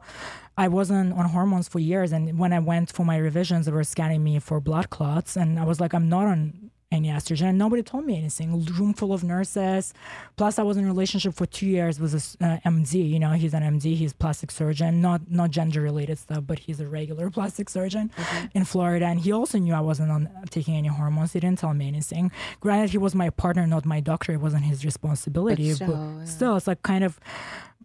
I 0.58 0.68
wasn't 0.68 1.14
on 1.14 1.26
hormones 1.26 1.68
for 1.68 1.78
years, 1.78 2.12
and 2.12 2.38
when 2.38 2.52
I 2.52 2.58
went 2.58 2.92
for 2.92 3.04
my 3.04 3.16
revisions, 3.16 3.66
they 3.66 3.72
were 3.72 3.84
scanning 3.84 4.22
me 4.22 4.38
for 4.40 4.60
blood 4.60 4.90
clots, 4.90 5.36
and 5.36 5.58
I 5.58 5.64
was 5.64 5.80
like, 5.80 5.94
I'm 5.94 6.08
not 6.08 6.26
on 6.26 6.70
any 6.92 7.08
estrogen. 7.08 7.50
And 7.50 7.58
nobody 7.58 7.82
told 7.82 8.04
me 8.04 8.16
anything. 8.16 8.64
Room 8.64 8.94
full 8.94 9.12
of 9.12 9.22
nurses. 9.22 9.94
Plus, 10.36 10.58
I 10.58 10.62
was 10.62 10.76
in 10.76 10.84
a 10.84 10.86
relationship 10.86 11.34
for 11.34 11.46
two 11.46 11.66
years 11.66 12.00
with 12.00 12.12
this 12.12 12.36
uh, 12.40 12.58
MD. 12.66 13.08
You 13.08 13.18
know, 13.18 13.30
he's 13.32 13.54
an 13.54 13.62
MD. 13.62 13.94
He's 13.94 14.12
plastic 14.12 14.50
surgeon, 14.50 15.00
not 15.00 15.30
not 15.30 15.50
gender 15.50 15.80
related 15.80 16.18
stuff, 16.18 16.44
but 16.46 16.58
he's 16.58 16.80
a 16.80 16.86
regular 16.86 17.30
plastic 17.38 17.68
surgeon 17.68 18.10
in 18.54 18.64
Florida. 18.64 19.06
And 19.06 19.20
he 19.20 19.32
also 19.32 19.58
knew 19.58 19.74
I 19.74 19.80
wasn't 19.80 20.10
on 20.10 20.28
taking 20.50 20.74
any 20.76 20.88
hormones. 20.88 21.32
He 21.32 21.40
didn't 21.40 21.58
tell 21.58 21.74
me 21.74 21.86
anything. 21.86 22.32
Granted, 22.60 22.90
he 22.90 22.98
was 22.98 23.14
my 23.14 23.30
partner, 23.30 23.66
not 23.66 23.84
my 23.84 24.00
doctor. 24.00 24.32
It 24.32 24.40
wasn't 24.40 24.64
his 24.64 24.84
responsibility. 24.84 25.72
still, 25.72 25.90
yeah. 25.90 26.24
still, 26.24 26.56
it's 26.56 26.66
like 26.66 26.82
kind 26.82 27.04
of 27.04 27.20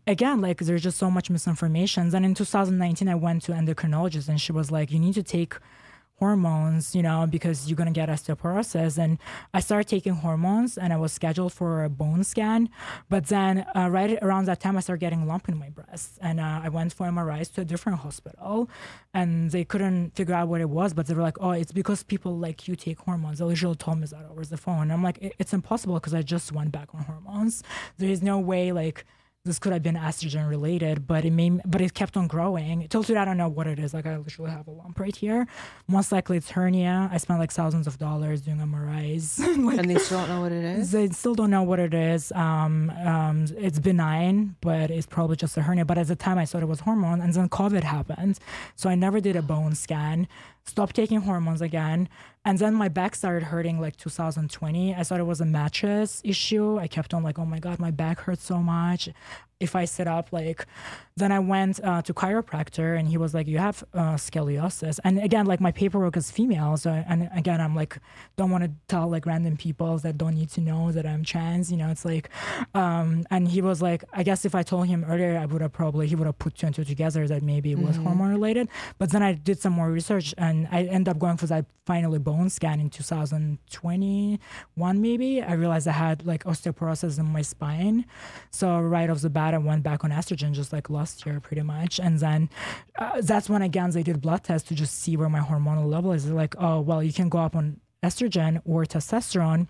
again 0.07 0.39
like 0.39 0.59
there's 0.59 0.83
just 0.83 0.97
so 0.97 1.09
much 1.09 1.29
misinformation 1.31 2.13
and 2.13 2.25
in 2.25 2.35
2019 2.35 3.09
i 3.09 3.15
went 3.15 3.41
to 3.41 3.51
endocrinologist 3.51 4.29
and 4.29 4.39
she 4.39 4.51
was 4.51 4.69
like 4.69 4.91
you 4.91 4.99
need 4.99 5.15
to 5.15 5.23
take 5.23 5.55
hormones 6.17 6.95
you 6.95 7.01
know 7.01 7.27
because 7.29 7.67
you're 7.67 7.75
going 7.75 7.93
to 7.93 7.99
get 7.99 8.09
osteoporosis. 8.09 8.97
And 8.97 9.17
i 9.53 9.59
started 9.59 9.87
taking 9.87 10.13
hormones 10.13 10.77
and 10.77 10.93
i 10.93 10.97
was 10.97 11.11
scheduled 11.11 11.53
for 11.53 11.83
a 11.83 11.89
bone 11.89 12.23
scan. 12.23 12.69
But 13.09 13.27
then 13.27 13.65
uh, 13.75 13.89
right 13.89 14.17
around 14.21 14.45
that 14.45 14.59
time 14.59 14.77
i 14.77 14.79
started 14.79 15.01
getting 15.01 15.27
lump 15.27 15.49
in 15.49 15.57
my 15.57 15.69
breast. 15.69 16.17
And 16.21 16.39
uh, 16.39 16.61
i 16.63 16.69
went 16.69 16.93
for 16.93 17.07
mris 17.07 17.53
to 17.55 17.61
a 17.61 17.65
different 17.65 17.99
hospital 17.99 18.69
and 19.13 19.51
they 19.51 19.65
couldn't 19.65 20.15
figure 20.15 20.35
out 20.35 20.47
what 20.47 20.61
it 20.61 20.69
was. 20.69 20.93
But 20.93 21.07
they 21.07 21.13
were 21.13 21.21
like 21.21 21.37
oh 21.41 21.51
it's 21.51 21.71
because 21.71 22.03
people 22.03 22.37
like 22.37 22.67
you 22.67 22.75
take 22.75 22.99
hormones. 22.99 23.39
They 23.39 23.45
literally 23.45 23.75
told 23.75 23.99
me 23.99 24.07
that 24.07 24.25
over 24.31 24.45
the 24.45 24.57
phone. 24.57 24.83
And 24.83 24.93
i'm 24.93 25.03
like 25.03 25.35
it's 25.39 25.53
impossible 25.53 25.95
because 25.95 26.13
i 26.13 26.21
just 26.21 26.51
went 26.51 26.71
back 26.71 26.89
on 26.93 27.01
hormones. 27.03 27.63
There 27.97 28.09
is 28.09 28.21
no 28.21 28.39
way 28.39 28.71
like 28.71 29.05
this 29.45 29.59
could 29.59 29.73
have 29.73 29.83
been 29.83 29.95
estrogen 29.95 30.49
related, 30.49 31.05
but 31.05 31.23
it 31.23 31.31
may, 31.31 31.51
but 31.65 31.79
it 31.79 31.93
kept 31.93 32.17
on 32.17 32.27
growing. 32.27 32.87
Till 32.89 33.03
today, 33.03 33.19
I 33.19 33.25
don't 33.25 33.37
know 33.37 33.47
what 33.47 33.67
it 33.67 33.77
is. 33.77 33.93
Like 33.93 34.07
I 34.07 34.17
literally 34.17 34.49
have 34.49 34.67
a 34.67 34.71
lump 34.71 34.99
right 34.99 35.15
here. 35.15 35.47
Most 35.87 36.11
likely 36.11 36.37
it's 36.37 36.49
hernia. 36.49 37.09
I 37.11 37.17
spent 37.17 37.39
like 37.39 37.51
thousands 37.51 37.85
of 37.85 37.99
dollars 37.99 38.41
doing 38.41 38.57
MRIs. 38.57 39.39
like, 39.65 39.77
And 39.77 39.89
they 39.89 39.99
still 39.99 40.17
don't 40.17 40.29
know 40.29 40.41
what 40.41 40.51
it 40.51 40.63
is. 40.63 40.91
they 40.91 41.07
still 41.09 41.35
don't 41.35 41.51
know 41.51 41.61
what 41.63 41.79
it 41.79 41.93
is. 41.93 42.31
Um, 42.31 42.89
um, 43.05 43.45
it's 43.57 43.77
benign, 43.77 44.55
but 44.61 44.89
it's 44.89 45.05
probably 45.05 45.35
just 45.35 45.55
a 45.57 45.61
hernia. 45.61 45.85
But 45.85 45.99
at 45.99 46.07
the 46.07 46.15
time, 46.15 46.39
I 46.39 46.45
thought 46.45 46.63
it 46.63 46.67
was 46.67 46.79
hormone, 46.79 47.21
and 47.21 47.31
then 47.33 47.47
COVID 47.47 47.83
happened, 47.83 48.39
so 48.75 48.89
I 48.89 48.95
never 48.95 49.19
did 49.21 49.35
a 49.35 49.43
bone 49.43 49.75
scan. 49.75 50.27
Stopped 50.65 50.95
taking 50.95 51.21
hormones 51.21 51.61
again, 51.61 52.09
and 52.45 52.59
then 52.59 52.75
my 52.75 52.87
back 52.87 53.15
started 53.15 53.43
hurting 53.47 53.81
like 53.81 53.97
2020. 53.97 54.93
I 54.95 55.03
thought 55.03 55.19
it 55.19 55.23
was 55.23 55.41
a 55.41 55.45
mattress 55.45 56.21
issue. 56.23 56.77
I 56.77 56.87
kept 56.87 57.13
on 57.13 57.23
like, 57.23 57.39
oh 57.39 57.45
my 57.45 57.59
god, 57.59 57.79
my 57.79 57.91
back 57.91 58.19
hurts 58.19 58.43
so 58.43 58.59
much. 58.59 59.09
If 59.59 59.75
I 59.75 59.85
sit 59.85 60.07
up, 60.07 60.33
like, 60.33 60.65
then 61.17 61.31
I 61.31 61.39
went 61.39 61.79
uh, 61.81 62.01
to 62.01 62.13
chiropractor, 62.13 62.99
and 62.99 63.07
he 63.07 63.17
was 63.17 63.33
like, 63.33 63.47
you 63.47 63.57
have 63.57 63.85
uh, 63.93 64.15
scoliosis. 64.15 64.99
And 65.05 65.17
again, 65.17 65.45
like 65.45 65.61
my 65.61 65.71
paperwork 65.71 66.17
is 66.17 66.29
female, 66.29 66.75
so 66.75 66.91
and 66.91 67.29
again, 67.33 67.61
I'm 67.61 67.73
like, 67.73 67.97
don't 68.35 68.51
want 68.51 68.65
to 68.65 68.71
tell 68.87 69.07
like 69.07 69.25
random 69.25 69.55
people 69.55 69.97
that 69.99 70.17
don't 70.17 70.35
need 70.35 70.49
to 70.51 70.61
know 70.61 70.91
that 70.91 71.05
I'm 71.05 71.23
trans. 71.23 71.71
You 71.71 71.77
know, 71.77 71.89
it's 71.89 72.03
like, 72.03 72.29
um, 72.73 73.25
and 73.31 73.47
he 73.47 73.61
was 73.61 73.81
like, 73.81 74.03
I 74.11 74.23
guess 74.23 74.43
if 74.43 74.55
I 74.55 74.63
told 74.63 74.87
him 74.87 75.05
earlier, 75.05 75.37
I 75.37 75.45
would 75.45 75.61
have 75.61 75.71
probably 75.71 76.07
he 76.07 76.15
would 76.15 76.27
have 76.27 76.37
put 76.37 76.55
two 76.55 76.65
and 76.65 76.75
two 76.75 76.83
together 76.83 77.25
that 77.27 77.41
maybe 77.41 77.71
it 77.71 77.79
was 77.79 77.95
hormone 77.95 78.31
related. 78.31 78.67
But 78.97 79.11
then 79.11 79.23
I 79.23 79.33
did 79.33 79.59
some 79.59 79.73
more 79.73 79.89
research, 79.89 80.33
and 80.37 80.67
I 80.71 80.83
ended 80.83 81.09
up 81.09 81.19
going 81.19 81.37
for 81.37 81.45
that 81.47 81.65
finally 81.85 82.17
bone 82.17 82.49
scan 82.49 82.79
in 82.79 82.89
2021 82.89 85.01
maybe. 85.01 85.41
I 85.41 85.53
realized 85.53 85.87
I 85.87 85.91
had 85.91 86.25
like 86.25 86.43
osteoporosis 86.43 87.19
in 87.19 87.25
my 87.25 87.43
spine, 87.43 88.05
so 88.51 88.79
right 88.79 89.09
off 89.09 89.21
the 89.21 89.29
bat, 89.29 89.44
I 89.53 89.57
went 89.57 89.83
back 89.83 90.03
on 90.03 90.11
estrogen 90.11 90.53
just 90.53 90.73
like 90.73 90.89
last 90.89 91.25
year 91.25 91.39
pretty 91.39 91.61
much, 91.61 91.99
and 91.99 92.19
then 92.19 92.49
uh, 92.97 93.21
that's 93.21 93.49
when 93.49 93.61
again 93.61 93.91
they 93.91 94.03
did 94.03 94.21
blood 94.21 94.43
tests 94.43 94.67
to 94.69 94.75
just 94.75 94.99
see 94.99 95.15
where 95.17 95.29
my 95.29 95.39
hormonal 95.39 95.85
level 95.89 96.11
is. 96.11 96.25
They're 96.25 96.33
like, 96.33 96.55
oh 96.57 96.81
well, 96.81 97.03
you 97.03 97.13
can 97.13 97.29
go 97.29 97.39
up 97.39 97.55
on 97.55 97.79
estrogen 98.03 98.61
or 98.65 98.85
testosterone 98.85 99.67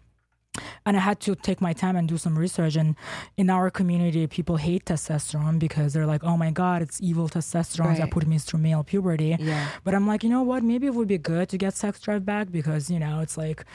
and 0.85 0.95
I 0.97 0.99
had 0.99 1.19
to 1.21 1.35
take 1.35 1.61
my 1.61 1.73
time 1.73 1.95
and 1.95 2.07
do 2.07 2.17
some 2.17 2.37
research. 2.37 2.75
And 2.75 2.95
in 3.37 3.49
our 3.49 3.69
community, 3.69 4.27
people 4.27 4.57
hate 4.57 4.85
testosterone 4.85 5.57
because 5.59 5.93
they're 5.93 6.05
like, 6.05 6.23
"Oh 6.23 6.37
my 6.37 6.51
God, 6.51 6.81
it's 6.81 7.01
evil 7.01 7.27
testosterone 7.29 7.85
Right. 7.87 7.97
that 7.99 8.11
put 8.11 8.25
me 8.27 8.37
through 8.37 8.59
male 8.59 8.83
puberty." 8.83 9.35
Yeah. 9.39 9.67
But 9.83 9.93
I'm 9.95 10.07
like, 10.07 10.23
you 10.23 10.29
know 10.29 10.43
what? 10.43 10.63
Maybe 10.63 10.87
it 10.87 10.93
would 10.95 11.07
be 11.07 11.17
good 11.17 11.49
to 11.49 11.57
get 11.57 11.73
sex 11.75 11.99
drive 11.99 12.25
back 12.25 12.51
because 12.51 12.89
you 12.89 12.99
know 12.99 13.19
it's 13.21 13.37
like, 13.37 13.65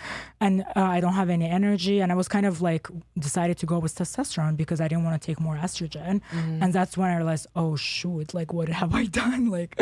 and 0.40 0.62
uh, 0.62 0.80
I 0.96 1.00
don't 1.00 1.14
have 1.14 1.30
any 1.30 1.48
energy, 1.48 2.00
and 2.00 2.10
I 2.12 2.14
was 2.14 2.28
kind 2.28 2.46
of 2.46 2.60
like 2.62 2.88
decided 3.18 3.58
to 3.58 3.66
go 3.66 3.78
with 3.78 3.94
testosterone 3.94 4.56
because 4.56 4.80
I 4.80 4.88
didn't 4.88 5.04
want 5.04 5.20
to 5.20 5.24
take 5.26 5.40
more 5.40 5.56
estrogen, 5.56 6.20
and 6.32 6.72
that's 6.72 6.96
when 6.96 7.10
I 7.10 7.16
realized, 7.16 7.46
oh 7.56 7.76
shoot, 7.76 8.34
like 8.34 8.52
what 8.52 8.68
have 8.68 8.94
I 8.94 9.04
done? 9.22 9.50
Like, 9.50 9.80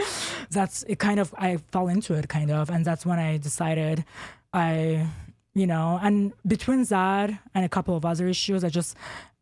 that's 0.51 0.83
it. 0.85 0.99
Kind 0.99 1.21
of, 1.21 1.35
I 1.39 1.59
fell 1.73 1.89
into 1.89 2.15
it, 2.15 2.29
kind 2.29 2.51
of, 2.51 2.71
and 2.71 2.85
that's 2.85 3.05
when 3.07 3.19
I 3.19 3.37
decided 3.39 4.05
I 4.53 5.07
you 5.59 5.67
know 5.67 5.99
and 6.03 6.33
between 6.47 6.85
that 6.85 7.31
and 7.55 7.65
a 7.65 7.69
couple 7.69 7.97
of 7.97 8.05
other 8.05 8.29
issues 8.29 8.63
i 8.65 8.69
just 8.69 8.97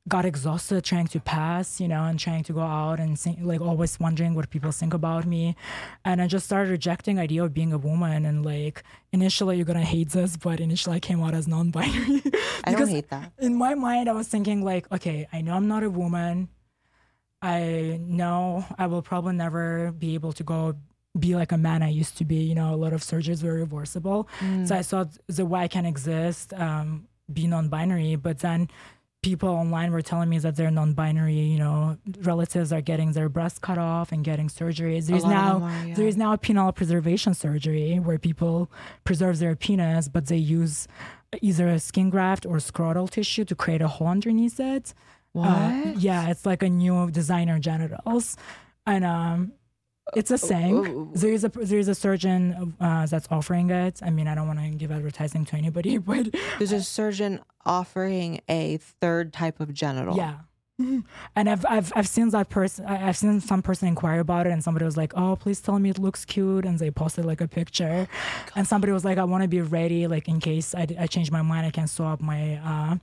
got 0.09 0.25
exhausted 0.25 0.85
trying 0.85 1.07
to 1.09 1.19
pass 1.19 1.81
you 1.81 1.89
know 1.89 2.05
and 2.05 2.19
trying 2.19 2.45
to 2.45 2.53
go 2.53 2.61
out 2.61 3.01
and 3.01 3.19
think, 3.19 3.39
like 3.43 3.61
always 3.61 3.99
wondering 3.99 4.35
what 4.35 4.49
people 4.51 4.71
think 4.71 4.95
about 4.95 5.27
me. 5.27 5.57
And 6.05 6.23
i 6.23 6.27
just 6.29 6.47
started 6.47 6.71
rejecting 6.71 7.19
idea 7.19 7.43
of 7.43 7.53
being 7.53 7.73
a 7.73 7.79
woman 7.79 8.25
and 8.25 8.45
like 8.45 8.85
initially 9.13 9.57
you're 9.57 9.65
gonna 9.65 9.83
hate 9.97 10.11
this 10.11 10.37
but 10.37 10.61
initially 10.61 10.97
i 10.97 11.01
came 11.01 11.23
out 11.23 11.35
as 11.35 11.49
non-binary. 11.49 12.23
I 12.65 12.73
don't 12.73 12.89
hate 12.89 13.09
that. 13.11 13.33
in 13.39 13.57
my 13.57 13.75
mind 13.75 14.09
i 14.09 14.13
was 14.13 14.29
thinking 14.29 14.65
like 14.65 14.91
okay 14.93 15.27
i 15.33 15.41
know 15.41 15.55
i'm 15.55 15.69
not 15.69 15.83
a 15.83 15.91
woman. 15.91 16.49
I 17.43 18.01
know 18.03 18.65
i 18.79 18.87
will 18.87 19.03
probably 19.03 19.35
never 19.35 19.93
be 19.93 20.15
able 20.15 20.33
to 20.35 20.45
go 20.45 20.77
be 21.19 21.35
like 21.35 21.53
a 21.53 21.57
man 21.57 21.83
i 21.83 21.89
used 21.89 22.17
to 22.19 22.25
be 22.25 22.37
you 22.37 22.55
know 22.55 22.75
a 22.75 22.77
lot 22.85 22.93
of 22.93 23.01
surgeries 23.01 23.43
were 23.43 23.55
reversible 23.55 24.29
so 24.67 24.75
i 24.75 24.83
thought 24.83 25.09
the 25.27 25.45
way 25.47 25.61
i 25.61 25.69
can 25.69 25.87
exist 25.87 26.53
um, 26.55 27.07
be 27.33 27.47
non-binary 27.47 28.17
but 28.17 28.39
then 28.41 28.69
people 29.23 29.49
online 29.49 29.91
were 29.91 30.03
telling 30.03 30.29
me 30.29 30.39
that 30.39 30.55
their 30.55 30.71
non-binary, 30.71 31.35
you 31.35 31.59
know, 31.59 31.99
relatives 32.21 32.73
are 32.73 32.81
getting 32.81 33.11
their 33.11 33.29
breasts 33.29 33.59
cut 33.59 33.77
off 33.77 34.13
and 34.13 34.23
getting 34.23 34.47
surgeries. 34.47 35.09
There's 35.09 35.25
now 35.25 35.63
are, 35.63 35.87
yeah. 35.87 35.95
there 35.97 36.07
is 36.07 36.17
now 36.17 36.33
a 36.33 36.39
penile 36.39 36.73
preservation 36.73 37.35
surgery 37.35 37.97
where 37.99 38.19
people 38.19 38.71
preserve 39.03 39.41
their 39.41 39.57
penis, 39.57 40.09
but 40.09 40.27
they 40.27 40.37
use 40.37 40.87
either 41.43 41.67
a 41.67 41.81
skin 41.81 42.09
graft 42.09 42.47
or 42.47 42.59
scrotal 42.59 43.11
tissue 43.11 43.45
to 43.47 43.55
create 43.57 43.83
a 43.83 43.89
hole 43.89 44.07
underneath 44.07 44.61
it. 44.61 44.95
Uh, 45.35 45.41
What? 45.41 45.97
yeah, 46.01 46.29
it's 46.31 46.47
like 46.47 46.63
a 46.63 46.69
new 46.69 47.11
designer 47.11 47.59
genitals, 47.59 48.37
and 48.87 49.05
um, 49.05 49.53
it's 50.15 50.31
a 50.31 50.39
thing. 50.39 50.77
oh. 50.77 51.11
There 51.15 51.33
is 51.33 51.45
a 51.45 51.49
there 51.49 51.79
is 51.79 51.89
a 51.89 51.95
surgeon 51.95 52.75
uh, 52.81 53.07
that's 53.07 53.27
offering 53.31 53.71
it. 53.71 54.01
I 54.03 54.11
mean, 54.11 54.29
I 54.29 54.35
don't 54.35 54.47
want 54.47 54.61
to 54.61 54.69
give 54.71 54.91
advertising 54.93 55.45
to 55.47 55.57
anybody, 55.57 55.99
but 56.11 56.29
There's 56.59 56.73
a 56.73 56.83
surgeon 56.83 57.41
offering 57.65 58.41
a 58.49 58.77
third 59.01 59.33
type 59.33 59.61
of 59.61 59.73
genital. 59.75 60.17
yeah. 60.17 60.37
And 61.37 61.49
I've 61.49 61.65
I've 61.67 61.93
I've 61.97 62.09
seen 62.09 62.31
that 62.31 62.49
person. 62.49 62.85
I've 62.87 63.17
seen 63.17 63.41
some 63.41 63.63
person 63.63 63.89
inquire 63.89 64.21
about 64.21 64.47
it, 64.47 64.53
and 64.53 64.63
somebody 64.63 64.85
was 64.85 64.97
like, 64.97 65.13
"Oh, 65.17 65.37
please 65.37 65.61
tell 65.61 65.79
me 65.79 65.91
it 65.91 65.99
looks 65.99 66.25
cute," 66.25 66.65
and 66.65 66.79
they 66.79 66.91
posted 66.91 67.25
like 67.25 67.41
a 67.41 67.49
picture, 67.49 68.07
and 68.55 68.67
somebody 68.67 68.93
was 68.93 69.05
like, 69.05 69.19
"I 69.19 69.25
want 69.25 69.43
to 69.43 69.49
be 69.49 69.61
ready, 69.61 70.07
like 70.07 70.29
in 70.29 70.41
case 70.41 70.75
I, 70.75 70.87
I 70.99 71.07
change 71.07 71.31
my 71.31 71.43
mind, 71.43 71.67
I 71.67 71.71
can 71.71 71.87
sew 71.87 72.07
up 72.07 72.21
my 72.21 72.57
uh, 72.57 72.97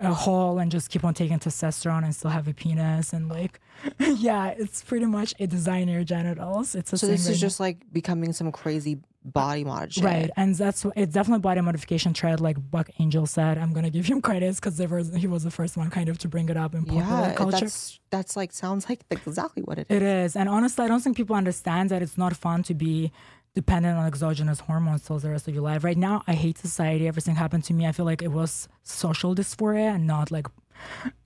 a 0.00 0.14
hole 0.14 0.58
and 0.58 0.70
just 0.70 0.90
keep 0.90 1.04
on 1.04 1.14
taking 1.14 1.38
testosterone 1.38 2.04
and 2.04 2.14
still 2.14 2.30
have 2.30 2.46
a 2.48 2.54
penis." 2.54 3.12
And 3.12 3.28
like, 3.28 3.60
yeah, 3.98 4.48
it's 4.48 4.82
pretty 4.82 5.06
much 5.06 5.34
a 5.40 5.46
designer 5.46 6.04
genitals. 6.04 6.74
It's 6.74 6.92
a 6.92 6.98
So 6.98 7.06
this 7.06 7.26
right 7.26 7.32
is 7.32 7.38
now. 7.38 7.46
just 7.46 7.60
like 7.60 7.78
becoming 7.92 8.32
some 8.32 8.52
crazy 8.52 9.00
body 9.32 9.64
mod 9.64 9.92
shit. 9.92 10.04
Right, 10.04 10.30
and 10.36 10.54
that's 10.54 10.84
it's 10.96 11.12
definitely 11.12 11.40
body 11.40 11.60
modification 11.60 12.12
trend, 12.14 12.40
like 12.40 12.56
Buck 12.70 12.90
Angel 12.98 13.26
said. 13.26 13.58
I'm 13.58 13.72
gonna 13.72 13.90
give 13.90 14.06
him 14.06 14.20
credits 14.20 14.60
because 14.60 14.78
he 14.78 15.26
was 15.26 15.44
the 15.44 15.50
first 15.50 15.76
one 15.76 15.90
kind 15.90 16.08
of 16.08 16.18
to 16.18 16.28
bring 16.28 16.48
it 16.48 16.56
up 16.56 16.74
in 16.74 16.84
popular 16.84 17.28
Yeah, 17.28 17.34
culture. 17.34 17.60
that's 17.60 18.00
that's 18.10 18.36
like 18.36 18.52
sounds 18.52 18.88
like 18.88 19.00
exactly 19.10 19.62
what 19.62 19.78
it 19.78 19.86
is. 19.90 19.96
It 19.96 20.02
is. 20.02 20.36
And 20.36 20.48
honestly, 20.48 20.84
I 20.84 20.88
don't 20.88 21.00
think 21.00 21.16
people 21.16 21.36
understand 21.36 21.90
that 21.90 22.02
it's 22.02 22.18
not 22.18 22.36
fun 22.36 22.62
to 22.64 22.74
be 22.74 23.12
dependent 23.54 23.98
on 23.98 24.06
exogenous 24.06 24.60
hormones 24.60 25.02
till 25.02 25.18
the 25.18 25.30
rest 25.30 25.48
of 25.48 25.54
your 25.54 25.62
life. 25.64 25.82
Right 25.82 25.96
now, 25.96 26.22
I 26.28 26.34
hate 26.34 26.58
society. 26.58 27.08
Everything 27.08 27.34
happened 27.36 27.64
to 27.64 27.72
me. 27.74 27.86
I 27.86 27.92
feel 27.92 28.04
like 28.06 28.22
it 28.22 28.28
was 28.32 28.68
social 28.82 29.34
dysphoria 29.34 29.94
and 29.94 30.06
not 30.06 30.30
like 30.30 30.46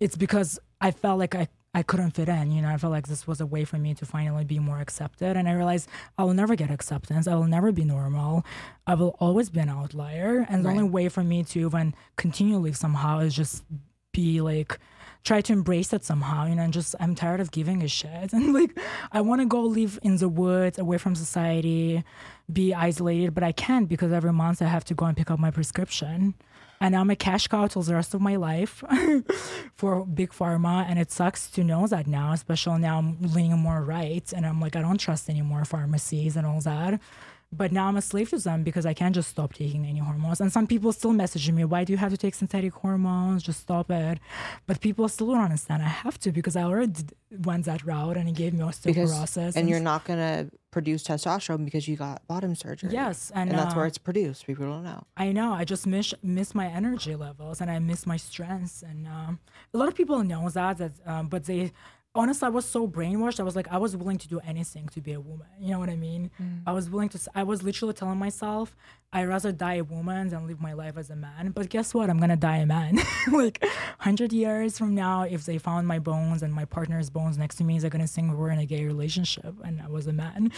it's 0.00 0.16
because 0.16 0.58
I 0.80 0.92
felt 0.92 1.18
like 1.18 1.34
I, 1.34 1.48
I 1.74 1.82
couldn't 1.82 2.10
fit 2.10 2.28
in. 2.28 2.50
You 2.50 2.60
know, 2.62 2.68
I 2.68 2.76
felt 2.76 2.90
like 2.90 3.06
this 3.08 3.26
was 3.26 3.40
a 3.40 3.46
way 3.46 3.64
for 3.64 3.78
me 3.78 3.94
to 3.94 4.04
finally 4.04 4.44
be 4.44 4.58
more 4.58 4.78
accepted. 4.80 5.36
And 5.36 5.48
I 5.48 5.52
realized 5.52 5.88
I 6.18 6.24
will 6.24 6.34
never 6.34 6.54
get 6.54 6.70
acceptance. 6.70 7.26
I 7.26 7.34
will 7.34 7.46
never 7.46 7.72
be 7.72 7.84
normal. 7.84 8.44
I 8.86 8.94
will 8.94 9.16
always 9.20 9.48
be 9.48 9.60
an 9.60 9.70
outlier. 9.70 10.46
And 10.50 10.64
the 10.64 10.68
only 10.68 10.84
way 10.84 11.08
for 11.08 11.24
me 11.24 11.44
to 11.44 11.60
even 11.60 11.94
continue 12.16 12.58
live 12.58 12.76
somehow 12.76 13.20
is 13.20 13.34
just 13.34 13.64
be 14.12 14.42
like 14.42 14.78
try 15.24 15.40
to 15.40 15.52
embrace 15.52 15.92
it 15.92 16.04
somehow 16.04 16.46
you 16.46 16.54
know 16.54 16.62
and 16.62 16.72
just 16.72 16.94
i'm 17.00 17.14
tired 17.14 17.40
of 17.40 17.50
giving 17.50 17.82
a 17.82 17.88
shit 17.88 18.32
and 18.32 18.52
like 18.52 18.78
i 19.12 19.20
want 19.20 19.40
to 19.40 19.46
go 19.46 19.62
live 19.62 19.98
in 20.02 20.16
the 20.16 20.28
woods 20.28 20.78
away 20.78 20.98
from 20.98 21.14
society 21.14 22.02
be 22.52 22.74
isolated 22.74 23.32
but 23.32 23.42
i 23.42 23.52
can't 23.52 23.88
because 23.88 24.12
every 24.12 24.32
month 24.32 24.60
i 24.60 24.66
have 24.66 24.84
to 24.84 24.94
go 24.94 25.06
and 25.06 25.16
pick 25.16 25.30
up 25.30 25.38
my 25.38 25.50
prescription 25.50 26.34
and 26.82 26.96
i'm 26.96 27.10
a 27.10 27.16
cash 27.16 27.46
cow 27.46 27.66
till 27.66 27.82
the 27.82 27.94
rest 27.94 28.12
of 28.12 28.20
my 28.20 28.36
life 28.36 28.82
for 29.74 30.04
big 30.04 30.30
pharma. 30.30 30.84
And 30.88 30.98
it 30.98 31.12
sucks 31.12 31.48
to 31.52 31.62
know 31.62 31.86
that 31.86 32.06
now 32.06 32.32
especially 32.32 32.80
now 32.80 32.98
i'm 32.98 33.16
leaning 33.20 33.58
more 33.58 33.82
right 33.82 34.30
and 34.32 34.44
i'm 34.44 34.60
like 34.60 34.74
i 34.76 34.82
don't 34.82 34.98
trust 34.98 35.30
any 35.30 35.42
more 35.42 35.64
pharmacies 35.64 36.36
and 36.36 36.46
all 36.46 36.60
that 36.62 37.00
but 37.52 37.70
now 37.70 37.86
I'm 37.86 37.96
a 37.96 38.02
slave 38.02 38.30
to 38.30 38.38
them 38.38 38.62
because 38.62 38.86
I 38.86 38.94
can't 38.94 39.14
just 39.14 39.28
stop 39.28 39.52
taking 39.52 39.84
any 39.84 39.98
hormones. 39.98 40.40
And 40.40 40.50
some 40.50 40.66
people 40.66 40.92
still 40.92 41.12
messaging 41.12 41.54
me, 41.54 41.64
why 41.64 41.84
do 41.84 41.92
you 41.92 41.98
have 41.98 42.10
to 42.10 42.16
take 42.16 42.34
synthetic 42.34 42.72
hormones? 42.72 43.42
Just 43.42 43.60
stop 43.60 43.90
it. 43.90 44.18
But 44.66 44.80
people 44.80 45.06
still 45.08 45.28
don't 45.28 45.44
understand. 45.44 45.82
I 45.82 45.88
have 45.88 46.18
to 46.20 46.32
because 46.32 46.56
I 46.56 46.62
already 46.62 47.04
went 47.44 47.66
that 47.66 47.84
route 47.84 48.16
and 48.16 48.28
it 48.28 48.34
gave 48.34 48.54
me 48.54 48.64
because 48.84 49.12
osteoporosis. 49.12 49.56
and 49.56 49.68
you're 49.68 49.80
not 49.80 50.04
gonna 50.04 50.48
produce 50.70 51.04
testosterone 51.04 51.64
because 51.64 51.86
you 51.86 51.96
got 51.96 52.26
bottom 52.26 52.54
surgery. 52.54 52.90
Yes, 52.90 53.30
and, 53.34 53.50
and, 53.50 53.58
that's 53.58 53.74
where 53.74 53.84
uh, 53.84 53.88
it's 53.88 53.98
produced. 53.98 54.46
People 54.46 54.66
don't 54.66 54.84
know. 54.84 55.04
I 55.16 55.32
know. 55.32 55.52
I 55.52 55.64
just 55.64 55.86
miss 55.86 56.14
miss 56.22 56.54
my 56.54 56.66
energy 56.66 57.14
levels 57.14 57.60
and 57.60 57.70
I 57.70 57.78
miss 57.78 58.06
my 58.06 58.16
strengths. 58.16 58.82
And 58.82 59.06
um, 59.06 59.38
a 59.74 59.78
lot 59.78 59.88
of 59.88 59.94
people 59.94 60.24
know 60.24 60.48
that, 60.48 60.78
that 60.78 60.92
um, 61.06 61.28
but 61.28 61.44
they 61.44 61.72
honestly, 62.14 62.46
I 62.46 62.50
was 62.50 62.64
so 62.64 62.86
brainwashed. 62.86 63.40
I 63.40 63.42
was 63.42 63.56
like, 63.56 63.68
I 63.70 63.78
was 63.78 63.96
willing 63.96 64.18
to 64.18 64.28
do 64.28 64.40
anything 64.40 64.88
to 64.88 65.00
be 65.00 65.12
a 65.12 65.20
woman. 65.20 65.46
You 65.58 65.72
know 65.72 65.78
what 65.78 65.88
I 65.88 65.96
mean? 65.96 66.30
Mm. 66.40 66.62
I 66.66 66.72
was 66.72 66.90
willing 66.90 67.08
to. 67.10 67.20
I 67.34 67.42
was 67.42 67.62
literally 67.62 67.94
telling 67.94 68.18
myself, 68.18 68.76
I'd 69.14 69.28
rather 69.28 69.52
die 69.52 69.74
a 69.74 69.84
woman 69.84 70.28
than 70.28 70.46
live 70.46 70.60
my 70.60 70.72
life 70.72 70.96
as 70.96 71.10
a 71.10 71.16
man. 71.16 71.50
But 71.50 71.68
guess 71.68 71.92
what? 71.92 72.08
I'm 72.08 72.18
gonna 72.18 72.36
die 72.36 72.58
a 72.58 72.66
man. 72.66 72.98
like 73.32 73.62
hundred 73.98 74.32
years 74.32 74.78
from 74.78 74.94
now, 74.94 75.22
if 75.22 75.44
they 75.44 75.58
found 75.58 75.86
my 75.86 75.98
bones 75.98 76.42
and 76.42 76.52
my 76.52 76.64
partner's 76.64 77.10
bones 77.10 77.36
next 77.36 77.56
to 77.56 77.64
me, 77.64 77.78
they're 77.78 77.90
gonna 77.90 78.06
think 78.06 78.30
we 78.30 78.36
were 78.36 78.50
in 78.50 78.58
a 78.58 78.64
gay 78.64 78.84
relationship 78.86 79.54
and 79.64 79.82
I 79.82 79.88
was 79.88 80.06
a 80.06 80.14
man. 80.14 80.50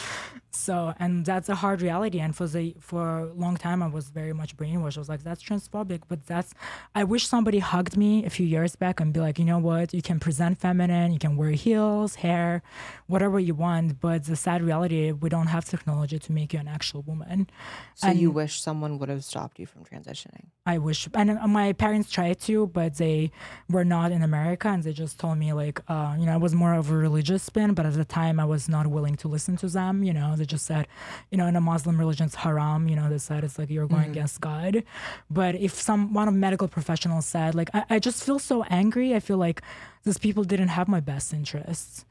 So, 0.52 0.94
and 1.00 1.24
that's 1.24 1.48
a 1.48 1.56
hard 1.56 1.82
reality. 1.82 2.20
And 2.20 2.34
for 2.36 2.46
the 2.46 2.76
for 2.78 3.20
a 3.20 3.32
long 3.32 3.56
time, 3.56 3.82
I 3.82 3.88
was 3.88 4.10
very 4.10 4.32
much 4.32 4.56
brainwashed. 4.56 4.98
I 4.98 5.00
was 5.00 5.08
like, 5.08 5.24
that's 5.24 5.42
transphobic. 5.42 6.02
But 6.06 6.26
that's. 6.26 6.54
I 6.94 7.02
wish 7.02 7.26
somebody 7.26 7.58
hugged 7.58 7.96
me 7.96 8.24
a 8.24 8.30
few 8.30 8.46
years 8.46 8.76
back 8.76 9.00
and 9.00 9.12
be 9.12 9.18
like, 9.18 9.38
you 9.38 9.44
know 9.44 9.58
what? 9.58 9.92
You 9.92 10.02
can 10.02 10.20
present 10.20 10.58
feminine. 10.60 11.12
You 11.12 11.18
can 11.18 11.36
wear 11.36 11.50
heels, 11.50 12.16
hair, 12.16 12.62
whatever 13.08 13.40
you 13.40 13.54
want. 13.54 14.00
But 14.00 14.24
the 14.24 14.36
sad 14.36 14.62
reality, 14.62 15.10
we 15.10 15.28
don't 15.28 15.48
have 15.48 15.64
technology 15.64 16.20
to 16.20 16.32
make 16.32 16.52
you 16.52 16.60
an 16.60 16.68
actual 16.68 17.02
woman. 17.02 17.48
So 17.96 18.08
you 18.10 18.30
wish 18.44 18.60
someone 18.60 18.98
would 18.98 19.08
have 19.08 19.24
stopped 19.24 19.58
you 19.58 19.66
from 19.72 19.82
transitioning. 19.90 20.46
I 20.66 20.76
wish, 20.76 21.08
and 21.14 21.30
uh, 21.30 21.46
my 21.46 21.72
parents 21.72 22.10
tried 22.10 22.38
to, 22.40 22.66
but 22.66 22.90
they 23.02 23.30
were 23.74 23.86
not 23.96 24.12
in 24.16 24.22
America, 24.22 24.68
and 24.68 24.82
they 24.82 24.92
just 24.92 25.18
told 25.18 25.36
me 25.38 25.48
like, 25.54 25.80
uh, 25.88 26.14
you 26.18 26.26
know, 26.26 26.34
I 26.38 26.42
was 26.46 26.54
more 26.54 26.74
of 26.74 26.90
a 26.90 26.96
religious 27.06 27.42
spin, 27.42 27.72
but 27.72 27.86
at 27.86 27.94
the 27.94 28.04
time 28.04 28.36
I 28.38 28.44
was 28.44 28.68
not 28.68 28.86
willing 28.96 29.16
to 29.22 29.28
listen 29.28 29.56
to 29.62 29.68
them. 29.78 29.94
You 30.08 30.14
know, 30.18 30.28
they 30.36 30.44
just 30.44 30.66
said, 30.66 30.84
you 31.30 31.38
know, 31.38 31.46
in 31.46 31.56
a 31.56 31.64
Muslim 31.72 31.96
religion 31.98 32.26
it's 32.26 32.34
haram. 32.44 32.82
You 32.90 32.96
know, 32.96 33.08
they 33.08 33.22
said 33.28 33.44
it's 33.44 33.58
like 33.58 33.70
you're 33.70 33.92
going 33.94 34.10
against 34.14 34.42
God. 34.42 34.84
But 35.30 35.52
if 35.54 35.72
some 35.88 36.12
one 36.12 36.28
of 36.28 36.34
medical 36.34 36.68
professionals 36.68 37.24
said, 37.34 37.54
like, 37.54 37.70
I, 37.78 37.82
I 37.94 37.98
just 37.98 38.22
feel 38.26 38.38
so 38.52 38.56
angry. 38.82 39.14
I 39.14 39.20
feel 39.20 39.38
like 39.46 39.62
these 40.04 40.18
people 40.18 40.44
didn't 40.44 40.72
have 40.78 40.86
my 40.96 41.00
best 41.00 41.32
interests. 41.32 42.04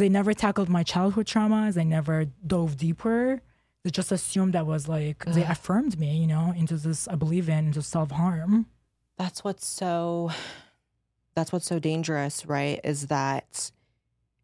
They 0.00 0.08
never 0.08 0.32
tackled 0.32 0.68
my 0.78 0.84
childhood 0.92 1.26
traumas. 1.26 1.74
They 1.74 1.88
never 1.98 2.26
dove 2.54 2.76
deeper. 2.76 3.42
They 3.84 3.90
just 3.90 4.12
assumed 4.12 4.52
that 4.52 4.66
was 4.66 4.86
like 4.88 5.24
they 5.24 5.42
affirmed 5.42 5.98
me, 5.98 6.16
you 6.16 6.26
know, 6.26 6.52
into 6.56 6.76
this 6.76 7.08
I 7.08 7.16
believe 7.16 7.48
in 7.48 7.66
into 7.66 7.82
self 7.82 8.10
harm. 8.12 8.66
That's 9.18 9.42
what's 9.42 9.66
so 9.66 10.30
that's 11.34 11.52
what's 11.52 11.66
so 11.66 11.78
dangerous, 11.78 12.46
right? 12.46 12.80
Is 12.84 13.08
that 13.08 13.72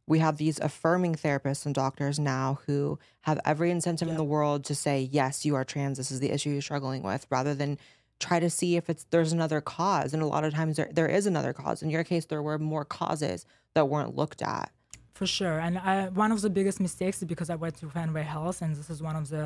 we 0.06 0.20
have 0.20 0.38
these 0.38 0.58
affirming 0.58 1.14
therapists 1.14 1.66
and 1.66 1.74
doctors 1.74 2.18
now 2.18 2.60
who 2.66 2.98
have 3.22 3.38
every 3.44 3.70
incentive 3.70 4.08
in 4.08 4.16
the 4.16 4.24
world 4.24 4.64
to 4.64 4.74
say, 4.74 5.08
yes, 5.12 5.44
you 5.44 5.54
are 5.54 5.64
trans, 5.64 5.98
this 5.98 6.10
is 6.10 6.18
the 6.18 6.30
issue 6.30 6.48
you're 6.48 6.62
struggling 6.62 7.02
with, 7.02 7.26
rather 7.28 7.54
than 7.54 7.78
try 8.18 8.40
to 8.40 8.48
see 8.48 8.76
if 8.76 8.88
it's 8.88 9.04
there's 9.10 9.32
another 9.32 9.60
cause. 9.60 10.14
And 10.14 10.22
a 10.22 10.26
lot 10.26 10.44
of 10.44 10.54
times 10.54 10.76
there, 10.76 10.88
there 10.92 11.08
is 11.08 11.26
another 11.26 11.52
cause. 11.52 11.82
In 11.82 11.90
your 11.90 12.04
case, 12.04 12.24
there 12.24 12.42
were 12.42 12.58
more 12.58 12.84
causes 12.84 13.44
that 13.74 13.88
weren't 13.88 14.16
looked 14.16 14.42
at. 14.42 14.72
For 15.18 15.26
sure. 15.26 15.58
And 15.66 15.74
I, 15.78 16.08
one 16.24 16.30
of 16.36 16.40
the 16.46 16.50
biggest 16.58 16.78
mistakes 16.88 17.16
is 17.20 17.24
because 17.32 17.50
I 17.50 17.56
went 17.64 17.74
to 17.80 17.86
Fenway 17.96 18.22
Health, 18.22 18.58
and 18.62 18.70
this 18.76 18.88
is 18.94 19.02
one 19.02 19.16
of 19.16 19.28
the, 19.34 19.44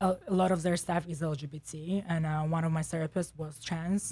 a, 0.00 0.16
a 0.28 0.34
lot 0.42 0.50
of 0.50 0.62
their 0.62 0.76
staff 0.84 1.02
is 1.12 1.20
LGBT, 1.20 2.04
and 2.08 2.24
uh, 2.24 2.40
one 2.56 2.64
of 2.64 2.72
my 2.72 2.80
therapists 2.90 3.32
was 3.36 3.52
trans, 3.68 4.02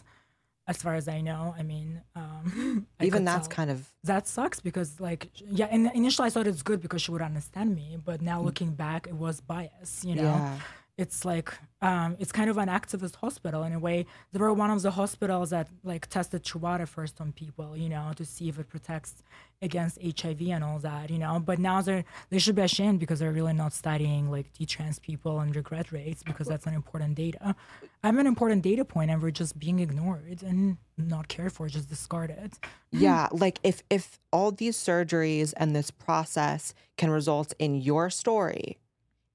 as 0.71 0.77
far 0.85 0.95
as 1.01 1.07
I 1.09 1.21
know. 1.29 1.55
I 1.61 1.63
mean, 1.63 2.03
um, 2.15 2.87
I 3.01 3.07
Even 3.07 3.25
that's 3.25 3.49
tell. 3.49 3.57
kind 3.57 3.71
of 3.71 3.79
that 4.05 4.29
sucks 4.29 4.61
because, 4.61 5.01
like, 5.01 5.23
yeah, 5.61 5.69
in, 5.77 5.87
initially 6.01 6.27
I 6.27 6.31
thought 6.31 6.47
it's 6.47 6.63
good 6.71 6.81
because 6.83 7.01
she 7.05 7.11
would 7.11 7.23
understand 7.23 7.75
me, 7.75 7.97
but 8.09 8.21
Mm. 8.21 8.25
now 8.33 8.39
looking 8.43 8.73
back, 8.85 9.07
it 9.07 9.17
was 9.17 9.41
bias, 9.41 10.05
you 10.05 10.15
know? 10.15 10.25
yeah. 10.25 10.59
It's 10.99 11.25
like 11.25 11.53
um, 11.81 12.17
it's 12.21 12.31
kind 12.31 12.49
of 12.51 12.59
an 12.59 12.69
activist 12.69 13.17
hospital 13.17 13.65
in 13.65 13.73
a 13.73 13.79
way. 13.79 14.07
They 14.33 14.39
were 14.39 14.53
one 14.53 14.71
of 14.71 14.83
the 14.83 14.91
hospitals 14.91 15.51
that 15.51 15.69
like 15.83 16.07
tested 16.07 16.45
Truvada 16.45 16.87
first 16.87 17.21
on 17.21 17.33
people, 17.33 17.77
you 17.77 17.89
know, 17.89 18.13
to 18.17 18.25
see 18.25 18.49
if 18.49 18.59
it 18.59 18.69
protects 18.69 19.23
against 19.63 19.99
HIV 20.03 20.43
and 20.43 20.63
all 20.63 20.79
that, 20.81 21.11
you 21.11 21.19
know. 21.19 21.41
But 21.41 21.59
now 21.59 21.81
they're 21.81 22.05
they 22.29 22.39
should 22.39 22.57
be 22.57 22.63
ashamed 22.63 23.01
because 23.01 23.21
they're 23.21 23.33
really 23.33 23.55
not 23.55 23.73
studying 23.73 24.31
like 24.31 24.53
detrans 24.53 25.01
people 25.01 25.41
and 25.41 25.57
regret 25.57 25.93
rates 25.93 26.23
because 26.23 26.47
that's 26.47 26.67
an 26.67 26.75
important 26.75 27.15
data. 27.15 27.57
I'm 28.05 28.19
an 28.19 28.27
important 28.27 28.63
data 28.63 28.85
point, 28.85 29.11
and 29.11 29.23
we're 29.23 29.31
just 29.31 29.59
being 29.59 29.81
ignored 29.81 30.43
and 30.43 30.77
not 30.99 31.29
cared 31.29 31.53
for, 31.53 31.69
just 31.69 31.89
discarded. 31.89 32.53
Yeah, 32.91 33.29
like 33.33 33.61
if 33.63 33.83
if 33.89 34.21
all 34.31 34.53
these 34.53 34.77
surgeries 34.77 35.55
and 35.57 35.75
this 35.75 35.91
process 35.91 36.75
can 36.99 37.09
result 37.09 37.55
in 37.59 37.81
your 37.81 38.11
story 38.11 38.79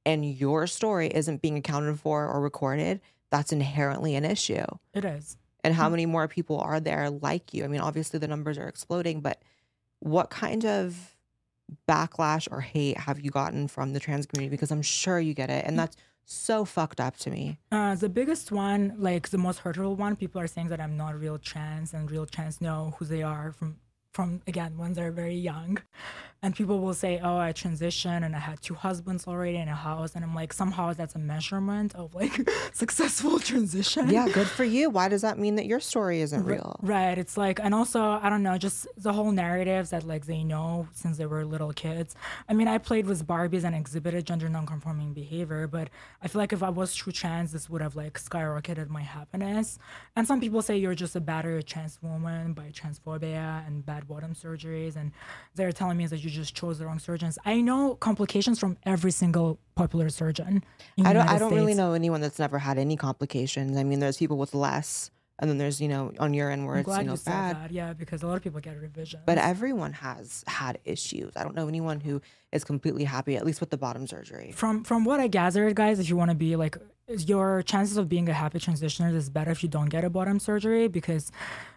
and 0.08 0.24
your 0.24 0.68
story 0.68 1.08
isn't 1.08 1.42
being 1.42 1.58
accounted 1.58 2.00
for 2.00 2.26
or 2.26 2.40
recorded, 2.40 3.02
that's 3.30 3.52
inherently 3.52 4.16
an 4.16 4.24
issue. 4.24 4.64
It 4.94 5.04
is. 5.04 5.36
And 5.66 5.74
how 5.74 5.90
many 5.90 6.06
more 6.06 6.30
people 6.30 6.62
are 6.62 6.80
there 6.80 7.10
like 7.10 7.54
you? 7.54 7.66
I 7.66 7.68
mean, 7.68 7.82
obviously 7.82 8.18
the 8.18 8.28
numbers 8.28 8.58
are 8.58 8.70
exploding, 8.70 9.20
but 9.20 9.42
what 10.00 10.30
kind 10.30 10.64
of 10.66 11.18
backlash 11.90 12.48
or 12.50 12.62
hate 12.62 12.98
have 12.98 13.20
you 13.20 13.32
gotten 13.32 13.68
from 13.68 13.92
the 13.92 14.00
trans 14.00 14.26
community? 14.26 14.50
Because 14.50 14.72
I'm 14.72 14.82
sure 14.82 15.20
you 15.20 15.34
get 15.34 15.50
it, 15.50 15.66
and 15.66 15.78
that's 15.78 15.98
so 16.24 16.64
fucked 16.64 17.02
up 17.02 17.18
to 17.18 17.30
me. 17.30 17.58
Uh, 17.70 17.96
the 17.96 18.08
biggest 18.08 18.50
one, 18.50 18.94
like 18.98 19.28
the 19.28 19.38
most 19.38 19.60
hurtful 19.60 19.98
one, 19.98 20.16
people 20.16 20.40
are 20.40 20.48
saying 20.48 20.70
that 20.70 20.80
I'm 20.80 20.96
not 20.96 21.20
real 21.20 21.38
trans, 21.38 21.94
and 21.94 22.10
real 22.10 22.26
trans 22.26 22.62
know 22.62 22.94
who 22.98 23.04
they 23.04 23.24
are 23.24 23.52
from 23.52 23.76
from 24.14 24.42
again 24.48 24.78
when 24.78 24.94
they're 24.94 25.12
very 25.12 25.36
young 25.36 25.78
and 26.44 26.56
people 26.56 26.80
will 26.80 26.94
say 26.94 27.20
oh 27.24 27.38
i 27.38 27.52
transitioned 27.52 28.24
and 28.26 28.36
i 28.36 28.40
had 28.40 28.62
two 28.62 28.74
husbands 28.74 29.28
already 29.28 29.58
in 29.58 29.68
a 29.68 29.76
house 29.76 30.16
and 30.16 30.24
i'm 30.24 30.36
like 30.36 30.54
somehow 30.54 30.94
that's 30.94 31.16
a 31.16 31.20
measurement 31.20 31.96
of 31.96 32.14
like 32.16 32.48
successful 32.74 33.40
transition 33.52 34.10
Yeah, 34.10 34.28
good 34.30 34.48
for 34.48 34.64
you. 34.64 34.90
Why 34.90 35.08
does 35.10 35.22
that 35.22 35.38
mean 35.38 35.56
that 35.56 35.66
your 35.66 35.80
story 35.80 36.22
isn't 36.22 36.44
real? 36.44 36.80
Right. 36.82 37.18
It's 37.18 37.38
like, 37.38 37.60
and 37.60 37.74
also, 37.74 38.02
I 38.02 38.30
don't 38.30 38.44
know, 38.44 38.58
just 38.58 38.88
the 38.98 39.14
whole 39.14 39.32
narratives 39.32 39.90
that 39.90 40.04
like 40.06 40.26
they 40.26 40.44
know 40.44 40.88
since 40.94 41.18
they 41.18 41.26
were 41.26 41.44
little 41.46 41.74
kids. 41.74 42.16
I 42.48 42.54
mean, 42.54 42.68
I 42.68 42.78
played 42.78 43.06
with 43.06 43.26
Barbies 43.28 43.64
and 43.64 43.76
exhibited 43.76 44.26
gender 44.26 44.50
nonconforming 44.50 45.14
behavior, 45.14 45.68
but 45.68 45.90
I 46.22 46.28
feel 46.28 46.40
like 46.40 46.54
if 46.54 46.64
I 46.64 46.70
was 46.70 46.96
true 46.96 47.12
trans, 47.12 47.52
this 47.52 47.70
would 47.70 47.82
have 47.82 47.96
like 47.96 48.20
skyrocketed 48.20 48.90
my 48.90 49.02
happiness. 49.02 49.80
And 50.16 50.28
some 50.28 50.40
people 50.40 50.62
say 50.62 50.78
you're 50.78 50.96
just 50.96 51.16
a 51.16 51.22
battered 51.22 51.66
trans 51.68 52.00
woman 52.02 52.54
by 52.54 52.72
transphobia 52.72 53.66
and 53.68 53.86
bad 53.86 54.08
bottom 54.08 54.34
surgeries, 54.34 54.96
and 54.96 55.12
they're 55.56 55.72
telling 55.72 55.98
me 55.98 56.08
that 56.08 56.24
you 56.24 56.27
just 56.30 56.56
chose 56.56 56.80
the 56.80 56.86
wrong 56.86 57.00
surgeons. 57.00 57.38
I 57.46 57.62
know 57.62 57.96
complications 57.96 58.60
from 58.60 58.78
every 58.86 59.12
single 59.12 59.60
popular 59.76 60.10
surgeon. 60.10 60.64
I 61.04 61.14
don't. 61.14 61.28
I 61.28 61.38
don't 61.38 61.54
really 61.54 61.74
know 61.74 61.94
anyone 61.94 62.22
that's 62.22 62.40
never 62.40 62.60
had 62.60 62.78
any 62.78 62.96
complications. 62.96 63.78
I 63.78 63.84
mean, 63.84 64.00
there's 64.00 64.18
people 64.18 64.38
with 64.38 64.54
less, 64.54 65.12
and 65.40 65.50
then 65.50 65.58
there's 65.58 65.80
you 65.80 65.88
know 65.88 66.14
on 66.20 66.34
your 66.34 66.52
end 66.52 66.66
where 66.66 66.76
I'm 66.76 66.82
it's 66.82 66.98
you 66.98 67.04
know 67.04 67.14
you 67.14 67.20
bad. 67.26 67.72
Yeah, 67.72 67.94
because 67.94 68.24
a 68.24 68.28
lot 68.28 68.38
of 68.38 68.44
people 68.44 68.60
get 68.60 68.80
revisions. 68.80 69.24
But 69.26 69.38
everyone 69.38 69.94
has 69.94 70.44
had 70.48 70.80
issues. 70.86 71.34
I 71.36 71.44
don't 71.44 71.56
know 71.56 71.68
anyone 71.68 72.00
who 72.00 72.22
is 72.52 72.64
completely 72.64 73.04
happy, 73.04 73.36
at 73.36 73.46
least 73.46 73.60
with 73.60 73.70
the 73.70 73.78
bottom 73.78 74.08
surgery. 74.08 74.52
from 74.52 74.84
from 74.84 75.06
what 75.06 75.20
I 75.20 75.28
gathered, 75.28 75.76
guys, 75.76 76.00
if 76.00 76.10
you 76.10 76.16
want 76.16 76.32
to 76.32 76.36
be 76.36 76.56
like 76.56 76.78
your 77.08 77.62
chances 77.64 77.96
of 77.96 78.10
being 78.10 78.28
a 78.28 78.34
happy 78.34 78.60
transitioner 78.60 79.14
is 79.16 79.30
better 79.30 79.52
if 79.52 79.64
you 79.64 79.70
don't 79.70 79.88
get 79.88 80.04
a 80.04 80.10
bottom 80.10 80.40
surgery 80.40 80.90
because 80.90 81.32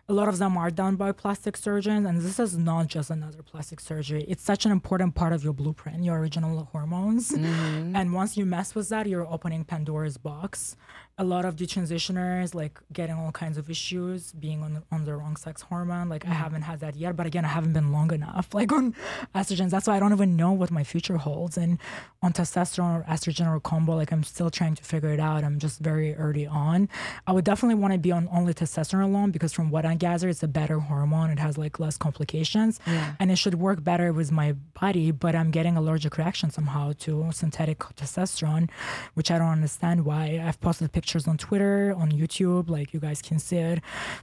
a 0.08 0.12
lot 0.12 0.26
of 0.26 0.38
them 0.38 0.56
are 0.56 0.72
done 0.72 0.96
by 0.96 1.12
plastic 1.12 1.56
surgeons 1.56 2.04
and 2.04 2.20
this 2.20 2.40
is 2.40 2.58
not 2.58 2.88
just 2.88 3.10
another 3.10 3.42
plastic 3.44 3.78
surgery. 3.78 4.24
It's 4.26 4.42
such 4.42 4.66
an 4.66 4.72
important 4.72 5.14
part 5.14 5.32
of 5.32 5.44
your 5.44 5.52
blueprint 5.52 6.02
your 6.02 6.18
original 6.18 6.64
hormones. 6.72 7.30
Mm-hmm. 7.30 7.94
And 7.94 8.12
once 8.12 8.36
you 8.36 8.44
mess 8.44 8.74
with 8.74 8.88
that 8.88 9.06
you're 9.06 9.26
opening 9.26 9.64
pandora's 9.64 10.18
box. 10.18 10.76
A 11.16 11.22
lot 11.22 11.44
of 11.44 11.54
detransitioners 11.54 12.54
like 12.54 12.80
getting 12.92 13.14
all 13.14 13.30
kinds 13.30 13.56
of 13.56 13.70
issues 13.70 14.32
being 14.32 14.62
on, 14.62 14.82
on 14.90 15.04
the 15.04 15.14
wrong 15.14 15.36
sex 15.36 15.62
hormone 15.62 16.08
like 16.08 16.24
i 16.24 16.30
mm. 16.30 16.32
haven't 16.32 16.62
had 16.62 16.80
that 16.80 16.96
yet 16.96 17.14
but 17.14 17.26
again 17.26 17.44
i 17.44 17.48
haven't 17.48 17.74
been 17.74 17.92
long 17.92 18.10
enough 18.10 18.48
like 18.54 18.72
on 18.72 18.94
estrogens. 19.34 19.70
That's 19.70 19.86
why 19.86 19.96
i 19.96 20.00
don't 20.00 20.12
even 20.12 20.34
know 20.34 20.52
what 20.60 20.70
my 20.70 20.84
future 20.84 21.16
holds. 21.16 21.56
And 21.56 21.78
on 22.22 22.32
testosterone 22.34 23.00
or 23.00 23.02
estrogen 23.04 23.50
or 23.50 23.58
combo 23.60 23.96
like 23.96 24.12
i'm 24.12 24.22
still 24.22 24.50
trying 24.50 24.74
to 24.74 24.84
figure 24.84 25.10
it 25.10 25.20
out. 25.20 25.42
I'm 25.42 25.58
just 25.58 25.80
very 25.80 26.14
early 26.14 26.46
on. 26.46 26.88
I 27.26 27.32
would 27.32 27.44
definitely 27.46 27.76
want 27.76 27.94
to 27.94 27.98
be 27.98 28.12
on 28.12 28.28
only 28.30 28.52
testosterone 28.52 29.04
alone 29.04 29.30
because 29.30 29.52
from 29.52 29.70
what 29.70 29.86
i 29.86 29.94
gather 29.94 30.28
it's 30.28 30.42
a 30.42 30.48
better 30.48 30.78
hormone. 30.80 31.30
It 31.30 31.38
has 31.38 31.56
like 31.56 31.80
less 31.80 31.96
complications. 31.96 32.78
And 33.18 33.30
it 33.30 33.36
should 33.36 33.54
work 33.54 33.82
better 33.82 34.12
with 34.12 34.30
my 34.30 34.52
body 34.78 35.10
but 35.10 35.34
i'm 35.34 35.50
getting 35.50 35.76
allergic 35.76 36.18
reaction 36.18 36.50
somehow 36.50 36.92
to 36.98 37.30
synthetic 37.32 37.78
testosterone 37.78 38.68
which 39.14 39.30
i 39.30 39.38
don't 39.38 39.48
understand 39.48 40.04
why. 40.04 40.42
I've 40.46 40.60
posted 40.60 40.92
pictures 40.92 41.26
on 41.26 41.38
twitter 41.38 41.94
on 41.96 42.12
youtube 42.12 42.68
like 42.68 42.92
you 42.92 43.00
guys 43.00 43.22
can 43.22 43.38
see 43.38 43.56
it. 43.56 43.80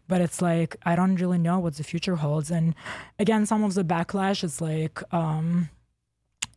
But 0.07 0.21
it's 0.21 0.41
like 0.41 0.75
i 0.85 0.95
don't 0.95 1.15
really 1.15 1.39
know 1.39 1.57
what 1.59 1.75
the 1.77 1.83
future 1.83 2.17
holds. 2.17 2.51
And 2.51 2.75
again 3.17 3.45
some 3.47 3.63
of 3.63 3.73
the 3.73 3.83
backlash 3.83 4.43
is 4.43 4.61
like 4.61 5.01
um 5.11 5.69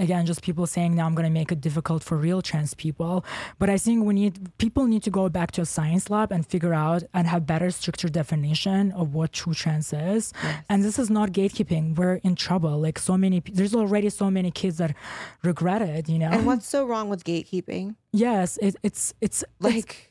again 0.01 0.27
just 0.27 0.43
people 0.43 0.67
saying 0.67 0.95
now 0.97 1.07
i'm 1.07 1.15
going 1.15 1.29
to 1.33 1.39
make 1.41 1.53
it 1.53 1.61
difficult 1.61 2.03
for 2.03 2.17
real 2.17 2.43
trans 2.43 2.75
people. 2.75 3.25
But 3.59 3.69
i 3.71 3.79
think 3.79 4.05
we 4.05 4.15
need 4.15 4.33
people 4.59 4.87
need 4.87 5.03
to 5.05 5.11
go 5.11 5.29
back 5.29 5.51
to 5.53 5.61
a 5.63 5.67
science 5.67 6.11
lab 6.11 6.33
and 6.33 6.47
figure 6.47 6.75
out 6.75 7.03
and 7.15 7.27
have 7.27 7.47
better 7.47 7.71
stricter 7.71 8.09
definition 8.09 8.93
of 8.93 9.15
what 9.15 9.33
true 9.33 9.55
trans 9.55 9.93
is. 9.93 10.33
And 10.69 10.83
this 10.83 10.99
is 10.99 11.11
not 11.11 11.31
gatekeeping. 11.31 11.97
We're 11.97 12.17
in 12.29 12.35
trouble. 12.35 12.79
Like 12.81 12.99
so 12.99 13.17
many 13.17 13.43
there's 13.53 13.75
already 13.75 14.11
so 14.11 14.31
many 14.31 14.51
kids 14.51 14.79
that 14.79 14.97
regret 15.43 15.83
it 15.83 16.09
you 16.09 16.19
know? 16.19 16.31
And 16.31 16.47
what's 16.47 16.69
so 16.69 16.87
wrong 16.87 17.09
with 17.09 17.25
gatekeeping? 17.25 17.97
yes 18.13 18.59
it, 18.61 18.75
it's 18.83 19.15
it's 19.21 19.45
like 19.61 19.75
Like, 19.75 20.11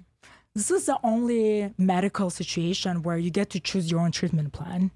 this 0.56 0.72
is 0.72 0.86
the 0.88 0.98
only 1.04 1.74
medical 1.78 2.30
situation 2.30 3.04
where 3.04 3.18
you 3.18 3.30
get 3.30 3.50
to 3.52 3.60
choose 3.60 3.92
your 3.92 4.00
own 4.00 4.12
treatment 4.12 4.52
plan. 4.52 4.92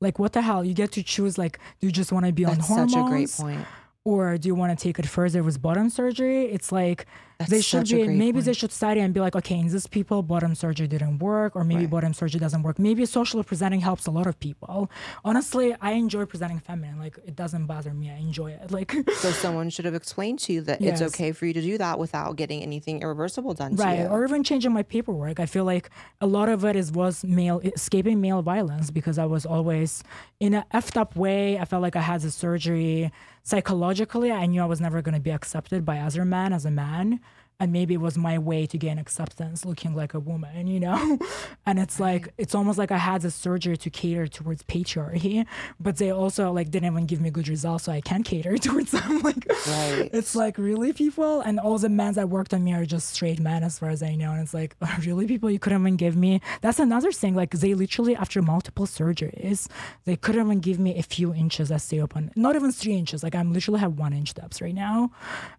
Like 0.00 0.18
what 0.18 0.32
the 0.32 0.42
hell? 0.42 0.64
You 0.64 0.74
get 0.74 0.92
to 0.92 1.02
choose 1.02 1.36
like 1.38 1.58
do 1.78 1.86
you 1.86 1.92
just 1.92 2.10
want 2.12 2.26
to 2.26 2.32
be 2.32 2.44
on 2.44 2.56
that's 2.56 2.68
hormones 2.68 2.92
such 2.92 3.04
a 3.06 3.08
great 3.08 3.30
point. 3.30 3.66
Or 4.04 4.38
do 4.38 4.48
you 4.48 4.54
want 4.54 4.76
to 4.76 4.82
take 4.82 4.98
it 4.98 5.06
further 5.06 5.42
with 5.42 5.60
bottom 5.60 5.90
surgery? 5.90 6.46
It's 6.46 6.72
like 6.72 7.06
That's 7.40 7.50
they 7.50 7.62
should 7.62 7.88
be 7.88 8.06
maybe 8.06 8.40
they 8.42 8.52
should 8.52 8.70
study 8.70 9.00
and 9.00 9.14
be 9.14 9.20
like, 9.26 9.34
okay, 9.34 9.58
in 9.58 9.68
this 9.68 9.86
people, 9.86 10.22
bottom 10.22 10.54
surgery 10.54 10.86
didn't 10.86 11.18
work, 11.20 11.56
or 11.56 11.64
maybe 11.64 11.80
Right. 11.86 11.90
bottom 11.96 12.12
surgery 12.12 12.38
doesn't 12.38 12.62
work. 12.62 12.78
Maybe 12.78 13.06
social 13.06 13.42
presenting 13.42 13.80
helps 13.80 14.04
a 14.06 14.10
lot 14.10 14.26
of 14.26 14.38
people. 14.38 14.90
Honestly, 15.24 15.74
I 15.80 15.92
enjoy 15.92 16.26
presenting 16.26 16.60
feminine. 16.60 16.98
Like 16.98 17.16
it 17.30 17.34
doesn't 17.34 17.64
bother 17.64 17.92
me. 17.94 18.10
I 18.10 18.18
enjoy 18.28 18.50
it. 18.52 18.70
Like 18.78 18.92
So 19.22 19.28
someone 19.32 19.70
should 19.70 19.86
have 19.86 19.94
explained 19.94 20.38
to 20.40 20.52
you 20.52 20.60
that 20.68 20.82
it's 20.82 21.00
okay 21.08 21.32
for 21.32 21.46
you 21.46 21.54
to 21.54 21.62
do 21.62 21.78
that 21.78 21.98
without 21.98 22.36
getting 22.36 22.62
anything 22.62 23.00
irreversible 23.00 23.54
done 23.54 23.74
to 23.76 23.82
right 23.82 24.04
or 24.12 24.22
even 24.24 24.42
changing 24.44 24.72
my 24.72 24.82
paperwork 24.82 25.40
i 25.40 25.46
feel 25.46 25.64
like 25.64 25.88
a 26.20 26.26
lot 26.26 26.48
of 26.48 26.64
it 26.64 26.76
is 26.76 26.92
was 26.92 27.24
male 27.24 27.58
escaping 27.60 28.20
male 28.20 28.42
violence 28.42 28.90
because 28.90 29.16
i 29.18 29.24
was 29.24 29.44
always 29.46 30.02
in 30.40 30.52
a 30.54 30.64
effed 30.74 30.96
up 30.96 31.16
way 31.16 31.58
i 31.58 31.64
felt 31.64 31.82
like 31.82 31.96
i 31.96 32.00
had 32.10 32.20
the 32.20 32.30
surgery 32.30 33.10
psychologically 33.42 34.30
i 34.32 34.46
knew 34.46 34.62
i 34.62 34.64
was 34.64 34.80
never 34.80 35.02
going 35.02 35.14
to 35.14 35.20
be 35.20 35.30
accepted 35.30 35.84
by 35.84 35.98
other 35.98 36.24
men 36.24 36.52
as 36.52 36.64
a 36.64 36.70
man 36.70 37.20
and 37.60 37.70
maybe 37.72 37.94
it 37.94 38.00
was 38.00 38.16
my 38.18 38.38
way 38.38 38.66
to 38.66 38.76
gain 38.78 38.98
acceptance 38.98 39.64
looking 39.64 39.94
like 39.94 40.14
a 40.14 40.18
woman 40.20 40.66
you 40.66 40.80
know? 40.80 41.18
And 41.66 41.78
it's 41.78 42.00
like 42.00 42.32
it's 42.38 42.54
almost 42.54 42.78
like 42.78 42.90
i 42.90 42.96
had 42.96 43.20
the 43.22 43.30
surgery 43.30 43.76
to 43.76 43.90
cater 43.90 44.26
towards 44.26 44.62
patriarchy 44.64 45.46
but 45.78 45.98
they 45.98 46.10
also 46.10 46.50
like 46.52 46.70
didn't 46.70 46.90
even 46.92 47.06
give 47.06 47.20
me 47.20 47.30
good 47.30 47.48
results 47.48 47.84
so 47.84 47.92
i 47.92 48.00
can't 48.00 48.24
cater 48.24 48.56
towards 48.66 48.90
them. 48.92 49.20
Like 49.28 49.46
Right. 49.68 50.08
it's 50.12 50.34
like 50.34 50.56
really 50.58 50.92
people? 50.92 51.40
And 51.42 51.60
all 51.60 51.78
the 51.78 51.88
men 51.90 52.14
that 52.14 52.28
worked 52.30 52.52
on 52.54 52.64
me 52.64 52.72
are 52.72 52.86
just 52.86 53.10
straight 53.10 53.38
men 53.38 53.62
as 53.62 53.78
far 53.78 53.90
as 53.90 54.02
i 54.02 54.14
know 54.14 54.32
and 54.32 54.40
it's 54.40 54.54
like 54.54 54.74
really 55.06 55.26
people 55.26 55.48
you 55.50 55.58
couldn't 55.58 55.80
even 55.82 55.96
give 55.96 56.16
me 56.16 56.40
that's 56.62 56.78
another 56.80 57.12
thing 57.12 57.34
like 57.34 57.50
they 57.62 57.74
literally 57.74 58.16
after 58.16 58.40
multiple 58.42 58.86
surgeries 58.86 59.68
they 60.06 60.16
couldn't 60.16 60.46
even 60.46 60.60
give 60.60 60.78
me 60.78 60.98
a 60.98 61.02
few 61.02 61.34
inches 61.34 61.68
that 61.68 61.80
stay 61.82 62.00
open 62.00 62.30
not 62.36 62.56
even 62.56 62.72
three 62.72 62.94
inches 62.94 63.22
like 63.22 63.34
i'm 63.34 63.52
literally 63.52 63.80
have 63.80 63.98
one 63.98 64.12
inch 64.12 64.32
depths 64.34 64.60
right 64.62 64.74
now. 64.74 65.10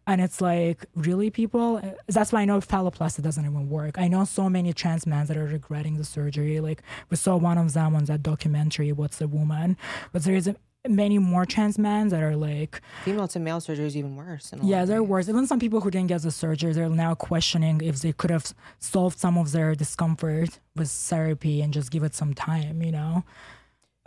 And 0.07 0.19
it's 0.19 0.41
like 0.41 0.85
really 0.95 1.29
people 1.29 1.81
that's 2.07 2.31
why 2.31 2.41
i 2.41 2.45
know 2.45 2.59
phalloplasty 2.59 3.21
doesn't 3.21 3.45
even 3.45 3.69
work 3.69 3.97
i 3.97 4.07
know 4.07 4.23
so 4.23 4.49
many 4.49 4.73
trans 4.73 5.05
men 5.05 5.25
that 5.27 5.37
are 5.37 5.45
regretting 5.45 5.97
the 5.97 6.03
surgery 6.03 6.59
like 6.59 6.81
we 7.09 7.17
saw 7.17 7.35
one 7.35 7.57
of 7.57 7.73
them 7.73 7.95
on 7.95 8.05
that 8.05 8.23
documentary 8.23 8.91
what's 8.91 9.21
a 9.21 9.27
woman 9.27 9.77
but 10.11 10.23
there 10.23 10.35
is 10.35 10.47
a, 10.47 10.55
many 10.87 11.19
more 11.19 11.45
trans 11.45 11.77
men 11.77 12.09
that 12.09 12.23
are 12.23 12.35
like 12.35 12.81
Female 13.03 13.27
to 13.27 13.39
male 13.39 13.59
surgery 13.59 13.85
is 13.85 13.95
even 13.95 14.15
worse. 14.15 14.51
yeah, 14.63 14.85
they're 14.85 15.03
worse. 15.03 15.29
Even 15.29 15.45
some 15.45 15.59
people 15.59 15.81
who 15.81 15.91
didn't 15.91 16.07
get 16.07 16.21
the 16.21 16.31
surgery, 16.31 16.73
they're 16.73 16.89
now 16.89 17.13
questioning 17.13 17.81
if 17.81 18.01
they 18.01 18.13
could 18.13 18.31
have 18.31 18.53
solved 18.79 19.19
some 19.19 19.37
of 19.37 19.51
their 19.51 19.75
discomfort 19.75 20.59
with 20.75 20.89
therapy 20.89 21.61
and 21.61 21.73
just 21.73 21.91
give 21.91 22.03
it 22.03 22.15
some 22.15 22.33
time, 22.33 22.81
you 22.81 22.91
know? 22.91 23.23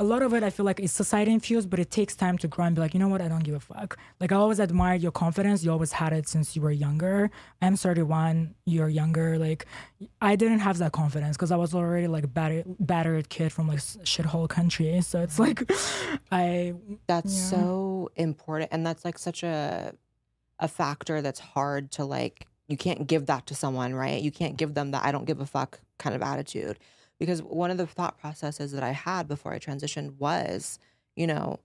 A 0.01 0.03
lot 0.05 0.23
of 0.23 0.35
it, 0.35 0.43
I 0.43 0.51
feel 0.51 0.67
like, 0.67 0.81
is 0.81 0.91
society 0.91 1.33
infused, 1.33 1.71
but 1.71 1.79
it 1.79 1.89
takes 1.89 2.17
time 2.17 2.37
to 2.39 2.49
grow 2.49 2.65
and 2.65 2.75
be 2.75 2.81
like, 2.83 2.95
you 2.95 2.99
know 3.01 3.07
what, 3.07 3.21
I 3.21 3.29
don't 3.29 3.45
give 3.45 3.55
a 3.55 3.61
fuck. 3.61 3.97
Like, 4.19 4.33
I 4.33 4.35
always 4.37 4.59
admired 4.59 5.03
your 5.03 5.13
confidence. 5.13 5.63
You 5.65 5.71
always 5.71 5.93
had 5.93 6.13
it 6.13 6.27
since 6.29 6.57
you 6.57 6.63
were 6.63 6.73
younger. 6.73 7.31
I'm 7.63 7.77
31, 7.77 8.57
you're 8.67 8.89
younger. 8.89 9.39
Like, 9.39 9.67
I 10.21 10.35
didn't 10.35 10.59
have 10.59 10.79
that 10.79 10.91
confidence 10.91 11.37
because 11.37 11.53
I 11.53 11.57
was 11.57 11.75
already 11.77 12.09
like 12.09 12.35
battered, 12.35 12.65
battered 12.81 13.29
kid 13.29 13.53
from 13.53 13.69
like 13.69 13.79
shithole 13.79 14.49
country. 14.49 15.01
So 15.03 15.21
it's 15.21 15.39
like, 15.39 15.63
I, 16.33 16.75
That's 17.07 17.33
Yeah. 17.33 17.51
so 17.51 18.11
important, 18.17 18.71
and 18.73 18.85
that's 18.85 19.05
like 19.05 19.17
such 19.19 19.43
a 19.45 19.95
a 20.61 20.69
factor 20.69 21.21
that's 21.23 21.41
hard 21.41 21.91
to 21.93 22.05
like. 22.05 22.47
You 22.67 22.77
can't 22.79 23.07
give 23.07 23.27
that 23.27 23.47
to 23.47 23.55
someone, 23.55 23.95
right? 23.95 24.21
You 24.23 24.31
can't 24.33 24.57
give 24.57 24.73
them 24.75 24.91
that 24.93 25.05
I 25.05 25.13
don't 25.13 25.27
give 25.27 25.41
a 25.41 25.47
fuck 25.47 25.81
kind 25.99 26.17
of 26.17 26.23
attitude, 26.23 26.79
because 27.19 27.43
one 27.43 27.71
of 27.71 27.77
the 27.79 27.87
thought 27.87 28.19
processes 28.19 28.73
that 28.73 28.83
I 28.83 28.91
had 28.93 29.29
before 29.29 29.53
I 29.53 29.59
transitioned 29.59 30.17
was, 30.19 30.79
you 31.17 31.27
know, 31.27 31.61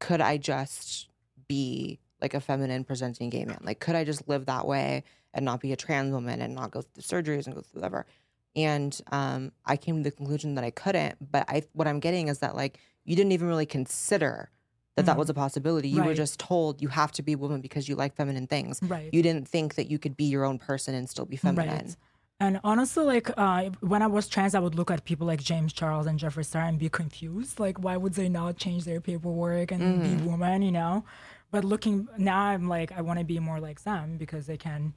could 0.00 0.20
I 0.20 0.36
just 0.36 1.08
be 1.48 1.98
like 2.20 2.34
a 2.34 2.40
feminine 2.40 2.84
presenting 2.84 3.30
gay 3.30 3.44
man? 3.44 3.58
Like, 3.62 3.80
could 3.80 3.94
I 3.96 4.04
just 4.04 4.28
live 4.28 4.46
that 4.46 4.66
way 4.66 5.04
and 5.34 5.44
not 5.44 5.60
be 5.60 5.72
a 5.72 5.76
trans 5.76 6.12
woman 6.12 6.40
and 6.40 6.54
not 6.54 6.70
go 6.70 6.82
through 6.82 7.02
surgeries 7.02 7.46
and 7.46 7.54
go 7.54 7.60
through 7.62 7.80
whatever? 7.80 8.06
And 8.54 8.98
um, 9.10 9.50
I 9.64 9.76
came 9.76 9.96
to 10.02 10.10
the 10.10 10.14
conclusion 10.14 10.54
that 10.56 10.64
I 10.64 10.70
couldn't. 10.70 11.16
But 11.32 11.46
I, 11.48 11.62
what 11.72 11.88
I'm 11.88 12.00
getting 12.00 12.28
is 12.28 12.38
that 12.40 12.54
like 12.54 12.78
you 13.04 13.16
didn't 13.16 13.32
even 13.32 13.48
really 13.48 13.66
consider 13.66 14.50
that 14.96 15.06
that 15.06 15.14
Mhm. 15.16 15.18
was 15.20 15.30
a 15.30 15.34
possibility. 15.34 15.88
You 15.88 16.02
were 16.04 16.14
just 16.14 16.38
told 16.38 16.82
you 16.82 16.88
have 16.88 17.10
to 17.12 17.22
be 17.22 17.32
a 17.32 17.38
woman 17.38 17.60
because 17.62 17.88
you 17.88 17.96
like 17.96 18.14
feminine 18.14 18.46
things. 18.46 18.78
right. 18.82 19.08
You 19.12 19.22
didn't 19.22 19.48
think 19.48 19.74
that 19.76 19.90
you 19.90 19.98
could 19.98 20.16
be 20.16 20.24
your 20.24 20.44
own 20.44 20.58
person 20.58 20.94
and 20.94 21.08
still 21.08 21.24
be 21.24 21.36
feminine. 21.36 21.86
Right. 21.86 21.96
And 22.42 22.58
honestly, 22.64 23.04
like 23.04 23.28
uh, 23.38 23.70
when 23.92 24.02
I 24.02 24.08
was 24.08 24.26
trans, 24.26 24.54
I 24.56 24.58
would 24.64 24.74
look 24.74 24.90
at 24.90 25.04
people 25.04 25.26
like 25.32 25.40
James 25.50 25.72
Charles 25.72 26.06
and 26.08 26.18
Jeffree 26.18 26.44
Star 26.44 26.62
and 26.70 26.76
be 26.76 26.88
confused. 26.88 27.60
Like, 27.60 27.76
why 27.84 27.96
would 27.96 28.14
they 28.14 28.28
not 28.28 28.56
change 28.56 28.82
their 28.84 29.00
paperwork 29.00 29.70
and 29.70 30.02
be 30.02 30.16
woman? 30.28 30.62
You 30.62 30.72
know. 30.72 31.04
but 31.52 31.62
looking 31.64 32.08
now, 32.18 32.40
I'm 32.52 32.66
like, 32.76 32.90
I 32.98 33.00
want 33.08 33.18
to 33.20 33.24
be 33.24 33.38
more 33.38 33.60
like 33.60 33.78
them 33.84 34.16
because 34.16 34.46
they 34.46 34.56
can 34.56 34.92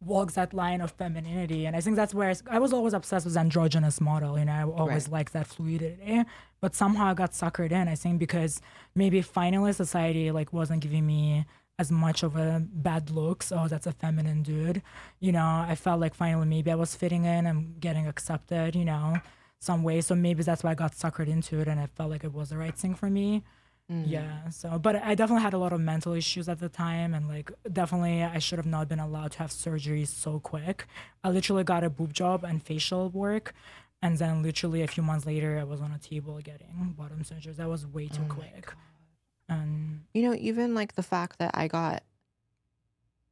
walk 0.00 0.32
that 0.38 0.54
line 0.54 0.80
of 0.80 0.90
femininity. 0.92 1.66
And 1.66 1.74
I 1.76 1.80
think 1.82 1.96
that's 1.96 2.14
where 2.14 2.32
I 2.48 2.58
was 2.60 2.72
always 2.72 2.94
obsessed 2.94 3.26
with 3.26 3.36
androgynous 3.36 4.00
model. 4.00 4.38
You 4.38 4.44
know, 4.46 4.52
I 4.52 4.62
always 4.80 5.04
Right. 5.06 5.12
liked 5.18 5.32
that 5.34 5.48
fluidity, 5.48 6.22
but 6.62 6.74
somehow 6.82 7.06
I 7.08 7.14
got 7.14 7.32
suckered 7.32 7.72
in. 7.72 7.88
I 7.88 7.96
think 7.96 8.18
because 8.20 8.62
maybe 8.94 9.20
finally 9.22 9.72
society 9.72 10.30
like 10.30 10.52
wasn't 10.52 10.80
giving 10.80 11.04
me 11.14 11.44
as 11.78 11.90
much 11.92 12.22
of 12.22 12.36
a 12.36 12.60
bad 12.72 13.10
looks. 13.10 13.52
Oh, 13.52 13.68
that's 13.68 13.86
a 13.86 13.92
feminine 13.92 14.42
dude. 14.42 14.82
You 15.20 15.32
know, 15.32 15.64
I 15.68 15.74
felt 15.74 16.00
like 16.00 16.14
finally 16.14 16.46
maybe 16.46 16.70
I 16.70 16.74
was 16.74 16.94
fitting 16.94 17.24
in 17.24 17.46
and 17.46 17.80
getting 17.80 18.06
accepted. 18.06 18.74
You 18.74 18.84
know, 18.84 19.16
some 19.60 19.82
way. 19.82 20.00
So 20.00 20.14
maybe 20.14 20.42
that's 20.42 20.62
why 20.62 20.72
I 20.72 20.74
got 20.74 20.92
suckered 20.92 21.28
into 21.28 21.60
it, 21.60 21.68
and 21.68 21.80
I 21.80 21.86
felt 21.86 22.10
like 22.10 22.24
it 22.24 22.32
was 22.32 22.50
the 22.50 22.58
right 22.58 22.74
thing 22.76 22.94
for 22.94 23.10
me. 23.10 23.44
Mm. 23.90 24.04
Yeah. 24.06 24.48
So, 24.50 24.78
but 24.78 24.96
I 24.96 25.14
definitely 25.14 25.42
had 25.42 25.54
a 25.54 25.58
lot 25.58 25.72
of 25.72 25.80
mental 25.80 26.12
issues 26.12 26.48
at 26.48 26.60
the 26.60 26.68
time, 26.68 27.14
and 27.14 27.28
like 27.28 27.50
definitely 27.72 28.22
I 28.22 28.38
should 28.38 28.58
have 28.58 28.66
not 28.66 28.88
been 28.88 29.00
allowed 29.00 29.32
to 29.32 29.38
have 29.38 29.52
surgery 29.52 30.04
so 30.04 30.40
quick. 30.40 30.86
I 31.24 31.30
literally 31.30 31.64
got 31.64 31.84
a 31.84 31.90
boob 31.90 32.12
job 32.12 32.44
and 32.44 32.62
facial 32.62 33.08
work, 33.08 33.54
and 34.02 34.18
then 34.18 34.42
literally 34.42 34.82
a 34.82 34.86
few 34.86 35.02
months 35.02 35.26
later, 35.26 35.58
I 35.58 35.64
was 35.64 35.80
on 35.80 35.92
a 35.92 35.98
table 35.98 36.38
getting 36.42 36.94
bottom 36.98 37.20
surgeries. 37.20 37.56
That 37.56 37.68
was 37.68 37.86
way 37.86 38.08
too 38.08 38.22
oh 38.26 38.34
quick. 38.34 38.74
And 39.48 40.04
You 40.14 40.22
know, 40.22 40.34
even 40.38 40.74
like 40.74 40.94
the 40.94 41.02
fact 41.02 41.38
that 41.38 41.52
I 41.54 41.68
got 41.68 42.02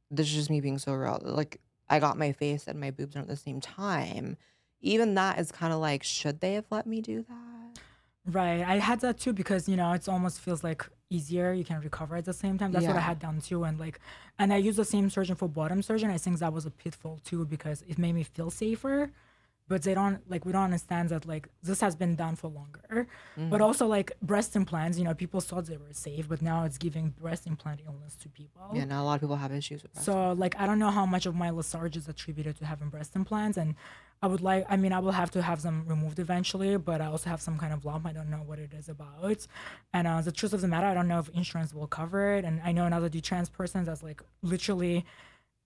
this 0.09 0.27
is 0.27 0.33
just 0.33 0.49
me 0.49 0.61
being 0.61 0.77
so 0.77 0.93
real. 0.93 1.19
Like 1.21 1.59
I 1.89 1.99
got 1.99 2.17
my 2.17 2.31
face 2.31 2.67
and 2.67 2.79
my 2.79 2.91
boobs 2.91 3.15
at 3.15 3.27
the 3.27 3.35
same 3.35 3.59
time. 3.59 4.37
Even 4.79 5.15
that 5.15 5.39
is 5.39 5.51
kind 5.51 5.73
of 5.73 5.79
like, 5.79 6.03
should 6.03 6.39
they 6.39 6.53
have 6.53 6.65
let 6.69 6.85
me 6.85 7.01
do 7.01 7.23
that? 7.27 7.79
right, 8.25 8.61
I 8.61 8.77
had 8.77 8.99
that 9.01 9.19
too 9.19 9.33
because 9.33 9.67
you 9.67 9.75
know 9.75 9.91
it 9.93 10.07
almost 10.07 10.39
feels 10.39 10.63
like 10.63 10.87
easier. 11.09 11.53
You 11.53 11.63
can 11.63 11.79
recover 11.81 12.15
at 12.15 12.25
the 12.25 12.33
same 12.33 12.57
time. 12.57 12.71
That's 12.71 12.85
what 12.87 12.97
I 12.97 13.01
had 13.01 13.19
done 13.19 13.41
too, 13.41 13.63
and 13.63 13.79
like, 13.79 13.99
and 14.37 14.53
I 14.53 14.57
used 14.57 14.77
the 14.77 14.85
same 14.85 15.09
surgeon 15.09 15.35
for 15.35 15.47
bottom 15.47 15.81
surgeon. 15.81 16.09
I 16.09 16.17
think 16.17 16.39
that 16.39 16.53
was 16.53 16.65
a 16.65 16.71
pitfall 16.71 17.19
too 17.23 17.45
because 17.45 17.83
it 17.87 17.97
made 17.97 18.13
me 18.13 18.23
feel 18.23 18.49
safer. 18.51 19.11
But 19.69 19.83
they 19.83 19.93
don't 19.93 20.19
like 20.29 20.45
we 20.45 20.51
don't 20.51 20.63
understand 20.63 21.09
that 21.09 21.25
like 21.25 21.49
this 21.61 21.81
has 21.81 21.95
been 21.95 22.15
done 22.15 22.35
for 22.35 22.47
longer. 22.49 23.07
But 23.51 23.61
also 23.61 23.85
like 23.87 24.11
breast 24.21 24.55
implants 24.55 24.97
you 24.97 25.03
know 25.03 25.13
people 25.13 25.41
thought 25.41 25.65
they 25.65 25.77
were 25.77 25.93
safe 25.93 26.27
but 26.27 26.41
now 26.41 26.63
it's 26.63 26.77
giving 26.77 27.09
breast 27.09 27.45
implant 27.47 27.81
illness 27.85 28.15
to 28.23 28.29
people. 28.29 28.61
Yeah, 28.73 28.85
now 28.85 29.03
a 29.03 29.05
lot 29.05 29.15
of 29.15 29.21
people 29.21 29.35
have 29.35 29.51
issues 29.51 29.83
with 29.83 29.93
so 30.01 30.33
like 30.33 30.55
I 30.59 30.65
don't 30.65 30.79
know 30.79 30.91
how 30.91 31.05
much 31.05 31.25
of 31.25 31.35
my 31.35 31.49
lethargy 31.49 31.99
is 31.99 32.07
attributed 32.07 32.55
to 32.57 32.65
having 32.65 32.89
breast 32.89 33.15
implants, 33.15 33.57
and 33.57 33.75
I 34.21 34.27
would 34.27 34.41
like 34.41 34.65
I 34.69 34.77
mean 34.77 34.93
I 34.93 34.99
will 34.99 35.11
have 35.11 35.31
to 35.31 35.41
have 35.41 35.61
them 35.61 35.85
removed 35.87 36.17
eventually, 36.19 36.77
but 36.77 37.01
I 37.01 37.07
also 37.07 37.29
have 37.29 37.41
some 37.41 37.57
kind 37.57 37.73
of 37.73 37.85
lump. 37.85 38.05
I 38.05 38.13
don't 38.13 38.29
know 38.29 38.43
what 38.49 38.59
it 38.59 38.73
is 38.73 38.87
about, 38.89 39.45
and 39.93 40.07
uh, 40.07 40.21
the 40.21 40.31
truth 40.31 40.53
of 40.53 40.61
the 40.61 40.67
matter, 40.67 40.87
I 40.87 40.93
don't 40.93 41.07
know 41.07 41.19
if 41.19 41.29
insurance 41.29 41.73
will 41.73 41.87
cover 41.87 42.33
it. 42.35 42.45
And 42.45 42.61
I 42.63 42.71
know 42.71 42.85
another 42.85 43.09
D 43.09 43.21
trans 43.21 43.49
person 43.49 43.83
that's 43.83 44.03
like 44.03 44.21
literally 44.41 45.05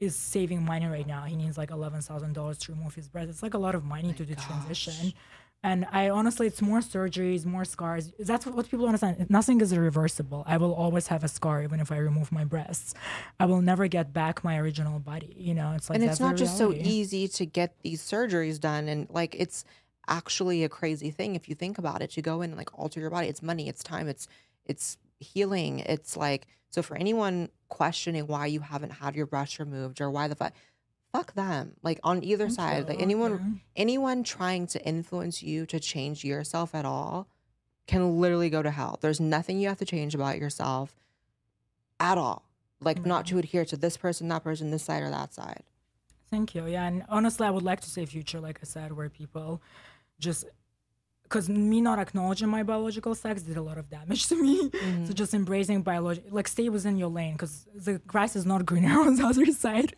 is 0.01 0.15
saving 0.15 0.65
money 0.65 0.87
right 0.87 1.07
now. 1.07 1.23
He 1.23 1.35
needs 1.37 1.57
like 1.57 1.71
eleven 1.71 2.01
thousand 2.01 2.33
dollars 2.33 2.57
to 2.59 2.73
remove 2.73 2.95
his 2.95 3.07
breast. 3.07 3.29
It's 3.29 3.43
like 3.43 3.53
a 3.53 3.57
lot 3.57 3.75
of 3.75 3.85
money 3.85 4.11
to 4.13 4.25
do 4.25 4.35
transition. 4.35 5.13
And 5.63 5.85
I 5.91 6.09
honestly, 6.09 6.47
it's 6.47 6.59
more 6.59 6.79
surgeries, 6.79 7.45
more 7.45 7.65
scars. 7.65 8.11
That's 8.17 8.47
what 8.47 8.69
people 8.69 8.87
understand. 8.87 9.29
Nothing 9.29 9.61
is 9.61 9.71
irreversible. 9.71 10.43
I 10.47 10.57
will 10.57 10.73
always 10.73 11.05
have 11.07 11.23
a 11.23 11.27
scar, 11.27 11.61
even 11.61 11.79
if 11.79 11.91
I 11.91 11.97
remove 11.97 12.31
my 12.31 12.43
breasts. 12.43 12.95
I 13.39 13.45
will 13.45 13.61
never 13.61 13.87
get 13.87 14.11
back 14.11 14.43
my 14.43 14.57
original 14.57 14.97
body. 14.97 15.35
You 15.37 15.53
know, 15.53 15.73
it's 15.75 15.87
like 15.87 15.99
and 15.99 16.09
it's 16.09 16.19
not 16.19 16.35
just 16.35 16.57
so 16.57 16.73
easy 16.73 17.27
to 17.27 17.45
get 17.45 17.75
these 17.83 18.01
surgeries 18.01 18.59
done 18.59 18.89
and 18.89 19.07
like 19.11 19.35
it's 19.37 19.63
actually 20.07 20.63
a 20.63 20.69
crazy 20.69 21.11
thing 21.11 21.35
if 21.35 21.47
you 21.47 21.53
think 21.53 21.77
about 21.77 22.01
it 22.01 22.09
to 22.11 22.23
go 22.23 22.41
in 22.41 22.49
and 22.49 22.57
like 22.57 22.77
alter 22.77 22.99
your 22.99 23.11
body 23.11 23.27
it's 23.27 23.43
money 23.43 23.69
it's 23.69 23.83
time 23.83 24.07
it's 24.07 24.27
it's 24.65 24.97
healing 25.19 25.79
it's 25.79 26.17
like 26.17 26.47
so 26.71 26.81
for 26.81 26.97
anyone 26.97 27.49
questioning 27.69 28.25
why 28.25 28.47
you 28.47 28.61
haven't 28.61 28.89
had 28.89 29.15
your 29.15 29.27
brush 29.27 29.59
removed 29.59 30.01
or 30.01 30.09
why 30.09 30.27
the 30.27 30.35
fuck 30.35 30.53
fuck 31.13 31.33
them. 31.33 31.73
Like 31.83 31.99
on 32.03 32.23
either 32.23 32.45
Thank 32.45 32.55
side 32.55 32.87
like 32.87 33.01
anyone 33.01 33.31
yeah. 33.31 33.81
anyone 33.83 34.23
trying 34.23 34.65
to 34.67 34.83
influence 34.85 35.43
you 35.43 35.65
to 35.67 35.79
change 35.79 36.23
yourself 36.23 36.73
at 36.73 36.85
all 36.85 37.27
can 37.87 38.19
literally 38.19 38.49
go 38.49 38.63
to 38.63 38.71
hell. 38.71 38.97
There's 39.01 39.19
nothing 39.19 39.59
you 39.59 39.67
have 39.67 39.79
to 39.79 39.85
change 39.85 40.15
about 40.15 40.39
yourself 40.39 40.95
at 41.99 42.17
all. 42.17 42.43
Like 42.79 43.05
not 43.05 43.27
to 43.27 43.37
adhere 43.37 43.65
to 43.65 43.77
this 43.77 43.97
person 43.97 44.27
that 44.29 44.43
person 44.43 44.71
this 44.71 44.83
side 44.83 45.03
or 45.03 45.09
that 45.11 45.33
side. 45.33 45.63
Thank 46.31 46.55
you. 46.55 46.65
Yeah, 46.65 46.87
and 46.87 47.03
honestly, 47.09 47.45
I 47.45 47.49
would 47.49 47.63
like 47.63 47.81
to 47.81 47.89
say 47.89 48.05
future, 48.05 48.39
like 48.39 48.59
I 48.61 48.65
said, 48.65 48.93
where 48.93 49.09
people 49.09 49.61
just 50.17 50.45
because 51.31 51.47
me 51.47 51.79
not 51.79 51.97
acknowledging 51.97 52.49
my 52.49 52.61
biological 52.61 53.15
sex 53.15 53.41
did 53.41 53.55
a 53.55 53.61
lot 53.61 53.77
of 53.77 53.89
damage 53.89 54.27
to 54.27 54.35
me. 54.35 54.69
Mm-hmm. 54.69 55.05
So 55.05 55.13
just 55.13 55.33
embracing 55.33 55.81
biology, 55.81 56.23
like 56.29 56.47
stay 56.47 56.67
within 56.67 56.97
your 56.97 57.07
lane, 57.07 57.33
because 57.33 57.65
the 57.73 57.99
grass 57.99 58.35
is 58.35 58.45
not 58.45 58.65
greener 58.65 58.99
on 59.07 59.15
the 59.15 59.25
other 59.25 59.45
side. 59.45 59.93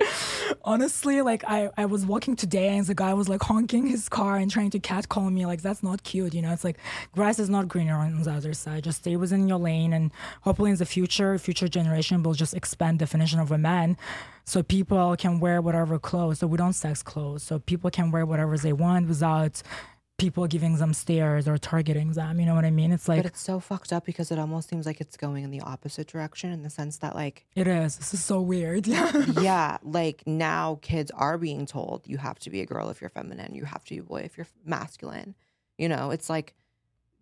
Honestly, 0.63 1.21
like 1.21 1.43
I, 1.47 1.71
I 1.75 1.85
was 1.85 2.05
walking 2.05 2.35
today 2.35 2.77
and 2.77 2.85
the 2.85 2.93
guy 2.93 3.15
was 3.15 3.27
like 3.27 3.41
honking 3.41 3.87
his 3.87 4.07
car 4.09 4.37
and 4.37 4.51
trying 4.51 4.69
to 4.71 4.79
catcall 4.79 5.29
me. 5.31 5.47
Like 5.47 5.63
that's 5.63 5.81
not 5.81 6.03
cute, 6.03 6.35
you 6.35 6.43
know. 6.43 6.53
It's 6.53 6.63
like 6.63 6.77
grass 7.13 7.39
is 7.39 7.49
not 7.49 7.67
greener 7.67 7.95
on 7.95 8.21
the 8.21 8.31
other 8.31 8.53
side. 8.53 8.83
Just 8.83 8.99
stay 8.99 9.15
within 9.15 9.47
your 9.47 9.59
lane, 9.59 9.91
and 9.91 10.11
hopefully 10.41 10.69
in 10.69 10.77
the 10.77 10.85
future, 10.85 11.37
future 11.39 11.67
generation 11.67 12.21
will 12.21 12.33
just 12.33 12.53
expand 12.53 12.99
definition 12.99 13.39
of 13.39 13.51
a 13.51 13.57
man 13.57 13.97
so 14.45 14.61
people 14.61 15.15
can 15.15 15.39
wear 15.39 15.61
whatever 15.61 15.97
clothes 15.97 16.39
so 16.39 16.47
we 16.47 16.57
don't 16.57 16.73
sex 16.73 17.01
clothes 17.01 17.43
so 17.43 17.59
people 17.59 17.89
can 17.89 18.11
wear 18.11 18.25
whatever 18.25 18.57
they 18.57 18.73
want 18.73 19.07
without 19.07 19.61
people 20.17 20.45
giving 20.47 20.77
them 20.77 20.93
stares 20.93 21.47
or 21.47 21.57
targeting 21.57 22.11
them 22.11 22.39
you 22.39 22.45
know 22.45 22.53
what 22.55 22.65
i 22.65 22.69
mean 22.69 22.91
it's 22.91 23.07
like 23.09 23.23
But 23.23 23.25
it's 23.31 23.41
so 23.41 23.59
fucked 23.59 23.91
up 23.91 24.05
because 24.05 24.31
it 24.31 24.39
almost 24.39 24.69
seems 24.69 24.85
like 24.85 25.01
it's 25.01 25.17
going 25.17 25.43
in 25.43 25.49
the 25.51 25.61
opposite 25.61 26.07
direction 26.07 26.51
in 26.51 26.61
the 26.61 26.69
sense 26.69 26.97
that, 26.97 27.15
like, 27.15 27.45
it 27.55 27.67
is 27.67 27.97
this 27.97 28.13
is 28.13 28.23
so 28.23 28.39
weird 28.39 28.85
yeah 28.87 29.11
yeah, 29.41 29.77
like 29.83 30.23
now 30.25 30.79
kids 30.81 31.11
are 31.11 31.37
being 31.37 31.65
told 31.65 32.07
you 32.07 32.17
have 32.17 32.39
to 32.39 32.49
be 32.49 32.61
a 32.61 32.65
girl 32.65 32.89
if 32.89 33.01
you're 33.01 33.09
feminine, 33.09 33.53
you 33.55 33.65
have 33.65 33.83
to 33.85 33.95
be 33.95 33.99
a 33.99 34.03
boy 34.03 34.21
if 34.21 34.37
you're 34.37 34.47
masculine. 34.65 35.35
You 35.77 35.89
know, 35.89 36.11
it's 36.11 36.29
like 36.29 36.53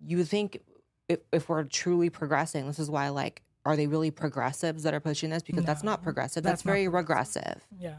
you 0.05 0.23
think 0.23 0.59
if, 1.07 1.19
if 1.31 1.49
we're 1.49 1.63
truly 1.63 2.09
progressing, 2.09 2.67
this 2.67 2.79
is 2.79 2.89
why, 2.89 3.09
like, 3.09 3.41
are 3.65 3.75
they 3.75 3.87
really 3.87 4.11
progressives 4.11 4.83
that 4.83 4.93
are 4.93 4.99
pushing 4.99 5.29
this? 5.29 5.43
Because 5.43 5.63
that's 5.63 5.83
not 5.83 6.03
progressive, 6.03 6.43
that's 6.43 6.61
that's, 6.61 6.63
very 6.63 6.87
regressive. 6.87 7.65
yeah 7.79 7.95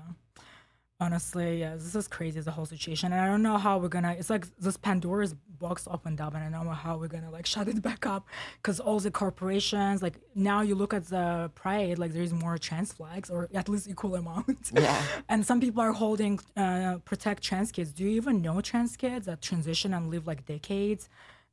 honestly 1.04 1.50
yeah 1.62 1.74
this 1.84 1.94
is 2.00 2.06
crazy 2.16 2.38
the 2.40 2.50
whole 2.56 2.68
situation 2.76 3.06
and 3.12 3.20
i 3.24 3.26
don't 3.30 3.44
know 3.48 3.58
how 3.66 3.74
we're 3.80 3.94
gonna 3.96 4.14
it's 4.20 4.30
like 4.34 4.44
this 4.66 4.76
pandora's 4.86 5.34
box 5.64 5.76
opened 5.96 6.20
up 6.24 6.32
and 6.36 6.42
i 6.46 6.50
don't 6.54 6.66
know 6.70 6.80
how 6.86 6.92
we're 7.00 7.12
gonna 7.16 7.30
like 7.38 7.46
shut 7.54 7.66
it 7.72 7.80
back 7.88 8.02
up 8.14 8.22
because 8.58 8.78
all 8.86 8.98
the 9.06 9.10
corporations 9.22 9.96
like 10.06 10.16
now 10.50 10.60
you 10.68 10.74
look 10.82 10.92
at 10.98 11.04
the 11.16 11.26
pride 11.62 11.96
like 12.02 12.12
there's 12.16 12.34
more 12.44 12.56
trans 12.68 12.90
flags 12.98 13.28
or 13.34 13.40
at 13.60 13.66
least 13.72 13.86
equal 13.88 14.14
amount 14.22 14.60
Yeah. 14.74 15.00
and 15.30 15.40
some 15.50 15.58
people 15.64 15.82
are 15.86 15.92
holding 16.04 16.34
uh, 16.56 16.98
protect 17.10 17.40
trans 17.48 17.70
kids 17.76 17.90
do 17.92 18.04
you 18.04 18.10
even 18.20 18.34
know 18.46 18.56
trans 18.60 18.92
kids 18.96 19.24
that 19.26 19.40
transition 19.50 19.90
and 19.96 20.04
live 20.14 20.24
like 20.30 20.40
decades 20.54 21.08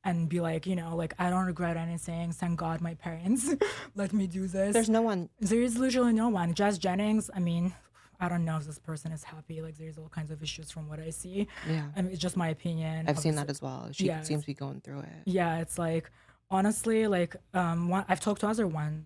and 0.07 0.29
be 0.33 0.39
like 0.49 0.63
you 0.69 0.75
know 0.81 0.91
like 0.95 1.13
i 1.23 1.29
don't 1.29 1.45
regret 1.53 1.75
anything 1.85 2.31
thank 2.41 2.53
god 2.65 2.77
my 2.89 2.93
parents 3.07 3.43
let 4.01 4.11
me 4.19 4.25
do 4.27 4.43
this 4.55 4.71
There's 4.73 4.89
no 4.99 5.01
one. 5.11 5.21
there 5.49 5.61
is 5.69 5.77
literally 5.77 6.13
no 6.13 6.29
one. 6.29 6.49
Jazz 6.59 6.75
Jennings, 6.85 7.25
I 7.37 7.39
mean, 7.49 7.65
I 8.19 8.27
don't 8.27 8.43
know 8.43 8.57
if 8.57 8.65
this 8.65 8.79
person 8.79 9.11
is 9.11 9.23
happy. 9.23 9.61
Like, 9.61 9.77
there's 9.77 9.97
all 9.97 10.09
kinds 10.09 10.31
of 10.31 10.43
issues 10.43 10.71
from 10.71 10.89
what 10.89 10.99
I 10.99 11.09
see. 11.09 11.47
Yeah. 11.69 11.85
I 11.95 12.01
mean, 12.01 12.11
it's 12.11 12.21
just 12.21 12.35
my 12.35 12.49
opinion. 12.49 13.05
I've 13.07 13.19
seen 13.19 13.35
that 13.35 13.49
as 13.49 13.61
well. 13.61 13.87
She 13.91 14.07
Yeah, 14.07 14.21
seems 14.21 14.41
to 14.41 14.47
be 14.47 14.53
going 14.53 14.81
through 14.81 14.99
it. 14.99 15.21
Yeah, 15.25 15.59
it's 15.59 15.77
like, 15.77 16.11
honestly, 16.51 17.07
like, 17.07 17.35
um, 17.53 17.87
one, 17.89 18.03
I've 18.09 18.19
talked 18.19 18.41
to 18.41 18.47
other 18.47 18.67
one. 18.67 19.05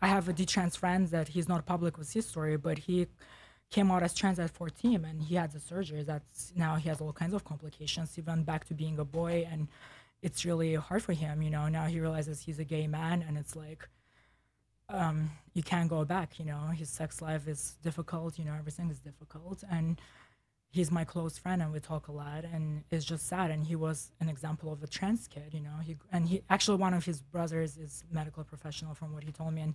I 0.00 0.06
have 0.08 0.28
a 0.28 0.32
D-trans 0.32 0.74
friend 0.74 1.06
that 1.08 1.28
he's 1.28 1.48
not 1.48 1.66
public 1.66 1.98
with 1.98 2.12
his 2.12 2.26
story, 2.26 2.56
but 2.56 2.78
he 2.78 3.06
came 3.70 3.90
out 3.90 4.02
as 4.02 4.14
trans 4.14 4.38
at 4.38 4.50
14 4.50 5.04
and 5.04 5.22
he 5.22 5.34
had 5.34 5.52
the 5.52 5.60
surgery. 5.60 6.02
That's 6.02 6.52
now 6.56 6.76
he 6.76 6.88
has 6.88 7.00
all 7.00 7.12
kinds 7.12 7.34
of 7.34 7.44
complications. 7.44 8.14
He 8.14 8.22
went 8.22 8.46
back 8.46 8.64
to 8.68 8.74
being 8.74 8.98
a 8.98 9.04
boy 9.04 9.46
and 9.50 9.68
it's 10.22 10.44
really 10.44 10.74
hard 10.74 11.02
for 11.02 11.12
him, 11.12 11.42
you 11.42 11.50
know. 11.50 11.68
Now 11.68 11.84
he 11.86 12.00
realizes 12.00 12.40
he's 12.40 12.58
a 12.58 12.64
gay 12.64 12.86
man 12.86 13.24
and 13.26 13.36
it's 13.36 13.54
like, 13.54 13.88
um, 14.88 15.30
you 15.54 15.62
can't 15.62 15.88
go 15.88 16.04
back. 16.04 16.38
You 16.38 16.44
know, 16.46 16.68
his 16.74 16.88
sex 16.88 17.20
life 17.22 17.48
is 17.48 17.76
difficult. 17.82 18.38
You 18.38 18.44
know, 18.44 18.54
everything 18.58 18.90
is 18.90 18.98
difficult, 19.00 19.64
and 19.70 20.00
he's 20.70 20.90
my 20.90 21.04
close 21.04 21.38
friend, 21.38 21.62
and 21.62 21.72
we 21.72 21.80
talk 21.80 22.08
a 22.08 22.12
lot, 22.12 22.44
and 22.44 22.84
it's 22.90 23.04
just 23.04 23.26
sad. 23.28 23.50
And 23.50 23.66
he 23.66 23.76
was 23.76 24.12
an 24.20 24.28
example 24.28 24.72
of 24.72 24.82
a 24.82 24.86
trans 24.86 25.28
kid. 25.28 25.54
You 25.54 25.60
know, 25.60 25.78
he 25.84 25.96
and 26.12 26.28
he 26.28 26.42
actually 26.50 26.78
one 26.78 26.94
of 26.94 27.04
his 27.04 27.20
brothers 27.22 27.76
is 27.76 28.04
medical 28.10 28.44
professional, 28.44 28.94
from 28.94 29.12
what 29.12 29.24
he 29.24 29.32
told 29.32 29.54
me. 29.54 29.62
And 29.62 29.74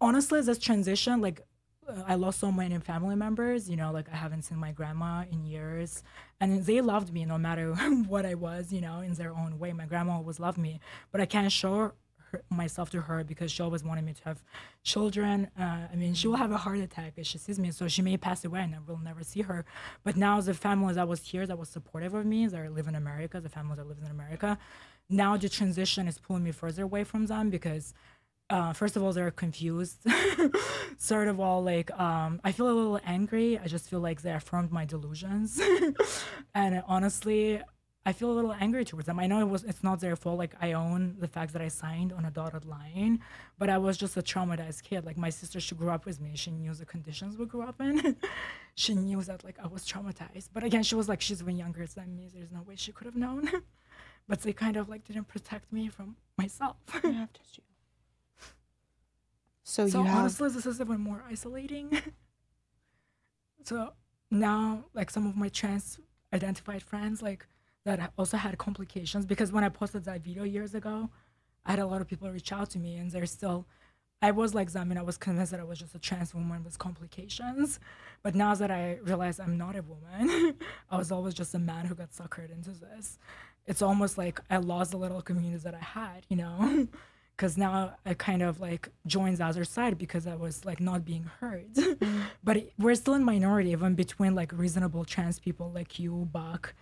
honestly, 0.00 0.40
this 0.42 0.58
transition, 0.58 1.20
like. 1.20 1.40
uh, 1.88 2.02
I 2.06 2.14
lost 2.14 2.38
so 2.40 2.52
many 2.52 2.78
family 2.78 3.16
members, 3.16 3.68
you 3.70 3.76
know, 3.76 3.90
like 3.92 4.08
I 4.12 4.16
haven't 4.16 4.42
seen 4.42 4.58
my 4.58 4.72
grandma 4.72 5.24
in 5.32 5.44
years. 5.44 6.02
And 6.40 6.64
they 6.64 6.80
loved 6.80 7.12
me 7.12 7.24
no 7.24 7.38
matter 7.38 7.74
what 8.08 8.26
I 8.26 8.34
was, 8.34 8.72
you 8.72 8.80
know, 8.80 9.00
in 9.00 9.14
their 9.14 9.32
own 9.32 9.58
way. 9.58 9.72
My 9.72 9.86
grandma 9.86 10.12
always 10.16 10.38
loved 10.40 10.58
me, 10.58 10.80
but 11.12 11.20
I 11.20 11.26
can't 11.26 11.50
show 11.52 11.92
myself 12.50 12.90
to 12.90 13.00
her 13.02 13.24
because 13.24 13.50
she 13.50 13.62
always 13.62 13.84
wanted 13.84 14.04
me 14.04 14.12
to 14.12 14.24
have 14.24 14.42
children. 14.82 15.50
Uh, 15.58 15.88
I 15.92 15.96
mean, 15.96 16.14
she 16.14 16.28
will 16.28 16.36
have 16.36 16.52
a 16.52 16.56
heart 16.56 16.78
attack 16.78 17.14
if 17.16 17.26
she 17.26 17.38
sees 17.38 17.58
me, 17.58 17.70
so 17.70 17.88
she 17.88 18.02
may 18.02 18.16
pass 18.16 18.44
away 18.44 18.60
and 18.62 18.74
I 18.74 18.78
will 18.86 18.98
never 18.98 19.22
see 19.22 19.42
her. 19.42 19.64
But 20.04 20.16
now 20.16 20.40
the 20.40 20.54
family 20.54 20.94
that 20.94 21.08
was 21.08 21.22
here, 21.22 21.46
that 21.46 21.58
was 21.58 21.68
supportive 21.68 22.14
of 22.14 22.26
me, 22.26 22.46
that 22.46 22.72
live 22.74 22.88
in 22.88 22.94
America, 22.94 23.40
the 23.40 23.48
families 23.48 23.78
that 23.78 23.88
live 23.88 23.98
in 24.04 24.10
America, 24.10 24.58
now 25.08 25.36
the 25.36 25.48
transition 25.48 26.06
is 26.06 26.18
pulling 26.18 26.44
me 26.44 26.52
further 26.52 26.84
away 26.84 27.04
from 27.04 27.26
them 27.26 27.50
because 27.50 27.94
uh, 28.50 28.72
first 28.72 28.96
of 28.96 29.02
all, 29.02 29.12
they're 29.12 29.30
confused. 29.30 29.98
Third 30.98 31.28
of 31.28 31.38
all, 31.38 31.62
like 31.62 31.90
um, 31.98 32.40
I 32.42 32.52
feel 32.52 32.66
a 32.66 32.74
little 32.74 33.00
angry. 33.06 33.58
I 33.58 33.68
just 33.68 33.88
feel 33.88 34.00
like 34.00 34.22
they 34.22 34.32
affirmed 34.32 34.72
my 34.72 34.84
delusions, 34.84 35.60
and 36.54 36.82
honestly, 36.86 37.62
I 38.06 38.12
feel 38.12 38.30
a 38.30 38.32
little 38.32 38.54
angry 38.58 38.84
towards 38.84 39.06
them. 39.06 39.18
I 39.18 39.26
know 39.26 39.40
it 39.40 39.48
was 39.48 39.62
it's 39.64 39.82
not 39.82 40.00
their 40.00 40.16
fault. 40.16 40.38
Like 40.38 40.54
I 40.60 40.72
own 40.72 41.16
the 41.18 41.28
fact 41.28 41.52
that 41.52 41.60
I 41.60 41.68
signed 41.68 42.12
on 42.12 42.24
a 42.24 42.30
dotted 42.30 42.64
line, 42.64 43.20
but 43.58 43.68
I 43.68 43.76
was 43.76 43.98
just 43.98 44.16
a 44.16 44.22
traumatized 44.22 44.82
kid. 44.82 45.04
Like 45.04 45.18
my 45.18 45.28
sister, 45.28 45.60
she 45.60 45.74
grew 45.74 45.90
up 45.90 46.06
with 46.06 46.20
me. 46.20 46.32
She 46.34 46.50
knew 46.50 46.72
the 46.72 46.86
conditions 46.86 47.36
we 47.36 47.44
grew 47.44 47.62
up 47.62 47.80
in. 47.80 48.16
she 48.74 48.94
knew 48.94 49.20
that 49.22 49.44
like 49.44 49.58
I 49.62 49.66
was 49.66 49.84
traumatized. 49.86 50.48
But 50.52 50.64
again, 50.64 50.82
she 50.82 50.94
was 50.94 51.08
like 51.08 51.20
she's 51.20 51.42
even 51.42 51.58
younger 51.58 51.86
than 51.86 52.16
me. 52.16 52.30
There's 52.32 52.50
no 52.50 52.62
way 52.62 52.74
she 52.76 52.90
could 52.90 53.04
have 53.04 53.16
known. 53.16 53.50
but 54.28 54.40
they 54.40 54.54
kind 54.54 54.76
of 54.76 54.88
like 54.88 55.04
didn't 55.04 55.28
protect 55.28 55.70
me 55.70 55.88
from 55.88 56.16
myself. 56.38 56.76
So, 59.70 59.86
so 59.86 59.98
you 60.00 60.04
have 60.04 60.18
honestly, 60.18 60.48
this 60.48 60.66
is 60.66 60.80
even 60.80 61.00
more 61.00 61.22
isolating. 61.30 61.96
so 63.62 63.92
now, 64.28 64.86
like 64.94 65.10
some 65.10 65.28
of 65.28 65.36
my 65.36 65.48
trans 65.48 66.00
identified 66.32 66.82
friends, 66.82 67.22
like 67.22 67.46
that 67.90 67.98
ha- 67.98 68.10
also 68.16 68.36
had 68.36 68.56
complications 68.58 69.26
because 69.26 69.50
when 69.52 69.64
I 69.64 69.68
posted 69.68 70.04
that 70.04 70.22
video 70.22 70.44
years 70.44 70.74
ago, 70.74 71.10
I 71.66 71.72
had 71.72 71.80
a 71.80 71.86
lot 71.86 72.00
of 72.00 72.06
people 72.08 72.30
reach 72.30 72.52
out 72.52 72.70
to 72.70 72.78
me, 72.78 72.96
and 72.96 73.10
they're 73.10 73.26
still. 73.26 73.66
I 74.22 74.32
was 74.32 74.54
like 74.54 74.70
them, 74.72 74.90
and 74.90 74.98
I 74.98 75.02
was 75.02 75.16
convinced 75.16 75.50
that 75.52 75.60
I 75.60 75.64
was 75.64 75.78
just 75.78 75.94
a 75.94 75.98
trans 75.98 76.34
woman 76.34 76.62
with 76.62 76.78
complications. 76.78 77.80
But 78.22 78.34
now 78.34 78.54
that 78.54 78.70
I 78.70 78.98
realize 79.02 79.40
I'm 79.40 79.56
not 79.56 79.76
a 79.76 79.82
woman, 79.82 80.54
I 80.90 80.96
was 80.98 81.10
always 81.10 81.34
just 81.34 81.54
a 81.54 81.58
man 81.58 81.86
who 81.86 81.94
got 81.94 82.10
suckered 82.12 82.52
into 82.52 82.70
this. 82.70 83.18
It's 83.66 83.82
almost 83.82 84.18
like 84.18 84.40
I 84.50 84.58
lost 84.58 84.90
the 84.90 84.98
little 84.98 85.22
community 85.22 85.62
that 85.64 85.74
I 85.74 85.84
had, 85.98 86.26
you 86.28 86.36
know? 86.36 86.86
because 87.36 87.56
now 87.56 87.94
I 88.04 88.12
kind 88.12 88.42
of 88.42 88.60
like 88.60 88.90
joined 89.06 89.38
the 89.38 89.46
other 89.46 89.64
side 89.64 89.96
because 89.96 90.26
I 90.26 90.34
was 90.34 90.66
like 90.66 90.80
not 90.80 91.04
being 91.04 91.26
heard. 91.40 91.72
Mm. 92.00 92.22
but 92.42 92.56
it, 92.56 92.72
we're 92.78 92.94
still 92.94 93.14
in 93.14 93.24
minority, 93.24 93.70
even 93.70 93.94
between 93.94 94.34
like 94.34 94.52
reasonable 94.52 95.04
trans 95.04 95.38
people 95.38 95.70
like 95.70 95.98
you, 95.98 96.28
Buck, 96.32 96.74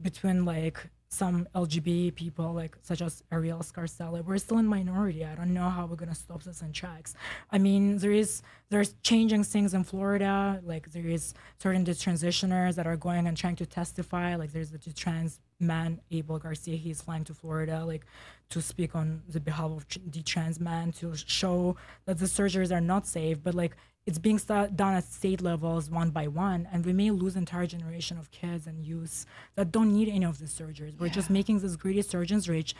between 0.00 0.44
like 0.44 0.90
some 1.10 1.48
LGBT 1.54 2.14
people 2.14 2.52
like 2.52 2.76
such 2.82 3.00
as 3.00 3.22
Ariel 3.32 3.60
Scarcella. 3.60 4.22
We're 4.24 4.38
still 4.38 4.58
in 4.58 4.66
minority. 4.66 5.24
I 5.24 5.34
don't 5.34 5.54
know 5.54 5.70
how 5.70 5.86
we're 5.86 5.96
gonna 5.96 6.14
stop 6.14 6.42
this 6.42 6.60
in 6.60 6.72
tracks. 6.72 7.14
I 7.50 7.58
mean, 7.58 7.98
there 7.98 8.12
is 8.12 8.42
there's 8.68 8.94
changing 9.02 9.44
things 9.44 9.72
in 9.72 9.84
Florida. 9.84 10.60
Like 10.62 10.92
there 10.92 11.06
is 11.06 11.32
certain 11.58 11.84
detransitioners 11.84 12.74
that 12.74 12.86
are 12.86 12.96
going 12.96 13.26
and 13.26 13.36
trying 13.36 13.56
to 13.56 13.66
testify. 13.66 14.36
Like 14.36 14.52
there's 14.52 14.70
the 14.70 14.78
trans 14.92 15.40
man 15.58 16.00
Abel 16.10 16.38
Garcia. 16.38 16.76
He's 16.76 17.00
flying 17.00 17.24
to 17.24 17.34
Florida 17.34 17.84
like 17.84 18.04
to 18.50 18.60
speak 18.60 18.94
on 18.94 19.22
the 19.28 19.40
behalf 19.40 19.70
of 19.70 19.86
the 20.10 20.22
trans 20.22 20.60
man 20.60 20.92
to 20.92 21.14
show 21.16 21.76
that 22.04 22.18
the 22.18 22.26
surgeries 22.26 22.70
are 22.70 22.82
not 22.82 23.06
safe. 23.06 23.42
But 23.42 23.54
like 23.54 23.76
it's 24.08 24.18
being 24.26 24.38
sta- 24.38 24.68
done 24.82 24.94
at 24.94 25.04
state 25.04 25.40
levels 25.50 25.90
one 26.00 26.10
by 26.18 26.26
one, 26.48 26.60
and 26.72 26.78
we 26.88 26.94
may 27.00 27.10
lose 27.10 27.36
entire 27.36 27.66
generation 27.74 28.16
of 28.18 28.30
kids 28.40 28.66
and 28.66 28.76
youths 28.90 29.26
that 29.56 29.70
don't 29.70 29.92
need 29.98 30.08
any 30.08 30.24
of 30.24 30.38
these 30.40 30.54
surgeries. 30.60 30.98
We're 30.98 31.16
just 31.20 31.30
making 31.38 31.56
these 31.60 31.76
greedy 31.76 32.00
surgeons 32.14 32.48
rich. 32.48 32.70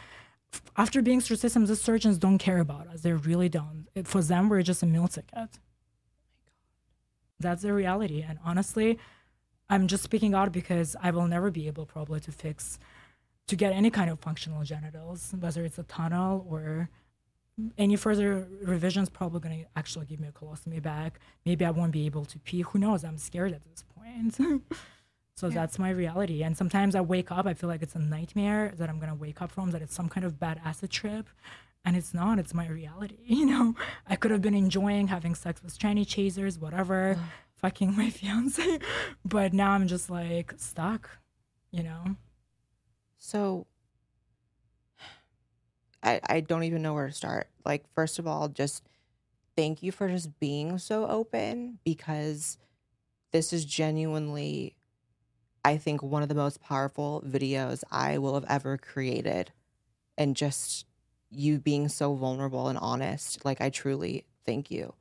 F- 0.54 0.62
After 0.84 0.98
being 1.08 1.20
through 1.20 1.36
systems, 1.36 1.68
the 1.68 1.76
surgeons 1.76 2.16
don't 2.24 2.38
care 2.38 2.60
about 2.66 2.86
us. 2.92 3.02
They 3.02 3.12
really 3.12 3.50
don't. 3.50 3.80
It, 3.94 4.08
for 4.08 4.22
them, 4.22 4.48
we're 4.48 4.62
just 4.62 4.82
a 4.82 4.86
meal 4.86 5.06
ticket. 5.16 5.50
That's 7.38 7.62
the 7.62 7.74
reality. 7.74 8.24
And 8.28 8.38
honestly, 8.50 8.98
I'm 9.68 9.86
just 9.86 10.02
speaking 10.02 10.32
out 10.34 10.50
because 10.60 10.96
I 11.06 11.10
will 11.10 11.26
never 11.26 11.50
be 11.50 11.66
able 11.66 11.84
probably 11.84 12.20
to 12.20 12.32
fix, 12.32 12.78
to 13.48 13.54
get 13.62 13.72
any 13.74 13.90
kind 13.90 14.08
of 14.10 14.18
functional 14.28 14.62
genitals, 14.64 15.34
whether 15.38 15.62
it's 15.66 15.78
a 15.78 15.82
tunnel 15.82 16.46
or 16.48 16.88
any 17.76 17.96
further 17.96 18.46
revisions 18.62 19.08
probably 19.08 19.40
going 19.40 19.60
to 19.60 19.66
actually 19.76 20.06
give 20.06 20.20
me 20.20 20.28
a 20.28 20.32
colostomy 20.32 20.80
bag. 20.80 21.18
Maybe 21.44 21.64
I 21.64 21.70
won't 21.70 21.92
be 21.92 22.06
able 22.06 22.24
to 22.26 22.38
pee. 22.38 22.62
Who 22.62 22.78
knows? 22.78 23.04
I'm 23.04 23.18
scared 23.18 23.52
at 23.52 23.64
this 23.64 23.84
point. 23.96 24.36
so 25.34 25.48
that's 25.48 25.78
my 25.78 25.90
reality. 25.90 26.42
And 26.42 26.56
sometimes 26.56 26.94
I 26.94 27.00
wake 27.00 27.30
up, 27.32 27.46
I 27.46 27.54
feel 27.54 27.68
like 27.68 27.82
it's 27.82 27.94
a 27.94 28.00
nightmare 28.00 28.72
that 28.78 28.88
I'm 28.88 28.98
going 28.98 29.10
to 29.10 29.14
wake 29.14 29.42
up 29.42 29.50
from, 29.50 29.70
that 29.72 29.82
it's 29.82 29.94
some 29.94 30.08
kind 30.08 30.24
of 30.24 30.38
bad 30.38 30.60
acid 30.64 30.90
trip. 30.90 31.28
And 31.84 31.96
it's 31.96 32.12
not, 32.12 32.38
it's 32.38 32.54
my 32.54 32.68
reality. 32.68 33.18
You 33.24 33.46
know, 33.46 33.74
I 34.06 34.16
could 34.16 34.30
have 34.30 34.42
been 34.42 34.54
enjoying 34.54 35.08
having 35.08 35.34
sex 35.34 35.62
with 35.62 35.78
tranny 35.78 36.06
chasers, 36.06 36.58
whatever, 36.58 37.18
fucking 37.56 37.96
my 37.96 38.10
fiance. 38.10 38.78
But 39.24 39.52
now 39.52 39.72
I'm 39.72 39.88
just 39.88 40.10
like 40.10 40.54
stuck, 40.58 41.10
you 41.70 41.82
know? 41.82 42.16
So 43.18 43.66
I, 46.02 46.20
I 46.26 46.40
don't 46.40 46.64
even 46.64 46.82
know 46.82 46.94
where 46.94 47.08
to 47.08 47.12
start. 47.12 47.48
Like, 47.64 47.84
first 47.94 48.18
of 48.18 48.26
all, 48.26 48.48
just 48.48 48.82
thank 49.56 49.82
you 49.82 49.92
for 49.92 50.08
just 50.08 50.38
being 50.38 50.78
so 50.78 51.06
open 51.06 51.78
because 51.84 52.58
this 53.32 53.52
is 53.52 53.64
genuinely, 53.64 54.76
I 55.64 55.76
think, 55.76 56.02
one 56.02 56.22
of 56.22 56.28
the 56.28 56.34
most 56.34 56.60
powerful 56.60 57.22
videos 57.26 57.82
I 57.90 58.18
will 58.18 58.34
have 58.34 58.46
ever 58.48 58.78
created. 58.78 59.52
And 60.16 60.34
just 60.34 60.86
you 61.30 61.58
being 61.58 61.88
so 61.88 62.14
vulnerable 62.14 62.68
and 62.68 62.78
honest. 62.78 63.44
Like, 63.44 63.60
I 63.60 63.70
truly 63.70 64.24
thank 64.44 64.70
you. 64.70 64.94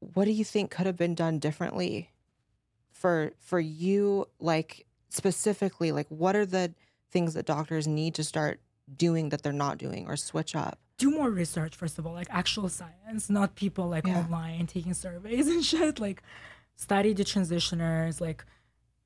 What 0.00 0.26
do 0.26 0.30
you 0.30 0.44
think 0.44 0.70
could 0.70 0.86
have 0.86 0.96
been 0.96 1.14
done 1.14 1.38
differently 1.38 2.10
for 2.96 3.32
for 3.38 3.60
you 3.60 4.26
like 4.40 4.86
specifically 5.10 5.92
like 5.92 6.06
what 6.08 6.34
are 6.34 6.46
the 6.46 6.72
things 7.10 7.34
that 7.34 7.44
doctors 7.44 7.86
need 7.86 8.14
to 8.14 8.24
start 8.24 8.58
doing 8.94 9.30
that 9.30 9.42
they're 9.42 9.52
not 9.52 9.78
doing 9.78 10.06
or 10.06 10.16
switch 10.16 10.54
up 10.54 10.78
do 10.98 11.10
more 11.10 11.30
research 11.30 11.74
first 11.74 11.98
of 11.98 12.06
all 12.06 12.12
like 12.12 12.28
actual 12.30 12.68
science 12.68 13.28
not 13.28 13.54
people 13.56 13.88
like 13.88 14.06
Yeah. 14.06 14.18
online 14.20 14.66
taking 14.66 14.94
surveys 14.94 15.48
and 15.54 15.64
shit 15.64 15.98
like 15.98 16.22
study 16.76 17.12
the 17.12 17.24
transitioners 17.24 18.20
like 18.20 18.44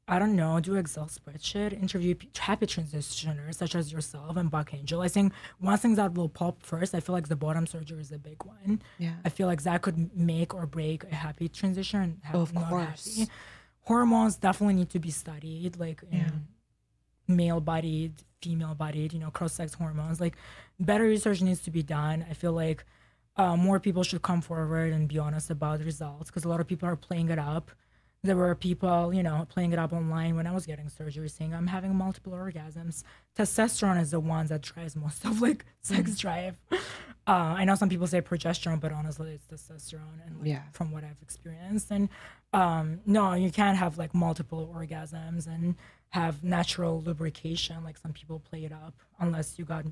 i 0.06 0.18
don't 0.18 0.36
know 0.36 0.60
do 0.60 0.74
excel 0.76 1.06
spreadsheet 1.06 1.72
interview 1.72 2.14
happy 2.38 2.66
transitioners 2.66 3.54
such 3.54 3.74
as 3.74 3.90
yourself 3.92 4.36
and 4.36 4.50
buck 4.50 4.74
angel 4.74 5.00
i 5.00 5.08
think 5.08 5.32
one 5.60 5.78
thing 5.78 5.94
that 5.94 6.12
will 6.14 6.28
pop 6.28 6.62
first 6.62 6.94
i 6.94 7.00
feel 7.00 7.14
like 7.14 7.28
the 7.28 7.36
bottom 7.36 7.66
surgery 7.66 8.00
is 8.00 8.12
a 8.12 8.18
big 8.18 8.44
one 8.44 8.82
yeah 8.98 9.14
i 9.24 9.28
feel 9.28 9.46
like 9.46 9.62
that 9.62 9.80
could 9.82 10.14
make 10.16 10.52
or 10.54 10.66
break 10.66 11.04
a 11.04 11.14
happy 11.14 11.48
transition 11.48 12.00
and 12.00 12.18
have 12.22 12.34
Of 12.34 12.54
course. 12.54 13.18
happy. 13.18 13.30
hormones 13.82 14.36
definitely 14.36 14.74
need 14.74 14.90
to 14.90 14.98
be 14.98 15.10
studied 15.10 15.76
like 15.78 16.02
in 16.10 16.46
male 17.30 17.60
bodied 17.60 18.14
female 18.42 18.74
bodied 18.74 19.12
you 19.12 19.18
know 19.20 19.30
cross 19.30 19.52
sex 19.54 19.74
hormones. 19.74 20.20
Like 20.20 20.36
better 20.78 21.04
research 21.04 21.40
needs 21.42 21.60
to 21.62 21.70
be 21.70 21.82
done. 21.82 22.24
I 22.30 22.34
feel 22.34 22.52
like 22.52 22.84
uh, 23.36 23.56
more 23.56 23.78
people 23.80 24.02
should 24.02 24.22
come 24.22 24.40
forward 24.40 24.92
and 24.92 25.08
be 25.08 25.18
honest 25.18 25.50
about 25.50 25.78
the 25.78 25.84
results 25.84 26.30
because 26.30 26.44
a 26.44 26.48
lot 26.48 26.60
of 26.60 26.66
people 26.66 26.88
are 26.88 26.96
playing 26.96 27.28
it 27.30 27.38
up. 27.38 27.70
There 28.22 28.36
were 28.36 28.54
people 28.54 29.14
you 29.14 29.22
know 29.22 29.46
playing 29.48 29.72
it 29.72 29.78
up 29.78 29.92
online 29.94 30.36
when 30.36 30.46
i 30.46 30.52
was 30.52 30.66
getting 30.66 30.90
surgery 30.90 31.28
saying 31.30 31.54
i'm 31.54 31.66
having 31.68 31.94
multiple 31.94 32.32
orgasms. 32.34 33.02
Testosterone 33.36 33.98
is 34.00 34.10
the 34.10 34.20
one 34.20 34.46
that 34.48 34.60
drives 34.60 34.94
most 34.94 35.24
of 35.24 35.40
like 35.40 35.64
sex 35.80 36.18
drive. 36.18 36.58
Uh, 37.26 37.54
i 37.60 37.64
know 37.64 37.74
some 37.74 37.88
people 37.88 38.06
say 38.06 38.20
progesterone 38.20 38.78
but 38.80 38.92
honestly 38.92 39.32
it's 39.38 39.46
testosterone 39.46 40.18
and 40.26 40.36
like, 40.38 40.48
Yeah. 40.48 40.62
from 40.72 40.90
what 40.92 41.02
i've 41.04 41.22
experienced. 41.22 41.90
And 41.90 42.08
um, 42.52 43.00
no 43.06 43.32
you 43.34 43.50
can't 43.50 43.78
have 43.78 43.96
like 43.96 44.12
multiple 44.14 44.70
orgasms 44.76 45.46
and 45.46 45.76
have 46.10 46.42
natural 46.42 47.00
lubrication 47.00 47.82
like 47.84 47.96
some 47.96 48.12
people 48.12 48.40
play 48.40 48.64
it 48.64 48.72
up 48.72 48.94
unless 49.20 49.58
you 49.58 49.64
got 49.64 49.84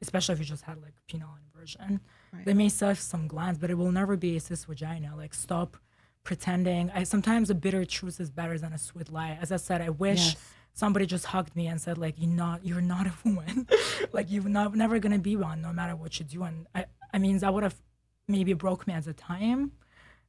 especially 0.00 0.32
if 0.34 0.38
you 0.38 0.44
just 0.44 0.64
had 0.64 0.80
like 0.82 0.94
penile 1.08 1.36
inversion. 1.46 2.00
Right. 2.32 2.44
they 2.44 2.54
may 2.54 2.68
surf 2.68 2.98
some 3.00 3.26
glands 3.28 3.58
but 3.58 3.70
it 3.70 3.74
will 3.74 3.92
never 3.92 4.16
be 4.16 4.36
a 4.36 4.40
cis 4.40 4.64
vagina. 4.64 5.14
Like 5.16 5.34
stop 5.34 5.76
pretending. 6.24 6.90
I 6.94 7.02
sometimes 7.04 7.50
a 7.50 7.54
bitter 7.54 7.84
truth 7.84 8.20
is 8.20 8.30
better 8.30 8.56
than 8.58 8.72
a 8.72 8.78
sweet 8.78 9.10
lie. 9.12 9.36
As 9.40 9.50
i 9.52 9.56
said 9.56 9.80
i 9.80 9.88
wish 9.90 10.18
Yes. 10.26 10.36
somebody 10.72 11.06
just 11.06 11.26
hugged 11.26 11.54
me 11.56 11.66
and 11.66 11.80
said 11.80 11.98
like 11.98 12.14
you're 12.18 12.30
not 12.30 12.64
you're 12.64 12.80
not 12.80 13.06
a 13.06 13.12
woman. 13.24 13.66
Like 14.12 14.30
you're 14.30 14.44
not 14.48 14.74
never 14.74 14.98
gonna 14.98 15.18
be 15.18 15.36
one 15.36 15.62
no 15.62 15.72
matter 15.72 15.96
what 15.96 16.18
you 16.18 16.24
do. 16.24 16.42
And 16.44 16.66
i 16.74 16.84
i 17.12 17.18
mean 17.18 17.38
that 17.38 17.52
would 17.52 17.62
have 17.64 17.76
maybe 18.28 18.52
broke 18.52 18.86
me 18.86 18.94
at 18.94 19.04
the 19.04 19.12
time 19.14 19.72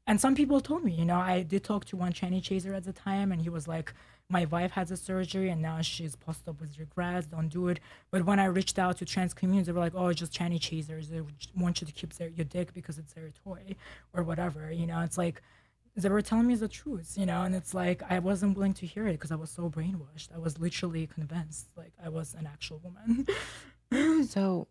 and 0.06 0.20
some 0.20 0.36
people 0.36 0.60
told 0.60 0.84
me, 0.84 0.92
you 0.92 1.06
know, 1.06 1.18
I 1.18 1.44
did 1.44 1.64
talk 1.64 1.86
to 1.86 1.98
one 1.98 2.12
tranny 2.12 2.44
chaser 2.44 2.74
at 2.74 2.84
the 2.84 2.94
time, 2.94 3.32
and 3.32 3.42
he 3.42 3.50
was 3.50 3.68
like, 3.68 3.94
"My 4.30 4.46
wife 4.46 4.72
has 4.72 4.92
a 4.92 4.98
surgery, 4.98 5.50
and 5.50 5.62
now 5.62 5.82
she's 5.82 6.16
post 6.16 6.48
up 6.48 6.60
with 6.60 6.78
regrets. 6.78 7.28
Don't 7.28 7.50
do 7.50 7.70
it." 7.70 7.80
But 8.12 8.26
when 8.26 8.40
I 8.40 8.46
reached 8.46 8.78
out 8.78 8.98
to 8.98 9.06
trans 9.06 9.34
communities, 9.34 9.68
they 9.68 9.74
were 9.74 9.80
like, 9.80 9.96
"Oh, 9.96 10.08
it's 10.08 10.20
just 10.20 10.34
tranny 10.34 10.60
chasers. 10.60 11.10
They 11.10 11.22
want 11.56 11.82
you 11.82 11.88
to 11.88 11.94
keep 11.94 12.14
their, 12.14 12.30
your 12.30 12.46
dick 12.46 12.74
because 12.74 12.98
it's 12.98 13.14
their 13.14 13.32
toy, 13.44 13.76
or 14.14 14.24
whatever." 14.24 14.72
You 14.72 14.88
know, 14.88 15.00
it's 15.02 15.18
like 15.18 15.42
they 15.96 16.10
were 16.10 16.22
telling 16.22 16.48
me 16.48 16.56
the 16.56 16.68
truth, 16.68 17.14
you 17.18 17.26
know, 17.26 17.44
and 17.44 17.56
it's 17.56 17.74
like 17.74 18.02
I 18.10 18.20
wasn't 18.20 18.58
willing 18.58 18.74
to 18.76 18.86
hear 18.86 19.08
it 19.08 19.14
because 19.14 19.32
I 19.32 19.36
was 19.36 19.52
so 19.52 19.70
brainwashed. 19.70 20.34
I 20.34 20.40
was 20.40 20.60
literally 20.60 21.08
convinced 21.08 21.68
like 21.78 21.94
I 22.04 22.10
was 22.10 22.34
an 22.34 22.48
actual 22.48 22.82
woman. 22.84 23.28
so 24.28 24.68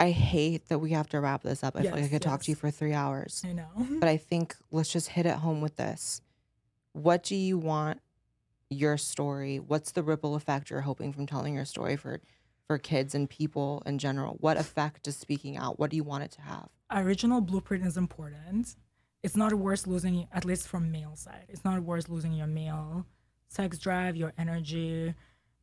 i 0.00 0.10
hate 0.10 0.68
that 0.68 0.78
we 0.78 0.90
have 0.92 1.08
to 1.08 1.20
wrap 1.20 1.42
this 1.42 1.62
up 1.64 1.76
i 1.76 1.82
feel 1.82 1.90
like 1.92 1.98
i 2.00 2.02
Yes, 2.02 2.10
could 2.10 2.22
talk 2.22 2.42
to 2.42 2.50
you 2.50 2.54
for 2.54 2.70
three 2.70 2.92
hours 2.94 3.42
I 3.44 3.52
know. 3.52 3.68
but 4.00 4.08
i 4.08 4.16
think 4.16 4.54
let's 4.70 4.92
just 4.92 5.08
hit 5.08 5.26
it 5.26 5.36
home 5.36 5.60
with 5.60 5.76
this 5.76 6.20
what 6.92 7.22
do 7.22 7.34
you 7.36 7.58
want 7.58 8.00
your 8.70 8.96
story 8.98 9.58
what's 9.58 9.92
the 9.92 10.02
ripple 10.02 10.34
effect 10.34 10.70
you're 10.70 10.82
hoping 10.82 11.12
from 11.12 11.26
telling 11.26 11.54
your 11.54 11.64
story 11.64 11.96
for 11.96 12.20
for 12.66 12.76
kids 12.76 13.14
and 13.14 13.30
people 13.30 13.82
in 13.86 13.96
general? 13.96 14.36
What 14.40 14.58
effect 14.58 15.04
does 15.04 15.16
speaking 15.16 15.56
out? 15.56 15.78
What 15.78 15.88
do 15.88 15.96
you 15.96 16.04
want 16.04 16.24
it 16.24 16.30
to 16.32 16.42
have? 16.42 16.68
Original 16.92 17.40
blueprint 17.40 17.86
is 17.86 17.96
important. 17.96 18.76
It's 19.22 19.38
not 19.38 19.54
worth 19.54 19.86
losing, 19.86 20.28
at 20.34 20.44
least 20.44 20.68
from 20.68 20.92
male 20.92 21.16
side. 21.16 21.46
It's 21.48 21.64
not 21.64 21.80
worth 21.82 22.10
losing 22.10 22.34
your 22.34 22.46
male 22.46 23.06
sex 23.48 23.78
drive, 23.78 24.16
your 24.16 24.34
energy, 24.36 25.14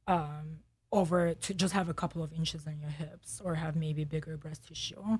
um, 0.07 0.61
over 0.95 1.33
to 1.33 1.53
just 1.53 1.73
have 1.73 1.89
a 1.89 1.93
couple 1.93 2.23
of 2.23 2.33
inches 2.33 2.65
on 2.67 2.79
your 2.79 2.89
hips 2.89 3.41
or 3.43 3.55
have 3.55 3.75
maybe 3.75 4.03
bigger 4.03 4.37
breast 4.37 4.67
tissue. 4.67 5.17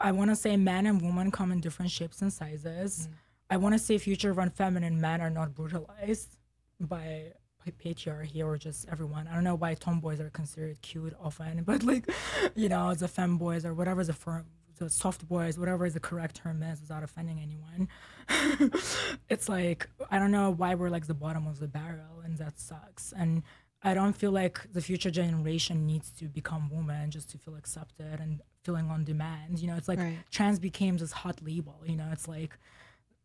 I 0.00 0.12
want 0.12 0.30
to 0.30 0.36
say 0.36 0.56
men 0.56 0.86
and 0.86 1.00
women 1.00 1.30
come 1.30 1.52
in 1.52 1.60
different 1.60 1.90
shapes 1.90 2.20
and 2.20 2.32
sizes. 2.32 3.08
Mm. 3.08 3.14
I 3.50 3.56
want 3.56 3.74
to 3.74 3.78
say 3.78 3.98
future 3.98 4.32
run 4.32 4.50
feminine 4.50 5.00
men 5.00 5.20
are 5.20 5.30
not 5.30 5.54
brutalized 5.54 6.36
by 6.80 7.32
patriarchy 7.72 8.44
or 8.44 8.56
just 8.58 8.86
everyone. 8.90 9.26
I 9.26 9.34
don't 9.34 9.44
know 9.44 9.54
why 9.54 9.74
tomboys 9.74 10.20
are 10.20 10.30
considered 10.30 10.80
cute 10.82 11.14
often, 11.22 11.62
but 11.66 11.82
like, 11.82 12.10
you 12.54 12.68
know, 12.68 12.94
the 12.94 13.06
femboys 13.06 13.64
or 13.64 13.74
whatever 13.74 14.04
the 14.04 14.12
firm, 14.12 14.46
the 14.78 14.90
soft 14.90 15.26
boys, 15.28 15.58
whatever 15.58 15.88
the 15.88 16.00
correct 16.00 16.36
term 16.36 16.62
is, 16.62 16.80
without 16.80 17.02
offending 17.02 17.40
anyone. 17.40 17.88
it's 19.28 19.48
like 19.48 19.88
I 20.10 20.18
don't 20.18 20.32
know 20.32 20.50
why 20.50 20.74
we're 20.74 20.90
like 20.90 21.06
the 21.06 21.14
bottom 21.14 21.46
of 21.46 21.60
the 21.60 21.68
barrel, 21.68 22.20
and 22.24 22.36
that 22.38 22.58
sucks. 22.58 23.12
And 23.16 23.42
I 23.84 23.92
don't 23.92 24.14
feel 24.14 24.32
like 24.32 24.72
the 24.72 24.80
future 24.80 25.10
generation 25.10 25.86
needs 25.86 26.10
to 26.12 26.24
become 26.24 26.70
woman 26.70 27.10
just 27.10 27.28
to 27.30 27.38
feel 27.38 27.54
accepted 27.54 28.18
and 28.18 28.40
feeling 28.62 28.88
on 28.90 29.04
demand. 29.04 29.58
You 29.58 29.68
know, 29.68 29.76
it's 29.76 29.88
like 29.88 29.98
right. 29.98 30.16
trans 30.30 30.58
became 30.58 30.96
this 30.96 31.12
hot 31.12 31.42
label. 31.44 31.76
You 31.84 31.96
know, 31.96 32.08
it's 32.10 32.26
like 32.26 32.58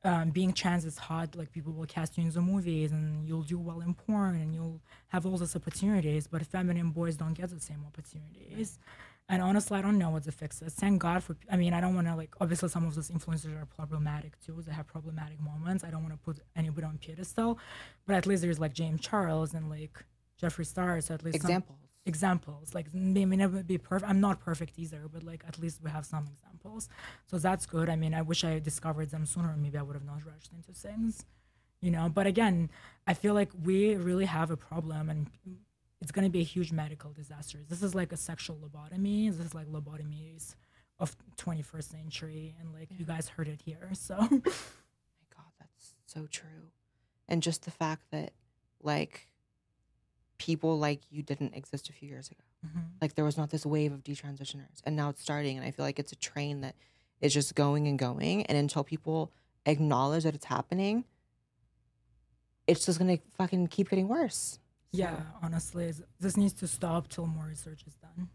um, 0.04 0.32
being 0.32 0.52
trans 0.52 0.84
is 0.84 0.98
hot. 0.98 1.36
Like 1.36 1.54
people 1.54 1.72
will 1.72 1.86
cast 1.86 2.18
you 2.18 2.26
in 2.26 2.30
the 2.32 2.42
movies, 2.42 2.92
and 2.92 3.26
you'll 3.26 3.44
do 3.44 3.58
well 3.58 3.80
in 3.80 3.94
porn, 3.94 4.36
and 4.36 4.54
you'll 4.54 4.82
have 5.08 5.26
all 5.26 5.38
these 5.38 5.56
opportunities. 5.56 6.28
But 6.28 6.46
feminine 6.46 6.92
boys 6.92 7.16
don't 7.16 7.34
get 7.34 7.50
the 7.50 7.60
same 7.62 7.86
opportunities. 7.88 8.80
And 9.32 9.44
honestly, 9.44 9.78
I 9.78 9.82
don't 9.82 10.00
know 10.00 10.10
what 10.10 10.24
the 10.24 10.32
fix 10.32 10.62
is. 10.62 10.74
Thank 10.74 11.00
God 11.00 11.24
for. 11.24 11.38
I 11.50 11.56
mean, 11.56 11.74
I 11.74 11.80
don't 11.80 11.96
want 11.96 12.08
to 12.08 12.16
like. 12.16 12.36
Obviously, 12.42 12.68
some 12.68 12.86
of 12.86 12.96
those 12.96 13.10
influencers 13.12 13.62
are 13.62 13.66
problematic 13.66 14.34
too. 14.46 14.62
They 14.66 14.74
have 14.74 14.88
problematic 14.88 15.40
moments. 15.40 15.86
I 15.86 15.90
don't 15.90 16.02
want 16.02 16.16
to 16.16 16.20
put 16.20 16.40
anybody 16.56 16.86
on 16.86 16.98
pedestal, 16.98 17.60
but 18.06 18.16
at 18.16 18.26
least 18.26 18.42
there's 18.42 18.60
like 18.60 18.74
James 18.74 19.00
Charles 19.00 19.54
and 19.54 19.70
like 19.70 20.04
Jeffree 20.42 20.66
Star. 20.66 21.00
So 21.02 21.14
at 21.14 21.24
least 21.24 21.36
examples. 21.36 21.78
Some, 21.80 21.90
examples. 22.06 22.74
Like 22.74 22.88
they 22.94 23.26
may 23.26 23.38
never 23.38 23.64
be 23.64 23.78
perfect. 23.78 24.10
I'm 24.10 24.20
not 24.20 24.40
perfect 24.40 24.74
either, 24.78 25.04
but 25.12 25.24
like 25.24 25.44
at 25.48 25.58
least 25.60 25.82
we 25.82 25.90
have 25.90 26.06
some 26.06 26.28
examples. 26.28 26.90
So 27.28 27.38
that's 27.38 27.66
good. 27.66 27.90
I 27.90 27.96
mean, 27.96 28.14
I 28.14 28.22
wish 28.22 28.44
I 28.44 28.60
discovered 28.60 29.12
them 29.12 29.26
sooner. 29.26 29.56
Maybe 29.58 29.78
I 29.78 29.82
would 29.82 29.96
have 29.96 30.06
not 30.06 30.26
rushed 30.26 30.52
into 30.52 30.74
things, 30.74 31.26
you 31.82 31.92
know. 31.92 32.10
But 32.10 32.28
again, 32.28 32.70
I 33.08 33.14
feel 33.14 33.34
like 33.34 33.52
we 33.64 33.96
really 33.96 34.26
have 34.26 34.52
a 34.52 34.58
problem, 34.58 35.10
and 35.10 35.28
it's 36.02 36.12
gonna 36.12 36.30
be 36.30 36.42
a 36.42 36.50
huge 36.56 36.72
medical 36.72 37.12
disaster. 37.12 37.60
This 37.68 37.82
is 37.82 37.96
like 37.96 38.12
a 38.12 38.18
sexual 38.18 38.58
lobotomy. 38.58 39.32
This 39.32 39.46
is 39.48 39.56
like 39.56 39.68
lobotomies 39.68 40.56
of 41.00 41.16
21st 41.38 41.92
century, 41.92 42.56
and 42.60 42.74
like 42.74 42.90
yeah. 42.92 42.98
you 43.00 43.06
guys 43.06 43.30
heard 43.30 43.48
it 43.48 43.62
here. 43.64 43.90
So, 43.94 44.16
my 44.18 45.28
God, 45.36 45.52
that's 45.60 45.94
so 46.06 46.28
true. 46.30 46.72
And 47.28 47.44
just 47.44 47.64
the 47.66 47.72
fact 47.72 48.04
that, 48.12 48.34
like 48.82 49.28
people 50.40 50.80
like 50.80 51.02
you 51.12 51.22
didn't 51.22 51.54
exist 51.54 51.90
a 51.90 51.94
few 51.94 52.10
years 52.10 52.32
ago. 52.32 52.42
Mm-hmm. 52.66 52.80
Like 53.02 53.14
there 53.14 53.26
was 53.26 53.38
not 53.38 53.52
this 53.52 53.66
wave 53.66 53.94
of 53.94 54.04
detransitioners, 54.04 54.82
and 54.86 54.96
now 54.96 55.10
it's 55.10 55.22
starting. 55.22 55.58
And 55.58 55.66
I 55.66 55.70
feel 55.70 55.86
like 55.86 56.00
it's 56.00 56.12
a 56.12 56.16
train 56.16 56.62
that 56.62 56.76
is 57.22 57.34
just 57.34 57.54
going 57.54 57.88
and 57.88 58.00
going. 58.00 58.46
And 58.48 58.58
until 58.58 58.84
people 58.84 59.32
acknowledge 59.68 60.24
that 60.24 60.34
it's 60.34 60.46
happening, 60.46 61.04
it's 62.66 62.86
just 62.86 62.98
gonna 62.98 63.20
fucking 63.38 63.68
keep 63.68 63.90
getting 63.90 64.08
worse. 64.08 64.60
So. 64.92 64.98
Yeah, 64.98 65.22
honestly, 65.44 65.94
this 66.20 66.36
needs 66.36 66.54
to 66.54 66.68
stop 66.68 67.10
till 67.10 67.28
more 67.28 67.46
research 67.46 67.84
is 67.86 67.94
done. 67.96 68.30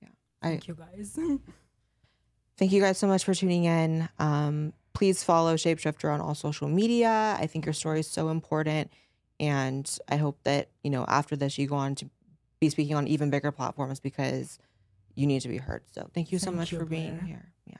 Yeah, 0.00 0.08
thank 0.40 0.62
I, 0.62 0.66
you 0.68 0.74
guys. 0.74 1.18
thank 2.56 2.72
you 2.72 2.80
guys 2.80 2.96
so 2.96 3.06
much 3.06 3.24
for 3.24 3.34
tuning 3.34 3.64
in. 3.64 4.08
Um, 4.18 4.72
please 4.94 5.22
follow 5.22 5.54
Shapeshifter 5.56 6.12
on 6.12 6.20
all 6.20 6.34
social 6.34 6.68
media. 6.68 7.36
I 7.38 7.46
think 7.46 7.66
your 7.66 7.74
story 7.74 8.00
is 8.00 8.06
so 8.06 8.30
important 8.30 8.90
and 9.40 9.98
I 10.08 10.16
hope 10.16 10.38
that, 10.44 10.68
you 10.82 10.90
know, 10.90 11.04
after 11.06 11.36
this, 11.36 11.58
you 11.58 11.66
go 11.66 11.76
on 11.76 11.94
to 11.96 12.10
be 12.60 12.68
speaking 12.68 12.96
on 12.96 13.06
even 13.06 13.30
bigger 13.30 13.52
platforms 13.52 14.00
because 14.00 14.58
you 15.14 15.26
need 15.26 15.40
to 15.42 15.48
be 15.48 15.58
heard. 15.58 15.82
So 15.92 16.08
thank 16.14 16.32
you 16.32 16.38
so 16.38 16.46
thank 16.46 16.56
much 16.56 16.72
you, 16.72 16.78
for 16.78 16.84
being 16.84 17.20
here. 17.20 17.52
Yeah. 17.66 17.76